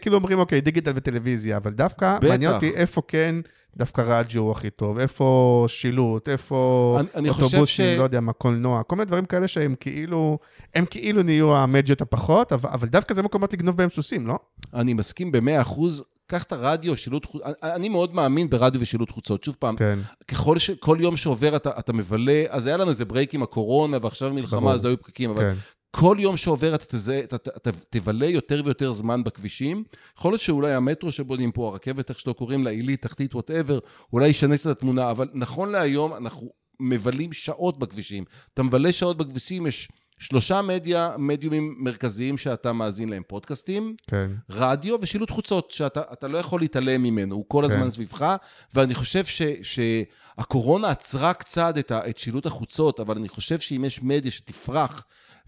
כאילו 0.00 0.16
אומרים, 0.16 0.38
אוקיי, 0.38 0.60
דיגיטל 0.60 0.92
וטלוויזיה, 0.94 1.56
אבל 1.56 1.70
דווקא. 1.70 2.18
מעניין 2.22 2.52
אותי 2.52 2.70
איפה 2.74 3.02
כן 3.08 3.34
דווקא 3.76 4.02
רדיו 4.06 4.42
הוא 4.42 4.52
הכי 4.52 4.70
טוב, 4.70 4.98
איפה 4.98 5.64
שילוט, 5.68 6.28
איפה 6.28 6.96
אני- 7.00 7.08
אני 7.14 7.28
אוטובוסים, 7.28 7.66
ש- 7.66 7.98
לא 7.98 8.02
יודע 8.02 8.20
מה, 8.20 8.32
קולנוע, 8.32 8.82
כל 8.82 8.96
מיני 8.96 9.06
דברים 9.06 9.24
כאלה 9.24 9.48
שהם 9.48 9.74
כאילו, 9.80 10.38
הם 10.74 10.84
כאילו 10.90 11.22
נהיו 11.22 11.56
המדיות 11.56 12.00
הפחות, 12.00 12.52
אבל, 12.52 12.70
אבל 12.72 12.88
דווקא 12.88 13.14
זה 13.14 13.22
מקומות 13.22 13.52
לגנוב 13.52 13.76
בהם 13.76 13.90
סוסים, 13.90 14.26
לא? 14.26 14.38
אני 14.74 14.94
מסכים 14.94 15.32
במאה 15.32 15.60
אחוז. 15.60 16.02
קח 16.26 16.42
את 16.42 16.52
הרדיו, 16.52 16.96
שילוט 16.96 17.24
חוצות. 17.26 17.42
אני 17.62 17.88
מאוד 17.88 18.14
מאמין 18.14 18.50
ברדיו 18.50 18.80
ושילוט 18.80 19.10
חוצות. 19.10 19.44
שוב 19.44 19.56
פעם, 19.58 19.76
כן. 19.76 19.98
ככל 20.28 20.58
ש... 20.58 20.70
כל 20.70 20.96
יום 21.00 21.16
שעובר 21.16 21.56
אתה, 21.56 21.70
אתה 21.78 21.92
מבלה, 21.92 22.44
אז 22.48 22.66
היה 22.66 22.76
לנו 22.76 22.90
איזה 22.90 23.04
break 23.04 23.34
עם 23.34 23.42
הקורונה, 23.42 23.96
ועכשיו 24.02 24.34
מלחמה, 24.34 24.60
ברור. 24.60 24.72
אז 24.72 24.84
לא 24.84 24.88
היו 24.88 24.98
פקקים, 25.02 25.30
אבל 25.30 25.40
כן. 25.42 25.54
כל 25.90 26.16
יום 26.20 26.36
שעובר 26.36 26.74
אתה, 26.74 26.84
תזה, 26.84 27.20
אתה, 27.24 27.36
אתה, 27.36 27.50
אתה 27.56 27.70
תבלה 27.90 28.26
יותר 28.26 28.62
ויותר 28.64 28.92
זמן 28.92 29.24
בכבישים. 29.24 29.84
יכול 30.18 30.32
להיות 30.32 30.40
שאולי 30.40 30.74
המטרו 30.74 31.12
שבונים 31.12 31.52
פה, 31.52 31.68
הרכבת, 31.68 32.10
איך 32.10 32.20
שלא 32.20 32.32
קוראים 32.32 32.64
לה, 32.64 32.70
עילית, 32.70 33.02
תחתית, 33.02 33.34
whatever, 33.34 33.78
אולי 34.12 34.28
ישנה 34.28 34.56
קצת 34.56 34.70
התמונה, 34.70 35.10
אבל 35.10 35.28
נכון 35.34 35.72
להיום 35.72 36.14
אנחנו 36.14 36.50
מבלים 36.80 37.32
שעות 37.32 37.78
בכבישים. 37.78 38.24
אתה 38.54 38.62
מבלה 38.62 38.92
שעות 38.92 39.16
בכבישים, 39.16 39.66
יש 39.66 39.88
שלושה 40.18 40.62
מדיה, 40.62 41.14
מדיומים 41.18 41.74
מרכזיים 41.78 42.36
שאתה 42.36 42.72
מאזין 42.72 43.08
להם, 43.08 43.22
פודקאסטים, 43.26 43.94
כן. 44.06 44.30
רדיו 44.50 44.96
ושילוט 45.00 45.30
חוצות, 45.30 45.70
שאתה 45.70 46.02
אתה 46.12 46.28
לא 46.28 46.38
יכול 46.38 46.60
להתעלם 46.60 47.02
ממנו, 47.02 47.34
הוא 47.34 47.44
כל 47.48 47.64
הזמן 47.64 47.82
כן. 47.82 47.90
סביבך, 47.90 48.36
ואני 48.74 48.94
חושב 48.94 49.24
ש, 49.24 49.42
שהקורונה 49.62 50.88
עצרה 50.88 51.34
קצת 51.34 51.74
את, 51.78 51.90
ה, 51.90 52.08
את 52.08 52.18
שילוט 52.18 52.46
החוצות, 52.46 53.00
אבל 53.00 53.16
אני 53.16 53.28
חושב 53.28 53.60
שאם 53.60 53.84
יש 53.84 54.02
מדיה 54.02 54.30
שתפרח, 54.30 55.04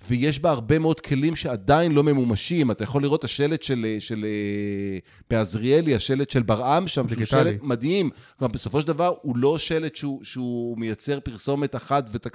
ויש 0.08 0.38
בה 0.38 0.50
הרבה 0.50 0.78
מאוד 0.78 1.00
כלים 1.00 1.36
שעדיין 1.36 1.92
לא 1.92 2.02
ממומשים, 2.02 2.70
אתה 2.70 2.84
יכול 2.84 3.02
לראות 3.02 3.20
את 3.20 3.24
השלט 3.24 3.62
של, 3.62 3.96
של 3.98 4.24
אה, 4.24 4.98
בעזריאלי, 5.30 5.94
השלט 5.94 6.30
של 6.30 6.42
ברעם 6.42 6.86
שם, 6.86 6.92
שהוא 6.94 7.08
דיגיטלי. 7.08 7.50
שלט 7.50 7.62
מדהים. 7.62 8.10
כלומר, 8.38 8.52
בסופו 8.54 8.80
של 8.80 8.86
דבר, 8.86 9.14
הוא 9.22 9.36
לא 9.36 9.58
שלט 9.58 9.96
שהוא, 9.96 10.24
שהוא 10.24 10.78
מייצר 10.78 11.20
פרסומת 11.20 11.76
אחת, 11.76 12.10
ות, 12.12 12.26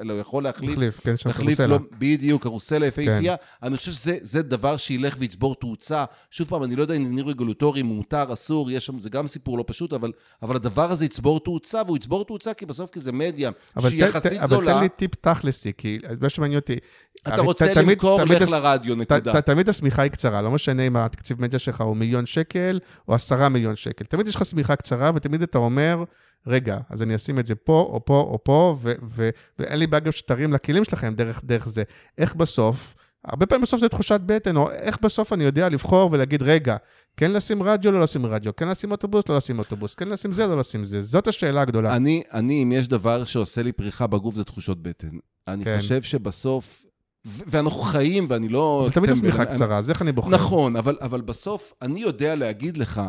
אלא 0.00 0.12
הוא 0.12 0.20
יכול 0.20 0.42
להחליף 0.44 0.70
מחליף, 0.70 1.00
כן, 1.00 1.16
שם 1.16 1.28
להחליף, 1.28 1.46
קרוסלה. 1.58 1.66
לא, 1.66 1.78
בדיוק, 1.98 2.42
קרוסלה 2.42 2.86
יפהפייה. 2.86 3.36
כן. 3.36 3.66
אני 3.66 3.76
חושב 3.76 3.92
שזה 3.92 4.18
זה 4.22 4.42
דבר 4.42 4.76
שילך 4.76 5.16
ויצבור 5.18 5.54
תאוצה. 5.54 6.04
שוב 6.30 6.48
פעם, 6.48 6.62
אני 6.64 6.76
לא 6.76 6.82
יודע 6.82 6.94
אם 6.94 7.00
עניינים 7.00 7.28
רגולטוריים, 7.28 7.86
מותר, 7.86 8.32
אסור, 8.32 8.70
יש 8.70 8.86
שם, 8.86 8.98
זה 8.98 9.10
גם 9.10 9.26
סיפור 9.26 9.58
לא 9.58 9.64
פשוט, 9.66 9.92
אבל, 9.92 10.12
אבל 10.42 10.56
הדבר 10.56 10.90
הזה 10.90 11.04
יצבור 11.04 11.40
תאוצה, 11.40 11.82
והוא 11.86 11.96
יצבור 11.96 12.24
תאוצה 12.24 12.54
כי 12.54 12.66
בסוף, 12.66 12.90
כי 12.90 13.00
זה 13.00 13.12
מדיה 13.12 13.50
שהיא 13.80 14.04
יחסית 14.04 14.32
תן- 14.32 14.38
אבל 14.38 14.46
זולה. 14.48 14.72
תן 14.74 14.80
לי 14.80 14.88
טיפ 14.88 15.14
תכלסי, 15.14 15.72
כי 15.78 15.98
מה 16.20 16.28
שמעניין 16.28 16.58
אותי... 16.60 16.76
אתה 17.22 17.40
רוצה 17.40 17.66
ת- 17.74 17.76
למכור, 17.76 18.24
תמיד 18.24 18.42
לך 18.42 18.50
לרדיו, 18.50 18.94
ת- 18.94 18.98
נקודה. 18.98 19.40
ת- 19.40 19.46
תמיד 19.46 19.68
השמיכה 19.68 20.02
היא 20.02 20.10
קצרה, 20.10 20.42
לא 20.42 20.50
משנה 20.50 20.82
אם 20.82 20.96
התקציב 20.96 21.42
מדיה 21.42 21.58
שלך 21.58 21.80
הוא 21.80 21.96
מיליון 21.96 22.26
שקל 22.26 22.80
או 23.08 23.14
עשרה 23.14 23.48
מיליון 23.48 23.76
שקל. 23.76 24.04
תמיד 24.04 24.28
יש 24.28 24.36
לך 24.36 24.44
שמיכה 24.44 24.76
קצרה, 24.76 25.10
ותמיד 25.14 25.42
אתה 25.42 25.58
אומר, 25.58 26.04
רגע, 26.46 26.78
אז 26.90 27.02
אני 27.02 27.14
אשים 27.14 27.38
את 27.38 27.46
זה 27.46 27.54
פה, 27.54 27.88
או 27.92 28.04
פה, 28.04 28.20
או 28.20 28.38
פה, 28.44 28.76
ו- 28.82 28.92
ו- 29.08 29.30
ואין 29.58 29.78
לי 29.78 29.86
בעיה 29.86 30.00
גם 30.00 30.12
שתרים 30.12 30.52
לכלים 30.52 30.84
שלכם 30.84 31.14
דרך, 31.14 31.40
דרך 31.44 31.68
זה. 31.68 31.82
איך 32.18 32.34
בסוף, 32.34 32.94
הרבה 33.24 33.46
פעמים 33.46 33.62
בסוף 33.62 33.80
זה 33.80 33.88
תחושת 33.88 34.20
בטן, 34.26 34.56
או 34.56 34.70
איך 34.70 34.98
בסוף 35.02 35.32
אני 35.32 35.44
יודע 35.44 35.68
לבחור 35.68 36.08
ולהגיד, 36.12 36.42
רגע, 36.42 36.76
כן 37.16 37.32
לשים 37.32 37.62
רדיו, 37.62 37.92
לא 37.92 38.00
לשים 38.02 38.26
רדיו, 38.26 38.56
כן 38.56 38.68
לשים 38.68 38.90
אוטובוס, 38.90 39.28
לא 39.28 39.36
לשים 39.36 39.58
אוטובוס, 39.58 39.94
כן 39.94 40.08
לשים 40.08 40.32
זה, 40.32 40.46
לא 40.46 40.58
לשים 40.60 40.84
זה. 40.84 41.02
זאת 41.02 41.28
השאלה 41.28 41.60
הגדולה. 41.60 41.96
אני, 41.96 42.22
אני, 42.32 42.62
אם 42.62 42.72
יש 42.72 42.88
דבר 42.88 43.24
שעושה 43.24 43.62
לי 43.62 43.72
פריחה 43.72 44.06
בגוף, 44.06 44.34
זה 44.34 44.44
תחושות 44.44 44.82
בטן. 44.82 45.08
אני 45.48 45.64
כן. 45.64 45.78
חושב 45.78 46.02
שבסוף, 46.02 46.84
ואנחנו 47.26 47.80
חיים, 47.80 48.26
ואני 48.28 48.48
לא... 48.48 48.88
תמיד 48.92 49.10
השמיכה 49.10 49.44
קצרה, 49.44 49.78
אז 49.78 49.90
איך 49.90 50.02
אני 50.02 50.12
בוחר? 50.12 50.30
נכון, 50.30 50.76
אבל, 50.76 50.96
אבל 51.00 51.20
בסוף, 51.20 51.72
אני 51.82 52.00
יודע 52.00 52.34
להגיד 52.34 52.76
לך, 52.76 53.02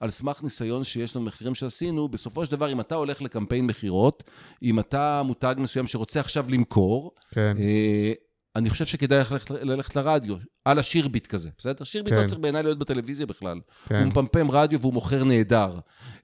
על 0.00 0.10
סמך 0.10 0.42
ניסיון 0.42 0.84
שיש 0.84 1.16
לנו 1.16 1.24
במחירים 1.24 1.54
שעשינו, 1.54 2.08
בסופו 2.08 2.46
של 2.46 2.52
דבר, 2.52 2.72
אם 2.72 2.80
אתה 2.80 2.94
הולך 2.94 3.22
לקמפיין 3.22 3.66
מכירות, 3.66 4.24
אם 4.62 4.78
אתה 4.80 5.22
מותג 5.24 5.54
מסוים 5.58 5.86
שרוצה 5.86 6.20
עכשיו 6.20 6.46
למכור, 6.48 7.10
כן. 7.30 7.56
אה, 7.58 8.12
אני 8.56 8.70
חושב 8.70 8.84
שכדאי 8.84 9.18
ללכת, 9.18 9.50
ללכת 9.50 9.96
לרדיו, 9.96 10.36
על 10.64 10.78
השירביט 10.78 11.26
כזה, 11.26 11.48
בסדר? 11.58 11.84
שירביט 11.84 12.14
כן. 12.14 12.22
לא 12.22 12.26
צריך 12.26 12.38
בעיניי 12.40 12.62
להיות 12.62 12.78
בטלוויזיה 12.78 13.26
בכלל. 13.26 13.60
כן. 13.88 13.98
הוא 13.98 14.06
מפמפם 14.06 14.50
רדיו 14.50 14.80
והוא 14.80 14.92
מוכר 14.92 15.24
נהדר. 15.24 15.78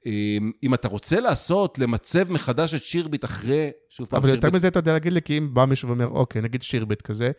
אה, 0.06 0.36
אם 0.62 0.74
אתה 0.74 0.88
רוצה 0.88 1.20
לעשות, 1.20 1.78
למצב 1.78 2.32
מחדש 2.32 2.74
את 2.74 2.82
שירביט 2.82 3.24
אחרי, 3.24 3.70
שוב 3.88 4.06
פעם, 4.06 4.20
אבל 4.20 4.28
יותר 4.28 4.40
שירביט... 4.40 4.54
מזה 4.54 4.68
אתה 4.68 4.78
יודע 4.78 4.92
להגיד 4.92 5.12
לי, 5.12 5.22
כי 5.22 5.38
אם 5.38 5.54
בא 5.54 5.64
מישהו 5.64 5.88
ואומר, 5.88 6.06
אוקיי, 6.06 6.42
נגיד 6.42 6.62
שירביט 6.62 7.02
כזה, 7.02 7.30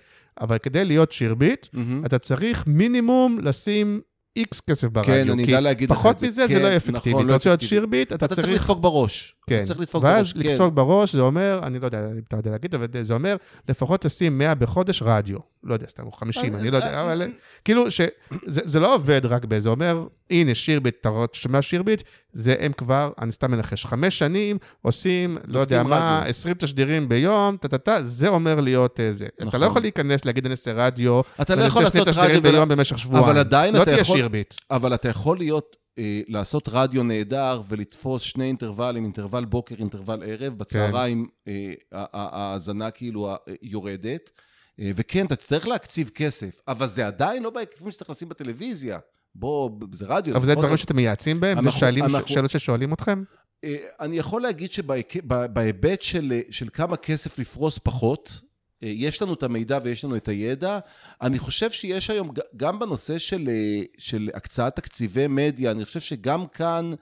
אבל 0.42 0.58
כדי 0.58 0.86
להיות 0.86 1.12
שירביט, 1.12 1.68
מהמם. 1.74 2.06
אתה 2.06 2.20
צריך 2.20 2.64
מינימום 2.68 3.40
לשים 3.40 4.02
איקס 4.36 4.60
כסף 4.60 4.88
ברדיו. 4.88 5.14
כן, 5.14 5.30
אני 5.30 5.44
אדע 5.44 5.60
להגיד 5.60 5.90
לך 5.90 5.96
את 5.96 6.02
פחות 6.02 6.20
זה. 6.20 6.28
מזה 6.28 6.48
זה 6.48 6.54
כן, 6.54 6.62
לא 6.62 6.76
נכון, 6.76 6.96
אפקטיבי. 6.96 7.16
לא 7.16 7.22
אתה 7.22 7.34
רוצה 7.34 7.50
להיות. 7.50 7.62
שירביט, 7.62 8.14
אתה 8.14 8.26
אתה 8.26 8.36
צריך 8.36 8.48
צריך... 8.48 8.62
לדפוק 8.62 8.80
בראש. 8.80 9.36
כן, 9.50 9.64
צריך 9.64 9.80
לדפוק 9.80 10.04
ואז 10.04 10.16
בראש, 10.34 10.34
כן. 10.34 10.40
לקצוב 10.40 10.76
בראש, 10.76 11.14
זה 11.16 11.22
אומר, 11.22 11.60
אני 11.64 11.80
לא 11.80 11.86
יודע 11.86 12.08
אם 12.12 12.22
אתה 12.28 12.36
יודע 12.38 12.52
להגיד, 12.52 12.76
אבל 12.76 12.86
זה 13.02 13.14
אומר 13.14 13.36
לפחות 13.70 14.06
לשים 14.06 14.38
100 14.38 14.56
בחודש 14.56 15.02
רדיו. 15.06 15.38
לא 15.64 15.74
יודע, 15.74 15.86
סתם, 15.90 16.04
או 16.06 16.12
50, 16.12 16.56
אני 16.56 16.72
לא 16.72 16.78
יודע, 16.78 17.02
אבל 17.02 17.22
כאילו, 17.66 17.92
שזה 17.92 18.10
זה 18.44 18.80
לא 18.80 18.96
עובד 18.96 19.22
רק 19.26 19.46
בזה, 19.46 19.60
זה 19.62 19.70
אומר, 19.70 20.06
הנה, 20.30 20.56
שירביט, 20.56 20.96
אתה 21.02 21.10
רואה, 21.10 21.26
שומע 21.34 21.62
שירביט, 21.62 22.04
זה 22.34 22.56
הם 22.60 22.72
כבר, 22.74 23.12
אני 23.22 23.32
סתם 23.32 23.52
מנחש, 23.52 23.86
חמש 23.86 24.20
שנים 24.20 24.58
עושים, 24.82 25.38
לא 25.48 25.60
יודע 25.60 25.84
מה, 25.84 26.18
רדיו. 26.20 26.30
20 26.30 26.56
תשדירים 26.56 27.10
ביום, 27.10 27.58
טה-טה-טה, 27.58 28.04
זה 28.04 28.28
אומר 28.28 28.60
להיות 28.62 29.00
אה, 29.00 29.14
זה. 29.14 29.26
אתה 29.36 29.46
נכון. 29.46 29.60
לא 29.60 29.66
יכול 29.66 29.82
להיכנס, 29.82 30.26
להגיד, 30.26 30.46
אני 30.46 30.52
אעשה 30.52 30.74
רדיו, 30.74 31.22
אתה 31.42 31.56
לא 31.56 31.64
יכול 31.64 31.84
לעשות 31.84 32.08
רדיו 32.08 32.42
ביום 32.42 32.70
במשך 32.70 33.00
שבועיים. 33.00 33.26
אבל 33.30 33.38
עדיין 33.38 33.74
לא 33.74 33.84
אתה 33.84 33.92
תהיה 33.92 34.02
יכול- 34.02 34.18
שירביט. 34.18 34.54
אבל 34.72 34.94
אתה 34.94 35.10
יכול 35.10 35.38
להיות, 35.38 35.76
אה, 35.76 35.79
לעשות 36.28 36.70
רדיו 36.72 37.04
נהדר 37.04 37.62
ולתפוס 37.68 38.24
שני 38.24 38.44
אינטרוולים, 38.44 39.04
אינטרוול 39.04 39.46
בוקר, 39.46 39.76
אינטרוול 39.80 40.24
ערב, 40.26 40.58
בצהריים 40.58 41.28
אה, 41.48 41.74
ההאזנה 42.14 42.92
כאילו 42.92 43.30
אה, 43.30 43.36
יורדת, 43.62 44.32
אה, 44.80 44.92
וכן, 44.96 45.26
אתה 45.26 45.36
תצטרך 45.36 45.68
להקציב 45.68 46.10
כסף, 46.16 46.62
אבל 46.68 46.88
זה 46.88 47.08
עדיין 47.08 47.44
לא 47.44 47.50
בהיקפים 47.50 47.92
שצריך 47.92 48.10
לשים 48.10 48.30
בטלוויזיה. 48.30 49.00
בוא, 49.36 49.70
זה 49.92 50.06
רדיו. 50.10 50.36
אבל 50.38 50.46
זה 50.46 50.56
דברים 50.56 50.78
שאתם 50.78 50.96
מייעצים 50.96 51.40
בהם? 51.40 51.58
זה 51.58 51.66
אנחנו- 51.66 51.80
שאלים- 51.80 52.04
אנחנו- 52.04 52.28
שאלות 52.28 52.52
ששואלים 52.52 52.94
אתכם? 52.94 53.24
אה, 53.64 53.76
אני 54.00 54.18
יכול 54.18 54.42
להגיד 54.42 54.72
שבהיבט 54.72 56.02
של, 56.02 56.32
אה, 56.32 56.42
של 56.52 56.68
כמה 56.74 56.98
כסף 56.98 57.40
לפרוס 57.40 57.80
פחות, 57.84 58.42
אה, 58.44 58.49
יש 58.82 59.22
לנו 59.22 59.34
את 59.34 59.44
המידע 59.44 59.80
ויש 59.84 60.06
לנו 60.06 60.16
את 60.16 60.28
הידע. 60.28 60.80
אני 61.22 61.40
חושב 61.40 61.72
שיש 61.72 62.10
היום, 62.10 62.32
גם 62.58 62.80
בנושא 62.80 63.18
של, 63.18 63.50
אה, 63.50 63.82
של 63.98 64.30
הקצאת 64.34 64.76
תקציבי 64.76 65.28
מדיה, 65.28 65.72
אני 65.72 65.86
חושב 65.86 66.00
שגם 66.00 66.48
כאן 66.48 66.94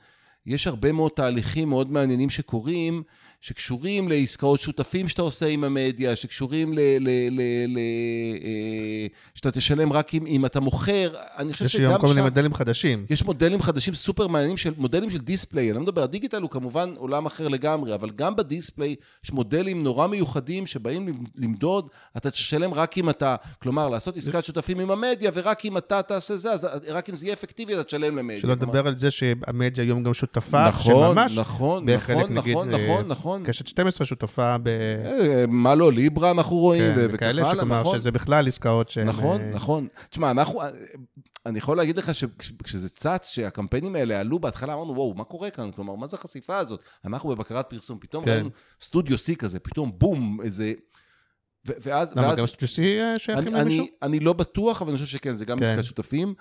יש 0.45 0.67
הרבה 0.67 0.91
מאוד 0.91 1.11
תהליכים 1.15 1.69
מאוד 1.69 1.91
מעניינים 1.91 2.29
שקורים, 2.29 3.03
שקשורים 3.41 4.09
לעסקאות 4.09 4.59
שותפים 4.59 5.07
שאתה 5.07 5.21
עושה 5.21 5.45
עם 5.47 5.63
המדיה, 5.63 6.15
שקשורים 6.15 6.73
ל... 6.73 6.79
ל, 6.79 7.09
ל, 7.31 7.41
ל 7.67 7.77
אה, 8.43 9.07
שאתה 9.35 9.51
תשלם 9.51 9.93
רק 9.93 10.13
אם, 10.13 10.25
אם 10.27 10.45
אתה 10.45 10.59
מוכר. 10.59 11.13
אני 11.37 11.53
חושב 11.53 11.65
יש 11.65 11.73
שגם 11.73 11.89
היום 11.89 12.01
כל 12.01 12.07
מיני 12.07 12.19
שם- 12.19 12.23
מודלים 12.23 12.53
חדשים. 12.53 13.05
יש 13.09 13.23
מודלים 13.23 13.61
חדשים 13.61 13.95
סופר 13.95 14.27
מעניינים, 14.27 14.57
של, 14.57 14.73
מודלים 14.77 15.09
של 15.09 15.17
דיספליי, 15.17 15.69
אני 15.69 15.75
לא 15.77 15.83
מדבר, 15.83 16.03
הדיגיטל 16.03 16.41
הוא 16.41 16.49
כמובן 16.49 16.93
עולם 16.97 17.25
אחר 17.25 17.47
לגמרי, 17.47 17.93
אבל 17.95 18.09
גם 18.09 18.35
בדיספליי 18.35 18.95
יש 19.23 19.31
מודלים 19.31 19.83
נורא 19.83 20.07
מיוחדים 20.07 20.67
שבאים 20.67 21.13
למדוד, 21.35 21.87
אתה 22.17 22.31
תשלם 22.31 22.73
רק 22.73 22.97
אם 22.97 23.09
אתה, 23.09 23.35
כלומר, 23.61 23.89
לעשות 23.89 24.17
עסקת 24.17 24.45
שותפים 24.45 24.79
עם 24.79 24.91
המדיה, 24.91 25.31
ורק 25.33 25.65
אם 25.65 25.77
אתה 25.77 26.01
תעשה 26.01 26.37
זה, 26.37 26.51
אז 26.51 26.67
רק 26.89 27.09
אם 27.09 27.15
זה 27.15 27.25
יהיה 27.25 27.33
אפקטיבי, 27.33 27.73
אתה 27.73 27.83
תשלם 27.83 28.17
למדיה. 28.17 28.41
שלא 28.41 28.51
לדבר 28.51 28.87
על 28.87 28.97
זה 28.97 29.11
שהמדיה 29.11 29.83
היום 29.83 30.03
גם 30.03 30.13
שותפה, 30.13 30.67
נכון, 30.67 31.15
שממש 31.15 31.37
נכון, 31.37 31.85
בחלק, 31.85 32.17
נכון, 32.17 32.37
נגיד, 32.37 32.53
נכון, 32.57 32.73
אה, 32.73 32.79
נכון, 32.79 33.09
נכון. 33.27 33.43
קשת 33.43 33.67
12 33.67 34.07
שותפה 34.07 34.57
ב... 34.57 34.67
אה, 34.67 35.45
מה 35.47 35.75
לא, 35.75 35.91
ליברה 35.91 36.31
אנחנו 36.31 36.55
רואים, 36.55 36.95
כן, 36.95 37.07
וכך 37.09 37.27
הלאה, 37.27 37.49
שכלומר, 37.49 37.81
נכון. 37.81 37.99
שזה 37.99 38.11
בכלל 38.11 38.47
עסקאות 38.47 38.89
שהן... 38.89 39.07
נכון, 39.07 39.41
אה, 39.41 39.51
נכון. 39.53 39.87
תשמע, 40.09 40.31
אנחנו, 40.31 40.61
אני 41.45 41.57
יכול 41.57 41.77
להגיד 41.77 41.97
לך 41.97 42.15
שכשזה 42.15 42.89
צץ, 42.89 43.29
שהקמפיינים 43.29 43.95
האלה 43.95 44.19
עלו, 44.19 44.39
בהתחלה 44.39 44.73
אמרנו, 44.73 44.93
וואו, 44.93 45.13
מה 45.13 45.23
קורה 45.23 45.49
כאן? 45.49 45.71
כלומר, 45.71 45.95
מה 45.95 46.07
זה 46.07 46.17
החשיפה 46.17 46.57
הזאת? 46.57 46.79
אנחנו 47.05 47.29
בבקרת 47.29 47.69
פרסום, 47.69 47.97
פתאום 47.99 48.25
כן. 48.25 48.31
ראינו 48.31 48.49
סטודיו 48.81 49.17
C 49.17 49.35
כזה, 49.35 49.59
פתאום 49.59 49.91
בום, 49.97 50.41
איזה... 50.43 50.73
ואז... 51.65 52.11
למה, 52.15 52.27
ואז 52.27 52.37
גם 52.37 52.45
סטודיו 52.47 52.67
אה, 53.03 53.19
שייכים 53.19 53.53
למישהו? 53.53 53.83
אני, 53.83 53.89
אני 54.01 54.19
לא 54.19 54.33
בטוח, 54.33 54.81
אבל 54.81 54.91
אני 54.91 54.99
חושב 54.99 55.17
שכן, 55.17 55.33
זה 55.33 55.45
גם 55.45 55.59
כן. 55.59 55.65
עסקת 55.65 55.83
שותפים. 55.83 56.33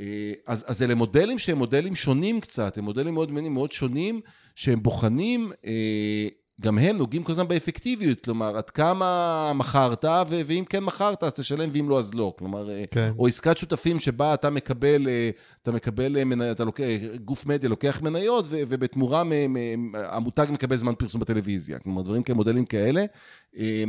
אה, 0.00 0.32
אז, 0.46 0.64
אז 0.66 0.82
אלה 0.82 0.94
מודלים 0.94 1.38
שהם 1.38 1.58
מודלים 1.58 1.94
שונים 1.94 2.40
קצת, 2.40 2.78
הם 2.78 2.84
מודלים 2.84 3.14
מאוד 3.14 3.28
מעניינים, 3.28 3.54
מאוד 3.54 3.72
שונים, 3.72 4.20
שהם 4.54 4.82
בוחנים, 4.82 5.52
אה, 5.66 6.28
גם 6.60 6.78
הם 6.78 6.96
נוגעים 6.96 7.22
כל 7.22 7.32
הזמן 7.32 7.48
באפקטיביות, 7.48 8.20
כלומר, 8.20 8.56
עד 8.56 8.70
כמה 8.70 9.52
מכרת, 9.54 10.04
ו- 10.04 10.40
ואם 10.46 10.64
כן 10.68 10.84
מכרת, 10.84 11.22
אז 11.22 11.34
תשלם, 11.34 11.70
ואם 11.72 11.88
לא, 11.88 11.98
אז 11.98 12.14
לא. 12.14 12.34
כלומר, 12.38 12.70
אה, 12.70 12.84
כן. 12.90 13.12
או 13.18 13.26
עסקת 13.26 13.58
שותפים 13.58 14.00
שבה 14.00 14.34
אתה 14.34 14.50
מקבל, 14.50 15.08
אתה 15.62 15.72
מקבל 15.72 16.16
אתה 16.50 16.64
לוקח, 16.64 16.84
גוף 17.24 17.46
מדיה 17.46 17.68
לוקח 17.68 18.02
מניות, 18.02 18.44
ו- 18.48 18.62
ובתמורה 18.68 19.22
המותג 19.94 20.46
מקבל 20.50 20.76
זמן 20.76 20.94
פרסום 20.98 21.20
בטלוויזיה. 21.20 21.78
כלומר, 21.78 22.02
דברים 22.02 22.22
כאלה, 22.22 22.36
מודלים 22.36 22.64
כאלה. 22.64 23.04
אה, 23.58 23.84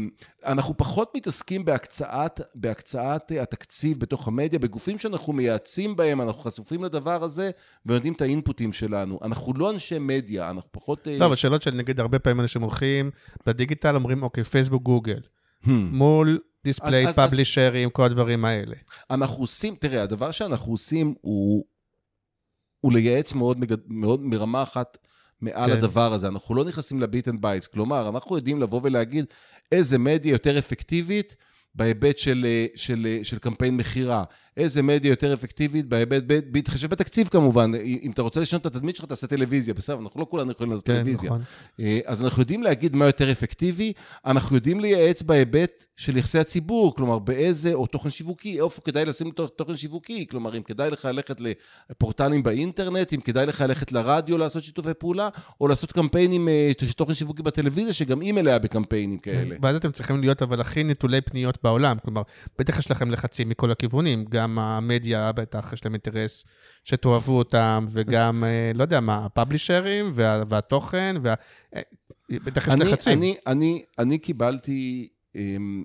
אנחנו 0.45 0.78
פחות 0.78 1.11
מתעסקים 1.16 1.66
בהקצאת, 1.66 2.41
בהקצאת 2.55 3.32
התקציב 3.41 3.99
בתוך 3.99 4.28
המדיה, 4.28 4.59
בגופים 4.59 4.97
שאנחנו 4.97 5.34
מייעצים 5.34 5.95
בהם, 5.95 6.22
אנחנו 6.22 6.41
חשופים 6.41 6.84
לדבר 6.84 7.24
הזה, 7.24 7.51
ונותנים 7.86 8.13
את 8.13 8.22
האינפוטים 8.22 8.74
שלנו. 8.74 9.20
אנחנו 9.22 9.53
לא 9.53 9.72
אנשי 9.72 9.99
מדיה, 9.99 10.49
אנחנו 10.49 10.70
פחות... 10.72 11.07
אה, 11.07 11.18
לא, 11.18 11.26
אבל 11.26 11.36
שאלות 11.36 11.61
של 11.61 11.72
נגיד 11.72 11.99
הרבה 11.99 12.20
פעמים 12.20 12.39
אנשים 12.39 12.61
הולכים 12.61 13.11
בדיגיטל, 13.45 13.95
אומרים, 13.95 14.24
אוקיי, 14.24 14.43
פייסבוק, 14.43 14.84
גוגל, 14.84 15.20
Hmm. 15.66 15.70
מול 15.91 16.39
display, 16.63 17.13
פאבלישרים, 17.13 17.89
כל 17.89 18.05
הדברים 18.05 18.45
האלה. 18.45 18.76
אנחנו 19.09 19.43
עושים, 19.43 19.76
תראה, 19.76 20.03
הדבר 20.03 20.32
שאנחנו 20.32 20.72
עושים 20.72 21.13
הוא, 21.22 21.66
הוא 22.82 22.93
לייעץ 22.93 23.34
מאוד, 23.34 23.59
מגד, 23.59 23.78
מאוד 23.88 24.22
מרמה 24.22 24.63
אחת 24.63 24.97
מעל 25.41 25.72
כן. 25.72 25.78
הדבר 25.78 26.13
הזה. 26.13 26.28
אנחנו 26.28 26.55
לא 26.55 26.66
נכנסים 26.66 27.01
ל 27.01 27.07
bits 27.07 27.28
and 27.28 27.41
bytes. 27.41 27.67
כלומר, 27.68 28.09
אנחנו 28.09 28.36
יודעים 28.36 28.61
לבוא 28.61 28.80
ולהגיד 28.84 29.26
איזה 29.72 29.97
מדיה 29.97 30.32
יותר 30.32 30.59
אפקטיבית 30.59 31.36
בהיבט 31.76 32.17
של, 32.17 32.45
אה, 32.47 32.65
של, 32.76 33.07
אה, 33.09 33.19
של 33.23 33.38
קמפיין 33.38 33.78
מכירה? 33.78 34.23
איזה 34.57 34.82
מדיה 34.82 35.09
יותר 35.09 35.34
אפקטיבית 35.34 35.86
בהיבט, 35.86 36.23
בהתחשב 36.51 36.89
בתקציב 36.89 37.28
כמובן. 37.28 37.71
אם 37.76 38.11
אתה 38.13 38.21
רוצה 38.21 38.39
לשנות 38.39 38.67
את 38.67 38.76
התדמית 38.76 38.95
שלך, 38.95 39.05
תעשה 39.05 39.28
טלוויזיה, 39.28 39.73
בסדר, 39.73 39.99
אנחנו 39.99 40.19
לא 40.19 40.28
כולנו 40.30 40.51
יכולים 40.51 40.71
לעשות 40.71 40.86
כן, 40.86 40.93
טלוויזיה. 40.93 41.30
נכון. 41.30 41.41
אה, 41.80 41.99
אז 42.05 42.23
אנחנו 42.23 42.41
יודעים 42.41 42.63
להגיד 42.63 42.95
מה 42.95 43.05
יותר 43.05 43.32
אפקטיבי, 43.32 43.93
אנחנו 44.26 44.55
יודעים 44.55 44.80
לייעץ 44.80 45.21
בהיבט 45.21 45.86
של 45.97 46.17
יחסי 46.17 46.39
הציבור, 46.39 46.95
כלומר, 46.95 47.19
באיזה, 47.19 47.73
או 47.73 47.88
תוכן 47.88 48.09
שיווקי, 48.09 48.61
איפה 48.61 48.82
כדאי 48.82 49.05
לשים 49.05 49.32
תוכן 49.55 49.76
שיווקי, 49.76 50.28
כלומר, 50.28 50.57
אם 50.57 50.63
כדאי 50.63 50.89
לך 50.89 51.05
ללכת 51.05 51.41
לפורטלים 51.89 52.43
באינטרנט, 52.43 53.13
אם 53.13 53.21
כדאי 53.21 53.45
לך 53.45 53.61
ללכת 53.61 53.91
לרדיו 53.91 54.38
לעשות 54.38 54.63
שיתופי 54.63 54.93
פעולה, 54.93 55.30
או 55.61 55.67
לעשות 55.67 55.91
קמפיינים 55.91 56.49
של 56.82 56.93
תוכן 56.93 57.15
שיווקי 57.15 57.43
בטלוויזיה, 57.43 57.93
שגם 57.93 58.21
היא 58.21 58.34
מלאה 58.34 58.59
בקמפיינים 58.59 59.17
כאלה. 59.17 59.55
ואז 59.61 59.76
אתם 59.76 59.91
צריכים 59.91 60.21
להיות 60.21 60.41
אבל 60.41 60.61
הכי 60.61 60.84
נטולי 60.84 61.21
פניות 61.21 61.57
בעולם, 61.66 61.97
כלומר, 62.03 62.22
בטח 62.59 62.80
יש 62.80 62.91
לכם 62.91 63.11
לחצים 63.11 63.49
מכל 63.49 63.72
הכיוונים, 63.72 64.26
גם 64.30 64.59
המדיה, 64.59 65.32
בטח 65.32 65.74
יש 65.74 65.86
להם 65.86 65.93
אינטרס 65.93 66.45
שתאהבו 66.84 67.38
אותם, 67.38 67.86
וגם, 67.89 68.43
אה, 68.43 68.72
לא 68.76 68.84
יודע 68.84 68.99
מה, 68.99 69.26
הפאבלישרים 69.26 70.11
וה, 70.13 70.43
והתוכן, 70.49 71.16
וה... 71.22 71.34
אה, 71.76 71.82
בטח 72.30 72.68
יש 72.68 72.74
אני, 72.74 72.86
לחצים. 72.86 73.18
אני, 73.18 73.36
אני, 73.47 73.84
אני 73.99 74.18
קיבלתי, 74.18 75.09
אמ, 75.36 75.84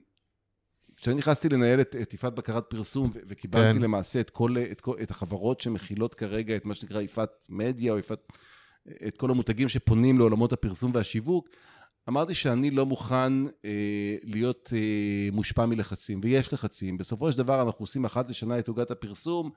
כשאני 0.96 1.16
נכנסתי 1.16 1.48
לנהל 1.48 1.80
את, 1.80 1.96
את 2.02 2.14
יפעת 2.14 2.34
בקרת 2.34 2.64
פרסום, 2.70 3.10
וקיבלתי 3.28 3.78
כן. 3.78 3.82
למעשה 3.82 4.20
את 4.20 4.30
כל, 4.30 4.54
את, 4.72 4.80
כל, 4.80 4.96
את 5.02 5.10
החברות 5.10 5.60
שמכילות 5.60 6.14
כרגע 6.14 6.56
את 6.56 6.64
מה 6.64 6.74
שנקרא 6.74 7.00
יפעת 7.00 7.30
מדיה, 7.48 7.92
או 7.92 7.98
יפעת, 7.98 8.32
את 9.06 9.16
כל 9.16 9.30
המותגים 9.30 9.68
שפונים 9.68 10.18
לעולמות 10.18 10.52
הפרסום 10.52 10.90
והשיווק, 10.94 11.48
אמרתי 12.10 12.34
שאני 12.34 12.70
לא 12.70 12.86
מוכן 12.86 13.32
אה, 13.64 14.16
להיות 14.24 14.72
אה, 14.76 15.28
מושפע 15.32 15.66
מלחצים, 15.66 16.20
ויש 16.22 16.52
לחצים. 16.52 16.98
בסופו 16.98 17.32
של 17.32 17.38
דבר 17.38 17.62
אנחנו 17.62 17.82
עושים 17.82 18.04
אחת 18.04 18.28
לשנה 18.28 18.58
את 18.58 18.68
עוגת 18.68 18.90
הפרסום, 18.90 19.50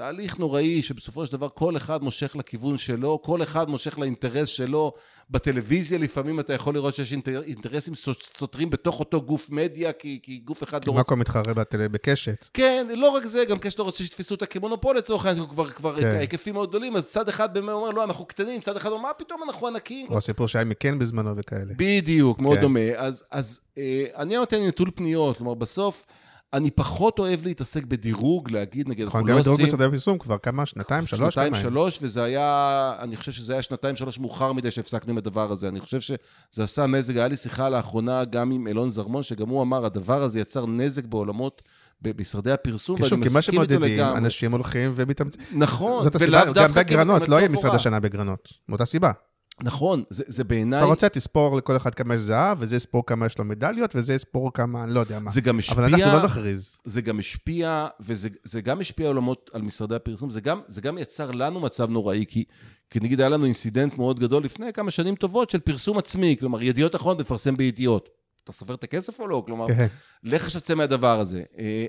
תהליך 0.00 0.38
נוראי 0.38 0.82
שבסופו 0.82 1.26
של 1.26 1.32
דבר 1.32 1.48
כל 1.54 1.76
אחד 1.76 2.02
מושך 2.02 2.36
לכיוון 2.36 2.78
שלו, 2.78 3.22
כל 3.22 3.42
אחד 3.42 3.68
מושך 3.68 3.98
לאינטרס 3.98 4.48
שלו. 4.48 4.92
בטלוויזיה 5.30 5.98
לפעמים 5.98 6.40
אתה 6.40 6.54
יכול 6.54 6.74
לראות 6.74 6.94
שיש 6.94 7.12
אינטר, 7.12 7.42
אינטרסים 7.46 7.94
סותרים 8.36 8.70
בתוך 8.70 9.00
אותו 9.00 9.22
גוף 9.22 9.50
מדיה, 9.50 9.92
כי, 9.92 10.18
כי 10.22 10.38
גוף 10.38 10.62
אחד 10.62 10.86
לא 10.86 10.92
רוצה... 10.92 11.14
מה 11.14 11.20
מתחרה 11.20 11.54
בטל... 11.54 11.88
בקשת. 11.88 12.48
כן, 12.54 12.86
לא 12.94 13.08
רק 13.08 13.26
זה, 13.26 13.44
גם 13.44 13.58
קשת 13.58 13.78
לא 13.78 13.84
רוצה 13.84 14.04
שיתפסו 14.04 14.34
אותה 14.34 14.46
כמונופול 14.46 14.96
לצורך 14.96 15.26
העניין, 15.26 15.46
כבר, 15.46 15.70
כבר 15.70 16.00
כן. 16.00 16.16
היקפים 16.18 16.54
מאוד 16.54 16.68
גדולים, 16.68 16.96
אז 16.96 17.08
צד 17.08 17.28
אחד 17.28 17.54
באמת 17.54 17.68
אומר, 17.68 17.90
לא, 17.90 18.04
אנחנו 18.04 18.24
קטנים, 18.24 18.60
צד 18.60 18.76
אחד 18.76 18.90
אומר, 18.90 19.02
מה 19.02 19.12
פתאום 19.18 19.42
אנחנו 19.42 19.66
ענקים. 19.66 20.06
או 20.10 20.18
הסיפור 20.18 20.48
שהיה 20.48 20.64
מכן 20.64 20.98
בזמנו 20.98 21.36
וכאלה. 21.36 21.74
בדיוק, 21.76 22.40
מאוד 22.40 22.56
כן. 22.56 22.62
דומה. 22.62 22.80
אז, 22.96 23.24
אז 23.30 23.60
אה, 23.78 24.04
אני 24.16 24.36
נותן 24.36 24.66
נטול 24.66 24.90
פניות, 24.94 25.36
כלומר, 25.36 25.54
בסוף... 25.54 26.06
אני 26.52 26.70
פחות 26.70 27.18
אוהב 27.18 27.44
להתעסק 27.44 27.84
בדירוג, 27.84 28.50
להגיד, 28.50 28.88
נגיד, 28.88 29.04
אנחנו 29.04 29.18
לא 29.18 29.24
עושים... 29.24 29.36
גם 29.36 29.40
בדירוג 29.40 29.62
משרדי 29.62 29.84
הפרסום 29.84 30.18
כבר 30.18 30.38
כמה, 30.38 30.66
שנתיים, 30.66 31.06
שלוש? 31.06 31.34
שנתיים, 31.34 31.54
שלוש, 31.54 31.98
וזה 32.02 32.22
היה, 32.22 32.94
אני 32.98 33.16
חושב 33.16 33.32
שזה 33.32 33.52
היה 33.52 33.62
שנתיים, 33.62 33.96
שלוש 33.96 34.18
מאוחר 34.18 34.52
מדי 34.52 34.70
שהפסקנו 34.70 35.10
עם 35.10 35.18
הדבר 35.18 35.52
הזה. 35.52 35.68
אני 35.68 35.80
חושב 35.80 36.00
שזה 36.00 36.64
עשה 36.64 36.86
נזק. 36.86 37.16
היה 37.16 37.28
לי 37.28 37.36
שיחה 37.36 37.68
לאחרונה 37.68 38.24
גם 38.24 38.50
עם 38.50 38.66
אילון 38.66 38.90
זרמון, 38.90 39.22
שגם 39.22 39.48
הוא 39.48 39.62
אמר, 39.62 39.84
הדבר 39.84 40.22
הזה 40.22 40.40
יצר 40.40 40.66
נזק 40.66 41.04
בעולמות 41.04 41.62
במשרדי 42.02 42.52
הפרסום, 42.52 43.00
ואני 43.00 43.16
מסכים 43.16 43.62
איתו 43.62 43.74
לגמרי. 43.74 43.88
כי 43.88 43.96
מה 43.96 44.02
שמודדים, 44.02 44.24
אנשים 44.24 44.52
הולכים 44.52 44.92
ומתאמצים. 44.94 45.42
נכון. 45.52 46.04
זאת 46.04 46.14
הסיבה, 46.14 46.52
גם 46.54 46.72
בגרנות, 46.72 47.28
לא 47.28 47.36
יהיה 47.36 47.48
משרד 47.48 47.74
השנה 47.74 48.00
בגרנות, 48.00 48.48
מאותה 48.68 48.84
סיבה. 48.84 49.10
נכון, 49.62 50.04
זה, 50.10 50.24
זה 50.26 50.44
בעיניי... 50.44 50.78
אתה 50.78 50.86
רוצה, 50.86 51.08
תספור 51.08 51.56
לכל 51.56 51.76
אחד 51.76 51.94
כמה 51.94 52.14
יש 52.14 52.20
זהב, 52.20 52.58
וזה 52.60 52.76
יספור 52.76 53.06
כמה 53.06 53.26
יש 53.26 53.38
לו 53.38 53.44
מדליות, 53.44 53.96
וזה 53.96 54.14
יספור 54.14 54.52
כמה, 54.52 54.84
אני 54.84 54.94
לא 54.94 55.00
יודע 55.00 55.18
מה. 55.18 55.30
זה 55.30 55.40
גם 55.40 55.58
השפיע... 55.58 55.74
אבל 55.76 55.84
אנחנו 55.84 56.18
לא 56.18 56.24
נכריז. 56.24 56.78
זה 56.84 57.00
גם 57.00 57.18
השפיע, 57.18 57.86
וזה 58.00 58.60
גם 58.64 58.80
השפיע 58.80 59.08
עולמות 59.08 59.50
על 59.52 59.62
משרדי 59.62 59.94
הפרסום, 59.94 60.30
זה 60.30 60.40
גם, 60.40 60.60
זה 60.68 60.80
גם 60.80 60.98
יצר 60.98 61.30
לנו 61.30 61.60
מצב 61.60 61.90
נוראי, 61.90 62.24
כי, 62.28 62.44
כי 62.90 63.00
נגיד 63.00 63.20
היה 63.20 63.28
לנו 63.28 63.44
אינסידנט 63.44 63.98
מאוד 63.98 64.20
גדול 64.20 64.44
לפני 64.44 64.72
כמה 64.72 64.90
שנים 64.90 65.14
טובות 65.14 65.50
של 65.50 65.58
פרסום 65.58 65.98
עצמי, 65.98 66.36
כלומר, 66.40 66.62
ידיעות 66.62 66.94
אחרונות 66.94 67.20
לפרסם 67.20 67.56
בידיעות. 67.56 68.08
אתה 68.44 68.52
סופר 68.52 68.74
את 68.74 68.84
הכסף 68.84 69.20
או 69.20 69.26
לא? 69.26 69.42
כלומר, 69.46 69.68
כן. 69.68 69.86
לך 70.24 70.44
עכשיו 70.44 70.60
צא 70.60 70.74
מהדבר 70.74 71.20
הזה. 71.20 71.42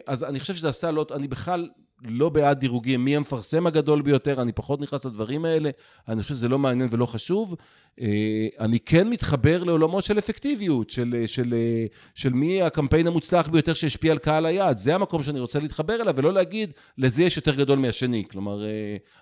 אז 0.08 0.24
אני 0.24 0.40
חושב 0.40 0.56
שזה 0.56 0.70
עשה 0.70 0.92
לא... 0.92 1.06
אני 1.16 1.28
בכלל 1.28 1.70
לא 2.04 2.30
בעד 2.30 2.60
דירוגים, 2.60 3.06
מי 3.06 3.16
המפרסם 3.16 3.68
הגדול 3.68 4.02
ביותר, 4.02 4.42
אני 4.42 4.52
פחות 4.52 4.82
נכנס 4.82 5.06
לדברים 5.06 5.46
האלה, 5.46 5.70
אני 6.08 6.22
חושב 6.22 6.34
שזה 6.34 6.50
לא 6.50 6.60
מעניין 6.60 6.90
ולא 6.92 7.06
חשוב. 7.06 7.56
אני 8.60 8.80
כן 8.80 9.10
מתחבר 9.10 9.64
לעולמות 9.64 10.04
של 10.04 10.18
אפקטיביות, 10.20 10.90
של, 10.90 11.24
של, 11.26 11.54
של 12.16 12.34
מי 12.34 12.62
הקמפיין 12.62 13.08
המוצלח 13.08 13.48
ביותר 13.48 13.74
שהשפיע 13.74 14.12
על 14.12 14.18
קהל 14.18 14.46
היעד. 14.46 14.78
זה 14.78 14.96
המקום 14.96 15.24
שאני 15.24 15.40
רוצה 15.40 15.60
להתחבר 15.60 16.02
אליו, 16.02 16.16
ולא 16.16 16.34
להגיד, 16.34 16.72
לזה 16.98 17.24
יש 17.24 17.38
יותר 17.38 17.56
גדול 17.56 17.80
מהשני. 17.80 18.24
כלומר, 18.32 18.62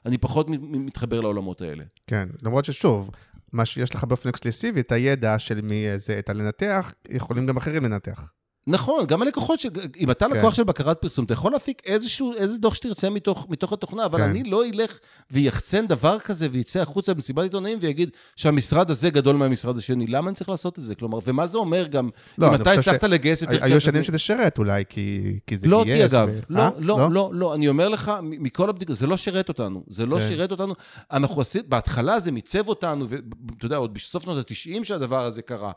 אני 0.06 0.18
פחות 0.18 0.48
מתחבר 0.60 1.20
לעולמות 1.20 1.62
האלה. 1.62 1.84
כן, 2.08 2.28
למרות 2.44 2.66
ששוב, 2.66 3.10
מה 3.54 3.66
שיש 3.66 3.96
לך 3.96 4.04
באופן 4.04 4.30
אקסקלסיבי, 4.30 4.80
את 4.80 4.92
הידע 4.92 5.40
של 5.40 5.62
מי 5.62 5.86
זה, 5.96 6.20
את 6.20 6.30
הלנתח, 6.30 6.94
יכולים 7.10 7.46
גם 7.46 7.58
אחרים 7.58 7.84
לנתח. 7.84 8.32
נכון, 8.70 9.06
גם 9.06 9.22
הלקוחות, 9.22 9.60
ש... 9.60 9.66
אם 10.00 10.12
אתה 10.12 10.28
לקוח 10.28 10.50
כן. 10.50 10.56
של 10.56 10.64
בקרת 10.64 11.02
פרסום, 11.02 11.26
אתה 11.26 11.34
יכול 11.34 11.52
להפיק 11.52 11.82
איזשהו, 11.86 12.34
איזה 12.34 12.58
דוח 12.58 12.76
שתרצה 12.76 13.10
מתוך, 13.10 13.48
מתוך 13.50 13.74
התוכנה, 13.74 14.06
אבל 14.06 14.18
כן. 14.18 14.24
אני 14.24 14.44
לא 14.44 14.66
אלך 14.66 15.00
ויחצן 15.32 15.88
דבר 15.88 16.20
כזה 16.20 16.48
ויצא 16.52 16.82
החוצה 16.82 17.14
במסיבת 17.14 17.44
עיתונאים 17.44 17.78
ויגיד 17.82 18.10
שהמשרד 18.36 18.92
הזה 18.92 19.10
גדול 19.10 19.36
מהמשרד 19.36 19.78
השני. 19.78 20.08
למה 20.08 20.30
אני 20.30 20.36
צריך 20.36 20.50
לעשות 20.50 20.80
את 20.80 20.84
זה? 20.84 20.96
כלומר, 20.96 21.20
ומה 21.26 21.48
זה 21.48 21.58
אומר 21.58 21.88
גם, 21.88 22.10
לא, 22.38 22.50
אם 22.50 22.56
אתה 22.56 22.72
הצלחת 22.72 23.02
ש... 23.02 23.04
לגייס 23.04 23.42
יותר 23.42 23.54
כסף... 23.54 23.64
היו 23.64 23.82
שנים 23.82 24.04
שזה 24.04 24.20
שרת 24.20 24.58
אולי, 24.58 24.84
כי, 24.90 25.40
כי 25.48 25.58
זה 25.58 25.68
לא 25.68 25.84
גייס. 25.84 26.00
לא 26.00 26.04
אותי 26.04 26.16
אגב, 26.16 26.30
ו... 26.32 26.40
לא, 26.50 26.62
אה? 26.62 26.70
לא, 26.80 26.98
לא, 27.00 27.12
לא, 27.12 27.30
לא, 27.34 27.56
אני 27.56 27.68
אומר 27.68 27.90
לך, 27.90 28.12
מכל 28.22 28.70
הבדיקות, 28.70 28.96
זה 28.96 29.08
לא 29.08 29.18
שירת 29.18 29.50
אותנו, 29.50 29.84
זה 29.88 30.06
לא 30.06 30.20
כן. 30.20 30.28
שירת 30.28 30.52
אותנו. 30.52 30.74
אנחנו 31.12 31.42
עשית, 31.42 31.68
בהתחלה 31.68 32.20
זה 32.20 32.32
מיצב 32.32 32.68
אותנו, 32.68 33.06
ואתה 33.10 33.66
יודע, 33.66 33.78
עוד 33.78 33.94
בסוף 33.94 34.24
שנות 34.24 34.38
ה-90 34.38 34.84
שהדבר 34.84 35.26
הזה 35.26 35.42
קרה. 35.42 35.72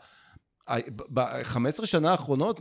ב-15 1.08 1.86
שנה 1.86 2.10
האחרונות, 2.10 2.60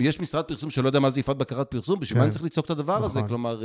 יש 0.00 0.20
משרד 0.20 0.44
פרסום 0.44 0.70
שלא 0.70 0.88
יודע 0.88 1.00
מה 1.00 1.10
זה 1.10 1.20
יפעת 1.20 1.36
בקרת 1.38 1.70
פרסום, 1.70 2.00
בשביל 2.00 2.18
מה 2.18 2.24
אני 2.24 2.32
צריך 2.32 2.44
לצעוק 2.44 2.66
את 2.66 2.70
הדבר 2.70 3.04
הזה? 3.04 3.18
נכון. 3.18 3.28
כלומר, 3.28 3.62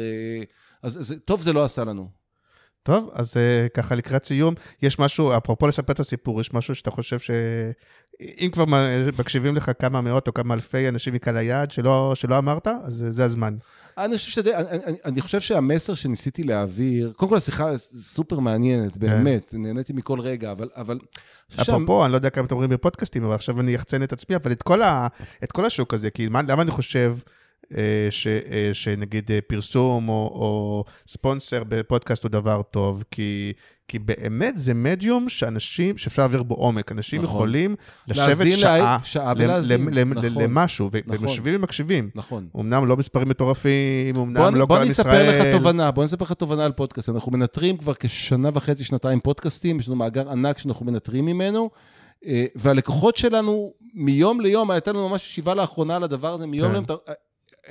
אז 0.84 1.16
טוב 1.26 1.42
זה 1.42 1.54
לא 1.54 1.64
עשה 1.64 1.84
לנו. 1.84 2.10
טוב, 2.84 3.10
אז 3.14 3.34
ככה 3.74 3.96
לקראת 3.96 4.26
סיום, 4.26 4.54
יש 4.82 5.00
משהו, 5.00 5.38
אפרופו 5.38 5.68
לספר 5.68 5.94
את 5.94 6.00
הסיפור, 6.00 6.42
יש 6.42 6.54
משהו 6.54 6.76
שאתה 6.76 6.92
חושב 6.92 7.20
ש... 7.20 7.32
אם 8.22 8.50
כבר 8.54 8.66
מקשיבים 9.18 9.56
לך 9.56 9.72
כמה 9.80 10.02
מאות 10.02 10.28
או 10.28 10.34
כמה 10.34 10.54
אלפי 10.54 10.90
אנשים 10.90 11.14
מקהל 11.14 11.38
היעד 11.38 11.72
שלא, 11.72 12.12
שלא 12.16 12.38
אמרת, 12.38 12.68
אז 12.68 13.06
זה 13.10 13.26
הזמן. 13.26 13.56
אני 13.98 14.18
חושב, 14.18 14.32
שדי, 14.32 14.56
אני, 14.56 14.84
אני, 14.86 14.98
אני 15.06 15.22
חושב 15.22 15.40
שהמסר 15.40 15.94
שניסיתי 15.94 16.44
להעביר, 16.44 17.14
קודם 17.16 17.30
כל 17.30 17.38
השיחה 17.38 17.78
סופר 17.78 18.40
מעניינת, 18.40 18.98
באמת, 18.98 19.50
כן. 19.50 19.62
נהניתי 19.62 19.94
מכל 19.94 20.20
רגע, 20.20 20.52
אבל... 20.52 20.70
אבל 20.76 21.00
אפרופו, 21.62 22.00
שם... 22.00 22.04
אני 22.04 22.12
לא 22.12 22.18
יודע 22.18 22.30
כמה 22.30 22.46
אתם 22.46 22.56
אומרים 22.56 22.70
בפודקאסטים, 22.70 23.24
אבל 23.24 23.36
עכשיו 23.36 23.60
אני 23.60 23.76
אחצן 23.76 24.04
את 24.04 24.14
עצמי, 24.14 24.36
אבל 24.36 24.52
את 24.52 24.64
כל, 24.64 24.82
ה, 24.82 25.08
את 25.44 25.52
כל 25.52 25.66
השוק 25.66 25.94
הזה, 25.94 26.10
כי 26.10 26.28
מה, 26.28 26.42
למה 26.48 26.62
אני 26.62 26.72
חושב... 26.72 27.18
ש, 28.10 28.28
שנגיד 28.74 29.32
פרסום 29.48 30.10
או, 30.10 30.14
או 30.14 30.84
ספונסר 31.08 31.64
בפודקאסט 31.68 32.24
הוא 32.24 32.30
דבר 32.30 32.62
טוב, 32.72 33.04
כי, 33.12 33.54
כי 33.88 34.00
באמת 34.00 34.54
זה 34.58 34.74
מדיום 34.74 35.30
שאנשים, 35.30 35.98
שאפשר 35.98 36.22
להעביר 36.22 36.44
בו 36.44 36.56
עומק. 36.56 36.92
אנשים 36.92 37.22
נכון. 37.22 37.36
יכולים 37.36 37.76
לשבת 38.08 38.58
שעה, 38.58 38.98
שעה 39.04 39.34
ולהאזין, 39.38 39.82
נכון. 39.90 40.42
למשהו, 40.42 40.90
נכון. 41.06 41.26
ומשווים 41.26 41.56
ומקשיבים. 41.56 42.10
נכון. 42.16 42.48
אמנם 42.60 42.88
לא 42.88 42.98
מספרים 42.98 43.30
מטורפים, 43.30 44.16
אמנם 44.16 44.56
לא 44.56 44.66
כל 44.66 44.74
ישראל. 44.74 44.76
בוא 44.76 44.78
אני 44.78 44.90
אספר 44.90 45.30
לך 45.30 45.56
תובנה, 45.56 45.92
בוא 45.92 46.04
אני 46.04 46.08
אספר 46.08 46.26
לך 46.26 46.34
תובנה 46.34 46.66
על 46.66 46.72
פודקאסט. 46.72 47.10
אנחנו 47.10 47.32
מנטרים 47.32 47.78
כבר 47.78 47.94
כשנה 48.00 48.50
וחצי, 48.54 48.84
שנתיים 48.84 49.20
פודקאסטים, 49.20 49.80
יש 49.80 49.88
לנו 49.88 49.96
מאגר 49.96 50.32
ענק 50.32 50.58
שאנחנו 50.58 50.86
מנטרים 50.86 51.26
ממנו. 51.26 51.70
והלקוחות 52.56 53.18
שלנו, 53.18 53.74
מיום 53.94 54.42
ליום, 54.42 54.72
הייתה 54.72 54.92
לנו 54.92 55.10
ממש 55.10 55.26
ישיבה 55.26 55.56
לאחרונה 55.56 55.96
על 55.96 56.04
הדבר 56.04 56.34
הזה, 56.34 56.48
מיום 56.48 56.68
כן. 56.68 56.74
ליום, 56.74 56.86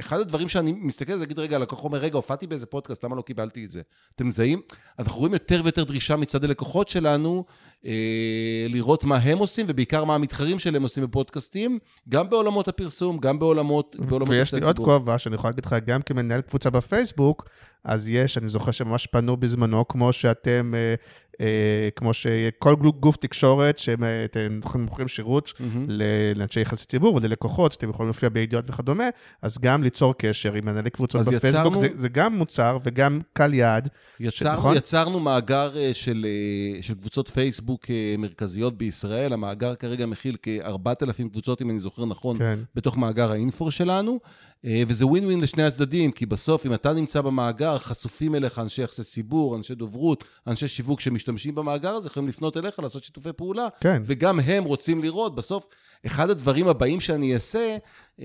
אחד 0.00 0.18
הדברים 0.18 0.48
שאני 0.48 0.72
מסתכל, 0.72 1.12
זה 1.12 1.20
להגיד, 1.20 1.38
רגע, 1.38 1.56
הלקוח 1.56 1.84
אומר, 1.84 1.98
רגע, 1.98 2.16
הופעתי 2.16 2.46
באיזה 2.46 2.66
פודקאסט, 2.66 3.04
למה 3.04 3.16
לא 3.16 3.22
קיבלתי 3.22 3.64
את 3.64 3.70
זה? 3.70 3.82
אתם 4.14 4.26
מזהים? 4.26 4.60
אנחנו 4.98 5.18
רואים 5.18 5.32
יותר 5.32 5.60
ויותר 5.64 5.84
דרישה 5.84 6.16
מצד 6.16 6.44
הלקוחות 6.44 6.88
שלנו, 6.88 7.44
אה, 7.86 8.66
לראות 8.68 9.04
מה 9.04 9.16
הם 9.16 9.38
עושים, 9.38 9.66
ובעיקר 9.68 10.04
מה 10.04 10.14
המתחרים 10.14 10.58
שלהם 10.58 10.82
עושים 10.82 11.04
בפודקאסטים, 11.04 11.78
גם 12.08 12.30
בעולמות 12.30 12.68
הפרסום, 12.68 13.18
גם 13.18 13.38
בעולמות... 13.38 13.96
בעולמות 13.98 14.28
ויש 14.28 14.54
לי 14.54 14.60
עוד 14.60 14.78
כובע 14.78 15.18
שאני 15.18 15.34
יכול 15.34 15.50
להגיד 15.50 15.66
לך, 15.66 15.76
גם 15.86 16.02
כמנהל 16.02 16.40
קבוצה 16.40 16.70
בפייסבוק, 16.70 17.48
אז 17.84 18.08
יש, 18.08 18.38
אני 18.38 18.48
זוכר 18.48 18.70
שממש 18.70 19.06
פנו 19.06 19.36
בזמנו, 19.36 19.88
כמו 19.88 20.12
שאתם, 20.12 20.72
אה, 20.74 20.94
אה, 21.40 21.88
כמו 21.96 22.14
שכל 22.14 22.74
גוף 23.00 23.16
תקשורת, 23.16 23.78
שאתם 23.78 24.60
מוכרים 24.74 25.08
שירות 25.08 25.48
mm-hmm. 25.48 25.90
לאנשי 26.34 26.60
יחסי 26.60 26.86
ציבור 26.86 27.14
וללקוחות, 27.14 27.72
שאתם 27.72 27.90
יכולים 27.90 28.06
להופיע 28.08 28.28
בידיעות 28.28 28.64
וכדומה, 28.68 29.04
אז 29.42 29.58
גם 29.58 29.82
ליצור 29.82 30.14
קשר 30.18 30.54
עם 30.54 30.64
מנהלי 30.64 30.90
קבוצות 30.90 31.20
בפייסבוק, 31.20 31.54
יצרנו... 31.54 31.80
זה, 31.80 31.88
זה 31.94 32.08
גם 32.08 32.36
מוצר 32.36 32.78
וגם 32.84 33.20
קל 33.32 33.54
יעד. 33.54 33.88
יצרנו, 34.20 34.56
ש... 34.56 34.58
נכון? 34.58 34.76
יצרנו 34.76 35.20
מאגר 35.20 35.76
אה, 35.76 35.90
של, 35.94 36.26
אה, 36.28 36.82
של 36.82 36.94
קבוצות 36.94 37.28
פייסבוק. 37.28 37.90
אה, 37.90 38.14
מרכזיות 38.18 38.78
בישראל. 38.78 39.32
המאגר 39.32 39.74
כרגע 39.74 40.06
מכיל 40.06 40.36
כ-4,000 40.42 41.28
קבוצות, 41.30 41.62
אם 41.62 41.70
אני 41.70 41.80
זוכר 41.80 42.04
נכון, 42.04 42.38
כן. 42.38 42.58
בתוך 42.74 42.96
מאגר 42.96 43.32
האינפור 43.32 43.70
שלנו, 43.70 44.20
וזה 44.64 45.06
ווין 45.06 45.24
ווין 45.24 45.40
לשני 45.40 45.62
הצדדים, 45.62 46.12
כי 46.12 46.26
בסוף, 46.26 46.66
אם 46.66 46.74
אתה 46.74 46.92
נמצא 46.92 47.20
במאגר, 47.20 47.78
חשופים 47.78 48.34
אליך 48.34 48.58
אנשי 48.58 48.82
יחסי 48.82 49.04
ציבור, 49.04 49.56
אנשי 49.56 49.74
דוברות, 49.74 50.24
אנשי 50.46 50.68
שיווק 50.68 51.00
שמשתמשים 51.00 51.54
במאגר 51.54 51.94
הזה, 51.94 52.08
יכולים 52.08 52.28
לפנות 52.28 52.56
אליך, 52.56 52.78
לעשות 52.78 53.04
שיתופי 53.04 53.32
פעולה, 53.36 53.68
כן. 53.80 54.02
וגם 54.06 54.40
הם 54.40 54.64
רוצים 54.64 55.02
לראות. 55.02 55.34
בסוף, 55.34 55.66
אחד 56.06 56.30
הדברים 56.30 56.68
הבאים 56.68 57.00
שאני 57.00 57.34
אעשה, 57.34 57.58
אה, 57.58 57.76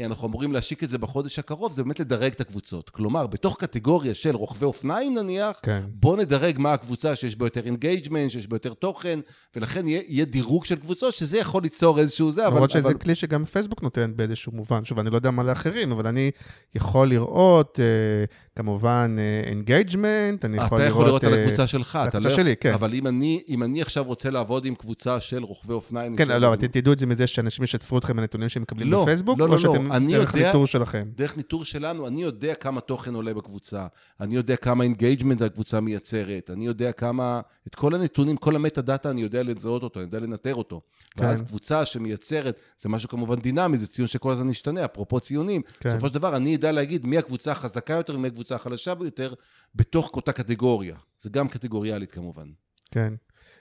אנחנו 0.06 0.28
אמורים 0.28 0.54
להשיק 0.54 0.84
את 0.84 0.90
זה 0.90 0.98
בחודש 0.98 1.40
הקרוב, 1.40 1.72
זה 1.72 1.84
באמת 1.84 2.00
לדרג 2.00 2.32
את 2.32 2.42
הקבוצות. 2.42 2.90
כלומר, 2.90 3.28
בתוך 3.28 3.58
קטגוריה 3.60 4.16
של 4.16 4.36
רוכבי 4.36 4.66
אופניים 4.66 5.18
נניח, 5.18 5.60
כן. 5.64 5.82
בוא 5.94 6.18
נדרג 6.18 6.60
מה 6.60 6.74
הקבוצה 6.74 7.16
שיש 7.16 7.36
בה 7.36 7.46
יותר 7.46 7.66
engagement, 7.66 8.32
שיש 8.32 8.48
בה 8.48 8.56
יותר 8.56 8.74
תוכן, 8.74 9.20
ולכן 9.56 9.88
יהיה, 9.88 10.02
יהיה 10.08 10.26
דירוג 10.26 10.66
של 10.66 10.76
קבוצות, 10.76 11.14
שזה 11.14 11.38
יכול 11.38 11.64
ליצור 11.64 12.00
איזשהו 12.00 12.32
זה, 12.32 12.48
אבל... 12.48 12.56
למרות 12.56 12.70
שזה 12.70 12.80
אבל... 12.80 12.94
כלי 12.94 13.16
שגם 13.16 13.46
פייסבוק 13.46 13.84
נותן 13.84 14.12
באיזשהו 14.16 14.52
מובן. 14.52 14.86
שוב, 14.86 15.00
אני 15.00 15.10
לא 15.10 15.16
יודע 15.16 15.32
מה 15.32 15.44
לאחרים, 15.44 15.92
אבל 15.92 16.08
אני 16.08 16.32
יכול 16.76 17.10
לראות, 17.10 17.80
אה, 17.80 18.26
כמובן, 18.56 19.16
engagement, 19.46 20.46
אני 20.46 20.58
יכול 20.58 20.78
אתה 20.78 20.78
לראות... 20.78 20.92
יכול 20.92 21.06
לראות 21.06 21.24
על 21.24 21.34
אה, 21.34 21.44
הקבוצה 21.44 21.68
שלך, 21.68 21.96
על 21.96 22.08
אתה 22.08 22.18
הקבוצה 22.18 22.30
לא... 22.30 22.44
שלי, 22.44 22.56
כן. 22.56 22.74
אבל 22.74 22.94
אם 22.94 23.08
אני, 23.08 23.44
אם 23.50 23.64
אני 23.64 23.82
עכשיו 23.82 24.04
רוצה 24.04 24.30
לעבוד 24.30 24.66
עם 24.66 24.76
קבוצה 24.76 25.20
של 25.20 25.44
רוכבי 25.44 25.74
אופניים... 25.74 26.16
כן, 26.16 26.28
לא, 26.28 26.48
אבל 26.48 26.56
תדעו 26.56 26.94
את 26.94 27.00
זה 27.00 27.06
מזה 27.06 27.28
שאנשים 27.28 27.64
ישתפו 27.64 27.98
אתכם 27.98 28.18
בנתונים 28.18 28.50
שהם 28.50 28.64
מקבלים 28.64 28.92
לא, 28.92 29.02
בפייסבוק, 29.02 29.40
לא, 29.40 29.48
לא, 29.48 29.54
או 29.54 29.58
לא, 29.58 29.62
שאתם 29.62 29.87
אני 29.92 30.14
דרך 30.14 30.34
יודע- 30.34 30.48
ניטור 30.48 30.68
שלכם? 30.68 31.08
דרך 31.16 31.38
ניטור 31.38 31.66
שלנו, 31.66 32.08
אני 32.08 32.22
יודע 32.24 32.56
כמה 32.56 32.82
תוכן 32.82 33.14
עולה 33.14 33.34
בקבוצה, 33.34 33.88
אני 34.20 34.36
יודע 34.36 34.56
כמה 34.56 34.84
engagement 34.84 35.42
הקבוצה 35.42 35.80
מייצרת, 35.80 36.50
אני 36.50 36.66
יודע 36.66 36.92
כמה, 36.92 37.42
את 37.68 37.76
כל 37.76 37.96
הנתונים, 37.96 38.38
כל 38.38 38.56
ה 38.56 38.82
metadata, 38.82 39.10
אני 39.10 39.22
יודע 39.22 39.44
לזהות 39.44 39.84
אותו, 39.84 40.00
אני 40.00 40.08
יודע 40.08 40.20
לנטר 40.20 40.56
אותו. 40.56 40.82
כן. 41.12 41.26
ואז 41.26 41.42
קבוצה 41.42 41.86
שמייצרת, 41.86 42.60
זה 42.80 42.90
משהו 42.90 43.10
כמובן 43.10 43.36
דינמי, 43.40 43.78
זה 43.78 43.88
ציון 43.88 44.08
שכל 44.08 44.32
הזמן 44.32 44.48
משתנה, 44.48 44.86
אפרופו 44.86 45.20
ציונים. 45.20 45.62
כן. 45.80 45.90
בסופו 45.90 46.08
של 46.08 46.14
דבר, 46.14 46.36
אני 46.36 46.56
אדע 46.56 46.72
להגיד 46.72 47.06
מי 47.06 47.18
הקבוצה 47.18 47.52
החזקה 47.52 47.94
יותר 47.94 48.16
ומי 48.16 48.28
הקבוצה 48.28 48.56
החלשה 48.56 48.96
ביותר, 48.96 49.34
בתוך 49.76 50.12
אותה 50.16 50.32
קטגוריה. 50.32 50.96
זה 51.20 51.30
גם 51.30 51.48
קטגוריאלית 51.48 52.12
כמובן. 52.12 52.48
כן. 52.92 53.14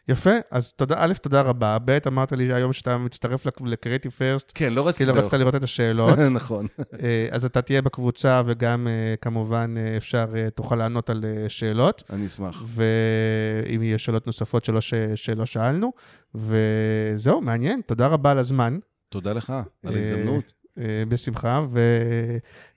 יפה, 0.09 0.31
אז 0.51 0.73
תודה, 0.73 0.95
א', 0.99 1.13
תודה 1.23 1.41
רבה. 1.41 1.79
ב', 1.85 1.99
אמרת 2.07 2.33
לי 2.33 2.53
היום 2.53 2.73
שאתה 2.73 2.99
מצטרף 2.99 3.47
לקריאיטיב 3.65 4.13
פרסט, 4.13 4.53
כן, 4.55 4.73
לא 4.73 4.83
כי 4.83 4.89
רציתי... 4.89 5.13
לא 5.13 5.19
רצית 5.19 5.33
לראות 5.33 5.55
את 5.55 5.63
השאלות. 5.63 6.19
נכון. 6.41 6.67
אה, 7.03 7.29
אז 7.31 7.45
אתה 7.45 7.63
תהיה 7.63 7.83
בקבוצה, 7.83 8.43
וגם 8.47 8.89
אה, 8.89 9.15
כמובן 9.21 9.75
אה, 9.77 9.97
אפשר, 9.97 10.27
תוכל 10.55 10.77
לענות 10.77 11.11
על 11.11 11.25
שאלות, 11.49 12.03
אני 12.11 12.27
אשמח. 12.27 12.63
ואם 12.67 13.83
יהיו 13.83 13.99
שאלות 13.99 14.27
נוספות 14.27 14.65
שלא, 14.65 14.81
ש... 14.81 14.95
שלא 15.15 15.47
שאלנו. 15.47 15.93
וזהו, 16.35 17.41
מעניין, 17.41 17.81
תודה 17.87 18.07
רבה 18.07 18.31
על 18.31 18.39
הזמן. 18.39 18.79
תודה 19.09 19.33
לך 19.33 19.53
על 19.87 19.97
ההזדמנות. 19.97 20.53
אה, 20.79 21.03
בשמחה, 21.09 21.63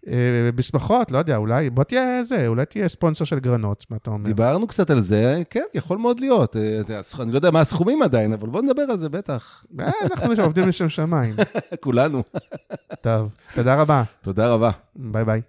ובשמחות, 0.07 1.11
לא 1.11 1.17
יודע, 1.17 1.37
אולי, 1.37 1.69
בוא 1.69 1.83
תהיה 1.83 2.23
זה, 2.23 2.47
אולי 2.47 2.65
תהיה 2.65 2.87
ספונסר 2.87 3.25
של 3.25 3.39
גרנות, 3.39 3.85
מה 3.89 3.97
אתה 3.97 4.09
אומר? 4.11 4.25
דיברנו 4.25 4.67
קצת 4.67 4.89
על 4.89 4.99
זה, 4.99 5.41
כן, 5.49 5.63
יכול 5.73 5.97
מאוד 5.97 6.19
להיות. 6.19 6.55
אה, 6.55 6.81
אני 7.19 7.31
לא 7.31 7.37
יודע 7.37 7.51
מה 7.51 7.59
הסכומים 7.59 8.01
עדיין, 8.01 8.33
אבל 8.33 8.49
בוא 8.49 8.61
נדבר 8.61 8.83
על 8.83 8.97
זה 8.97 9.09
בטח. 9.09 9.65
אה, 9.79 9.91
אנחנו 10.01 10.33
עובדים 10.43 10.67
לשם 10.67 10.89
שמיים. 10.89 11.35
כולנו. 11.83 12.23
טוב, 13.01 13.29
תודה 13.55 13.81
רבה. 13.81 14.03
תודה 14.21 14.47
רבה. 14.47 14.69
ביי 14.95 15.25
ביי. 15.25 15.41